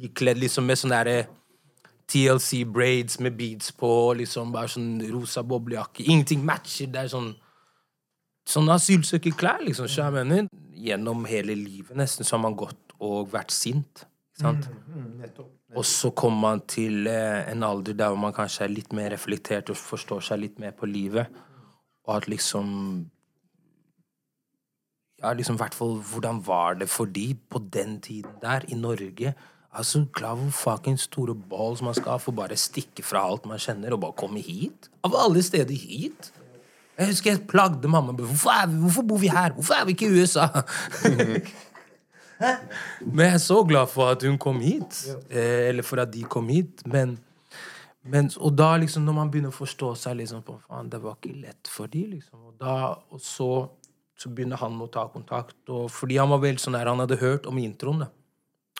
gikk 0.00 0.16
kledd 0.22 0.40
liksom 0.40 0.64
med 0.64 0.80
sånne 0.80 1.02
derre 1.02 1.26
TLC 2.08 2.64
braids 2.64 3.20
med 3.20 3.36
beads 3.36 3.72
på, 3.76 3.90
liksom 4.16 4.52
bare 4.54 4.70
sånn 4.72 5.00
rosa 5.12 5.42
boblejakke. 5.44 6.06
Ingenting 6.06 6.44
matcher. 6.46 6.88
Det 6.92 7.04
er 7.04 7.12
sånn 7.12 7.34
Sånn 8.46 8.68
asylsøkerklær, 8.70 9.64
liksom. 9.66 9.88
skjønner 9.90 10.20
jeg 10.20 10.26
mener? 10.28 10.50
Gjennom 10.78 11.24
hele 11.26 11.56
livet 11.58 11.96
nesten 11.98 12.22
så 12.22 12.36
har 12.36 12.44
man 12.44 12.54
gått 12.54 12.92
og 13.02 13.32
vært 13.32 13.50
sint. 13.50 14.04
Sant? 14.36 14.68
Og 15.76 15.84
så 15.84 16.10
kommer 16.16 16.40
man 16.40 16.62
til 16.68 17.08
eh, 17.08 17.48
en 17.50 17.64
alder 17.64 17.96
der 17.96 18.14
man 18.20 18.34
kanskje 18.36 18.66
er 18.66 18.72
litt 18.72 18.92
mer 18.96 19.10
reflektert 19.14 19.72
og 19.72 19.78
forstår 19.80 20.24
seg 20.28 20.42
litt 20.42 20.58
mer 20.62 20.74
på 20.76 20.88
livet. 20.88 21.32
Og 22.06 22.16
at 22.20 22.28
liksom 22.30 22.66
Ja, 25.22 25.32
liksom 25.32 25.56
hvert 25.56 25.74
fall 25.74 25.96
Hvordan 26.04 26.42
var 26.46 26.74
det 26.76 26.90
for 26.92 27.08
de 27.08 27.34
på 27.50 27.58
den 27.72 28.00
tiden 28.00 28.36
der, 28.42 28.66
i 28.68 28.74
Norge? 28.74 29.34
Altså, 29.72 30.04
Klar 30.12 30.34
hvor 30.36 30.50
fucking 30.50 30.98
store 31.00 31.34
balls 31.34 31.82
man 31.82 31.94
skal 31.94 32.18
for 32.18 32.32
bare 32.32 32.56
stikke 32.56 33.02
fra 33.02 33.24
alt 33.28 33.46
man 33.46 33.58
kjenner, 33.58 33.92
og 33.92 34.00
bare 34.00 34.16
komme 34.16 34.40
hit? 34.40 34.90
Av 35.04 35.16
alle 35.16 35.42
steder 35.42 35.74
hit? 35.74 36.32
Jeg 36.98 37.06
husker 37.06 37.30
jeg 37.30 37.48
plagde 37.48 37.88
mamma. 37.88 38.12
Hvorfor, 38.12 38.66
vi, 38.68 38.76
hvorfor 38.80 39.02
bor 39.02 39.18
vi 39.18 39.28
her? 39.28 39.52
Hvorfor 39.52 39.74
er 39.74 39.84
vi 39.84 39.96
ikke 39.96 40.06
i 40.06 40.20
USA? 40.20 40.46
Men 42.38 43.22
jeg 43.26 43.34
er 43.34 43.42
så 43.42 43.62
glad 43.64 43.88
for 43.92 44.12
at 44.12 44.24
hun 44.26 44.36
kom 44.40 44.60
hit. 44.60 44.98
Eh, 45.30 45.68
eller 45.70 45.86
for 45.86 46.02
at 46.02 46.12
de 46.12 46.24
kom 46.28 46.50
hit. 46.52 46.82
Men, 46.86 47.16
men 48.04 48.30
Og 48.36 48.54
da, 48.58 48.74
liksom, 48.80 49.06
når 49.06 49.16
man 49.20 49.32
begynner 49.32 49.54
å 49.54 49.56
forstå 49.56 49.94
seg 50.02 50.18
liksom 50.20 50.44
på 50.46 50.58
Faen, 50.66 50.90
det 50.92 51.00
var 51.02 51.18
ikke 51.18 51.36
lett 51.40 51.70
for 51.70 51.90
de, 51.92 52.04
liksom. 52.16 52.42
Og, 52.50 52.56
da, 52.60 52.96
og 53.10 53.22
så, 53.22 53.50
så 54.18 54.32
begynner 54.32 54.60
han 54.60 54.76
å 54.82 54.90
ta 54.92 55.06
kontakt. 55.12 55.58
Og 55.68 55.88
fordi 55.92 56.20
han 56.20 56.32
var 56.32 56.44
veldig 56.44 56.62
sånn 56.62 56.78
her, 56.78 56.92
han 56.92 57.02
hadde 57.04 57.20
hørt 57.22 57.48
om 57.48 57.62
introen 57.62 58.04
da, 58.04 58.10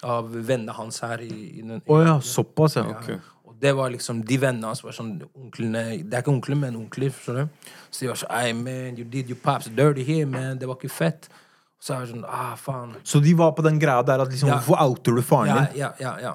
av 0.07 0.29
vennene 0.35 0.77
hans 0.77 1.01
her 1.05 1.25
i, 1.25 1.33
i 1.57 1.65
den 1.65 1.81
oh, 1.81 2.03
ja, 2.05 2.21
såpass, 2.21 2.77
ja. 2.77 2.85
ja. 3.09 3.23
Det 3.57 3.73
var 3.73 3.89
liksom, 3.89 4.19
De 4.29 4.37
vennene 4.37 4.69
hans 4.69 4.83
var 4.85 4.93
sånn 4.93 5.15
onklene, 5.33 6.03
Det 6.05 6.19
er 6.19 6.21
ikke 6.21 6.35
onkler, 6.35 6.59
men 6.61 6.77
onkler. 6.77 7.15
Så 7.17 8.03
de 8.03 8.11
var 8.11 8.19
sånn 8.21 8.35
Hey, 8.35 8.53
man, 8.53 8.99
you 8.99 9.07
did 9.09 9.31
your 9.33 9.41
pops 9.41 9.71
dirty 9.73 10.05
here, 10.05 10.27
man. 10.29 10.59
Det 10.61 10.69
var 10.69 10.77
ikke 10.77 10.93
fett. 10.93 11.31
Så 11.87 11.95
jeg 11.95 12.01
var 12.03 12.07
sånn 12.11 12.25
Ah, 12.27 12.55
faen. 12.59 12.95
Så 13.07 13.21
de 13.23 13.33
var 13.39 13.53
på 13.55 13.63
den 13.63 13.79
greia 13.79 14.03
der 14.05 14.25
at 14.25 14.33
liksom, 14.33 14.49
Ja. 14.51 14.59
hvorfor 14.59 14.81
outer 14.83 15.15
du 15.15 15.23
faren 15.23 15.47
Ja, 15.53 15.59
din? 15.67 15.79
ja, 15.79 15.91
ja, 16.03 16.15
ja. 16.25 16.35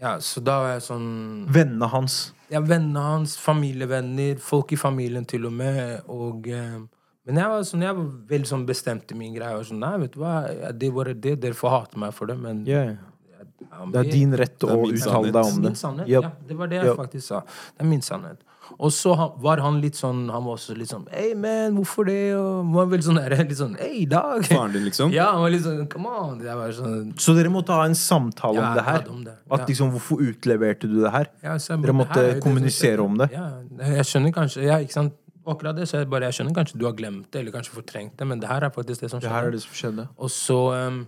ja. 0.00 0.12
Så 0.22 0.42
da 0.44 0.60
var 0.62 0.72
jeg 0.76 0.82
sånn 0.86 1.46
Vennene 1.50 1.88
hans. 1.90 2.32
Ja, 2.52 2.60
vennene 2.60 3.00
hans, 3.02 3.36
familievenner, 3.40 4.38
folk 4.38 4.72
i 4.72 4.76
familien 4.78 5.26
til 5.26 5.46
og 5.48 5.52
med. 5.52 6.02
Og 6.08 6.46
eh, 6.46 6.78
Men 7.26 7.36
jeg 7.40 7.48
var 7.48 7.62
sånn, 7.64 7.82
jeg 7.82 7.96
var 7.96 8.04
veldig 8.28 8.46
sånn 8.46 8.66
bestemt 8.68 9.10
i 9.10 9.14
min 9.16 9.34
greie. 9.34 9.48
Jeg 9.48 9.56
var 9.56 9.64
sånn, 9.64 9.80
Nei, 9.80 9.96
vet 10.04 10.12
du 10.12 10.20
hva, 10.20 10.72
det 10.78 10.92
var 10.92 11.04
det. 11.14 11.40
Dere 11.40 11.54
får 11.56 11.70
hate 11.70 11.98
meg 11.98 12.12
for 12.14 12.26
det, 12.26 12.38
men 12.38 12.64
Yeah. 12.66 12.94
I'm 13.72 13.90
Det 13.90 14.06
er 14.06 14.10
din 14.12 14.32
rett 14.36 14.58
å 14.60 14.68
er 14.70 14.92
uttale 14.92 15.32
deg 15.32 15.44
om 15.44 15.54
det. 15.62 15.70
Min 15.70 15.74
sannhet, 15.74 16.06
Yep. 16.06 16.22
ja. 16.22 16.30
Det 16.46 16.56
var 16.56 16.66
det 16.68 16.76
jeg 16.82 16.86
Yep. 16.86 16.96
faktisk 16.96 17.22
sa. 17.26 17.40
Det 17.40 17.80
er 17.80 17.84
min 17.88 18.00
sannhet. 18.02 18.38
Og 18.78 18.90
så 18.92 19.14
var 19.42 19.60
han 19.62 19.80
litt 19.82 19.94
sånn 19.98 20.24
Han 20.32 20.44
var 20.46 20.56
også 20.56 20.74
litt 20.78 20.88
sånn 20.90 21.04
Hey, 21.12 21.34
man, 21.34 21.76
hvorfor 21.78 22.06
det? 22.08 22.34
Og 22.38 22.70
var 22.74 22.86
veldig 22.92 23.06
sånn 23.06 23.20
der, 23.20 23.34
litt 23.50 23.58
sånn 23.60 23.74
Hey, 23.80 24.04
Dag. 24.10 24.44
Faren 24.48 24.72
din, 24.72 24.84
liksom? 24.88 25.12
Ja, 25.14 25.30
han 25.32 25.42
var 25.44 25.50
litt 25.54 25.64
sånn 25.66 25.84
Come 25.92 26.08
on. 26.08 26.40
Sånn 26.74 27.12
Så 27.20 27.34
dere 27.36 27.52
måtte 27.52 27.76
ha 27.76 27.84
en 27.88 27.94
samtale 27.98 28.56
Ja, 28.60 28.68
om 28.70 28.78
det 28.78 28.84
her? 28.88 29.04
om 29.10 29.24
det. 29.24 29.36
At 29.50 29.60
Ja. 29.60 29.66
liksom, 29.72 29.90
Hvorfor 29.94 30.22
utleverte 30.24 30.88
du 30.90 31.00
det 31.02 31.12
her? 31.12 31.28
ja, 31.42 31.58
så 31.58 31.76
Dere 31.80 31.92
måtte 31.96 32.14
«Det 32.20 32.32
her 32.34 32.40
kommunisere 32.40 32.96
det 32.96 33.04
om 33.04 33.18
det? 33.18 33.30
Ja, 33.32 33.50
jeg 33.98 34.04
skjønner 34.10 34.32
kanskje 34.32 34.64
Ja, 34.64 34.78
ikke 34.80 34.92
sant. 35.00 35.12
Akkurat 35.46 35.76
det, 35.76 35.84
så 35.90 35.98
jeg 36.00 36.08
bare 36.08 36.24
Jeg 36.24 36.32
skjønner 36.38 36.54
kanskje 36.56 36.78
du 36.80 36.86
har 36.86 36.94
glemt 36.96 37.26
det, 37.30 37.40
eller 37.42 37.52
kanskje 37.52 37.74
fortrengt 37.76 38.16
det, 38.16 38.24
men 38.26 38.40
det 38.40 38.48
her 38.48 38.64
er 38.64 38.70
faktisk 38.72 39.02
det 39.04 39.10
som 39.12 39.20
skjedde. 39.20 39.28
Det 39.28 39.36
her 39.36 39.46
er 39.46 39.50
det 39.52 39.60
som 39.60 39.74
skjedde. 39.76 40.08
Og 40.16 40.30
så 40.32 40.56
um, 40.88 41.06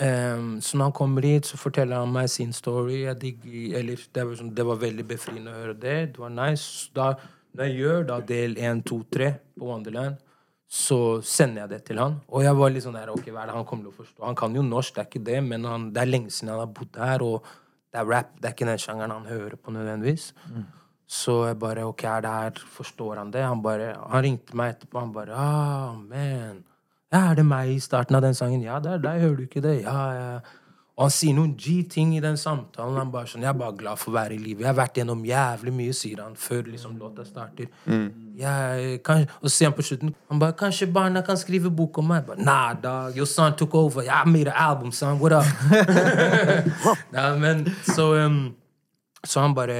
um, 0.00 0.60
Så 0.60 0.76
når 0.76 0.84
han 0.84 0.96
kommer 0.96 1.26
hit, 1.26 1.46
så 1.46 1.60
forteller 1.60 2.00
han 2.00 2.12
meg 2.14 2.30
sin 2.30 2.52
story. 2.52 3.04
Digger, 3.20 3.78
eller, 3.78 4.02
det, 4.14 4.26
var 4.26 4.40
sånn, 4.40 4.54
det 4.56 4.66
var 4.66 4.80
veldig 4.82 5.06
befriende 5.08 5.52
å 5.52 5.60
høre 5.60 5.78
det. 5.78 5.96
Det 6.14 6.22
var 6.22 6.34
nice. 6.34 6.90
Da, 6.96 7.14
når 7.52 7.68
jeg 7.68 7.80
gjør 7.82 8.06
da 8.10 8.20
del 8.32 8.58
1, 8.58 8.84
2, 8.88 9.00
3 9.12 9.32
på 9.58 9.68
Wonderland, 9.68 10.20
så 10.72 11.20
sender 11.20 11.66
jeg 11.66 11.72
det 11.74 11.80
til 11.90 11.98
han. 12.00 12.14
Og 12.32 12.46
jeg 12.46 12.56
var 12.56 12.70
litt 12.72 12.84
sånn 12.86 12.96
der, 12.96 13.10
ok, 13.12 13.26
hva 13.28 13.42
er 13.42 13.50
det 13.50 13.56
han 13.58 13.66
kommer 13.68 13.88
til 13.88 13.92
å 13.92 13.98
forstå? 13.98 14.22
Han 14.24 14.38
kan 14.38 14.54
jo 14.56 14.62
norsk, 14.64 14.94
det 14.96 15.02
er 15.02 15.10
ikke 15.10 15.26
det, 15.26 15.40
men 15.44 15.66
han, 15.68 15.90
det 15.92 16.00
er 16.00 16.08
lenge 16.08 16.32
siden 16.32 16.54
han 16.54 16.62
har 16.62 16.70
bodd 16.78 16.96
her, 16.96 17.24
og 17.26 17.50
det 17.92 18.00
er 18.00 18.08
rap, 18.08 18.30
det 18.38 18.48
er 18.48 18.54
ikke 18.56 18.68
den 18.70 18.80
sjangeren 18.80 19.12
han 19.12 19.28
hører 19.28 19.58
på 19.60 19.74
nødvendigvis. 19.74 20.30
Så 21.12 21.34
jeg 21.44 21.58
bare 21.60 21.84
OK, 21.84 22.06
er 22.08 22.22
det 22.24 22.30
her 22.32 22.60
Forstår 22.72 23.18
han 23.20 23.32
det? 23.34 23.42
Han 23.44 23.60
bare 23.60 23.90
Han 24.00 24.22
ringte 24.24 24.56
meg 24.56 24.70
etterpå, 24.72 25.02
han 25.02 25.12
bare 25.12 25.36
Ah, 25.36 25.92
man. 25.92 26.62
Ja, 27.12 27.26
er 27.30 27.36
det 27.36 27.44
meg 27.44 27.74
i 27.74 27.78
starten 27.82 28.16
av 28.16 28.24
den 28.24 28.34
sangen? 28.34 28.64
Ja, 28.64 28.80
det 28.80 28.96
er 28.96 29.04
deg, 29.04 29.20
hører 29.20 29.38
du 29.38 29.46
ikke 29.46 29.62
det? 29.64 29.82
Ja, 29.84 30.00
ja. 30.16 30.58
Og 30.92 31.06
han 31.06 31.12
sier 31.12 31.32
noen 31.36 31.54
G-ting 31.56 32.10
i 32.18 32.20
den 32.20 32.36
samtalen. 32.36 32.98
Han 33.00 33.10
bare 33.12 33.28
sånn, 33.30 33.44
Jeg 33.44 33.48
er 33.48 33.58
bare 33.58 33.76
glad 33.76 33.98
for 33.98 34.12
å 34.12 34.16
være 34.18 34.36
i 34.36 34.38
livet. 34.38 34.60
Jeg 34.60 34.68
har 34.68 34.76
vært 34.76 34.98
gjennom 35.00 35.22
jævlig 35.24 35.72
mye, 35.72 35.94
sier 35.96 36.20
han, 36.20 36.34
før 36.36 36.68
liksom 36.68 36.98
låta 37.00 37.24
starter. 37.24 37.70
Jeg, 38.36 38.98
kan, 39.04 39.24
og 39.40 39.48
så 39.48 39.54
sier 39.54 39.70
han 39.70 39.76
på 39.76 39.84
slutten 39.84 40.14
Han 40.30 40.38
bare 40.40 40.52
'Kanskje 40.56 40.92
barna 40.92 41.22
kan 41.22 41.36
skrive 41.36 41.70
bok 41.70 41.98
om 41.98 42.08
meg?' 42.08 42.22
Jeg 42.22 42.26
bare, 42.26 42.44
nah, 42.44 42.74
dog. 42.74 43.16
Your 43.16 43.26
son 43.26 43.56
took 43.56 43.74
over. 43.74 44.02
I 44.02 44.24
made 44.24 44.48
an 44.48 44.54
album, 44.56 44.92
son. 44.92 45.18
What 45.18 45.32
up? 45.32 45.44
Nei, 47.12 47.38
men 47.38 47.64
så 47.82 48.26
um, 48.26 48.54
så 49.24 49.40
han 49.40 49.54
bare 49.54 49.74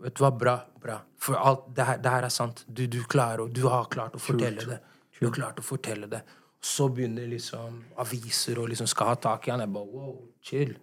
Vet 0.00 0.14
du 0.16 0.22
hva, 0.24 0.30
bra, 0.30 0.56
bra. 0.82 1.00
For 1.18 1.34
alt 1.34 1.68
det 1.76 1.84
her, 1.84 1.98
det 1.98 2.10
her 2.10 2.22
er 2.28 2.32
sant. 2.32 2.64
Du, 2.68 2.86
du, 2.86 3.02
klarer, 3.04 3.48
du 3.48 3.66
har 3.68 3.88
klart 3.90 4.14
å 4.14 4.18
fortelle 4.22 4.62
det. 4.64 4.80
Du 5.18 5.26
har 5.26 5.34
klart 5.34 5.58
å 5.58 5.64
fortelle 5.64 6.06
det. 6.06 6.22
Så 6.62 6.88
begynner 6.88 7.28
liksom 7.30 7.82
aviser 8.02 8.58
og 8.58 8.70
liksom 8.72 8.88
skal 8.90 9.12
ha 9.12 9.16
tak 9.28 9.46
i 9.46 9.52
han. 9.52 9.62
Jeg 9.62 9.72
bare 9.74 9.92
wow, 9.92 10.16
chill. 10.42 10.74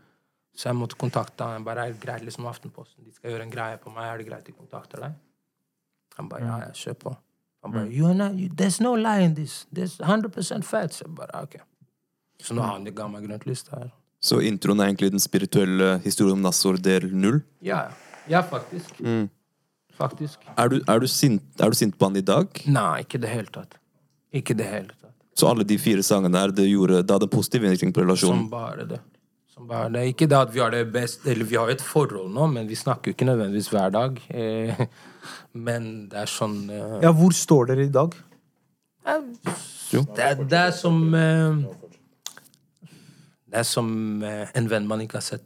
Så 0.56 0.70
jeg 0.70 0.78
måtte 0.78 1.00
kontakte 1.02 1.44
han. 1.44 1.60
Jeg 1.60 1.66
bare, 1.68 1.88
er 1.88 1.96
det 1.96 2.02
greit 2.04 2.24
liksom 2.24 2.48
Aftenposten, 2.50 3.04
de 3.06 3.14
skal 3.14 3.34
gjøre 3.34 3.48
en 3.48 3.54
greie 3.54 3.80
på 3.82 3.94
meg. 3.94 4.08
Er 4.08 4.22
det 4.22 4.28
greit 4.30 4.48
de 4.48 4.56
kontakter 4.56 5.08
deg? 5.08 5.20
Han 6.18 6.30
bare 6.30 6.46
ja, 6.46 6.58
ja, 6.68 6.72
kjør 6.78 6.98
på. 7.02 7.16
Han 7.66 7.74
bare 7.74 7.90
you 7.90 8.08
are 8.08 8.18
not, 8.18 8.38
you, 8.38 8.50
There's 8.54 8.80
no 8.84 8.96
lie 8.96 9.26
in 9.26 9.36
this. 9.36 9.66
There's 9.74 9.98
100% 10.00 10.64
facts. 10.68 11.02
Jeg 11.02 11.16
bare 11.18 11.44
ok. 11.48 11.60
Så 12.44 12.54
nå 12.54 12.62
har 12.62 12.78
han 12.78 12.86
det 12.86 12.96
gamle 12.96 13.22
grønt 13.24 13.46
lyst 13.50 13.72
her. 13.74 13.90
Så 14.24 14.40
introen 14.40 14.80
er 14.80 14.92
egentlig 14.92 15.12
den 15.12 15.20
spirituelle 15.20 15.98
historien 16.04 16.38
om 16.38 16.44
Nassor 16.46 16.78
del 16.80 17.10
null. 17.16 17.42
Ja, 17.62 17.88
ja 18.32 18.42
faktisk. 18.48 19.02
Faktisk. 19.98 20.46
Er 20.58 20.70
du, 20.72 20.80
er, 20.88 21.00
du 21.00 21.08
sint, 21.08 21.44
er 21.60 21.70
du 21.70 21.78
sint 21.78 21.98
på 22.00 22.08
han 22.08 22.16
i 22.18 22.24
dag? 22.26 22.62
Nei, 22.68 23.04
ikke 23.04 23.20
i 23.20 23.24
det 23.26 23.32
hele 23.34 23.52
tatt. 23.54 23.76
Ikke 24.34 24.56
det 24.58 24.68
hele 24.70 24.96
tatt. 24.96 25.13
Så 25.36 25.48
alle 25.50 25.66
de 25.66 25.78
fire 25.82 26.04
sangene 26.06 26.38
her, 26.38 26.52
det, 26.54 26.68
gjorde, 26.70 27.02
det 27.02 27.14
hadde 27.16 27.26
en 27.30 27.34
positiv 27.34 27.64
innvirkning 27.66 27.94
på 27.94 28.02
Som 28.02 28.08
relasjonen? 28.08 28.50
bare 28.52 28.86
det. 28.90 29.00
Som 29.54 29.68
bare 29.70 29.90
det. 29.94 30.04
Ikke 30.14 30.28
det 30.30 30.38
at 30.38 30.52
vi 30.54 30.60
har 30.62 30.72
det 30.74 30.84
best 30.94 31.26
Eller 31.30 31.46
vi 31.46 31.56
har 31.58 31.70
jo 31.70 31.76
et 31.78 31.82
forhold 31.82 32.30
nå, 32.34 32.48
men 32.54 32.68
vi 32.70 32.76
snakker 32.78 33.10
jo 33.12 33.16
ikke 33.18 33.26
nødvendigvis 33.30 33.70
hver 33.74 33.90
dag. 33.94 34.20
Eh, 34.30 34.86
men 35.54 36.08
det 36.12 36.20
er 36.24 36.30
sånn 36.30 36.60
eh, 36.70 37.00
Ja, 37.06 37.12
hvor 37.18 37.34
står 37.34 37.72
dere 37.74 37.86
i 37.88 37.94
dag? 37.94 38.14
det, 39.04 40.24
er, 40.24 40.36
det 40.48 40.60
er 40.60 40.72
som 40.72 41.00
eh, 41.14 41.58
Det 43.52 43.60
er 43.62 43.68
som 43.68 43.90
en 44.24 44.70
venn 44.72 44.88
man 44.90 45.02
ikke 45.04 45.20
har 45.20 45.26
sett 45.26 45.44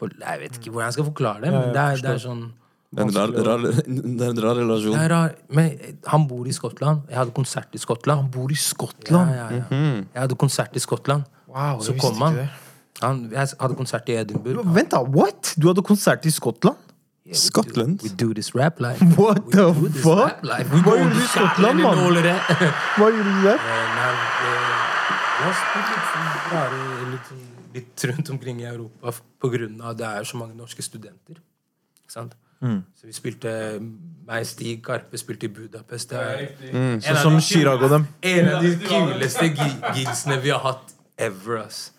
på 0.00 0.08
Jeg 0.14 0.40
vet 0.40 0.56
ikke 0.58 0.72
hvordan 0.72 0.88
jeg 0.88 0.96
skal 0.98 1.08
forklare 1.10 1.42
det, 1.44 1.50
men 1.54 1.68
det 1.74 1.82
er, 1.82 2.00
det 2.02 2.14
er 2.16 2.22
sånn 2.22 2.44
Det 2.94 3.02
er 3.02 3.08
en 3.08 3.14
rar, 3.16 3.32
rar, 3.48 3.64
det 4.18 4.26
er 4.26 4.30
en 4.30 4.42
rar 4.44 4.58
relasjon. 4.60 4.94
det 4.94 5.04
er 5.04 5.10
rar, 5.10 5.32
men 5.50 5.96
han 6.12 6.26
bor 6.30 6.46
i 6.46 6.54
Skottland. 6.54 7.08
Jeg 7.10 7.18
hadde 7.18 7.34
konsert 7.34 7.74
i 7.74 7.80
Skottland. 7.82 8.22
Han 8.22 8.30
bor 8.30 8.52
i 8.54 8.58
Skottland. 8.58 9.34
Ja, 9.34 9.48
ja, 9.50 9.62
ja. 9.70 9.82
Jeg 10.14 10.20
hadde 10.26 10.38
konsert 10.38 10.76
i 10.78 10.82
Skottland. 10.84 11.26
Wow, 11.50 11.80
Så 11.82 11.94
kom 11.98 12.22
han. 12.22 12.40
han. 13.02 13.20
Jeg 13.32 13.58
hadde 13.60 13.74
konsert 13.78 14.08
i 14.08 14.18
Edinburgh. 14.22 14.74
Vent, 14.74 14.94
da. 14.94 15.02
What? 15.02 15.54
Du 15.58 15.68
hadde 15.70 15.82
konsert 15.82 16.26
i 16.26 16.30
Skottland? 16.34 16.78
Scotland? 17.32 18.02
We 18.02 18.10
do 18.10 18.34
this 18.34 18.54
rap 18.54 18.80
life. 18.80 19.00
What 19.18 19.46
We 19.46 19.52
the 19.52 19.72
fuck? 20.04 20.42
We 20.44 20.80
Hva 20.84 20.96
gjorde 20.98 21.14
du 21.14 21.22
i 21.22 21.28
Skottland, 21.32 21.80
mann? 21.80 21.96
Hva 22.98 23.08
gjorde 23.08 23.30
du 23.32 23.42
der? 23.46 23.56
Eh, 23.56 23.94
eh, 24.04 24.64
Jeg 25.34 25.46
har 25.48 25.56
spilt 25.60 25.88
litt 25.94 26.10
sånn 26.12 27.14
litt, 27.14 27.30
litt 27.74 28.04
rundt 28.10 28.30
omkring 28.36 28.60
i 28.60 28.68
Europa 28.68 29.14
pga. 29.40 29.68
av 29.82 29.96
det 29.96 30.06
er 30.06 30.28
så 30.28 30.36
mange 30.36 30.54
norske 30.58 30.84
studenter. 30.84 31.40
Ikke 32.04 32.12
sant? 32.12 32.36
Så 32.64 33.06
vi 33.08 33.12
spilte 33.12 33.50
meg, 34.26 34.46
Stig 34.48 34.82
Karpe 34.86 35.18
spilte 35.20 35.44
i 35.44 35.52
Budapest. 35.52 36.10
Det 36.10 36.18
er 36.18 36.44
en 36.72 37.00
Sånn 37.04 37.16
av 37.16 37.22
som 37.22 37.34
de 37.36 37.42
Chirag 37.44 37.82
og 37.84 37.90
dem. 37.92 38.06
En 38.22 38.48
av 38.54 38.62
de 38.64 38.70
kuleste 38.86 39.50
gi- 39.50 39.92
gigsene 39.98 40.38
vi 40.40 40.50
har 40.54 40.60
hatt 40.64 40.94
ever, 41.18 41.58
ass. 41.66 41.90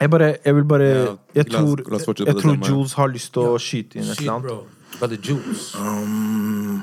Jeg, 0.00 0.10
bare, 0.10 0.30
jeg 0.44 0.54
vil 0.54 0.64
bare 0.64 0.86
Ja, 0.88 1.16
Jeg 1.34 1.46
tror, 1.50 1.80
oss 1.92 2.04
fortsette 2.04 2.32
jeg 2.32 2.42
tror. 2.42 2.56
Jules 2.68 2.92
har 2.94 3.08
lyst 3.08 3.32
til 3.32 3.42
å 3.42 3.58
skyte 3.60 3.96
inn 4.00 4.08
et 4.10 4.18
eller 4.20 4.32
annet. 4.32 4.42
bro. 4.48 4.66
Brother 4.98 5.16
Jules. 5.16 5.74
Um, 5.76 6.82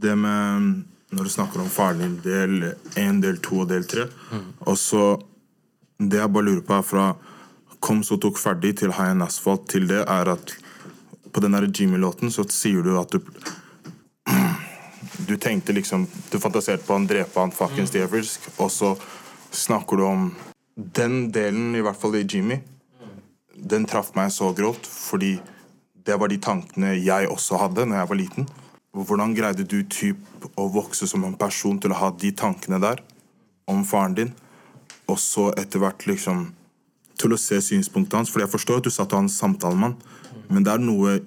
det 0.00 0.16
med 0.18 0.84
Når 1.12 1.22
du 1.24 1.30
snakker 1.30 1.60
om 1.62 1.68
faren 1.70 1.98
din, 2.02 2.16
del 2.24 2.74
én, 2.96 3.20
del 3.22 3.38
to 3.38 3.60
og 3.64 3.68
del 3.70 3.84
tre 3.88 4.08
Og 4.66 4.76
så 4.76 5.16
Det 5.98 6.18
jeg 6.20 6.32
bare 6.32 6.44
lurer 6.44 6.64
på, 6.66 6.74
er 6.78 6.82
fra 6.82 7.06
Kom 7.86 8.02
så 8.02 8.16
tok 8.18 8.38
ferdig 8.42 8.72
til 8.80 8.90
High 8.96 9.14
and 9.14 9.22
Asphalt 9.22 9.68
til 9.70 9.84
det, 9.86 10.00
er 10.10 10.32
at 10.32 10.56
på 11.30 11.42
den 11.44 11.54
Jimmy-låten 11.70 12.32
så 12.34 12.42
sier 12.50 12.82
du 12.82 12.96
at 12.98 13.12
du 13.14 13.20
Du 15.28 15.36
tenkte 15.36 15.72
liksom 15.72 16.06
Du 16.30 16.38
fantaserte 16.42 16.82
på 16.86 16.96
han 16.96 17.06
drepe 17.06 17.40
han 17.40 17.54
fuckings 17.54 17.94
djevelsk, 17.94 18.48
og 18.58 18.70
så 18.70 18.96
snakker 19.54 19.96
du 19.96 20.04
om 20.06 20.34
Den 20.74 21.30
delen, 21.30 21.76
i 21.76 21.80
hvert 21.80 21.96
fall 21.96 22.16
i 22.16 22.26
Jimmy, 22.26 22.58
den 23.54 23.86
traff 23.86 24.10
meg 24.18 24.32
så 24.34 24.50
grovt 24.52 24.86
fordi 24.90 25.36
det 26.06 26.18
var 26.18 26.28
de 26.28 26.40
tankene 26.42 26.96
jeg 26.98 27.30
også 27.30 27.62
hadde 27.62 27.86
når 27.86 28.02
jeg 28.02 28.10
var 28.10 28.18
liten. 28.20 28.50
Hvordan 28.96 29.34
greide 29.34 29.64
du 29.64 29.78
typ 29.82 30.50
å 30.58 30.66
vokse 30.74 31.06
som 31.06 31.24
en 31.24 31.38
person 31.38 31.78
til 31.80 31.94
å 31.94 32.02
ha 32.02 32.10
de 32.10 32.34
tankene 32.34 32.78
der 32.82 33.02
om 33.70 33.82
faren 33.86 34.14
din, 34.14 34.34
og 35.06 35.18
så 35.22 35.52
etter 35.58 35.82
hvert 35.82 36.06
liksom 36.06 36.48
til 37.18 37.34
å 37.34 37.40
se 37.40 37.60
synspunktet 37.64 38.18
hans? 38.18 38.32
For 38.32 38.42
jeg 38.42 38.52
forstår 38.52 38.80
at 38.80 38.88
du 38.88 38.92
sa 38.92 39.04
at 39.04 39.12
du 39.12 39.16
er 39.18 39.24
en 39.24 39.32
samtalemann, 39.32 39.96
men 40.50 40.66
det 40.66 40.74
er 40.74 40.82
noe 40.82 41.18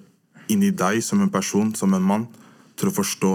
inni 0.49 0.71
deg 0.73 1.01
som 1.05 1.21
en 1.21 1.31
person, 1.31 1.73
som 1.75 1.93
en 1.93 2.05
mann, 2.05 2.27
til 2.79 2.91
å 2.91 2.95
forstå 2.95 3.33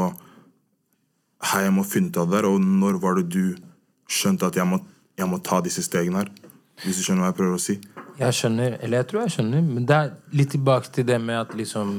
Hei, 1.44 1.66
jeg 1.66 1.74
må 1.76 1.82
finne 1.84 2.08
ut 2.08 2.16
av 2.16 2.30
det 2.30 2.38
der, 2.38 2.46
og 2.48 2.62
når 2.64 2.96
var 3.02 3.18
det 3.18 3.26
du 3.28 3.56
skjønte 4.08 4.48
at 4.48 4.56
jeg 4.56 4.64
må, 4.64 4.78
jeg 5.12 5.28
må 5.28 5.36
ta 5.44 5.58
disse 5.60 5.82
stegene 5.84 6.22
her? 6.22 6.30
Hvis 6.80 6.96
du 6.96 7.04
skjønner 7.04 7.26
hva 7.26 7.28
jeg 7.34 7.36
prøver 7.36 7.58
å 7.58 7.60
si? 7.60 7.74
Jeg 8.16 8.36
skjønner, 8.38 8.78
eller 8.80 9.02
jeg 9.02 9.08
tror 9.10 9.20
jeg 9.24 9.34
skjønner, 9.34 9.66
men 9.66 9.84
det 9.90 9.98
er 9.98 10.14
litt 10.38 10.54
tilbake 10.54 10.88
til 10.94 11.06
det 11.10 11.18
med 11.20 11.40
at 11.42 11.54
liksom 11.58 11.90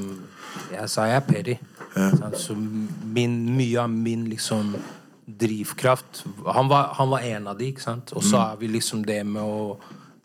Jeg 0.72 0.88
sa 0.88 1.04
jeg 1.06 1.20
er 1.20 1.24
Peri. 1.28 1.54
Ja. 1.94 2.30
Så 2.34 2.56
min, 2.56 3.36
mye 3.56 3.84
av 3.84 3.92
min 3.92 4.24
liksom 4.28 4.74
drivkraft 5.26 6.24
Han 6.54 6.68
var, 6.68 6.90
han 6.96 7.10
var 7.12 7.24
en 7.28 7.46
av 7.50 7.58
de, 7.58 7.70
ikke 7.70 7.84
sant? 7.84 8.12
Og 8.16 8.24
så 8.24 8.40
har 8.40 8.58
vi 8.60 8.70
liksom 8.72 9.04
det 9.06 9.22
med 9.26 9.42
å 9.42 9.76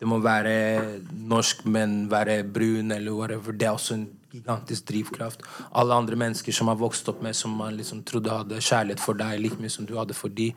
Det 0.02 0.08
må 0.10 0.18
være 0.18 0.98
norsk, 1.14 1.60
men 1.70 2.08
være 2.10 2.40
brun, 2.44 2.90
eller 2.92 3.14
whatever. 3.14 3.54
Det 3.54 3.68
er 3.68 3.76
også 3.76 3.94
en 4.00 4.08
gigantisk 4.34 4.88
drivkraft. 4.90 5.44
Alle 5.78 5.94
andre 5.94 6.18
mennesker 6.18 6.56
som 6.58 6.72
har 6.72 6.80
vokst 6.80 7.10
opp 7.12 7.20
med, 7.22 7.36
som 7.38 7.54
man 7.54 7.76
liksom 7.78 8.00
trodde 8.10 8.34
hadde 8.34 8.64
kjærlighet 8.66 9.04
for 9.04 9.20
deg 9.20 9.38
like 9.44 9.62
mye 9.62 9.70
som 9.70 9.86
du 9.86 9.94
hadde 10.00 10.18
for 10.18 10.34
de, 10.34 10.48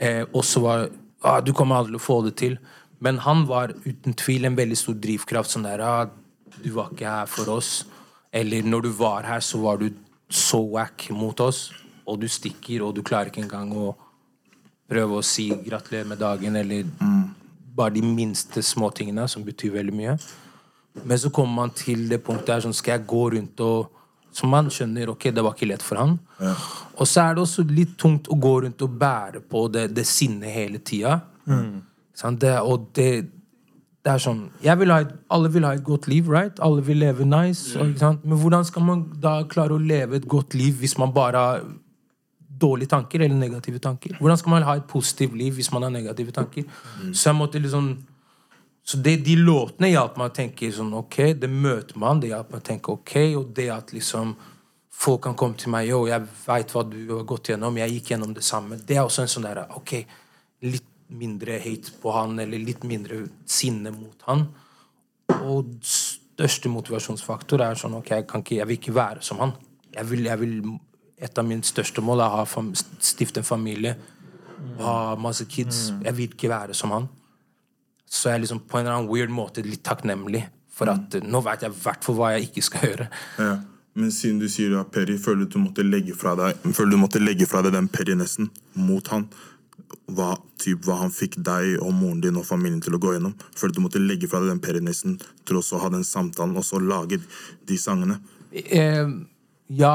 eh, 0.00 0.22
også 0.32 0.62
var 0.64 0.86
ah, 1.20 1.40
Du 1.44 1.52
kommer 1.52 1.76
aldri 1.76 1.92
til 1.92 2.00
å 2.00 2.06
få 2.06 2.16
det 2.24 2.32
til. 2.40 2.56
Men 2.98 3.18
han 3.18 3.44
var 3.46 3.74
uten 3.84 4.16
tvil 4.16 4.48
en 4.48 4.56
veldig 4.56 4.78
stor 4.78 4.94
drivkraft. 4.94 5.50
Sånn 5.52 5.68
der 5.68 5.84
ah, 5.84 6.08
Du 6.62 6.70
var 6.72 6.88
ikke 6.94 7.12
her 7.12 7.28
for 7.28 7.52
oss. 7.52 7.84
Eller 8.32 8.64
når 8.64 8.88
du 8.88 8.90
var 8.96 9.28
her, 9.28 9.40
så 9.40 9.60
var 9.60 9.76
du 9.76 9.90
så 10.32 10.62
wack 10.64 11.10
mot 11.10 11.38
oss, 11.44 11.72
og 12.08 12.22
du 12.22 12.28
stikker, 12.28 12.80
og 12.80 12.94
du 12.96 13.02
klarer 13.04 13.28
ikke 13.28 13.42
engang 13.44 13.68
å 13.76 13.92
prøve 14.88 15.18
å 15.18 15.24
si 15.24 15.50
gratulerer 15.50 16.08
med 16.08 16.18
dagen, 16.18 16.56
eller 16.56 16.88
bare 17.76 17.94
de 17.96 18.02
minste 18.04 18.62
småtingene 18.64 19.26
som 19.28 19.44
betyr 19.46 19.74
veldig 19.76 19.94
mye. 19.96 20.16
Men 21.04 21.18
så 21.18 21.30
kommer 21.32 21.54
man 21.62 21.74
til 21.76 22.04
det 22.10 22.20
punktet 22.24 22.56
her 22.56 22.64
sånn, 22.66 22.76
skal 22.76 22.98
jeg 22.98 23.08
gå 23.08 23.26
rundt 23.36 23.64
og 23.64 23.98
Så 24.32 24.48
man 24.48 24.70
skjønner 24.72 25.10
ok, 25.12 25.26
det 25.28 25.42
var 25.44 25.52
ikke 25.52 25.66
lett 25.68 25.82
for 25.84 26.00
han. 26.00 26.14
Og 26.96 27.04
så 27.04 27.20
er 27.20 27.34
det 27.36 27.42
også 27.42 27.66
litt 27.68 27.98
tungt 28.00 28.30
å 28.32 28.38
gå 28.40 28.52
rundt 28.64 28.80
og 28.80 28.94
bære 28.96 29.42
på 29.44 29.66
det, 29.68 29.90
det 29.92 30.06
sinnet 30.08 30.54
hele 30.54 30.78
tida. 30.80 31.18
Sant? 32.16 32.40
Det, 32.40 32.54
og 32.64 32.86
det, 32.96 33.26
det 34.00 34.14
er 34.14 34.22
sånn 34.24 34.46
vil 34.62 34.94
ha 34.94 35.02
et, 35.04 35.12
Alle 35.36 35.50
vil 35.52 35.66
ha 35.68 35.74
et 35.76 35.84
godt 35.84 36.08
liv, 36.08 36.30
right? 36.32 36.56
Alle 36.64 36.80
vil 36.86 37.02
leve 37.04 37.26
nice. 37.28 37.76
Og, 37.76 37.92
sant? 38.00 38.24
Men 38.24 38.40
hvordan 38.40 38.64
skal 38.64 38.88
man 38.88 39.04
da 39.20 39.34
klare 39.52 39.76
å 39.76 39.84
leve 39.92 40.16
et 40.16 40.24
godt 40.24 40.56
liv 40.56 40.80
hvis 40.80 40.96
man 40.96 41.12
bare 41.12 41.44
har 41.44 41.68
dårlige 42.62 42.92
tanker 42.94 43.26
eller 43.26 43.38
negative 43.38 43.82
tanker? 43.82 44.16
Hvordan 44.20 44.40
skal 44.40 44.54
man 44.54 44.66
ha 44.68 44.78
et 44.78 44.88
positivt 44.90 45.36
liv 45.38 45.58
hvis 45.58 45.72
man 45.74 45.86
har 45.86 45.92
negative 45.94 46.34
tanker? 46.34 46.64
Så 47.12 47.28
jeg 47.28 47.38
måtte 47.38 47.62
liksom 47.62 47.92
så 48.84 48.98
det, 48.98 49.16
de 49.22 49.36
låtene 49.38 49.92
hjalp 49.92 50.16
meg 50.18 50.32
å 50.32 50.34
tenke 50.34 50.70
sånn 50.74 50.94
Ok, 50.98 51.20
det 51.38 51.50
møter 51.50 51.98
man. 52.02 52.20
Det 52.22 52.32
hjalp 52.32 52.50
meg 52.50 52.62
å 52.64 52.66
tenke 52.66 52.94
ok. 52.96 53.14
Og 53.38 53.52
det 53.54 53.68
at 53.70 53.92
liksom 53.94 54.34
folk 55.02 55.22
kan 55.26 55.36
komme 55.38 55.58
til 55.58 55.72
meg 55.72 55.90
og 55.96 56.08
jeg 56.10 56.26
veit 56.44 56.72
hva 56.74 56.82
du 56.86 56.98
har 57.12 57.26
gått 57.28 57.52
gjennom. 57.52 57.78
Jeg 57.80 57.96
gikk 57.96 58.12
gjennom 58.14 58.34
det 58.34 58.44
samme. 58.46 58.78
Det 58.78 58.98
er 58.98 59.04
også 59.04 59.24
en 59.24 59.32
sånn 59.32 59.46
derre 59.46 59.68
Ok, 59.78 59.94
litt 60.66 60.88
mindre 61.12 61.58
hate 61.60 61.92
på 62.00 62.12
han, 62.14 62.38
eller 62.40 62.62
litt 62.62 62.86
mindre 62.88 63.22
sinne 63.46 63.92
mot 63.94 64.26
han. 64.28 64.46
Og 65.46 65.74
største 65.86 66.70
motivasjonsfaktor 66.72 67.62
er 67.62 67.78
sånn 67.78 67.98
Ok, 68.00 68.14
jeg, 68.16 68.26
kan 68.30 68.42
ikke, 68.44 68.58
jeg 68.60 68.70
vil 68.70 68.80
ikke 68.80 68.96
være 68.98 69.26
som 69.26 69.42
han. 69.44 69.54
Jeg 69.92 70.10
vil, 70.10 70.26
jeg 70.26 70.42
vil 70.42 70.58
Et 71.22 71.38
av 71.38 71.46
mine 71.46 71.64
største 71.66 72.02
mål 72.04 72.24
er 72.24 72.40
å 72.42 72.64
stifte 73.02 73.42
en 73.42 73.46
familie. 73.46 73.94
Ha 74.82 75.16
masse 75.20 75.46
kids. 75.50 75.90
Jeg 76.02 76.16
vil 76.18 76.32
ikke 76.32 76.50
være 76.50 76.74
som 76.74 76.94
han. 76.94 77.08
Så 78.12 78.28
jeg 78.28 78.40
er 78.40 78.42
liksom 78.44 78.64
på 78.68 78.78
en 78.78 78.86
eller 78.86 78.98
annen 78.98 79.10
weird 79.10 79.32
måte 79.32 79.64
litt 79.64 79.84
takknemlig 79.86 80.44
for 80.72 80.90
at 80.92 81.16
eh, 81.16 81.24
nå 81.24 81.40
vet 81.44 81.64
jeg 81.64 81.72
i 81.72 81.80
hvert 81.84 82.04
fall 82.04 82.18
hva 82.18 82.32
jeg 82.34 82.48
ikke 82.48 82.64
skal 82.66 82.90
gjøre. 82.90 83.06
Ja. 83.40 83.54
Men 83.98 84.12
siden 84.14 84.38
du 84.40 84.48
sier 84.48 84.72
ja, 84.72 84.82
Perry, 84.88 85.18
føler 85.20 85.44
du 85.44 85.56
du 85.56 85.64
måtte 85.66 85.84
legge 85.84 86.14
fra 86.16 86.32
deg 86.38 86.62
Føler 86.72 86.94
du 86.94 87.00
måtte 87.02 87.20
legge 87.20 87.44
fra 87.44 87.60
deg 87.60 87.74
den 87.74 87.90
Perry-nesten 87.92 88.48
mot 88.72 89.10
han? 89.12 89.26
Hva, 90.08 90.30
typ, 90.60 90.86
hva 90.86 90.96
han 91.02 91.12
fikk 91.12 91.36
deg 91.44 91.76
og 91.76 91.92
moren 91.92 92.22
din 92.24 92.38
og 92.40 92.46
familien 92.48 92.80
til 92.84 92.96
å 92.96 93.00
gå 93.02 93.12
gjennom? 93.12 93.34
Føler 93.52 93.74
du 93.74 93.80
du 93.80 93.84
måtte 93.84 94.00
legge 94.00 94.30
fra 94.32 94.40
deg 94.40 94.48
den 94.54 94.62
Perry-nesten 94.64 95.18
til 95.20 95.60
også 95.60 95.76
å 95.76 95.82
ha 95.84 95.92
den 95.92 96.06
samtalen 96.08 96.56
og 96.56 96.64
så 96.64 96.80
lage 96.80 97.20
de 97.68 97.78
sangene? 97.80 98.16
Eh, 98.52 99.04
ja, 99.76 99.94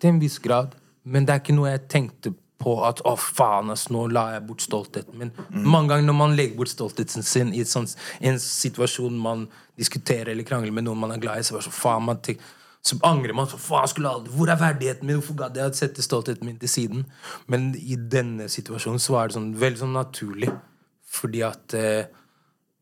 til 0.00 0.14
en 0.14 0.20
viss 0.22 0.38
grad. 0.42 0.74
Men 1.06 1.26
det 1.26 1.34
er 1.34 1.42
ikke 1.42 1.56
noe 1.56 1.70
jeg 1.72 1.86
tenkte 1.92 2.32
på 2.62 2.74
at 2.86 3.02
å 3.06 3.14
faen, 3.20 3.70
ass, 3.72 3.86
nå 3.92 4.06
la 4.10 4.30
jeg 4.34 4.44
bort 4.48 4.64
stoltheten 4.64 5.20
min. 5.20 5.32
Mange 5.52 5.92
ganger 5.92 6.06
når 6.08 6.16
man 6.18 6.36
legger 6.38 6.58
bort 6.58 6.72
stoltheten 6.72 7.26
sin 7.26 7.52
i 7.54 7.64
sånt, 7.68 7.94
en 8.20 8.38
situasjon 8.42 9.18
man 9.20 9.46
diskuterer 9.78 10.32
eller 10.32 10.46
krangler 10.48 10.74
med 10.74 10.86
noen 10.86 11.02
man 11.02 11.12
er 11.14 11.22
glad 11.22 11.42
i, 11.42 11.46
så, 11.46 11.60
så, 11.62 11.72
faen, 11.74 12.06
man 12.08 12.22
tenk, 12.24 12.40
så 12.86 12.96
angrer 13.06 13.36
man. 13.36 13.48
Så, 13.50 13.60
faen, 13.60 13.90
skulle 13.92 14.10
aldri, 14.10 14.32
hvor 14.34 14.50
er 14.50 14.60
verdigheten 14.60 15.08
min? 15.08 15.20
Hvorfor 15.20 15.38
gadd 15.42 15.60
jeg 15.60 15.72
å 15.72 15.76
sette 15.76 16.04
stoltheten 16.04 16.48
min 16.48 16.58
til 16.62 16.72
siden? 16.72 17.04
Men 17.52 17.70
i 17.76 17.98
denne 18.16 18.48
situasjonen 18.52 19.02
så 19.02 19.18
var 19.18 19.28
det 19.28 19.36
sånn, 19.36 19.52
veldig 19.60 19.84
sånn 19.84 19.96
naturlig. 19.98 20.50
Fordi 21.16 21.44
at 21.46 21.76
eh, 21.76 22.08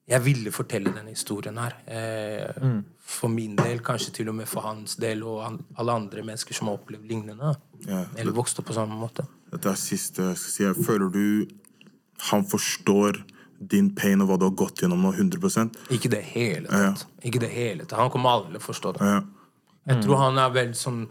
jeg 0.08 0.20
ville 0.24 0.50
fortelle 0.52 0.92
denne 0.92 1.14
historien 1.14 1.56
her. 1.56 1.76
Eh, 1.86 2.80
For 3.04 3.28
min 3.28 3.56
del, 3.56 3.78
kanskje 3.84 4.12
til 4.18 4.28
og 4.28 4.34
med 4.38 4.48
for 4.48 4.64
hans 4.64 4.96
del 5.00 5.22
og 5.24 5.42
an 5.46 5.58
alle 5.80 5.92
andre 5.92 6.22
mennesker 6.24 6.54
som 6.56 6.68
har 6.70 6.78
opplevd 6.78 7.04
lignende. 7.08 7.54
Ja. 7.86 8.04
Eller 8.16 8.32
vokst 8.36 8.58
opp 8.60 8.66
på 8.70 8.76
samme 8.76 8.96
måte. 8.96 9.26
Dette 9.52 9.68
er 9.70 9.78
siste 9.80 10.22
jeg 10.30 10.36
skal 10.40 10.52
si. 10.54 10.62
Jeg 10.64 10.86
føler 10.86 11.10
du 11.12 11.46
Han 12.30 12.44
forstår 12.46 13.18
din 13.58 13.90
pain 13.94 14.20
og 14.22 14.28
hva 14.28 14.36
du 14.38 14.44
har 14.46 14.54
gått 14.56 14.80
gjennom 14.82 15.00
nå, 15.02 15.10
100% 15.12 15.76
Ikke 15.94 16.10
det 16.12 16.22
hele 16.34 16.68
tatt. 16.68 17.06
Ikke 17.24 17.40
det 17.42 17.50
hele 17.50 17.84
tatt. 17.84 17.98
Han 17.98 18.10
kommer 18.12 18.30
aldri 18.36 18.52
til 18.54 18.60
å 18.62 18.64
forstå 18.68 18.92
det. 18.98 19.08
Ja. 19.08 19.20
Jeg 19.90 20.02
tror 20.04 20.16
han 20.22 20.38
er 20.40 20.50
vel 20.54 20.72
sånn 20.78 21.02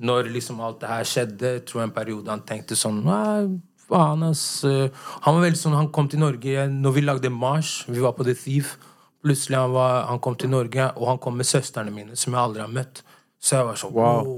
Når 0.00 0.30
liksom 0.32 0.60
alt 0.64 0.80
det 0.80 0.88
her 0.88 1.04
skjedde, 1.04 1.52
jeg 1.58 1.64
tror 1.68 1.82
en 1.82 1.90
periode 1.96 2.30
han 2.30 2.44
tenkte 2.46 2.76
sånn 2.78 3.02
Nei, 3.04 3.60
faen, 3.90 4.22
ass. 4.30 4.44
eh, 4.64 4.88
Han 5.26 5.36
var 5.36 5.42
veldig 5.44 5.58
sånn 5.60 5.74
Han 5.76 5.90
kom 5.94 6.08
til 6.08 6.22
Norge 6.22 6.68
når 6.70 6.96
vi 6.96 7.02
lagde 7.04 7.30
Mars. 7.34 7.84
Vi 7.88 8.00
var 8.00 8.14
på 8.16 8.24
The 8.26 8.34
Thief. 8.38 8.76
Plutselig 9.20 9.58
han, 9.58 9.74
var, 9.74 10.06
han 10.08 10.18
kom 10.24 10.36
til 10.40 10.48
Norge, 10.48 10.86
og 10.96 11.10
han 11.10 11.18
kom 11.20 11.36
med 11.36 11.44
søstrene 11.48 11.92
mine, 11.92 12.16
som 12.16 12.32
jeg 12.32 12.40
aldri 12.40 12.62
har 12.64 12.72
møtt. 12.72 13.02
Så 13.40 13.58
jeg 13.58 13.66
var 13.68 13.76
sånn 13.80 13.92
wow. 13.92 14.30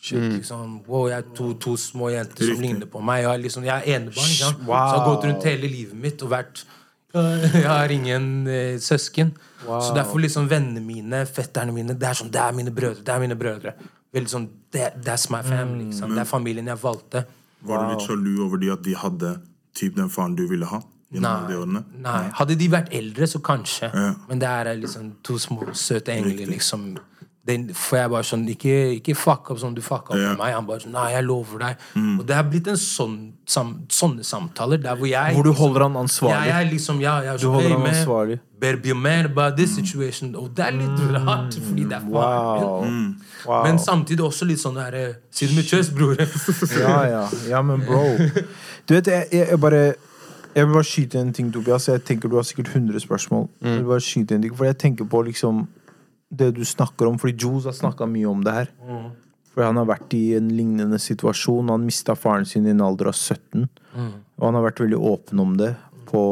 Shit, 0.00 0.16
liksom, 0.32 0.78
wow, 0.88 1.04
jeg 1.12 1.20
er 1.20 1.26
to, 1.36 1.52
to 1.60 1.74
små 1.76 2.08
jenter 2.10 2.48
som 2.48 2.60
ligner 2.62 2.88
på 2.90 3.02
meg. 3.04 3.20
Jeg 3.26 3.42
liksom, 3.44 3.66
jeg 3.68 3.74
er 3.84 3.98
enebarn. 3.98 4.30
ikke? 4.32 4.50
Wow. 4.64 4.72
Så 4.72 4.80
jeg 4.80 4.96
har 4.96 5.06
gått 5.10 5.26
rundt 5.28 5.46
hele 5.50 5.68
livet 5.70 5.98
mitt 6.08 6.22
og 6.24 6.32
vært 6.32 6.64
Jeg 7.14 7.66
har 7.66 7.90
ingen 7.90 8.46
eh, 8.48 8.78
søsken. 8.80 9.32
Så 9.66 9.92
derfor 9.94 10.22
liksom 10.22 10.46
vennene 10.50 10.80
mine, 10.80 11.24
fetterne 11.26 11.74
mine 11.74 11.96
Det 11.98 12.06
er 12.06 12.16
sånn, 12.16 12.30
det 12.32 12.40
er 12.40 12.54
mine 12.56 12.72
brødre. 12.74 13.02
Det 13.04 13.12
er 13.14 13.22
mine 13.22 13.36
brødre. 13.38 13.74
Veldig 14.14 14.30
sånn, 14.32 14.48
That's 14.72 15.26
my 15.30 15.42
family. 15.44 15.88
Liksom. 15.90 16.14
Det 16.14 16.22
er 16.22 16.30
familien 16.30 16.70
jeg 16.70 16.80
valgte. 16.82 17.24
Var 17.66 17.82
du 17.82 17.92
litt 17.92 18.06
sjalu 18.06 18.32
over 18.46 18.60
de 18.62 18.72
at 18.72 18.82
de 18.86 18.96
hadde 18.96 19.34
typ 19.76 19.96
den 19.98 20.10
faren 20.12 20.36
du 20.38 20.46
ville 20.50 20.68
ha? 20.70 20.80
Nei, 21.10 21.56
årene? 21.58 21.82
Nei. 21.98 22.28
Hadde 22.38 22.54
de 22.58 22.68
vært 22.70 22.92
eldre, 22.94 23.26
så 23.26 23.40
kanskje. 23.42 23.88
Ja. 23.90 24.10
Men 24.28 24.42
det 24.42 24.50
er 24.50 24.70
liksom 24.78 25.08
to 25.26 25.38
små, 25.42 25.72
søte 25.74 26.14
engler, 26.14 26.46
liksom. 26.52 26.92
Den, 27.46 27.70
for 27.72 27.96
jeg 27.96 28.10
bare 28.12 28.26
sånn 28.28 28.42
Ikke, 28.52 28.72
ikke 28.98 29.14
fuck 29.16 29.48
opp 29.54 29.58
som 29.62 29.72
du 29.72 29.80
fucka 29.80 30.12
opp 30.12 30.18
Ja. 30.20 30.34
med 30.34 30.42
meg. 30.42 30.54
Han 30.54 30.66
bare 30.68 30.82
sånn 30.82 30.92
Nei, 30.92 31.06
jeg 31.14 31.24
lover 31.24 31.62
deg. 31.62 31.86
Og 32.18 32.26
det 32.28 32.36
har 32.36 32.44
blitt 32.44 32.68
en 32.68 32.76
sånn 32.76 33.14
sam, 33.48 33.70
sånne 33.88 34.26
samtaler 34.28 34.82
der 34.82 34.98
hvor 35.00 35.08
jeg 35.08 35.34
Hvor 35.34 35.48
du 35.48 35.52
holder 35.56 35.86
han 35.86 35.96
ansvarlig. 35.96 36.36
Ja, 36.36 36.44
jeg 36.50 36.66
er 36.66 36.70
liksom, 36.70 37.00
ja, 37.00 37.14
jeg 37.24 37.32
er 37.32 37.40
Du 37.40 37.46
sånn, 37.46 37.54
holder 37.54 37.68
hey, 37.68 37.76
han 37.78 37.86
man, 37.86 37.94
ansvarlig. 37.94 38.38
A 38.90 38.94
man 38.94 39.24
about 39.24 39.56
this 39.56 39.74
situation. 39.74 40.34
Og 40.36 40.50
det 40.54 40.66
er 40.66 40.76
litt 40.76 41.00
rart, 41.16 41.54
fordi 41.54 41.84
det 41.88 41.96
er 41.96 42.04
faren 42.12 42.84
min. 42.84 43.16
Wow. 43.46 43.48
wow. 43.48 43.64
Men 43.64 43.78
samtidig 43.78 44.24
også 44.24 44.44
litt 44.44 44.60
sånn 44.60 44.76
der 44.76 44.94
eh, 45.00 45.16
Siden 45.32 45.56
med 45.56 45.64
kjøs, 45.64 45.90
bror. 45.96 46.20
Ja, 46.80 47.00
ja. 47.08 47.24
ja, 47.48 47.62
men 47.62 47.80
bro. 47.86 48.04
Du 48.86 48.94
vet, 48.94 49.06
jeg, 49.06 49.26
jeg, 49.32 49.48
jeg 49.48 49.60
bare 49.60 49.94
Jeg 50.54 50.66
vil 50.66 50.74
bare 50.74 50.84
skyte 50.84 51.20
en 51.20 51.32
ting, 51.32 51.52
Tobias. 51.52 51.88
Jeg 51.88 52.04
tenker 52.04 52.28
Du 52.28 52.36
har 52.36 52.42
sikkert 52.44 52.68
100 52.74 53.00
spørsmål. 53.00 53.48
Jeg 53.64 53.80
vil 53.80 53.84
bare 53.94 54.00
skyte 54.04 54.34
en 54.34 54.42
ting, 54.42 54.56
For 54.56 54.68
jeg 54.68 54.78
tenker 54.78 55.04
på 55.08 55.22
liksom 55.22 55.68
det 56.30 56.52
du 56.56 56.64
snakker 56.64 57.10
om. 57.10 57.18
Fordi 57.20 57.36
Jules 57.36 57.66
har 57.68 57.76
snakka 57.76 58.08
mye 58.10 58.28
om 58.30 58.44
det 58.46 58.54
her. 58.54 58.72
For 59.50 59.66
han 59.66 59.80
har 59.80 59.88
vært 59.90 60.14
i 60.14 60.36
en 60.38 60.50
lignende 60.54 61.00
situasjon. 61.02 61.72
Han 61.72 61.86
mista 61.88 62.14
faren 62.18 62.46
sin 62.46 62.68
i 62.68 62.74
en 62.74 62.84
alder 62.86 63.10
av 63.10 63.18
17. 63.18 63.66
Og 64.38 64.46
han 64.46 64.58
har 64.58 64.68
vært 64.68 64.82
veldig 64.84 65.00
åpen 65.10 65.42
om 65.42 65.56
det 65.58 65.74
på, 66.10 66.22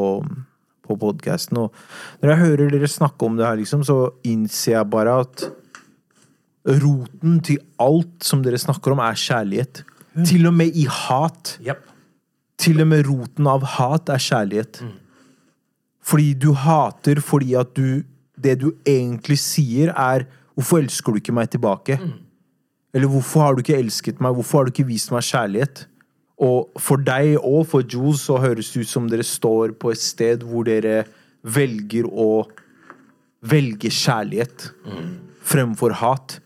på 0.86 0.98
podkasten. 1.02 1.64
Og 1.64 2.22
når 2.22 2.32
jeg 2.32 2.44
hører 2.44 2.74
dere 2.76 2.90
snakke 2.90 3.26
om 3.26 3.38
det 3.38 3.46
her, 3.46 3.58
liksom, 3.60 3.82
så 3.86 3.98
innser 4.26 4.78
jeg 4.78 4.92
bare 4.94 5.18
at 5.24 5.48
roten 6.68 7.38
til 7.44 7.60
alt 7.80 8.24
som 8.26 8.42
dere 8.44 8.60
snakker 8.60 8.94
om, 8.94 9.02
er 9.02 9.18
kjærlighet. 9.18 9.82
Til 10.26 10.48
og 10.50 10.54
med 10.54 10.74
i 10.76 10.86
hat. 10.90 11.56
Yep. 11.62 11.84
Til 12.58 12.82
og 12.82 12.88
med 12.90 13.06
roten 13.06 13.46
av 13.50 13.66
hat 13.76 14.10
er 14.10 14.22
kjærlighet. 14.22 14.82
Fordi 16.08 16.32
du 16.40 16.52
hater 16.56 17.20
fordi 17.22 17.54
at 17.58 17.74
du 17.76 18.02
Det 18.40 18.58
du 18.60 18.72
egentlig 18.86 19.38
sier, 19.38 19.90
er 19.90 20.26
'Hvorfor 20.54 20.82
elsker 20.82 21.12
du 21.12 21.18
ikke 21.20 21.34
meg 21.34 21.50
tilbake?' 21.50 21.98
Eller 22.94 23.08
'Hvorfor 23.08 23.40
har 23.40 23.54
du 23.54 23.62
ikke 23.62 23.78
elsket 23.78 24.20
meg? 24.20 24.34
Hvorfor 24.34 24.58
har 24.58 24.64
du 24.64 24.72
ikke 24.72 24.88
vist 24.88 25.10
meg 25.10 25.22
kjærlighet?' 25.22 25.86
Og 26.38 26.70
for 26.78 26.96
deg 26.96 27.36
og 27.42 27.66
for 27.66 27.82
Jules 27.82 28.22
så 28.22 28.38
høres 28.38 28.70
det 28.72 28.86
ut 28.86 28.88
som 28.88 29.08
dere 29.08 29.26
står 29.26 29.74
på 29.74 29.90
et 29.90 29.98
sted 29.98 30.44
hvor 30.46 30.64
dere 30.64 31.04
velger 31.42 32.06
å 32.06 32.46
velge 33.42 33.90
kjærlighet 33.90 34.70
fremfor 35.42 35.96
hat. 35.98 36.38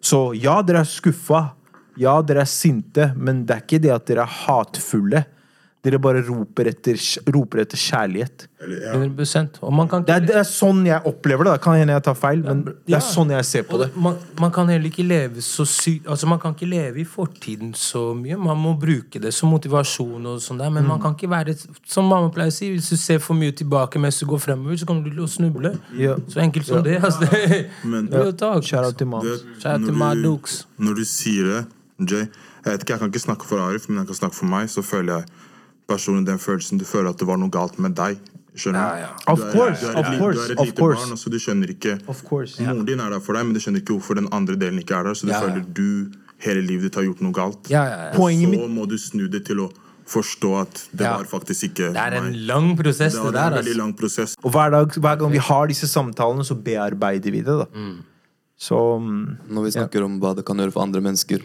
Så 0.00 0.30
ja, 0.38 0.60
dere 0.62 0.84
er 0.84 0.88
skuffa. 0.88 1.56
Ja, 2.00 2.20
dere 2.22 2.44
er 2.46 2.50
sinte, 2.50 3.10
men 3.16 3.44
det 3.44 3.56
er 3.56 3.64
ikke 3.64 3.82
det 3.82 3.92
at 3.94 4.06
dere 4.08 4.24
er 4.24 4.36
hatfulle. 4.46 5.24
Dere 5.80 5.96
bare 5.96 6.20
roper 6.26 6.68
etter, 6.68 6.98
roper 7.32 7.62
etter 7.62 7.78
kjærlighet. 7.80 8.42
Eller, 8.60 8.82
ja. 8.84 8.90
100 8.92 9.54
Og 9.64 9.72
man 9.72 9.88
kan 9.88 10.02
Det 10.04 10.12
er, 10.12 10.20
det 10.28 10.34
er 10.36 10.44
sånn 10.44 10.82
jeg 10.84 11.00
opplever 11.08 11.46
det. 11.48 11.52
da. 11.54 11.60
Kan 11.64 11.78
hende 11.80 11.94
jeg 11.94 12.02
tar 12.04 12.18
feil, 12.20 12.42
men 12.44 12.58
det 12.84 12.96
er 12.98 13.00
sånn 13.00 13.30
jeg 13.32 13.46
ser 13.48 13.62
på 13.64 13.78
det. 13.80 13.86
Man, 13.96 14.18
man 14.38 14.52
kan 14.52 14.68
heller 14.68 14.90
ikke 14.90 15.06
leve 15.08 15.40
så 15.40 15.64
sykt 15.64 16.04
Altså 16.12 16.28
Man 16.28 16.38
kan 16.42 16.52
ikke 16.52 16.68
leve 16.68 17.00
i 17.00 17.06
fortiden 17.08 17.72
så 17.72 18.02
mye. 18.14 18.36
Man 18.36 18.60
må 18.60 18.74
bruke 18.78 19.22
det 19.24 19.32
som 19.32 19.48
motivasjon, 19.54 20.26
og 20.28 20.42
sånn 20.44 20.60
der 20.60 20.68
men 20.68 20.84
Mm. 20.84 20.88
man 20.92 21.00
kan 21.00 21.14
ikke 21.16 21.30
være 21.32 21.56
Som 21.88 22.04
mamma 22.12 22.28
pleier 22.28 22.52
å 22.52 22.52
si, 22.52 22.68
hvis 22.74 22.90
du 22.92 22.96
ser 23.00 23.18
for 23.18 23.32
mye 23.40 23.52
tilbake 23.56 23.96
mens 23.98 24.20
du 24.20 24.26
går 24.26 24.38
fremover, 24.44 24.76
så 24.76 24.84
kommer 24.84 25.04
du 25.08 25.10
til 25.16 25.24
å 25.24 25.28
snuble. 25.32 25.72
Ja. 25.96 26.16
Så 26.28 26.40
enkelt 26.44 26.66
som 26.68 26.82
det. 26.84 27.00
Altså, 27.02 27.20
det 27.30 27.70
Men 27.84 28.06
out 28.84 28.98
til 28.98 29.06
Madux. 29.06 29.40
Shout 29.62 29.72
out 29.80 29.84
til 29.88 29.94
når. 29.96 30.66
Når 30.78 30.94
du 31.00 31.04
sier 31.08 31.44
det, 31.54 31.66
Jay 32.10 32.26
Jeg 32.64 32.72
vet 32.74 32.82
ikke, 32.84 32.92
jeg 32.92 32.98
kan 33.00 33.08
ikke 33.08 33.20
snakke 33.24 33.46
for 33.48 33.56
Arif, 33.64 33.88
men 33.88 33.98
jeg 34.04 34.06
kan 34.12 34.14
snakke 34.16 34.36
for 34.36 34.44
meg. 34.44 34.68
Så 34.68 34.82
føler 34.84 35.14
jeg 35.22 35.24
personlig 35.90 36.26
den 36.30 36.38
følelsen 36.38 36.78
Du 36.80 36.86
føler 36.88 37.10
at 37.10 37.18
det 37.18 37.26
var 37.28 37.36
noe 37.42 37.50
galt 37.50 37.78
med 37.82 37.94
deg. 37.98 38.18
Skjønner 38.54 38.80
Ja, 38.82 38.94
du? 38.94 39.00
ja. 39.02 39.32
Of 39.32 39.38
Du 39.40 39.44
er- 39.44 39.50
du 39.50 39.86
er 39.86 39.98
of 40.00 40.06
course, 40.18 40.38
Du 40.38 40.40
er 40.40 40.52
et 40.52 40.66
lite 40.66 40.80
barn, 40.82 41.16
så 41.16 41.30
du 41.30 41.38
skjønner 41.38 41.70
ikke. 41.70 41.98
Moren 42.66 42.84
din 42.86 43.00
er 43.00 43.10
der 43.10 43.20
for 43.20 43.32
deg, 43.34 43.44
men 43.46 43.54
du 43.54 43.60
skjønner 43.60 43.80
ikke 43.82 43.94
hvorfor 43.98 44.14
den 44.18 44.28
andre 44.32 44.56
delen 44.56 44.78
ikke 44.82 44.94
er 44.98 45.04
der. 45.04 45.14
Så 45.14 45.26
du 45.26 45.32
Ja, 45.32 45.40
ja. 45.40 45.46
føler 45.46 45.64
du 45.74 46.10
hele 46.40 46.62
livet 46.66 46.82
ditt 46.90 46.94
har 46.96 47.04
gjort 47.04 47.20
noe 47.20 47.32
galt. 47.32 47.68
Ja, 47.70 47.84
ja, 47.84 47.96
ja. 48.10 48.12
Poenget 48.16 48.54
Så 48.58 48.68
må 48.70 48.88
du 48.88 48.96
snu 48.98 49.28
det 49.30 49.44
til 49.46 49.56
å 49.60 49.70
forstå 50.06 50.60
at 50.62 50.88
det 50.96 51.04
Ja. 51.06 51.16
var 51.18 51.24
faktisk 51.24 51.68
ikke 51.70 51.92
Det 51.94 51.96
er 51.96 52.14
en 52.18 52.24
meg. 52.32 52.40
lang 52.48 52.76
prosess, 52.76 53.12
Det 53.14 53.22
det, 53.22 53.32
der. 53.32 53.46
en 53.46 53.52
veldig 53.52 53.68
Altså. 53.74 53.78
lang 53.78 53.92
prosess. 53.94 54.34
Og 54.42 54.50
hver, 54.52 54.70
dag, 54.70 54.88
hver 54.90 55.18
gang 55.18 55.30
vi 55.30 55.38
har 55.38 55.66
disse 55.68 55.86
samtalene, 55.86 56.42
så 56.44 56.54
bearbeider 56.60 57.30
vi 57.30 57.40
det. 57.42 57.44
da. 57.46 57.66
Så 58.58 58.76
mm, 59.00 59.36
Når 59.50 59.62
vi 59.64 59.70
snakker 59.70 60.04
om 60.04 60.18
hva 60.20 60.34
det 60.34 60.44
kan 60.44 60.56
gjøre 60.56 60.72
for 60.72 60.82
andre 60.82 61.00
mennesker, 61.00 61.40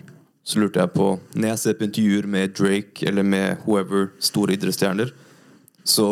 så 0.46 0.62
lurte 0.62 0.82
jeg 0.82 0.94
på 0.94 1.08
Når 1.34 1.48
jeg 1.50 1.62
ser 1.62 1.78
på 1.78 1.88
intervjuer 1.88 2.28
med 2.30 2.54
Drake 2.54 3.08
eller 3.10 3.26
med 3.26 3.64
whoever, 3.66 4.12
store 4.22 4.54
idrettsstjerner, 4.54 5.10
så 5.84 6.10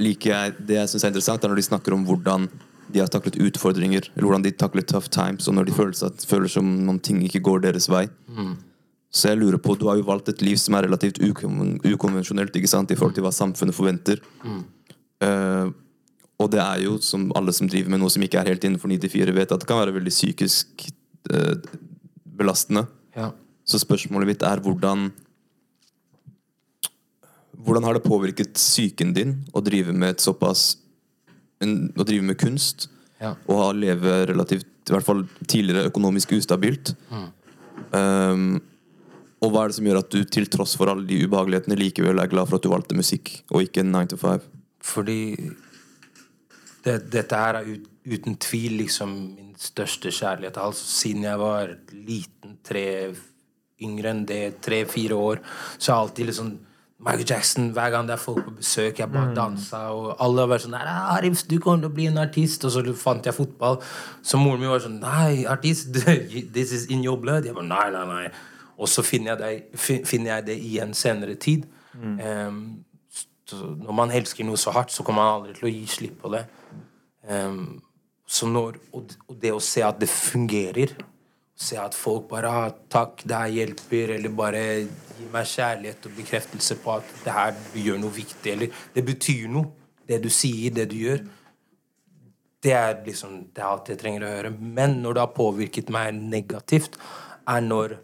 liker 0.00 0.32
jeg 0.32 0.54
Det 0.68 0.78
jeg 0.78 0.92
syns 0.92 1.04
er 1.04 1.12
interessant, 1.12 1.44
er 1.44 1.52
når 1.52 1.60
de 1.60 1.68
snakker 1.68 1.96
om 1.96 2.06
hvordan 2.08 2.48
de 2.86 3.02
har 3.02 3.10
taklet 3.10 3.36
utfordringer, 3.42 4.06
eller 4.14 4.28
hvordan 4.28 4.44
de 4.44 4.52
takler 4.54 4.84
tough 4.86 5.10
times, 5.10 5.48
og 5.48 5.56
når 5.56 5.66
de 5.66 5.74
føler, 5.74 5.96
seg, 5.98 6.22
føler 6.30 6.48
som 6.48 6.68
om 6.88 7.00
ting 7.02 7.18
ikke 7.26 7.42
går 7.44 7.64
deres 7.64 7.88
vei. 7.90 8.04
Så 9.10 9.32
jeg 9.32 9.40
lurer 9.40 9.58
på, 9.58 9.74
Du 9.74 9.88
har 9.88 9.96
jo 9.98 10.06
valgt 10.06 10.28
et 10.28 10.42
liv 10.44 10.56
som 10.60 10.76
er 10.78 10.86
relativt 10.86 11.18
ukon 11.18 11.80
ukonvensjonelt 11.82 12.54
ikke 12.54 12.70
sant, 12.70 12.90
i 12.90 12.96
forhold 12.96 13.16
til 13.16 13.26
hva 13.26 13.32
samfunnet 13.34 13.74
forventer. 13.74 14.22
Eh, 15.20 15.66
og 16.38 16.50
det 16.52 16.60
er 16.60 16.84
jo, 16.84 16.98
som 17.02 17.32
alle 17.34 17.52
som 17.56 17.68
driver 17.68 17.90
med 17.90 18.04
noe 18.04 18.12
som 18.12 18.22
ikke 18.22 18.38
er 18.38 18.52
helt 18.52 18.64
innenfor 18.64 18.92
9-4, 18.92 19.34
vet 19.34 19.52
at 19.52 19.62
det 19.64 19.68
kan 19.68 19.82
være 19.82 19.96
veldig 19.96 20.14
psykisk 20.14 20.86
eh, 21.32 21.56
belastende. 22.38 22.86
Ja. 23.16 23.32
Så 23.66 23.80
spørsmålet 23.82 24.30
mitt 24.30 24.44
er 24.46 24.62
hvordan 24.62 25.08
Hvordan 27.66 27.86
har 27.88 27.96
det 27.96 28.04
påvirket 28.04 28.52
psyken 28.54 29.14
din 29.16 29.32
å 29.56 29.62
drive 29.64 29.94
med 29.96 30.14
et 30.14 30.22
såpass 30.22 30.76
en, 31.64 31.88
Å 31.96 32.04
drive 32.06 32.22
med 32.28 32.38
kunst 32.38 32.88
Ja. 33.18 33.32
og 33.48 33.78
leve 33.80 34.26
relativt, 34.28 34.66
i 34.86 34.92
hvert 34.92 35.06
fall 35.06 35.22
tidligere, 35.48 35.88
økonomisk 35.88 36.34
ustabilt? 36.36 36.92
Um, 37.96 38.60
og 39.40 39.52
hva 39.52 39.62
er 39.64 39.70
det 39.72 39.76
som 39.78 39.86
gjør 39.88 40.02
at 40.02 40.10
du 40.12 40.20
til 40.28 40.46
tross 40.52 40.74
for 40.76 40.92
alle 40.92 41.06
de 41.08 41.22
ubehagelighetene 41.24 41.78
likevel 41.80 42.20
er 42.20 42.28
glad 42.28 42.50
for 42.50 42.58
at 42.58 42.66
du 42.66 42.68
valgte 42.68 42.98
musikk 42.98 43.38
og 43.48 43.64
ikke 43.64 43.86
9 43.88 44.12
to 44.12 44.18
5? 44.20 44.44
Fordi 44.84 45.18
det, 46.84 46.98
dette 47.10 47.40
her 47.40 47.62
er 47.62 47.72
ut, 47.72 47.88
uten 48.04 48.36
tvil 48.36 48.76
liksom 48.82 49.16
min 49.32 49.54
største 49.58 50.12
kjærlighet. 50.12 50.60
Altså 50.60 50.84
siden 51.00 51.24
jeg 51.26 51.40
var 51.40 51.72
liten, 51.96 52.58
tre 52.62 52.84
yngre 53.82 54.10
enn 54.14 54.24
det, 54.28 54.60
tre-fire 54.64 55.14
år, 55.18 55.42
så 55.78 55.92
er 55.92 55.96
alltid 56.00 56.26
liksom 56.30 56.54
Michael 57.06 57.26
Jackson, 57.28 57.66
hver 57.76 57.90
gang 57.92 58.06
det 58.08 58.14
er 58.14 58.20
folk 58.22 58.38
på 58.46 58.54
besøk, 58.56 58.98
jeg 59.02 59.10
bare 59.12 59.34
dansa, 59.36 59.82
og 59.92 60.14
alle 60.24 60.40
har 60.40 60.48
vært 60.48 60.62
sånn 60.64 60.72
«Nei, 60.72 60.84
Arif, 61.12 61.42
du 61.44 61.58
kommer 61.60 61.82
til 61.84 61.90
å 61.90 61.94
bli 61.98 62.06
en 62.08 62.16
artist. 62.22 62.64
Og 62.64 62.72
så 62.72 62.80
fant 62.96 63.26
jeg 63.28 63.36
fotball. 63.36 63.76
Så 64.24 64.40
moren 64.40 64.62
min 64.64 64.70
var 64.72 64.80
sånn 64.80 64.96
Nei, 65.02 65.44
artist, 65.44 65.92
this 65.92 66.72
is 66.72 66.86
in 66.88 67.04
your 67.04 67.18
blood. 67.20 67.44
Jeg 67.44 67.52
bare 67.54 67.68
nei, 67.68 67.90
nei, 67.92 68.04
nei. 68.08 68.30
Og 68.80 68.88
så 68.88 69.04
finner 69.04 69.34
jeg 69.34 69.42
det, 69.42 69.78
fin- 69.78 70.06
finner 70.08 70.38
jeg 70.38 70.46
det 70.48 70.56
i 70.70 70.78
en 70.80 70.94
senere 70.96 71.36
tid. 71.36 71.66
Em, 72.00 72.62
så 73.46 73.60
når 73.76 73.92
man 74.00 74.10
elsker 74.16 74.48
noe 74.48 74.56
så 74.56 74.72
hardt, 74.74 74.90
så 74.96 75.04
kommer 75.04 75.20
man 75.22 75.34
aldri 75.42 75.54
til 75.60 75.68
å 75.68 75.74
gi 75.76 75.84
slipp 75.98 76.16
på 76.24 76.32
det. 76.32 76.46
Um, 77.28 77.82
så 78.26 78.48
når, 78.48 78.80
og, 78.96 79.12
og 79.28 79.36
det 79.44 79.52
å 79.54 79.60
se 79.62 79.84
at 79.86 80.00
det 80.00 80.08
fungerer, 80.10 80.96
se 81.56 81.78
at 81.80 81.94
folk 81.94 82.28
bare 82.28 82.50
har 82.52 82.74
'Takk, 82.90 83.22
det 83.24 83.36
her 83.36 83.48
hjelper', 83.48 84.14
eller 84.14 84.28
bare 84.28 84.62
gi 85.16 85.28
meg 85.32 85.46
kjærlighet 85.46 86.06
og 86.06 86.16
bekreftelse 86.16 86.76
på 86.82 86.92
at 86.92 87.14
det 87.24 87.32
her 87.32 87.54
gjør 87.74 87.98
noe 88.00 88.12
viktig, 88.12 88.52
eller 88.52 88.68
det 88.94 89.04
betyr 89.04 89.48
noe, 89.48 89.70
det 90.08 90.22
du 90.22 90.28
sier, 90.28 90.70
det 90.70 90.90
du 90.90 90.96
gjør. 90.96 91.24
Det 92.62 92.72
er 92.72 93.00
liksom 93.04 93.46
det 93.54 93.62
er 93.62 93.70
alt 93.70 93.88
jeg 93.88 93.98
trenger 93.98 94.26
å 94.26 94.34
høre. 94.34 94.50
Men 94.50 95.00
når 95.02 95.14
det 95.14 95.22
har 95.22 95.32
påvirket 95.36 95.90
meg 95.90 96.14
negativt, 96.14 96.98
er 97.48 97.60
når 97.60 97.96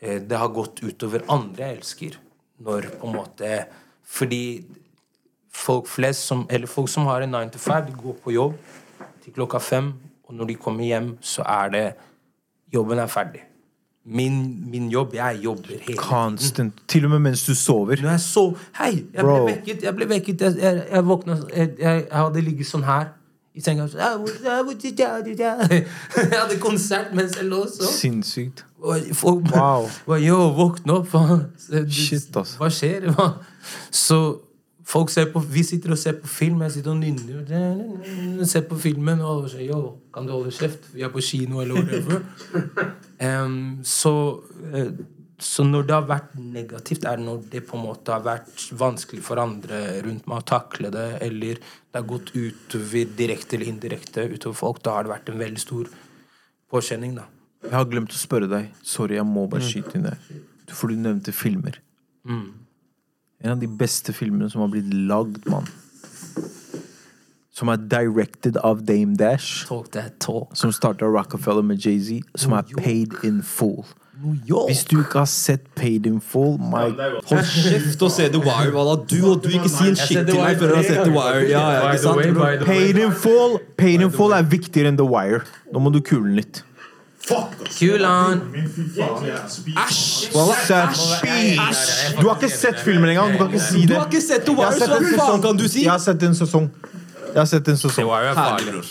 eh, 0.00 0.20
det 0.20 0.36
har 0.36 0.48
gått 0.48 0.82
utover 0.82 1.24
andre 1.28 1.64
jeg 1.64 1.78
elsker. 1.78 2.18
Når 2.60 2.90
på 3.00 3.08
en 3.08 3.16
måte 3.16 3.66
Fordi 4.04 4.66
folk 5.48 5.86
flest 5.88 6.26
som 6.26 6.42
Eller 6.50 6.66
folk 6.66 6.88
som 6.90 7.06
har 7.06 7.22
en 7.22 7.30
9 7.30 7.52
to 7.54 7.58
5, 7.58 7.86
de 7.86 7.92
går 7.96 8.16
på 8.24 8.34
jobb 8.34 8.56
til 9.22 9.32
klokka 9.32 9.58
fem, 9.58 9.94
og 10.24 10.34
når 10.34 10.50
de 10.50 10.54
kommer 10.54 10.84
hjem, 10.84 11.16
så 11.20 11.44
er 11.46 11.70
det 11.70 11.84
Jobben 12.74 12.98
er 12.98 13.06
ferdig. 13.10 13.40
Min, 14.04 14.70
min 14.70 14.88
jobb 14.90 15.14
Jeg 15.14 15.40
jobber 15.44 15.68
hele 15.68 15.80
tiden. 15.86 15.96
Constant. 15.96 16.72
Til 16.88 17.04
og 17.04 17.10
med 17.10 17.18
mens 17.18 17.44
du 17.46 17.54
sover. 17.54 17.96
Når 18.02 18.10
jeg 18.10 18.20
sov 18.20 18.56
Hei! 18.78 19.04
Jeg 19.14 19.24
Bro. 19.24 19.44
ble 19.44 19.54
vekket. 19.54 19.82
Jeg 19.82 19.94
ble 19.96 20.08
vekket. 20.08 20.40
Jeg, 20.40 20.56
jeg, 20.62 20.84
jeg 20.90 21.04
våkna 21.06 21.36
jeg, 21.56 21.74
jeg, 21.78 22.06
hadde 22.12 22.40
ligget 22.46 22.66
sånn 22.66 22.84
her 22.88 23.10
i 23.54 23.60
senga. 23.60 23.86
Jeg 26.16 26.32
hadde 26.32 26.58
konsert 26.62 27.12
mens 27.14 27.36
jeg 27.36 27.44
lå 27.50 27.64
så. 27.68 27.90
Sinnssykt. 27.92 28.64
Og 28.80 29.10
folk 29.12 29.50
Wow. 29.52 29.90
Yo, 30.16 30.38
våkne 30.56 31.00
opp. 31.00 31.10
Hva, 31.12 31.40
Shit, 31.90 32.30
altså. 32.36 32.56
hva 32.62 32.70
skjer? 32.72 33.10
Så 33.90 34.20
folk 34.90 35.12
ser 35.12 35.30
på 35.32 35.42
Vi 35.46 35.62
sitter 35.66 35.94
og 35.94 36.00
ser 36.00 36.18
på 36.20 36.28
film. 36.30 36.64
Jeg 36.66 36.76
sitter 36.78 36.92
og 36.92 36.98
nynner. 37.00 38.44
Ser 38.48 38.66
på 38.68 38.78
filmen 38.80 39.22
og 39.22 39.46
sier 39.52 39.70
Yo, 39.70 39.80
kan 40.14 40.26
du 40.26 40.34
holde 40.34 40.52
kjeft? 40.54 40.90
Vi 40.94 41.06
er 41.06 41.12
på 41.14 41.22
kino, 41.24 41.62
eller 41.62 41.78
whatever. 41.78 42.22
Um, 43.20 43.80
så 43.84 44.12
eh, 44.72 44.92
så 45.40 45.64
når 45.64 45.86
det 45.88 45.94
har 45.94 46.06
vært 46.08 46.32
negativt, 46.36 47.04
er 47.08 47.16
det 47.16 47.24
når 47.24 47.44
det 47.52 47.62
på 47.64 47.78
en 47.78 47.84
måte 47.86 48.12
har 48.12 48.22
vært 48.24 48.64
vanskelig 48.76 49.22
for 49.24 49.40
andre 49.40 49.78
rundt 50.04 50.26
meg 50.28 50.42
å 50.42 50.46
takle 50.50 50.90
det, 50.92 51.06
eller 51.24 51.60
det 51.60 51.96
har 51.96 52.06
gått 52.08 52.32
utover 52.34 53.14
direkte 53.16 53.56
eller 53.56 53.70
indirekte 53.72 54.26
utover 54.34 54.58
folk, 54.58 54.82
da 54.84 54.98
har 54.98 55.06
det 55.06 55.14
vært 55.14 55.32
en 55.32 55.40
veldig 55.40 55.62
stor 55.62 55.88
påkjenning, 56.70 57.16
da. 57.16 57.24
Jeg 57.64 57.76
har 57.76 57.88
glemt 57.88 58.12
å 58.12 58.20
spørre 58.20 58.48
deg. 58.52 58.68
Sorry, 58.84 59.16
jeg 59.16 59.28
må 59.28 59.46
bare 59.50 59.64
skyte 59.64 59.96
inn 59.96 60.08
der. 60.08 60.20
For 60.70 60.92
du 60.92 61.00
nevnte 61.00 61.32
filmer. 61.36 61.80
En 63.40 63.54
av 63.54 63.60
de 63.60 63.68
beste 63.68 64.12
filmene 64.12 64.50
som 64.52 64.60
har 64.60 64.68
blitt 64.72 64.90
lagd, 64.92 65.46
mann. 65.48 65.68
Som 67.56 67.68
er 67.72 67.80
directed 67.92 68.56
av 68.64 68.84
Dame 68.88 69.16
Dash. 69.16 69.66
Talk 69.68 69.90
that 69.92 70.18
talk. 70.20 70.52
Som 70.56 70.72
starta 70.72 71.08
Rockefeller 71.08 71.64
med 71.64 71.80
Jay-Z. 71.80 72.20
Som 72.36 72.52
er 72.56 72.68
Paid 72.76 73.16
in 73.24 73.42
Full. 73.42 73.84
Hvis 74.68 74.84
du 74.84 74.98
ikke 75.00 75.22
har 75.22 75.28
sett 75.28 75.64
Paid 75.74 76.06
in 76.06 76.20
Full 76.20 76.58
my 76.60 76.82
Hold 76.92 77.46
kjeft 77.48 78.02
og 78.04 78.10
se 78.12 78.26
The 78.28 78.40
Wire, 78.42 78.72
Walla. 78.74 78.98
Du 79.08 79.16
og 79.30 79.44
du 79.44 79.48
ikke 79.48 79.70
si 79.72 79.88
en 79.88 79.96
shit 79.96 80.26
til 80.28 80.36
meg 80.36 80.58
før 80.60 80.74
du 80.74 80.76
har 80.76 80.88
sett 80.88 81.04
The 81.06 81.14
Wire. 81.14 81.46
Ja, 81.48 81.62
ja, 81.72 81.86
ikke 81.88 82.02
sant? 82.02 82.20
by 82.20 82.28
the 82.28 82.40
way. 82.40 82.58
Paid 82.66 83.00
in 83.00 83.14
Full 83.22 83.56
Paid 83.80 84.04
in 84.04 84.12
Full 84.12 84.36
er 84.36 84.44
viktigere 84.44 84.92
enn 84.92 85.00
The 85.00 85.08
Wire. 85.08 85.40
Nå 85.72 85.80
må 85.80 85.92
du 85.94 86.02
kule 86.04 86.26
den 86.28 86.36
litt. 86.42 86.60
Fuck, 87.20 87.52
ass. 87.66 87.78
Kulan! 87.78 88.40
Æsj! 89.88 90.30
Æsj! 90.32 92.20
Du 92.20 92.28
har 92.28 92.36
ikke 92.36 92.48
sett 92.56 92.80
filmen 92.80 93.10
engang. 93.10 93.32
Du 93.32 93.38
kan 93.38 93.46
ikke 93.52 93.60
si 93.60 93.80
det. 93.80 93.88
Du 93.88 93.94
har 93.94 94.06
ikke 94.06 94.20
sett 94.24 94.44
The 94.46 94.54
Wire, 94.56 94.72
så 94.78 94.88
hva 94.88 95.00
faen 95.20 95.42
kan 95.44 95.60
du 95.60 95.66
si? 95.68 95.84
Jeg 95.84 95.92
har 95.92 95.98
sett 96.02 96.22
en 96.22 96.34
sesong. 96.34 96.70
Jeg 97.30 97.40
har 97.40 97.46
sett 97.46 97.68
en 97.68 97.76
sesong. 97.76 98.08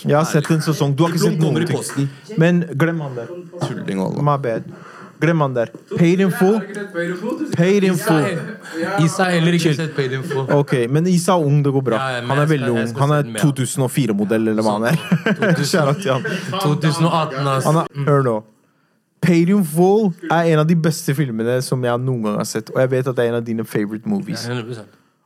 Jeg 0.08 0.16
har 0.16 0.24
sett 0.24 0.50
en 0.50 0.62
sesong. 0.64 0.94
Du 0.96 1.04
har 1.04 1.12
ikke 1.12 1.24
sett 1.26 1.42
noen 1.42 1.66
ting. 1.66 2.08
Men 2.40 2.62
glem 2.78 3.00
han 3.04 3.18
der. 3.18 3.26
My 4.22 4.36
bad. 4.40 4.70
Glem 5.20 5.40
han 5.40 5.54
der. 5.54 5.70
Paid 5.98 6.20
in 6.20 6.30
full. 6.32 6.60
Paid 7.56 7.84
in 7.84 7.96
full. 7.98 8.24
Isa 9.04 9.24
har 9.24 9.34
heller 9.36 9.56
ikke 9.58 9.74
sett 9.76 9.92
Paid 9.96 10.14
in 10.16 10.22
Full. 10.24 10.46
Ok, 10.54 10.72
men 10.88 11.06
Isa 11.10 11.34
er 11.36 11.44
ung, 11.44 11.58
det 11.64 11.72
går 11.74 11.84
bra. 11.84 11.98
Han 12.30 12.38
er 12.38 12.48
veldig 12.48 12.70
ung. 12.72 12.94
Han 13.00 13.12
er 13.18 13.28
2004-modell, 13.42 14.48
eller 14.54 14.64
hva 14.64 14.78
han 14.78 14.88
er. 14.92 15.02
Kjære 15.60 15.94
til 16.00 16.14
han. 16.14 16.24
2018, 16.54 17.36
Han 17.36 17.52
altså. 17.52 17.84
er, 17.84 18.08
hør 18.08 18.24
nå. 18.26 18.38
Paid 19.20 19.52
in 19.52 19.64
Full 19.68 20.08
er 20.30 20.54
en 20.54 20.62
av 20.62 20.68
de 20.70 20.78
beste 20.80 21.12
filmene 21.14 21.58
som 21.64 21.84
jeg 21.84 22.00
noen 22.00 22.24
gang 22.24 22.40
har 22.40 22.48
sett. 22.48 22.72
Og 22.72 22.80
jeg 22.80 22.92
vet 22.94 23.12
at 23.12 23.18
det 23.18 23.26
er 23.26 23.34
en 23.34 23.40
av 23.42 23.46
dine 23.46 23.66
favorite 23.68 24.08
movies. 24.08 24.46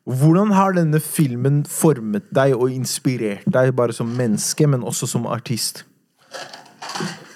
Hvordan 0.05 0.51
har 0.53 0.75
denne 0.77 0.99
filmen 1.01 1.63
formet 1.71 2.27
deg 2.35 2.57
og 2.59 2.73
inspirert 2.75 3.47
deg, 3.47 3.71
bare 3.79 3.95
som 3.95 4.11
menneske, 4.11 4.67
men 4.69 4.83
også 4.83 5.09
som 5.15 5.31
artist? 5.31 5.85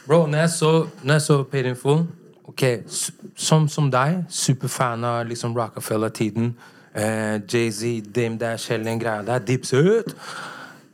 Bro, 0.09 0.27
når 0.27 0.39
jeg 0.47 0.51
så, 0.57 0.73
når 1.05 1.15
jeg 1.15 1.23
så 1.23 1.43
Paid 1.53 1.71
in 1.71 1.77
Full 1.79 2.07
Ok, 2.49 2.63
som, 3.37 3.69
som 3.69 3.91
deg, 3.93 4.23
superfan 4.33 5.05
av 5.05 5.27
liksom 5.29 5.53
Rockefeller-tiden. 5.57 6.55
Eh, 6.95 7.37
Jay-Z, 7.45 8.09
Dame 8.15 8.39
Dash, 8.41 8.71
hele 8.73 8.89
den 8.89 8.99
greia 9.01 9.23
der. 9.23 9.39
Dipset. 9.45 10.15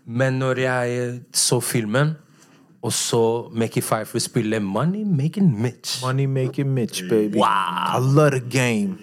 Men 0.06 0.40
når 0.42 0.58
jeg 0.60 1.20
så 1.32 1.60
filmen, 1.60 2.16
og 2.82 2.92
så 2.92 3.48
Mickey 3.54 3.80
Pfeiffer 3.80 4.18
spille 4.18 4.60
Money 4.60 5.04
Making 5.06 5.62
Mitch 5.62 6.02
Money 6.04 6.26
making 6.26 6.68
Mitch, 6.68 7.02
baby. 7.08 7.38
Wow. 7.38 7.96
I 7.96 7.98
love 8.00 8.30
the 8.30 8.40
game. 8.40 8.98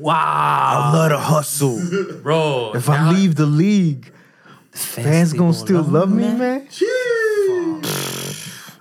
Wow! 0.00 0.12
I 0.12 0.92
love 0.92 1.10
the 1.10 1.18
hustle. 1.18 1.78
Bro, 2.22 2.74
If 2.74 2.88
I 2.88 3.10
leave 3.12 3.36
the 3.36 3.46
league, 3.46 4.12
fans 4.72 5.32
gonna 5.32 5.54
still 5.54 5.82
love 5.82 6.10
me, 6.10 6.24
man. 6.24 6.66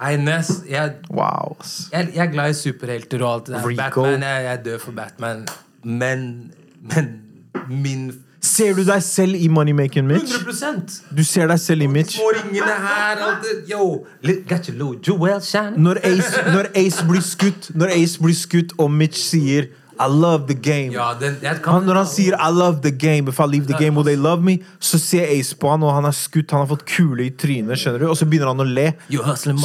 Nei, 0.02 0.16
Ness, 0.18 0.52
jeg, 0.70 0.92
Wow. 1.10 1.58
jeg, 1.94 2.10
jeg 2.16 2.28
er 2.28 2.32
glad 2.32 2.50
i 2.50 2.54
superhelter 2.58 3.22
og 3.24 3.34
alt 3.34 3.48
det 3.48 3.56
der. 3.56 3.76
Batman, 3.78 4.22
jeg, 4.24 4.44
jeg 4.44 4.60
dør 4.66 4.78
for 4.78 4.92
Batman. 4.92 5.48
Men, 5.84 6.52
men 6.96 7.22
min 7.70 8.12
Ser 8.42 8.74
du 8.74 8.82
deg 8.82 9.04
selv 9.06 9.38
i 9.38 9.48
Money 9.48 9.72
Making 9.78 10.08
Mitch? 10.10 10.34
100% 10.34 11.04
Du 11.18 11.22
ser 11.24 11.46
deg 11.52 11.60
selv 11.62 11.86
i 11.86 11.88
Mitch? 11.88 12.18
Her 12.18 13.22
alt 13.22 13.44
det. 13.46 13.70
Yo, 13.70 14.06
got 14.50 14.66
your 14.68 14.78
little 14.78 14.98
jewel. 15.08 15.30
Når 15.78 16.00
Ace, 16.04 16.42
når 16.54 16.72
Ace 16.76 17.06
blir 17.06 17.22
skutt, 17.22 17.70
når 17.76 17.94
Ace 17.94 18.18
blir 18.22 18.34
skutt, 18.36 18.74
og 18.80 18.90
Mitch 18.92 19.22
sier 19.30 19.70
I 20.02 20.08
love 20.10 20.48
the 20.48 20.56
game. 20.56 20.94
Ja, 20.96 21.14
den, 21.20 21.36
Han, 21.66 21.86
når 21.86 22.00
han 22.02 22.08
sier 22.10 22.34
I 22.34 22.50
love 22.54 22.82
the 22.82 22.92
game, 22.92 23.30
if 23.30 23.40
I 23.40 23.46
leave 23.46 23.68
the 23.70 23.78
game 23.78 23.96
will 23.96 24.06
they 24.08 24.18
love 24.18 24.42
me, 24.42 24.58
så 24.80 25.00
ser 25.00 25.30
Ace 25.30 25.56
på 25.58 25.70
han, 25.70 25.84
og 25.84 25.94
han 25.94 26.08
er 26.10 26.16
skutt, 26.16 26.52
han 26.52 26.64
har 26.64 26.70
fått 26.72 26.86
kule 26.90 27.28
i 27.28 27.30
trynet, 27.30 27.78
skjønner 27.78 28.02
du? 28.02 28.08
Og 28.10 28.18
så 28.18 28.26
begynner 28.26 28.50
han 28.54 28.64
å 28.64 28.68
le. 28.68 28.88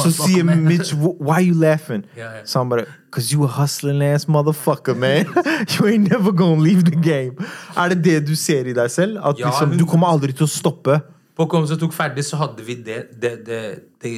Så 0.03 0.13
sier. 0.13 0.45
Mitch, 0.45 0.93
'Why 0.93 1.39
are 1.39 1.45
you 1.47 1.57
laughing? 1.57 2.05
Ja, 2.17 2.29
ja. 2.37 2.45
Så 2.45 2.61
han 2.61 2.69
bare, 2.69 2.85
cause 3.11 3.33
you 3.33 3.45
a 3.45 3.51
hustling 3.57 4.03
ass 4.03 4.27
motherfucker, 4.27 4.93
man. 4.95 5.25
you 5.73 5.87
ain't 5.89 6.11
never 6.11 6.31
gonna 6.31 6.61
leave 6.61 6.85
the 6.85 6.95
game. 6.95 7.35
Er 7.75 7.89
det 7.89 8.03
det 8.03 8.19
du 8.27 8.35
ser 8.35 8.67
i 8.67 8.73
deg 8.77 8.91
selv? 8.91 9.17
At 9.23 9.41
liksom, 9.41 9.77
du 9.77 9.85
kommer 9.85 10.13
aldri 10.13 10.35
til 10.37 10.45
å 10.45 10.51
stoppe? 10.51 11.01
På 11.37 11.45
Kom 11.49 11.67
som 11.69 11.77
tok 11.77 11.93
ferdig, 11.93 12.25
så 12.25 12.37
hadde 12.41 12.63
vi 12.65 12.75
det, 12.81 13.01
det, 13.21 13.33
det, 13.45 13.63
det 14.01 14.13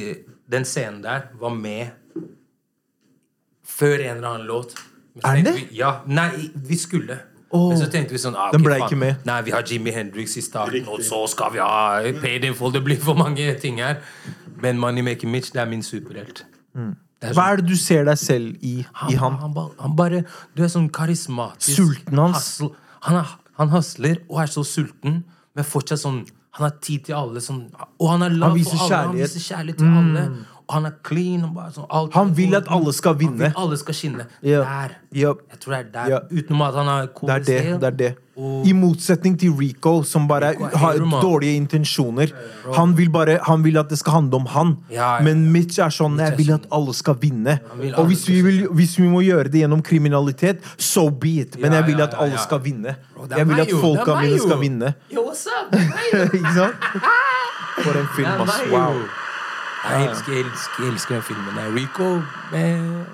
Den 0.50 0.64
scenen 0.64 1.02
der 1.04 1.28
var 1.38 1.52
med 1.54 1.90
før 3.70 4.00
en 4.02 4.16
eller 4.16 4.28
annen 4.28 4.46
låt. 4.48 4.74
Er 5.24 5.42
det? 5.44 5.54
Vi, 5.56 5.66
ja, 5.78 6.00
Nei, 6.06 6.50
vi 6.54 6.76
skulle. 6.78 7.18
Oh. 7.50 7.68
Men 7.72 7.80
så 7.80 7.88
tenkte 7.90 8.14
vi 8.14 8.20
sånn 8.22 8.36
ah, 8.38 8.52
Den 8.54 8.62
ble 8.62 8.76
ikke 8.78 8.96
med. 8.98 9.24
Nei, 9.26 9.40
vi 9.42 9.50
har 9.50 9.64
Jimmy 9.66 9.90
Hendrix 9.90 10.36
i 10.38 10.42
starten, 10.44 10.86
og 10.86 11.00
så 11.02 11.24
skal 11.32 11.50
vi 11.56 11.58
ha 11.58 11.98
Paid 12.22 12.44
in 12.46 12.54
full. 12.54 12.70
Det 12.72 12.82
blir 12.86 13.00
for 13.02 13.18
mange 13.18 13.48
ting 13.58 13.80
her. 13.82 13.98
Men 14.62 14.78
Money 14.78 15.02
Making 15.02 15.32
Mitch, 15.32 15.50
det 15.52 15.62
er 15.64 15.66
min 15.70 15.82
superhelt. 15.82 16.44
Mm. 16.78 16.92
er 17.22 17.34
Hva 17.34 17.48
er 17.50 17.56
det 17.58 17.66
du 17.72 17.74
ser 17.76 18.04
deg 18.06 18.18
selv 18.20 18.54
i, 18.62 18.76
i 19.10 19.16
han? 19.18 19.34
Han, 19.42 19.54
ba- 19.56 19.72
han 19.80 19.96
bare 19.98 20.22
Du 20.54 20.62
er 20.62 20.70
sånn 20.70 20.86
karismatisk. 20.94 21.74
Sulten 21.80 22.22
hans. 22.22 22.36
Hassel, 22.38 22.70
Han, 23.08 23.16
er, 23.24 23.34
han 23.58 23.72
hasler 23.74 24.20
og 24.28 24.42
er 24.44 24.52
så 24.52 24.62
sulten, 24.62 25.24
men 25.56 25.64
fortsatt 25.66 25.98
sånn 26.04 26.22
Han 26.58 26.64
har 26.66 26.78
tid 26.82 27.04
til 27.06 27.14
alle. 27.14 27.40
Sånn, 27.42 27.64
og 27.98 28.08
han 28.10 28.22
er 28.26 28.32
lav 28.34 28.54
viser 28.58 28.76
for 28.78 28.90
alle. 28.94 29.10
Han 29.10 29.18
viser 29.18 29.42
kjærlighet 29.42 29.78
til 29.82 29.98
alle. 30.04 30.24
Han 30.70 30.86
er 30.86 30.92
clean. 31.04 31.42
Sånn, 31.74 31.86
alt 31.90 32.14
Han 32.14 32.32
vil 32.36 32.54
at 32.56 32.66
alle 32.70 32.92
skal 32.92 33.14
vinne. 33.20 33.50
Han 33.50 33.52
vil 33.54 33.62
alle 33.64 33.76
skal 33.76 33.94
skinne. 33.94 34.26
Yeah. 34.42 34.64
Der. 34.64 34.96
Yep. 35.12 35.36
Jeg 35.50 35.60
tror 35.60 35.70
det 35.74 35.78
er 35.80 35.92
der. 35.92 36.08
Yeah. 36.08 36.20
Utenom 36.40 36.62
at 36.62 36.74
han 36.74 36.86
har 36.86 37.06
cool 37.14 37.28
Det 37.28 37.36
er 37.36 37.62
det. 37.62 37.80
det 37.80 37.86
er 37.92 37.96
det 38.02 38.16
Og- 38.40 38.66
I 38.66 38.72
motsetning 38.72 39.34
til 39.38 39.50
Rico, 39.52 40.02
som 40.02 40.26
bare 40.28 40.52
Rico 40.52 40.64
har 40.78 40.94
dårlige 41.20 41.56
intensjoner. 41.60 42.30
Han 42.74 42.94
vil 42.96 43.10
bare 43.10 43.38
Han 43.42 43.62
vil 43.64 43.76
at 43.76 43.88
det 43.90 43.98
skal 43.98 44.12
handle 44.12 44.36
om 44.36 44.46
han. 44.46 44.76
Ja, 44.90 45.16
ja. 45.16 45.22
Men 45.22 45.52
Mitch 45.52 45.78
er 45.78 45.90
sånn 45.90 46.16
Jeg 46.18 46.36
vil 46.38 46.46
sånn- 46.46 46.54
at 46.54 46.66
alle 46.72 46.94
skal 46.94 47.14
vinne. 47.16 47.58
Og 47.98 48.06
hvis 48.06 48.26
vi, 48.28 48.40
vil, 48.40 48.68
hvis 48.68 48.96
vi 48.98 49.08
må 49.08 49.20
gjøre 49.20 49.50
det 49.50 49.60
gjennom 49.60 49.82
kriminalitet, 49.82 50.60
so 50.78 51.10
be 51.10 51.40
it. 51.40 51.60
Men 51.60 51.72
jeg 51.72 51.86
vil 51.86 52.00
at 52.00 52.14
alle 52.14 52.38
skal 52.38 52.60
vinne. 52.60 52.96
Jeg 53.36 53.46
vil 53.46 53.60
at 53.60 53.68
folka 53.70 54.20
mine 54.22 54.38
skal 54.38 54.58
vinne. 54.60 54.94
Yo, 55.12 55.22
what's 55.22 55.46
up? 55.46 55.74
Ikke 56.34 56.54
sant? 56.54 56.74
For 57.82 57.98
en 57.98 58.08
film, 58.16 58.40
ass. 58.40 58.60
Wow. 58.70 58.94
Jeg 59.84 60.08
elsker, 60.10 60.32
jeg 60.32 60.44
elsker, 60.44 60.82
jeg 60.84 60.92
elsker 60.92 61.14
den 61.14 61.22
filmen. 61.22 61.58
Rico 61.76 62.08
med 62.52 63.04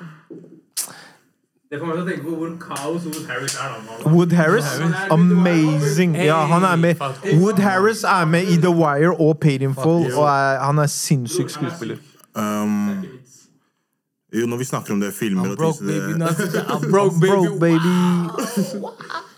Det 1.70 1.78
får 1.80 1.86
meg 1.86 1.96
til 1.96 2.02
å 2.02 2.06
tenke 2.08 2.24
på 2.24 2.34
hvor 2.38 2.50
kaos 2.62 3.06
Wood 3.06 3.26
Harris 3.28 3.54
er. 3.58 3.72
da. 4.04 4.10
Wood 4.10 4.32
Harris, 4.38 4.68
amazing. 5.10 6.14
Ja, 6.24 6.40
han 6.46 6.62
er 6.64 6.76
med. 6.76 7.00
Wood 7.40 7.58
Harris 7.62 8.04
er 8.04 8.24
med 8.24 8.50
i 8.52 8.56
The 8.62 8.70
Wire 8.70 9.14
og 9.20 9.38
Paid 9.42 9.62
in 9.66 9.74
Full, 9.74 10.06
og 10.14 10.26
er, 10.30 10.60
han 10.62 10.78
er 10.78 10.86
sinnssyk 10.86 11.50
skuespiller. 11.50 11.96
Um, 12.36 13.04
jo, 14.36 14.46
når 14.46 14.56
vi 14.60 14.64
snakker 14.68 14.92
om 14.92 15.00
det, 15.00 15.14
filmer 15.14 15.44
ting 15.44 15.56
Broke 15.56 15.84
baby, 15.86 16.18
not- 16.18 16.40
I'm 16.68 16.90
broke 16.94 17.20
baby. 17.20 17.30
Broke 17.32 17.60
baby. 17.60 17.94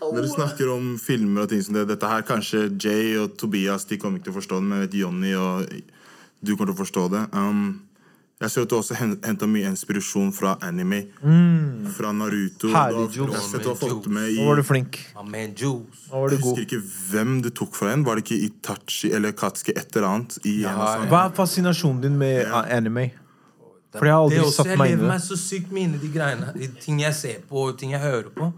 Når 0.01 0.21
du 0.21 0.29
snakker 0.35 0.71
om 0.73 0.97
filmer 1.01 1.41
og 1.45 1.49
ting 1.49 1.63
som 1.63 1.73
det, 1.77 1.87
dette 1.89 2.07
her, 2.09 2.21
kanskje 2.27 2.65
Jay 2.83 3.17
og 3.21 3.37
Tobias 3.39 3.85
de 3.85 3.97
kommer 3.97 4.17
ikke 4.19 4.29
til 4.29 4.35
å 4.35 4.39
forstå 4.41 4.59
det, 4.59 4.67
men 4.69 4.79
jeg 4.81 4.87
vet 4.87 4.99
Johnny 5.01 5.33
og 5.37 5.65
du 6.43 6.55
kommer 6.55 6.71
til 6.73 6.77
å 6.77 6.81
forstå 6.85 7.05
det. 7.13 7.23
Um, 7.33 7.81
Jeg 8.39 8.51
ser 8.53 8.61
at 8.63 8.69
du 8.71 8.75
også 8.77 8.95
henta 8.95 9.47
mye 9.51 9.67
inspirasjon 9.67 10.29
fra 10.31 10.53
anime. 10.63 11.01
Fra 11.91 12.13
Naruto. 12.15 12.69
Herlig. 12.71 13.09
Jeg 13.11 13.27
Nå 13.27 14.45
var 14.47 14.55
du 14.55 14.63
flink. 14.63 14.99
Nå 15.13 15.25
var 15.27 15.35
Jeg 15.35 15.55
du 15.57 16.43
god. 16.45 16.45
husker 16.45 16.61
ikke 16.63 16.79
hvem 17.11 17.41
du 17.43 17.49
tok 17.49 17.75
fra 17.75 17.91
en. 17.91 18.05
Var 18.07 18.15
det 18.15 18.23
ikke 18.23 18.37
Itachi 18.47 19.11
eller 19.11 19.31
Katsuki 19.35 19.75
et 19.75 19.91
eller 19.95 20.07
annet? 20.07 20.37
I 20.45 20.61
Ja, 20.61 20.71
sangene? 20.71 21.09
Hva 21.11 21.25
er 21.25 21.35
fascinasjonen 21.35 22.01
din 22.01 22.17
med 22.17 22.45
Ja. 22.47 22.61
anime? 22.77 23.11
For 23.91 24.05
jeg 24.05 24.13
har 24.13 24.21
aldri 24.23 24.37
også, 24.39 24.55
satt 24.55 24.65
jeg 24.67 24.77
meg 24.77 24.91
inn 24.91 24.97
lever 24.99 25.09
i 25.09 25.11
meg 25.17 25.21
så 25.21 25.35
sykt 25.35 25.71
med 25.71 25.83
inn 25.83 25.93
i 25.95 25.97
de 25.97 26.07
greiene. 26.13 26.53
De 26.55 26.67
ting 26.79 26.99
jeg 27.01 27.13
ser 27.13 27.39
på, 27.49 27.55
og 27.67 27.77
ting 27.77 27.91
jeg 27.91 27.99
hører 27.99 28.29
på. 28.29 28.53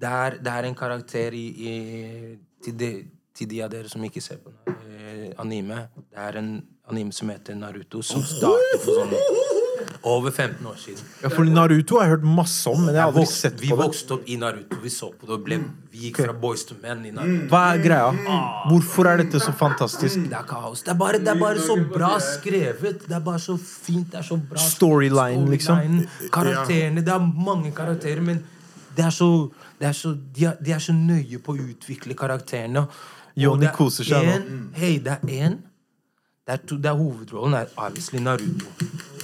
Det 0.00 0.08
er, 0.08 0.30
det 0.38 0.46
er 0.52 0.64
en 0.68 0.74
karakter 0.74 1.34
i, 1.34 1.46
i 1.68 2.38
til, 2.64 2.76
de, 2.78 2.90
til 3.36 3.48
de 3.48 3.62
av 3.64 3.72
dere 3.72 3.88
som 3.88 4.04
ikke 4.04 4.22
ser 4.24 4.42
på 4.42 4.52
eh, 4.68 5.32
anime. 5.42 5.86
Det 6.10 6.20
er 6.20 6.40
en 6.42 6.54
anime 6.90 7.12
som 7.16 7.32
heter 7.32 7.56
Naruto, 7.58 8.02
som 8.04 8.24
startet 8.26 8.84
for 8.84 9.02
sånn 9.02 9.60
over 10.02 10.30
15 10.30 10.66
år 10.66 10.78
siden. 10.78 11.02
Ja, 11.22 11.30
for 11.30 11.46
Naruto 11.46 11.98
har 11.98 12.08
jeg 12.08 12.16
hørt 12.16 12.24
masse 12.26 12.70
om, 12.70 12.80
men 12.84 12.96
jeg 12.96 13.02
har 13.02 13.12
aldri 13.12 13.24
sett 13.30 13.60
vi 13.60 13.70
på 13.70 13.76
det. 13.76 13.84
vokste 13.84 14.16
opp 14.16 14.30
i 14.30 14.36
Naruto. 14.40 14.78
Vi 14.82 14.90
så 14.90 15.10
på 15.14 15.28
det 15.28 15.36
og 15.36 15.44
ble, 15.46 15.58
vi 15.92 16.08
gikk 16.08 16.20
fra 16.24 16.34
boys 16.44 16.64
to 16.66 16.76
men 16.82 17.04
i 17.06 17.12
Naruto. 17.14 17.46
Hva 17.52 17.62
er 17.70 17.82
greia? 17.84 18.34
Hvorfor 18.70 19.10
er 19.12 19.22
dette 19.22 19.42
så 19.42 19.54
fantastisk? 19.56 20.24
Det 20.26 20.38
er 20.38 20.48
kaos. 20.48 20.82
Det 20.82 20.94
er, 20.94 20.98
bare, 20.98 21.22
det 21.22 21.30
er 21.34 21.38
bare 21.40 21.62
så 21.62 21.76
bra 21.94 22.12
skrevet. 22.22 23.06
Det 23.06 23.16
er 23.18 23.24
bare 23.24 23.42
så 23.42 23.56
fint. 23.62 24.10
Det 24.12 24.22
er 24.22 24.28
så 24.32 24.38
bra 24.50 24.62
Storyline, 24.66 25.46
liksom. 25.54 26.02
Karakterene. 26.34 27.04
Det 27.06 27.14
er 27.14 27.32
mange 27.50 27.74
karakterer, 27.76 28.22
men 28.26 28.42
det 28.96 29.06
er 29.06 29.14
så, 29.14 29.30
det 29.78 29.88
er 29.88 29.96
så, 29.96 30.16
de, 30.34 30.46
er, 30.50 30.58
de 30.60 30.74
er 30.74 30.82
så 30.82 30.94
nøye 30.96 31.38
på 31.42 31.54
å 31.54 31.68
utvikle 31.72 32.18
karakterene. 32.18 32.86
Johnny 33.36 33.66
er 33.66 33.76
koser 33.76 34.04
seg 34.04 34.26
nå. 34.26 34.58
Hei, 34.76 34.96
det 35.02 35.18
er 35.18 35.28
én 35.28 35.60
det 36.42 36.52
er, 36.52 36.56
to, 36.66 36.76
det 36.76 36.86
er 36.90 36.98
hovedrollen 36.98 37.54
er 37.54 37.64
obviously 37.76 38.18
Naruto. 38.18 38.66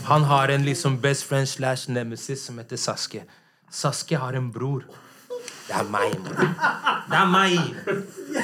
Han 0.07 0.23
har 0.23 0.49
en 0.55 0.63
liksom 0.65 1.01
best 1.03 1.25
friend 1.27 1.49
slash 1.49 1.91
nemesis 1.91 2.45
som 2.47 2.59
heter 2.59 2.77
Sasuke. 2.77 3.25
Sasuke 3.71 4.17
har 4.17 4.33
en 4.39 4.53
bror. 4.53 4.85
Det 5.69 5.75
er 5.75 5.83
meg, 5.91 6.15
bro. 6.25 6.47
Det 7.11 7.19
er 7.19 7.27
meg. 7.27 7.59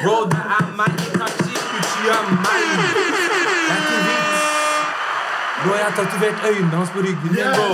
Bro, 0.02 0.16
det 0.32 0.42
er 0.58 0.66
meg. 0.76 0.90
Itachi 1.06 1.54
Uchiha 1.78 2.18
er 2.18 2.26
meg. 2.34 2.66
Det 2.74 3.70
er 3.70 3.78
ikke 3.78 4.00
vits. 4.08 4.44
Bro, 5.62 5.74
jeg 5.74 5.84
har 5.84 5.94
tatovert 5.96 6.38
øynene 6.48 6.76
hans 6.76 6.90
på 6.90 6.98
ryggen 6.98 7.30
min, 7.32 7.46
bro. 7.56 7.70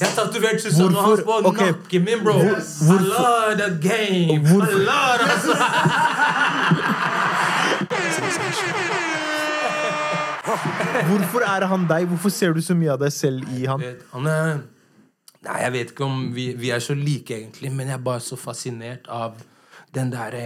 Jeg 0.00 0.08
har 0.08 0.14
tatovert 0.24 0.62
Susanne 0.62 0.96
hans 1.06 1.20
på 1.24 1.40
okay. 1.44 1.66
nakken 1.66 2.04
min, 2.04 2.24
bro. 2.24 2.34
I 2.34 2.98
love 3.14 3.54
the 3.62 3.70
game. 3.88 4.42
I 4.44 4.72
love. 4.90 5.20
Hvorfor 11.08 11.44
er 11.46 11.66
han 11.70 11.86
deg? 11.88 12.06
Hvorfor 12.10 12.32
ser 12.32 12.54
du 12.54 12.62
så 12.62 12.76
mye 12.76 12.92
av 12.94 13.00
deg 13.02 13.12
selv 13.14 13.48
i 13.56 13.64
han? 13.68 13.80
vet, 13.82 14.06
han 14.12 14.30
er 14.30 14.54
Nei, 15.44 15.58
jeg 15.60 15.72
vet 15.74 15.90
ikke 15.92 16.06
om 16.06 16.20
vi, 16.32 16.44
vi 16.56 16.70
er 16.72 16.80
så 16.80 16.94
like, 16.96 17.36
egentlig, 17.36 17.68
men 17.68 17.90
jeg 17.90 17.98
er 17.98 18.04
bare 18.04 18.22
så 18.24 18.36
fascinert 18.40 19.08
av 19.12 19.36
den 19.92 20.08
derre 20.12 20.44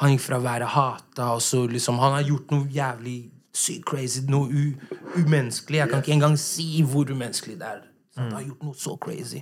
Han 0.00 0.12
gikk 0.12 0.24
fra 0.26 0.36
å 0.40 0.44
være 0.44 0.68
hata, 0.74 1.30
og 1.36 1.40
så 1.44 1.62
liksom 1.68 2.00
Han 2.02 2.18
har 2.18 2.26
gjort 2.28 2.52
noe 2.52 2.68
jævlig 2.72 3.18
sykt 3.56 3.86
crazy, 3.88 4.22
noe 4.30 4.46
u, 4.46 4.74
umenneskelig. 5.16 5.80
Jeg 5.80 5.90
kan 5.90 6.04
ikke 6.04 6.14
engang 6.14 6.36
si 6.38 6.84
hvor 6.86 7.08
umenneskelig 7.10 7.56
det 7.60 7.66
er. 7.66 7.80
Han 8.20 8.32
har 8.36 8.44
gjort 8.44 8.68
noe 8.68 8.78
så 8.78 8.94
crazy. 9.00 9.40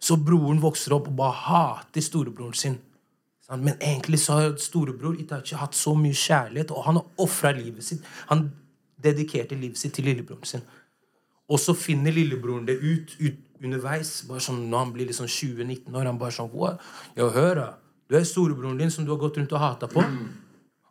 Så 0.00 0.16
broren 0.16 0.62
vokser 0.62 0.94
opp 0.96 1.10
og 1.10 1.18
bare 1.18 1.36
hater 1.44 2.04
storebroren 2.04 2.56
sin. 2.56 2.78
Men 3.58 3.74
egentlig 3.80 4.20
så 4.22 4.38
har 4.38 4.56
storebror 4.62 5.18
Itachi 5.18 5.58
hatt 5.58 5.74
så 5.74 5.94
mye 5.98 6.14
kjærlighet, 6.14 6.70
og 6.70 6.84
han 6.86 7.00
har 7.00 7.24
ofra 7.24 7.50
livet 7.56 7.84
sitt. 7.86 8.04
Han 8.30 8.50
dedikerte 9.02 9.58
livet 9.58 9.80
sitt 9.80 9.96
til 9.96 10.06
lillebroren 10.06 10.46
sin. 10.46 10.66
Og 11.50 11.58
så 11.58 11.74
finner 11.74 12.14
lillebroren 12.14 12.66
det 12.68 12.78
ut, 12.78 13.16
ut 13.18 13.64
underveis. 13.64 14.20
Bare 14.28 14.42
sånn, 14.44 14.62
når 14.70 14.84
han 14.84 14.92
blir 14.94 15.10
liksom 15.10 15.26
20-19 15.26 15.96
år, 15.96 16.06
han 16.06 16.20
bare 16.20 16.36
sånn 16.36 16.52
«What? 16.54 16.84
Ja, 17.18 17.26
hør, 17.34 17.54
da. 17.58 17.68
Du 18.10 18.16
er 18.18 18.26
storebroren 18.26 18.78
din 18.78 18.90
som 18.90 19.06
du 19.06 19.12
har 19.14 19.20
gått 19.22 19.38
rundt 19.38 19.52
og 19.54 19.62
hata 19.62 19.90
på. 19.90 20.04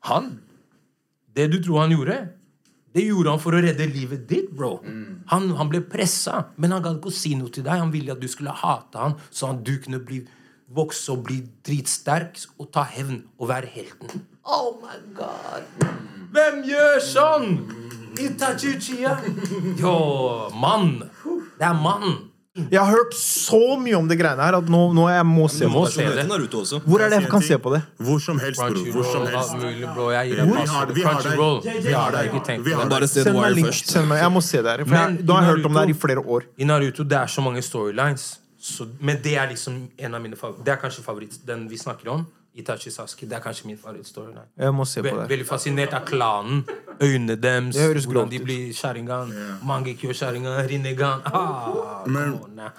Han 0.07 0.37
Det 1.35 1.45
du 1.51 1.59
tror 1.63 1.83
han 1.83 1.91
gjorde, 1.93 2.15
det 2.95 3.03
gjorde 3.05 3.29
han 3.29 3.39
for 3.39 3.55
å 3.55 3.61
redde 3.61 3.85
livet 3.87 4.25
ditt, 4.27 4.49
bro. 4.51 4.79
Han, 5.29 5.51
han 5.55 5.69
ble 5.69 5.83
pressa, 5.85 6.49
men 6.57 6.73
han 6.73 6.81
gadd 6.83 6.97
ikke 6.97 7.11
å 7.11 7.15
si 7.15 7.35
noe 7.37 7.51
til 7.53 7.63
deg. 7.63 7.79
Han 7.83 7.93
ville 7.93 8.11
at 8.11 8.19
du 8.19 8.27
skulle 8.27 8.55
hate 8.55 8.97
han, 8.97 9.15
sånn 9.29 9.59
at 9.59 9.63
du 9.67 9.75
kunne 9.83 10.01
bli 10.03 10.23
vokse 10.75 11.09
og 11.11 11.23
bli 11.25 11.41
dritsterk 11.65 12.37
og 12.59 12.71
ta 12.73 12.83
hevn 12.83 13.23
og 13.39 13.47
være 13.49 13.69
helten. 13.73 14.21
Oh 14.45 14.75
my 14.81 14.97
god! 15.17 15.63
Hvem 16.33 16.63
gjør 16.69 16.99
sånn? 17.01 17.53
Itachi 18.19 18.75
Uchiha. 18.75 19.15
Jo, 19.79 19.93
mann. 20.59 20.99
Det 21.59 21.65
er 21.65 21.73
mann. 21.77 22.17
Jeg 22.59 22.79
har 22.81 22.89
hørt 22.91 23.13
så 23.15 23.77
mye 23.79 23.95
om 23.95 24.07
det 24.09 24.17
greiene 24.19 24.43
her 24.43 24.55
at 24.57 24.67
nå, 24.67 24.79
nå 24.97 25.05
jeg 25.07 25.23
må 25.29 25.45
se 25.53 25.67
må 25.71 25.85
det. 25.85 25.93
se 25.93 26.03
det. 26.03 26.25
Hvor 26.83 26.99
er 27.05 27.09
det 27.13 27.19
jeg 27.21 27.29
kan 27.31 27.43
se 27.45 27.57
på 27.61 27.71
det? 27.71 27.79
Hvor 28.03 28.19
som 28.19 28.39
helst, 28.41 28.59
bro. 28.59 28.81
Hvor 28.97 29.05
som 29.07 29.27
helst. 29.29 29.53
deg 29.55 29.77
Vi 29.77 29.85
har- 29.85 30.85
det. 30.89 30.95
vi 30.97 31.03
har 31.05 31.21
det. 31.21 32.63
Vi 32.65 32.71
har 32.73 32.83
det. 32.83 32.89
Bare 32.89 33.07
se 33.07 33.23
Send 33.23 33.35
meg 33.37 33.43
Wire 33.45 33.55
link. 33.55 33.67
først. 33.67 33.87
Send 33.93 34.07
meg. 34.09 34.19
Jeg 34.19 34.31
må 34.31 34.41
se 34.43 34.57
det 34.61 34.65
her. 34.71 34.83
For 34.85 34.95
jeg, 34.95 35.25
da 35.25 35.33
har 35.33 35.41
jeg 35.43 35.55
hørt 35.55 35.65
om 35.65 35.73
det 35.73 35.81
her 35.85 35.89
i 35.89 35.93
flere 35.93 36.21
år. 36.25 36.41
I 36.57 36.63
Naruto 36.65 37.03
det 37.03 37.17
er 37.17 37.27
så 37.27 37.41
mange 37.41 37.61
storylines. 37.61 38.39
Så, 38.59 38.87
men 38.99 39.21
det 39.23 39.37
er 39.39 39.47
liksom 39.53 39.87
en 39.97 40.15
av 40.15 40.21
mine 40.21 40.35
favoritter. 40.35 40.65
Det 40.65 40.73
er 40.73 40.81
kanskje 40.81 41.03
favoritt, 41.03 41.37
den 41.47 41.67
vi 41.71 41.77
snakker 41.79 42.09
om. 42.11 42.25
Itachi 42.59 42.91
Sasuke. 42.91 43.27
Det 43.29 43.37
er 43.37 43.43
kanskje 43.43 43.67
min 43.69 43.77
favorittstoryline. 43.77 44.41
Jeg 44.57 44.73
må 44.75 44.85
se 44.85 45.01
på 45.05 45.13
det. 45.15 45.29
veldig 45.29 45.45
fascinert 45.47 45.93
av 45.93 46.03
klanen. 46.05 46.63
Øynene 47.01 47.35
deres. 47.39 47.77
Hvordan 48.05 48.29
de 48.31 48.39
blir 48.43 48.73
Sharingan. 48.73 49.31
Mangekyo 49.63 50.13
Sharingan, 50.13 50.67
Rinnegan. 50.67 51.21
Ah, 51.25 52.03
Men- 52.07 52.33
come 52.33 52.43
on, 52.43 52.55
now. 52.55 52.69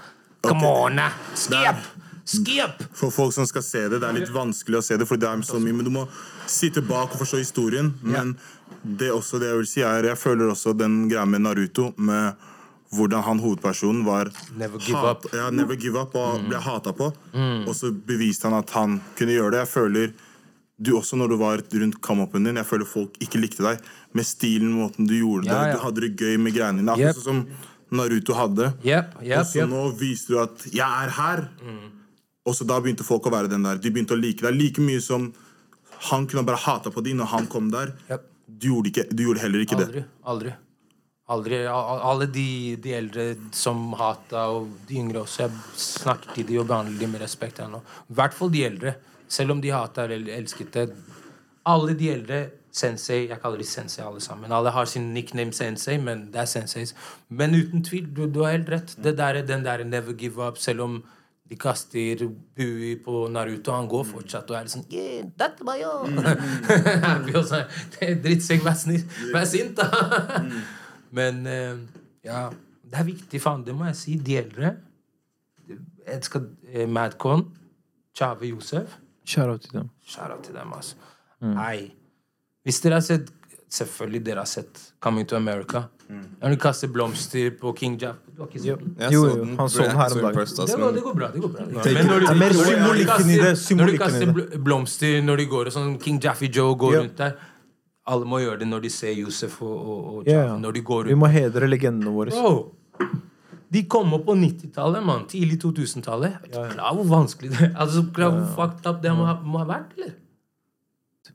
Come 0.42 0.66
on, 0.66 0.96
now. 0.96 1.08
Skip! 1.34 1.76
Skip! 2.24 2.82
For 2.92 3.10
folk 3.10 3.32
som 3.32 3.46
skal 3.46 3.62
se 3.62 3.88
det, 3.88 4.00
det 4.00 4.08
er 4.08 4.12
litt 4.20 4.28
vanskelig 4.34 4.78
å 4.78 4.82
se 4.84 4.96
det, 4.96 5.06
for 5.08 5.16
det 5.16 5.28
er 5.28 5.40
så 5.42 5.58
mye, 5.58 5.72
men 5.72 5.84
du 5.84 5.90
må 5.90 6.06
sitte 6.46 6.82
bak 6.82 7.14
og 7.14 7.18
forstå 7.22 7.40
historien. 7.40 7.94
Men 8.02 8.36
det 8.84 9.08
er 9.08 9.16
også 9.16 9.40
det 9.40 9.48
jeg 9.48 9.56
vil 9.56 9.66
si 9.66 9.80
er 9.82 10.04
Jeg 10.04 10.18
føler 10.18 10.50
også 10.50 10.76
den 10.76 11.08
greia 11.08 11.24
med 11.26 11.40
Naruto, 11.40 11.92
med 11.96 12.34
hvordan 12.94 13.22
han 13.22 13.38
hovedpersonen 13.38 14.04
var 14.04 14.30
Never 14.58 14.78
give 14.82 14.96
hat- 14.98 15.24
up. 15.24 15.32
Ja, 15.32 15.50
never 15.50 15.76
give 15.76 15.96
up 16.00 16.14
og 16.18 16.42
ble 16.48 16.58
hata 16.58 16.92
på. 16.92 17.12
Og 17.66 17.74
så 17.78 17.92
beviste 17.94 18.48
han 18.48 18.58
at 18.58 18.70
han 18.74 19.00
kunne 19.16 19.36
gjøre 19.36 19.52
det. 19.54 19.60
Jeg 19.66 19.68
føler 19.74 20.12
du 20.80 20.94
også 20.96 21.16
når 21.20 21.28
du 21.28 21.36
var 21.36 21.60
rundt 21.60 22.00
come-upen 22.00 22.44
din, 22.48 22.56
jeg 22.56 22.64
føler 22.66 22.86
folk 22.88 23.12
ikke 23.20 23.38
likte 23.42 23.62
deg. 23.62 23.82
Med 24.16 24.24
stilen, 24.24 24.72
måten 24.72 25.06
du 25.06 25.14
gjorde 25.18 25.44
det. 25.44 25.52
Ja, 25.52 25.66
ja. 25.68 25.74
Du 25.76 25.82
hadde 25.84 26.00
det 26.06 26.16
gøy 26.16 26.38
med 26.40 26.54
greiene 26.56 26.80
dine. 26.80 26.96
Yep. 26.96 27.10
Akkurat 27.10 27.24
sånn 27.26 27.42
som 27.44 27.98
Naruto 27.98 28.34
hadde. 28.38 28.72
Yep, 28.86 29.16
Og 29.20 29.44
så 29.50 29.60
yep. 29.60 29.68
nå 29.68 29.84
viser 29.98 30.28
du 30.34 30.38
at 30.40 30.58
'jeg 30.72 31.04
er 31.04 31.10
her'. 31.10 31.48
Og 32.46 32.54
så 32.54 32.66
da 32.66 32.80
begynte 32.80 33.04
folk 33.04 33.22
å 33.26 33.30
være 33.30 33.48
den 33.50 33.62
der. 33.62 33.76
De 33.76 33.90
begynte 33.90 34.16
å 34.16 34.20
like 34.20 34.40
deg 34.40 34.54
like 34.54 34.78
mye 34.80 35.00
som 35.02 35.32
han 36.10 36.26
kunne 36.26 36.46
bare 36.46 36.56
hata 36.56 36.90
på 36.90 37.02
deg 37.04 37.14
når 37.14 37.26
han 37.26 37.46
kom 37.46 37.70
der. 37.70 37.92
Yep. 38.08 38.22
Du 38.58 38.66
gjorde, 38.68 38.86
ikke, 38.90 39.04
du 39.14 39.22
gjorde 39.24 39.40
heller 39.40 39.60
ikke 39.60 39.76
det. 39.78 40.04
Aldri. 40.24 40.54
Aldri. 41.30 41.60
Alle 41.70 42.26
de, 42.26 42.76
de 42.82 42.94
eldre 42.96 43.26
som 43.54 43.92
hata, 43.98 44.48
og 44.50 44.70
de 44.88 44.98
yngre 44.98 45.24
også, 45.24 45.44
jeg 45.46 45.82
snakker 45.84 46.34
til 46.34 46.48
de 46.48 46.58
og 46.62 46.66
behandler 46.70 46.98
de 46.98 47.10
med 47.12 47.22
respekt. 47.22 47.60
I 47.62 48.16
hvert 48.18 48.34
fall 48.36 48.50
de 48.54 48.64
eldre. 48.66 48.96
Selv 49.30 49.54
om 49.54 49.60
de 49.62 49.70
hata 49.70 50.08
eller 50.10 50.34
elsket 50.40 50.72
det. 50.74 50.88
Alle 51.70 51.94
de 51.94 52.10
eldre 52.10 52.40
Sensei, 52.70 53.24
jeg 53.26 53.40
kaller 53.42 53.58
de 53.58 53.66
sensei 53.66 54.04
alle 54.06 54.20
sammen. 54.22 54.52
Alle 54.54 54.70
har 54.70 54.86
sin 54.86 55.08
nickname 55.10 55.50
sensei, 55.52 55.96
men 55.98 56.28
det 56.30 56.44
er 56.44 56.46
senseis. 56.46 56.92
Men 57.26 57.56
uten 57.56 57.82
tvil, 57.82 58.04
du, 58.14 58.28
du 58.30 58.44
har 58.44 58.54
helt 58.54 58.70
rett. 58.70 58.92
Det 58.94 59.16
der, 59.18 59.40
den 59.42 59.64
der 59.66 59.82
never 59.84 60.14
give 60.14 60.38
up, 60.46 60.58
selv 60.58 60.84
om 60.86 61.00
de 61.50 61.58
kaster 61.58 62.22
bui 62.54 62.94
på 63.02 63.24
Naruto, 63.28 63.74
han 63.74 63.88
går 63.90 64.04
fortsatt 64.06 64.50
og 64.52 64.56
er 64.60 64.68
sånn 64.70 64.84
yeah, 64.86 65.24
that 65.34 65.58
my 65.66 65.80
og 65.82 67.42
sånn. 67.50 67.66
Drittsekk, 67.98 68.62
vær 68.62 68.78
snill. 68.78 69.02
Vær 69.34 69.48
sint, 69.50 69.80
da. 69.80 69.88
Men 71.12 71.46
eh, 71.46 71.76
ja, 72.24 72.48
det 72.90 72.98
er 73.00 73.04
viktig, 73.08 73.40
faen. 73.42 73.64
Det 73.66 73.74
må 73.74 73.84
jeg 73.90 73.96
si. 73.96 74.16
De 74.18 74.36
eldre. 74.38 74.76
Jeg 76.06 76.24
skal 76.26 76.48
eh, 76.72 76.86
Madcon, 76.88 77.44
Chave 78.16 78.48
Josef. 78.50 78.96
Shout 79.24 79.48
out 79.48 79.60
til 79.66 79.72
dem. 79.80 79.90
Shout 80.06 80.30
out 80.34 80.42
til 80.44 80.54
dem, 80.54 80.72
altså. 80.74 80.96
Hei. 81.40 81.90
Hvis 82.66 82.80
dere 82.84 82.98
har 83.00 83.00
sett 83.06 83.30
Selvfølgelig 83.70 84.24
dere 84.26 84.42
har 84.42 84.48
sett 84.50 84.80
Coming 85.00 85.28
to 85.30 85.36
America. 85.38 85.84
Når 86.10 86.50
de 86.50 86.56
kaster 86.58 86.88
blomster 86.90 87.52
på 87.60 87.70
King 87.78 87.94
Jap 88.02 88.16
Du 88.34 88.40
har 88.42 88.48
ikke 88.50 88.58
sett 88.64 88.80
den? 88.82 88.96
Jo, 89.14 89.20
jo, 89.30 89.44
han 89.60 89.68
så 89.70 89.84
den 89.84 89.94
her 89.94 90.10
om 90.16 90.18
dagen. 90.24 90.34
først, 90.34 90.58
altså, 90.58 90.74
Det 90.74 90.80
går, 90.82 90.86
men- 90.90 90.94
det 90.96 91.02
går 91.04 91.14
bra. 91.14 91.28
det 91.30 91.40
går 91.44 91.48
bra. 91.54 91.64
Men 91.66 91.74
Det 91.84 91.92
er 91.92 92.34
mer 92.34 92.50
når 92.50 92.64
symbolikken 92.66 93.30
i 93.30 93.36
det, 93.38 93.52
kaster- 93.54 93.76
Når 93.76 93.86
de 93.92 93.98
kaster 93.98 94.58
blomster 94.64 95.22
når 95.22 95.36
de 95.36 95.46
går 95.46 95.66
og 95.66 95.72
sånn 95.72 95.94
King 96.02 96.18
Jaffe 96.24 96.50
Joe 96.56 96.74
går 96.76 96.96
rundt 96.98 97.16
der 97.16 97.32
Alle 98.10 98.28
må 98.28 98.40
gjøre 98.42 98.62
det 98.62 98.68
når 98.70 98.84
de 98.86 98.90
ser 98.92 99.14
Josef 99.18 99.60
og, 99.62 99.74
og, 99.78 99.98
og 100.12 100.30
Ja, 100.30 100.44
yeah. 100.44 100.54
Når 100.60 100.76
de 100.76 100.84
går 100.86 101.10
Vi 101.10 101.18
må 101.18 101.30
hedre 101.30 101.68
legendene 101.70 102.12
våre. 102.14 102.34
Bro, 102.34 103.10
de 103.70 103.84
kom 103.86 104.16
opp 104.16 104.24
på 104.26 104.34
90-tallet, 104.34 105.04
mann. 105.06 105.28
Tidlig 105.30 105.60
2000-tallet. 105.62 106.40
Er 106.42 106.50
du 106.50 106.72
Klar 106.74 106.96
hvor 106.98 107.06
vanskelig 107.06 107.52
det 107.54 107.60
er? 107.68 107.76
Altså, 107.78 108.02
klar 108.16 108.34
hvor 108.34 108.48
fucked 108.56 108.88
up 108.90 108.98
det 109.04 109.12
må 109.14 109.28
ha, 109.28 109.36
må 109.46 109.62
ha 109.62 109.68
vært, 109.68 109.94
eller? 109.98 110.16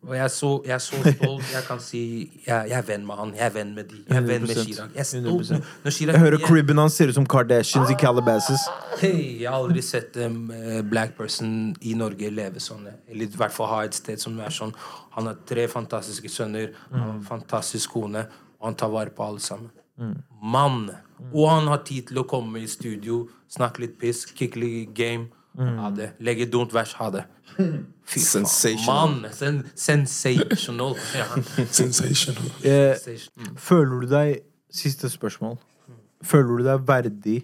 Og 0.06 0.14
jeg 0.16 0.24
er 0.24 0.32
så, 0.34 0.50
jeg 0.66 0.74
er 0.76 0.82
så 0.84 1.00
stolt. 1.02 1.46
Jeg 1.54 1.64
kan 1.68 1.80
si 1.82 2.02
jeg, 2.46 2.70
jeg 2.70 2.78
er 2.78 2.86
venn 2.86 3.06
med 3.08 3.18
han. 3.18 3.32
Jeg 3.38 3.46
er 3.48 3.54
venn 3.56 3.72
med 3.76 3.88
de. 3.90 4.02
Jeg 4.06 4.18
er 4.18 4.28
venn 4.28 4.46
med 4.46 4.54
100%. 4.54 4.68
Chirag. 4.68 4.92
Jeg. 4.96 5.94
Chirag 5.94 6.14
Jeg 6.14 6.22
hører 6.22 6.44
cribben 6.46 6.82
hans 6.82 6.98
ser 7.00 7.10
ut 7.10 7.18
som 7.18 7.26
Kardashians 7.26 7.90
i 7.90 7.98
Calabasas. 8.00 8.68
Hey, 9.00 9.42
jeg 9.42 9.50
har 9.50 9.58
aldri 9.58 9.82
sett 9.86 10.18
en 10.22 10.38
um, 10.52 10.90
black 10.90 11.16
person 11.18 11.74
i 11.82 11.96
Norge 11.98 12.30
leve 12.30 12.62
sånn. 12.62 12.86
Eller 13.10 13.26
i 13.26 13.40
hvert 13.42 13.56
fall 13.56 13.72
ha 13.72 13.82
et 13.88 13.98
sted 13.98 14.22
som 14.22 14.38
er 14.40 14.54
sånn. 14.54 14.76
Han 15.18 15.32
har 15.32 15.42
tre 15.50 15.66
fantastiske 15.72 16.30
sønner, 16.30 16.70
han 16.92 17.02
har 17.02 17.16
en 17.16 17.26
fantastisk 17.26 17.96
kone, 17.96 18.28
og 18.60 18.70
han 18.70 18.78
tar 18.78 18.94
vare 18.94 19.14
på 19.16 19.26
alle 19.26 19.42
sammen. 19.44 19.74
Mann! 20.42 20.92
Og 21.32 21.50
han 21.50 21.70
har 21.72 21.82
tid 21.88 22.10
til 22.10 22.20
å 22.20 22.28
komme 22.28 22.60
i 22.62 22.70
studio, 22.70 23.24
snakke 23.52 23.86
litt 23.86 23.98
piss, 24.02 24.26
kicke 24.36 24.60
litt 24.60 24.94
game. 24.98 25.32
Ha 25.58 25.90
det. 25.96 26.10
Legge 26.20 26.46
dumt 26.52 26.74
vers, 26.76 26.94
ha 27.00 27.10
det. 27.14 27.24
Fy 27.56 28.20
faen. 28.20 28.46
Sensational. 28.46 29.14
Mann! 29.22 29.32
Sen 29.34 29.62
sensational. 29.76 30.96
Ja. 31.16 31.26
Sensational. 31.72 32.50
Eh, 32.64 32.96
Sensation. 33.00 33.56
føler 33.58 34.02
du 34.02 34.08
deg 34.12 34.42
Siste 34.76 35.08
spørsmål. 35.10 35.56
Føler 36.26 36.58
du 36.58 36.64
deg 36.68 36.82
verdig 36.88 37.38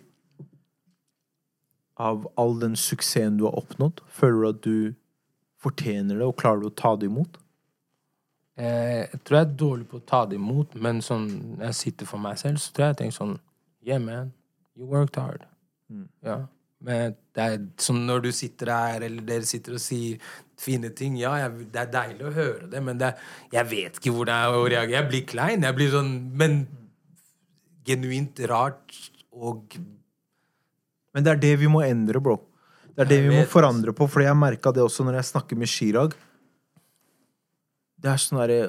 av 2.02 2.26
all 2.36 2.58
den 2.60 2.74
suksessen 2.76 3.38
du 3.40 3.46
har 3.48 3.56
oppnådd? 3.62 4.02
Føler 4.12 4.42
du 4.42 4.50
at 4.50 4.62
du 4.66 4.76
fortjener 5.62 6.18
det, 6.20 6.26
og 6.28 6.36
klarer 6.42 6.64
du 6.64 6.68
å 6.68 6.74
ta 6.76 6.96
det 7.00 7.08
imot? 7.08 7.38
Eh, 8.60 9.06
jeg 9.14 9.22
tror 9.24 9.38
jeg 9.38 9.46
er 9.48 9.56
dårlig 9.62 9.88
på 9.88 10.02
å 10.02 10.06
ta 10.12 10.26
det 10.28 10.36
imot, 10.42 10.76
men 10.76 11.00
sånn, 11.06 11.28
når 11.56 11.70
jeg 11.70 11.78
sitter 11.80 12.10
for 12.10 12.20
meg 12.20 12.42
selv, 12.42 12.60
så 12.60 12.74
tror 12.74 12.88
jeg 12.90 12.96
jeg 12.96 13.00
tenker 13.06 13.18
sånn 13.22 13.38
Yeah, 13.82 14.02
man. 14.04 14.34
You 14.76 14.86
worked 14.92 15.16
hard. 15.18 15.46
Ja. 16.22 16.42
Men 16.82 17.14
det 17.38 17.44
er 17.46 17.58
sånn 17.82 18.00
når 18.08 18.24
du 18.26 18.32
sitter 18.34 18.72
der, 18.72 19.04
eller 19.06 19.22
dere 19.28 19.46
sitter 19.46 19.76
og 19.78 19.82
sier 19.84 20.18
fine 20.62 20.90
ting 20.98 21.16
Ja, 21.20 21.36
jeg, 21.44 21.68
det 21.74 21.80
er 21.84 21.92
deilig 21.94 22.26
å 22.26 22.34
høre 22.34 22.70
det, 22.72 22.82
men 22.86 22.98
det, 23.02 23.12
er- 23.12 23.54
jeg 23.60 23.70
vet 23.70 24.00
ikke 24.00 24.14
hvordan 24.16 24.42
jeg 24.44 24.58
å 24.58 24.64
reagere. 24.70 24.96
Jeg 24.98 25.10
blir 25.12 25.26
klein. 25.30 25.66
Jeg 25.68 25.78
blir 25.78 25.92
sånn 25.94 26.12
Men 26.42 26.58
genuint 27.86 28.40
rart 28.50 28.98
og 29.32 29.78
Men 31.14 31.24
det 31.26 31.32
er 31.36 31.40
det 31.44 31.54
vi 31.60 31.68
må 31.68 31.82
endre, 31.86 32.22
bro. 32.24 32.38
Det 32.96 33.06
er 33.06 33.10
det 33.10 33.22
vi 33.26 33.32
må 33.36 33.46
forandre 33.50 33.94
på, 33.96 34.06
for 34.10 34.22
jeg 34.24 34.36
merka 34.38 34.72
det 34.76 34.84
også 34.84 35.04
når 35.08 35.18
jeg 35.22 35.30
snakker 35.32 35.58
med 35.60 35.68
Chirag. 35.72 36.14
Det 38.02 38.10
er 38.12 38.20
sånn 38.22 38.40
derre 38.42 38.60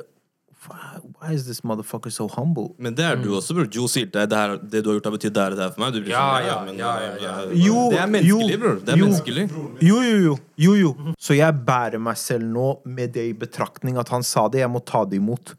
why, 1.23 1.32
is 1.35 1.44
this 1.47 1.61
motherfucker 1.62 2.11
so 2.12 2.27
humble? 2.28 2.74
Men 2.78 2.94
det 2.99 3.05
er 3.05 3.16
du 3.23 3.31
også, 3.36 3.55
bror. 3.55 3.69
Joe 3.73 3.86
sier 3.89 4.07
det, 4.11 4.27
her, 4.32 4.57
det 4.59 4.82
du 4.85 4.90
har 4.90 4.99
gjort, 4.99 5.05
har 5.11 5.15
betydd 5.16 5.35
det 5.36 5.43
her 5.43 5.51
og 5.53 5.57
det 5.61 5.65
her 5.69 5.70
for 5.77 5.85
meg. 5.85 5.93
Du 5.94 6.01
blir 6.03 6.11
Ja, 6.11 6.24
sånn, 6.35 6.47
ja, 6.51 6.59
men, 6.66 6.78
ja, 6.82 6.93
ja, 7.01 7.12
ja. 7.23 7.35
Jo, 7.66 7.86
Det 7.93 8.01
er 8.03 8.12
menneskelig, 8.16 8.59
bror. 8.61 8.77
Det 8.85 8.89
er 8.97 8.99
jo. 8.99 9.07
menneskelig. 9.07 9.47
Jo, 9.81 10.01
jo, 10.03 10.19
jo. 10.27 10.36
jo, 10.66 10.74
jo. 10.82 10.93
Så 11.19 11.36
jeg 11.39 11.55
bærer 11.66 11.99
meg 12.03 12.16
selv 12.20 12.44
nå 12.44 12.69
med 12.85 13.12
det 13.15 13.28
i 13.31 13.32
betraktning 13.32 13.97
at 14.03 14.09
han 14.15 14.23
sa 14.27 14.49
det. 14.49 14.61
Jeg 14.65 14.70
må 14.74 14.82
ta 14.85 15.05
det 15.05 15.16
imot. 15.23 15.55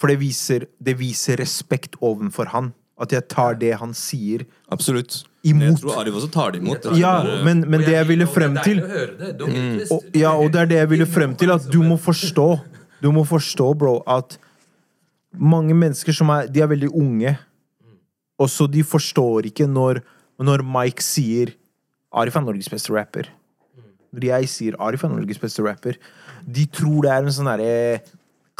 For 0.00 0.10
det 0.10 0.18
viser, 0.20 0.66
det 0.82 0.96
viser 0.98 1.38
respekt 1.40 1.96
ovenfor 2.02 2.46
han. 2.54 2.72
At 3.00 3.10
jeg 3.10 3.26
tar 3.28 3.54
det 3.58 3.72
han 3.80 3.92
sier, 3.98 4.44
Absolutt. 4.70 5.24
Imot. 5.44 5.66
Jeg 5.66 5.80
tror 5.82 5.98
Arif 6.00 6.14
også 6.16 6.28
tar 6.32 6.52
det 6.54 6.60
imot. 6.62 6.80
Det 6.86 6.94
Ja, 6.96 7.18
bare- 7.22 7.44
men, 7.44 7.64
men 7.68 7.80
det 7.82 7.92
jeg 7.92 8.06
ville 8.08 8.26
frem 8.26 8.54
det 8.54 8.60
er 8.60 8.64
til. 8.64 8.78
Dere 8.80 9.86
og, 9.92 10.04
Ja, 10.14 10.30
og 10.38 10.52
det 10.54 10.60
er 10.62 10.66
det 10.70 10.76
jeg 10.78 10.88
ville 10.90 11.06
frem 11.06 11.34
til. 11.36 11.50
At 11.52 11.66
du 11.70 11.82
må 11.82 11.98
forstå, 12.00 12.46
du 13.02 13.10
må 13.12 13.24
forstå, 13.28 13.66
bro, 13.76 13.98
at 14.06 14.38
mange 15.38 15.74
mennesker 15.76 16.14
som 16.16 16.30
er 16.34 16.48
De 16.52 16.62
er 16.62 16.70
veldig 16.70 16.90
unge, 16.94 17.36
og 18.40 18.50
så 18.50 18.66
de 18.70 18.82
forstår 18.86 19.50
ikke 19.50 19.66
når, 19.70 20.02
når 20.42 20.64
Mike 20.66 21.04
sier 21.04 21.54
Arif 22.14 22.36
er 22.38 22.44
Norges 22.44 22.70
beste 22.70 22.94
rapper. 22.94 23.30
Når 24.14 24.28
jeg 24.30 24.50
sier 24.50 24.76
Arif 24.82 25.04
er 25.06 25.10
Norges 25.10 25.40
beste 25.42 25.62
rapper, 25.66 25.98
de 26.44 26.66
tror 26.70 27.06
det 27.06 27.10
er 27.14 27.24
en 27.24 27.34
sånn 27.34 27.50
derre 27.50 28.02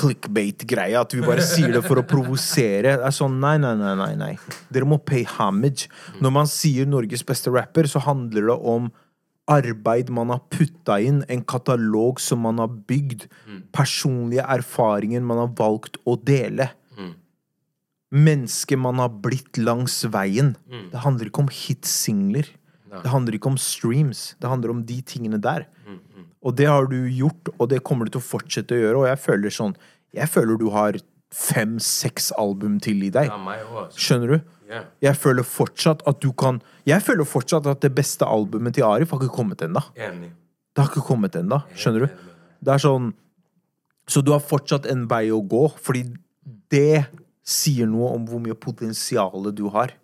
clickbait-greie. 0.00 0.98
At 0.98 1.14
vi 1.14 1.22
bare 1.22 1.44
sier 1.46 1.70
det 1.74 1.84
for 1.86 2.00
å 2.00 2.06
provosere. 2.06 2.96
Det 2.98 3.06
er 3.06 3.14
sånn, 3.14 3.38
nei, 3.42 3.56
nei, 3.62 3.74
nei, 3.78 3.94
nei, 3.98 4.12
nei. 4.18 4.32
Dere 4.74 4.88
må 4.90 4.98
pay 4.98 5.22
homage. 5.36 5.88
Når 6.22 6.34
man 6.34 6.50
sier 6.50 6.88
Norges 6.90 7.22
beste 7.26 7.52
rapper, 7.54 7.86
så 7.90 8.02
handler 8.02 8.50
det 8.50 8.58
om 8.74 8.90
arbeid 9.50 10.08
man 10.10 10.30
har 10.32 10.40
putta 10.50 10.96
inn, 11.04 11.22
en 11.28 11.42
katalog 11.44 12.20
som 12.20 12.40
man 12.46 12.58
har 12.62 12.68
bygd, 12.88 13.26
personlige 13.72 14.44
erfaringer 14.48 15.20
man 15.20 15.42
har 15.42 15.52
valgt 15.58 15.98
å 16.08 16.16
dele. 16.16 16.70
Mennesket 18.14 18.78
man 18.78 19.00
har 19.02 19.10
blitt 19.10 19.58
langs 19.58 20.04
veien. 20.06 20.54
Det 20.92 21.00
handler 21.02 21.26
ikke 21.30 21.42
om 21.42 21.50
hitsingler. 21.50 22.46
Det 23.02 23.10
handler 23.10 23.34
ikke 23.34 23.50
om 23.50 23.58
streams. 23.58 24.36
Det 24.38 24.48
handler 24.48 24.70
om 24.70 24.84
de 24.86 25.00
tingene 25.02 25.40
der. 25.42 25.66
Og 26.44 26.54
det 26.56 26.66
har 26.68 26.86
du 26.86 27.08
gjort, 27.08 27.48
og 27.58 27.68
det 27.72 27.82
kommer 27.82 28.06
du 28.06 28.14
til 28.14 28.22
å 28.22 28.28
fortsette 28.28 28.76
å 28.76 28.78
gjøre. 28.78 29.00
Og 29.02 29.08
jeg 29.08 29.18
føler 29.18 29.50
sånn 29.50 29.76
Jeg 30.14 30.28
føler 30.30 30.56
du 30.56 30.68
har 30.70 30.94
fem-seks 31.34 32.30
album 32.38 32.78
til 32.82 33.02
i 33.06 33.10
deg. 33.14 33.30
Altså. 33.30 33.86
Skjønner 33.98 34.34
du? 34.34 34.52
Jeg 35.04 35.16
føler 35.20 35.46
fortsatt 35.46 36.00
at 36.08 36.22
du 36.24 36.32
kan 36.32 36.56
Jeg 36.88 37.02
føler 37.04 37.26
fortsatt 37.28 37.66
at 37.70 37.82
det 37.84 37.92
beste 37.94 38.26
albumet 38.26 38.74
til 38.74 38.86
Arif 38.86 39.12
har 39.12 39.20
ikke 39.20 39.34
kommet 39.34 39.62
ennå. 39.62 39.82
Det 39.94 40.82
har 40.82 40.90
ikke 40.90 41.04
kommet 41.06 41.36
ennå. 41.38 41.60
Skjønner 41.78 42.06
du? 42.06 42.22
Det 42.64 42.74
er 42.74 42.82
sånn 42.82 43.12
Så 44.10 44.22
du 44.24 44.32
har 44.34 44.42
fortsatt 44.44 44.86
en 44.90 45.06
vei 45.08 45.28
å 45.32 45.40
gå, 45.40 45.66
fordi 45.80 46.04
det 46.72 47.06
sier 47.44 47.88
noe 47.88 48.10
om 48.16 48.24
hvor 48.28 48.40
mye 48.42 48.56
potensial 48.56 49.48
du 49.56 49.68
har. 49.72 49.94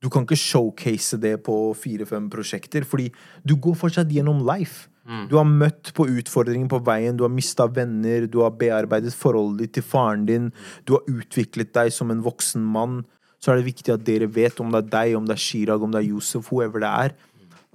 Du 0.00 0.08
kan 0.12 0.24
ikke 0.24 0.36
showcase 0.36 1.16
det 1.20 1.38
på 1.44 1.54
fire-fem 1.76 2.28
prosjekter, 2.32 2.84
fordi 2.88 3.08
du 3.44 3.54
går 3.56 3.76
fortsatt 3.80 4.12
gjennom 4.12 4.42
life. 4.48 4.89
Du 5.30 5.36
har 5.38 5.46
møtt 5.48 5.92
på 5.96 6.04
utfordringer 6.12 6.68
på 6.70 6.82
veien, 6.86 7.16
du 7.16 7.24
har 7.24 7.32
mista 7.32 7.66
venner, 7.66 8.26
du 8.30 8.42
har 8.44 8.52
bearbeidet 8.60 9.14
forholdet 9.16 9.64
ditt 9.64 9.72
til 9.78 9.86
faren 9.86 10.26
din, 10.28 10.50
du 10.84 10.94
har 10.98 11.08
utviklet 11.08 11.72
deg 11.74 11.92
som 11.94 12.12
en 12.12 12.20
voksen 12.22 12.62
mann. 12.62 13.00
Så 13.40 13.52
er 13.52 13.60
det 13.60 13.70
viktig 13.70 13.94
at 13.94 14.04
dere 14.04 14.28
vet, 14.30 14.60
om 14.60 14.70
det 14.70 14.84
er 14.84 14.92
deg, 14.92 15.16
om 15.16 15.26
det 15.26 15.38
er 15.38 15.42
Chirag, 15.42 15.82
om 15.82 15.94
det 15.94 16.02
er 16.02 16.10
Josef, 16.10 16.52
whoever 16.52 16.84
det 16.84 16.92
er, 17.06 17.16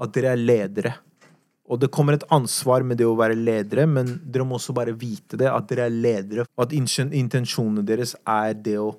at 0.05 0.13
dere 0.15 0.35
er 0.35 0.43
ledere. 0.43 0.93
Og 1.65 1.81
det 1.81 1.89
kommer 1.89 2.13
et 2.13 2.27
ansvar 2.29 2.85
med 2.85 2.99
det 3.01 3.07
å 3.09 3.17
være 3.17 3.37
ledere, 3.39 3.87
men 3.89 4.19
dere 4.21 4.45
må 4.45 4.59
også 4.59 4.75
bare 4.77 4.93
vite 4.93 5.39
det, 5.41 5.49
at 5.49 5.65
dere 5.71 5.87
er 5.89 5.95
ledere. 5.95 6.45
Og 6.53 6.67
at 6.67 6.75
intensjonene 6.77 7.81
deres 7.87 8.13
er 8.21 8.53
det 8.53 8.77
å 8.77 8.91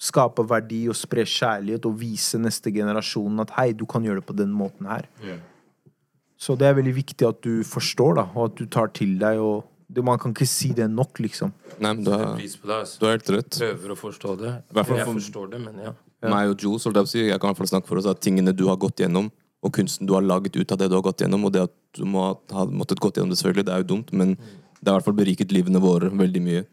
skape 0.00 0.42
verdi 0.48 0.86
og 0.88 0.96
spre 0.98 1.22
kjærlighet 1.28 1.84
og 1.86 1.98
vise 2.00 2.40
neste 2.40 2.72
generasjon 2.74 3.44
at 3.44 3.52
hei, 3.58 3.72
du 3.76 3.84
kan 3.88 4.04
gjøre 4.04 4.22
det 4.22 4.28
på 4.30 4.36
den 4.40 4.56
måten 4.56 4.88
her. 4.90 5.04
Så 6.44 6.56
det 6.60 6.66
er 6.68 6.74
veldig 6.76 6.92
viktig 6.98 7.24
at 7.24 7.38
du 7.44 7.62
forstår, 7.64 8.18
da, 8.18 8.26
og 8.34 8.50
at 8.50 8.58
du 8.58 8.66
tar 8.68 8.90
til 8.96 9.14
deg. 9.20 9.40
og 9.40 9.64
det, 9.88 10.04
Man 10.04 10.18
kan 10.20 10.34
ikke 10.34 10.48
si 10.48 10.72
det 10.76 10.90
nok, 10.92 11.20
liksom. 11.24 11.54
Nei, 11.78 11.92
men 11.92 12.02
du 12.04 12.10
har, 12.12 12.34
Pris 12.36 12.56
på 12.60 12.68
det, 12.68 12.80
altså. 12.84 12.98
du 13.00 13.06
har 13.06 13.16
helt 13.16 13.30
rett. 13.32 13.60
Prøver 13.62 13.94
å 13.94 13.96
forstå 14.00 14.34
det. 14.42 14.52
Hvertfall 14.74 15.00
Jeg 15.00 15.08
forstår 15.08 15.48
det, 15.54 15.62
men 15.64 15.80
ja. 15.86 15.94
Meg 16.24 16.52
og 16.52 16.60
Jules, 16.60 16.84
jeg 16.88 17.08
si, 17.10 17.22
jeg 17.28 17.40
kan 17.40 17.50
i 17.50 17.52
hvert 17.52 17.62
fall 17.62 17.72
snakke 17.74 17.88
for 17.90 18.00
oss 18.00 18.08
at 18.08 18.20
tingene 18.24 18.52
du 18.56 18.64
har 18.68 18.78
gått 18.80 19.02
gjennom, 19.04 19.28
og 19.64 19.72
kunsten 19.76 20.08
du 20.08 20.14
har 20.16 20.24
laget 20.24 20.56
ut 20.56 20.72
av 20.72 20.80
det 20.80 20.88
du 20.92 20.96
har 20.96 21.04
gått 21.04 21.24
gjennom, 21.24 21.44
og 21.48 21.52
det 21.52 21.66
at 21.66 21.74
du 21.96 22.04
må 22.08 22.30
ha 22.52 22.64
måttet 22.68 23.00
gått 23.00 23.20
gjennom 23.20 23.32
det, 23.32 23.40
selvfølgelig, 23.40 23.66
det 23.68 23.74
er 23.74 23.84
jo 23.84 23.90
dumt, 23.92 24.12
men 24.12 24.32
det 24.36 24.88
har 24.88 24.96
i 24.96 24.96
hvert 24.98 25.08
fall 25.08 25.20
beriket 25.20 25.52
livene 25.52 25.80
våre 25.84 26.08
veldig 26.12 26.42
mye. 26.44 26.64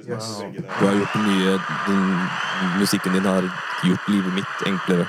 Du 0.00 0.10
har 0.14 0.96
gjort 0.96 1.16
mye 1.22 1.54
din, 1.86 2.04
Musikken 2.80 3.14
din 3.14 3.26
har 3.26 3.46
gjort 3.86 4.10
livet 4.10 4.34
mitt 4.38 4.66
enklere. 4.66 5.06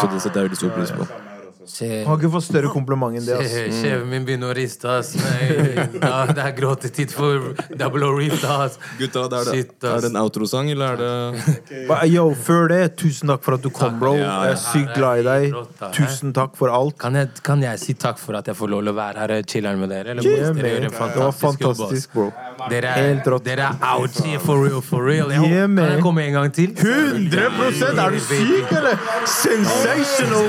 Så 0.00 0.08
det 0.12 0.20
setter 0.22 0.40
jeg 0.44 0.50
veldig 0.50 0.60
stor 0.60 0.74
pris 0.76 0.92
på. 0.96 1.33
Jeg 1.80 2.06
har 2.06 2.16
ikke 2.18 2.30
fått 2.34 2.44
større 2.48 2.70
kompliment 2.72 3.16
enn 3.18 3.24
det. 3.26 3.36
ass. 3.40 3.54
Kjeven 3.82 4.08
min 4.10 4.24
begynner 4.26 4.52
å 4.52 4.56
riste, 4.56 4.88
ass. 4.98 5.14
Nei, 5.16 5.86
da, 6.00 6.26
det 6.32 6.42
er 6.44 6.52
gråtetid 6.58 7.10
for 7.14 7.54
Double 7.80 8.04
O 8.08 8.18
Reef, 8.18 8.36
da, 8.42 8.64
ass. 8.66 8.78
Gutta, 8.98 9.24
det 9.32 9.38
er, 9.40 9.44
det, 9.48 9.54
Shit, 9.54 9.72
er 9.84 9.94
ass. 9.96 10.02
det 10.04 10.10
en 10.12 10.18
outrosang, 10.20 10.70
eller 10.74 10.86
er 10.92 10.96
det 11.02 11.88
Ba- 11.88 12.02
Yo, 12.06 12.26
før 12.36 12.68
det, 12.72 12.80
tusen 13.00 13.28
takk 13.32 13.42
for 13.46 13.54
at 13.58 13.62
du 13.64 13.70
kom, 13.74 13.98
bro. 14.02 14.12
Ja, 14.18 14.34
Jeg 14.50 14.52
er 14.52 14.60
sykt 14.62 14.94
glad 14.98 15.22
i 15.22 15.26
deg. 15.28 15.56
Tusen 15.96 16.32
takk 16.36 16.56
for 16.60 16.68
alt. 16.74 16.98
Kan 17.00 17.14
jeg, 17.18 17.28
kan 17.42 17.62
jeg 17.64 17.78
si 17.82 17.94
takk 17.94 18.18
for 18.20 18.36
at 18.38 18.46
jeg 18.52 18.56
får 18.58 18.68
lov 18.74 18.84
til 18.84 18.92
å 18.92 18.96
være 18.98 19.18
her 19.24 19.34
og 19.38 19.46
chille 19.54 19.74
med 19.80 19.88
dere? 19.94 20.10
Eller 20.14 20.22
Yeah, 20.24 20.52
boys? 20.52 20.56
Dere 20.60 20.68
gjør 20.74 20.80
man. 20.84 20.84
en 20.84 21.14
Det 21.14 21.22
var 21.24 21.32
fantastisk 21.32 21.60
jobb, 21.60 21.70
ass. 21.70 21.78
fantastisk, 21.78 22.12
bro. 22.14 22.28
Dere 22.70 22.86
er, 22.92 23.08
Helt 23.08 23.26
rått. 23.34 23.44
dere 23.44 23.64
er 23.70 23.74
out 23.94 24.20
here 24.24 24.38
for 24.40 24.56
real, 24.64 24.80
for 24.80 25.02
real. 25.08 25.28
Jeg, 25.32 25.40
Yeah, 25.44 25.64
kan 25.66 25.74
man. 25.74 25.90
jeg 25.94 26.02
komme 26.02 26.20
en 26.28 26.32
gang 26.38 26.52
til? 26.52 26.70
100 26.74 28.04
Er 28.04 28.10
du 28.10 28.20
syk, 28.20 28.72
eller? 28.72 28.98
Sensational! 29.26 30.46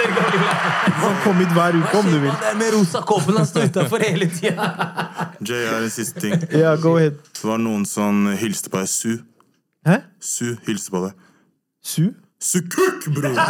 Du 0.00 1.00
kan 1.00 1.16
komme 1.24 1.38
hit 1.44 1.52
hver 1.56 1.76
uke 1.80 1.98
om 1.98 2.04
du 2.10 2.18
vil. 2.18 2.30
Han 2.30 2.42
der 2.42 2.54
med 2.60 2.72
rosa 2.74 3.00
koppen 3.06 3.36
han 3.36 3.46
står 3.46 3.60
utafor 3.70 3.98
hele 4.04 4.28
tida. 4.30 4.70
Jay, 5.48 5.62
er 5.64 5.82
en 5.82 5.90
siste 5.90 6.20
ting. 6.20 6.34
Ja, 6.52 6.74
go 6.80 6.96
ahead. 6.96 7.10
Det 7.36 7.44
var 7.44 7.58
noen 7.62 7.86
som 7.88 8.26
hilste 8.40 8.70
på 8.72 8.78
deg. 8.82 8.88
Su. 8.92 9.16
Hæ? 9.86 9.96
Su 10.20 10.54
hilste 10.66 10.90
på 10.94 11.04
deg. 11.06 11.12
Su? 11.84 12.02
Sukuk, 12.42 13.06
bror! 13.16 13.40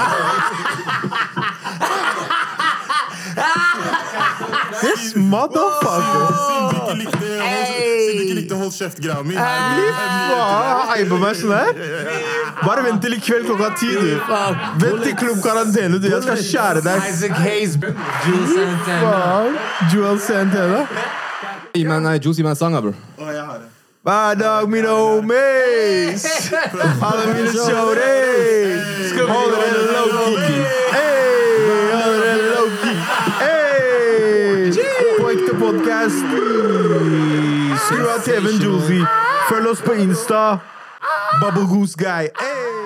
Yes, 4.87 5.13
motherfucker! 5.17 6.27
Siden 6.37 6.97
du 6.97 7.03
ikke 7.03 7.03
likte 7.03 7.19
hold- 7.19 7.53
siden 8.07 8.17
du 8.17 8.23
ikke 8.23 8.37
likte 8.41 8.55
hold 8.61 8.73
kjeft-greia 8.79 9.23
mi. 9.27 9.35
Fy 9.35 9.41
faen, 10.31 10.99
jeg 10.99 11.09
på 11.11 11.19
meg 11.23 11.37
sånn 11.41 11.55
her. 11.57 11.73
Bare 12.63 12.83
vent 12.87 13.03
til 13.05 13.13
i 13.17 13.21
kveld 13.21 13.47
klokka 13.51 13.71
ti, 13.81 13.91
du. 13.93 14.11
Vent 14.85 15.03
til 15.05 15.15
klubb 15.21 15.41
karantene, 15.45 15.99
du. 16.01 16.09
Jeg 16.09 16.23
skal 16.25 16.39
skjære 16.49 16.81
deg. 16.87 17.07
Isaac 17.11 17.37
Hayes, 17.45 17.77
Jules 18.27 18.51
Santana. 18.57 19.01
Faen. 19.07 19.57
Joel 19.95 20.21
Santana. 20.21 20.83
Gi 21.77 21.85
meg 21.85 22.01
nei, 22.07 22.19
Jules, 22.19 22.37
gi 22.41 22.43
meg 22.47 22.55
en 22.57 22.61
sang, 22.63 22.73
da, 22.79 22.81
bro. 22.87 22.95
Å, 23.21 23.33
jeg 23.33 23.45
har 23.51 23.59
det. 23.65 23.73
Hver 24.07 24.37
dag 24.39 24.69
mine 24.71 24.87
homies. 24.95 26.25
Alle 27.03 27.25
mine 27.35 27.51
shorties. 27.51 29.11
Skal 29.11 29.27
vi 29.27 29.33
Hold 29.33 29.57
TV-en 38.27 38.59
Josie. 38.59 39.07
Følg 39.49 39.69
oss 39.71 39.83
på 39.83 39.93
Insta. 39.93 40.59
Bubble 41.41 41.67
Goose 41.69 41.95
Guy. 41.99 42.27
Hey! 42.41 42.86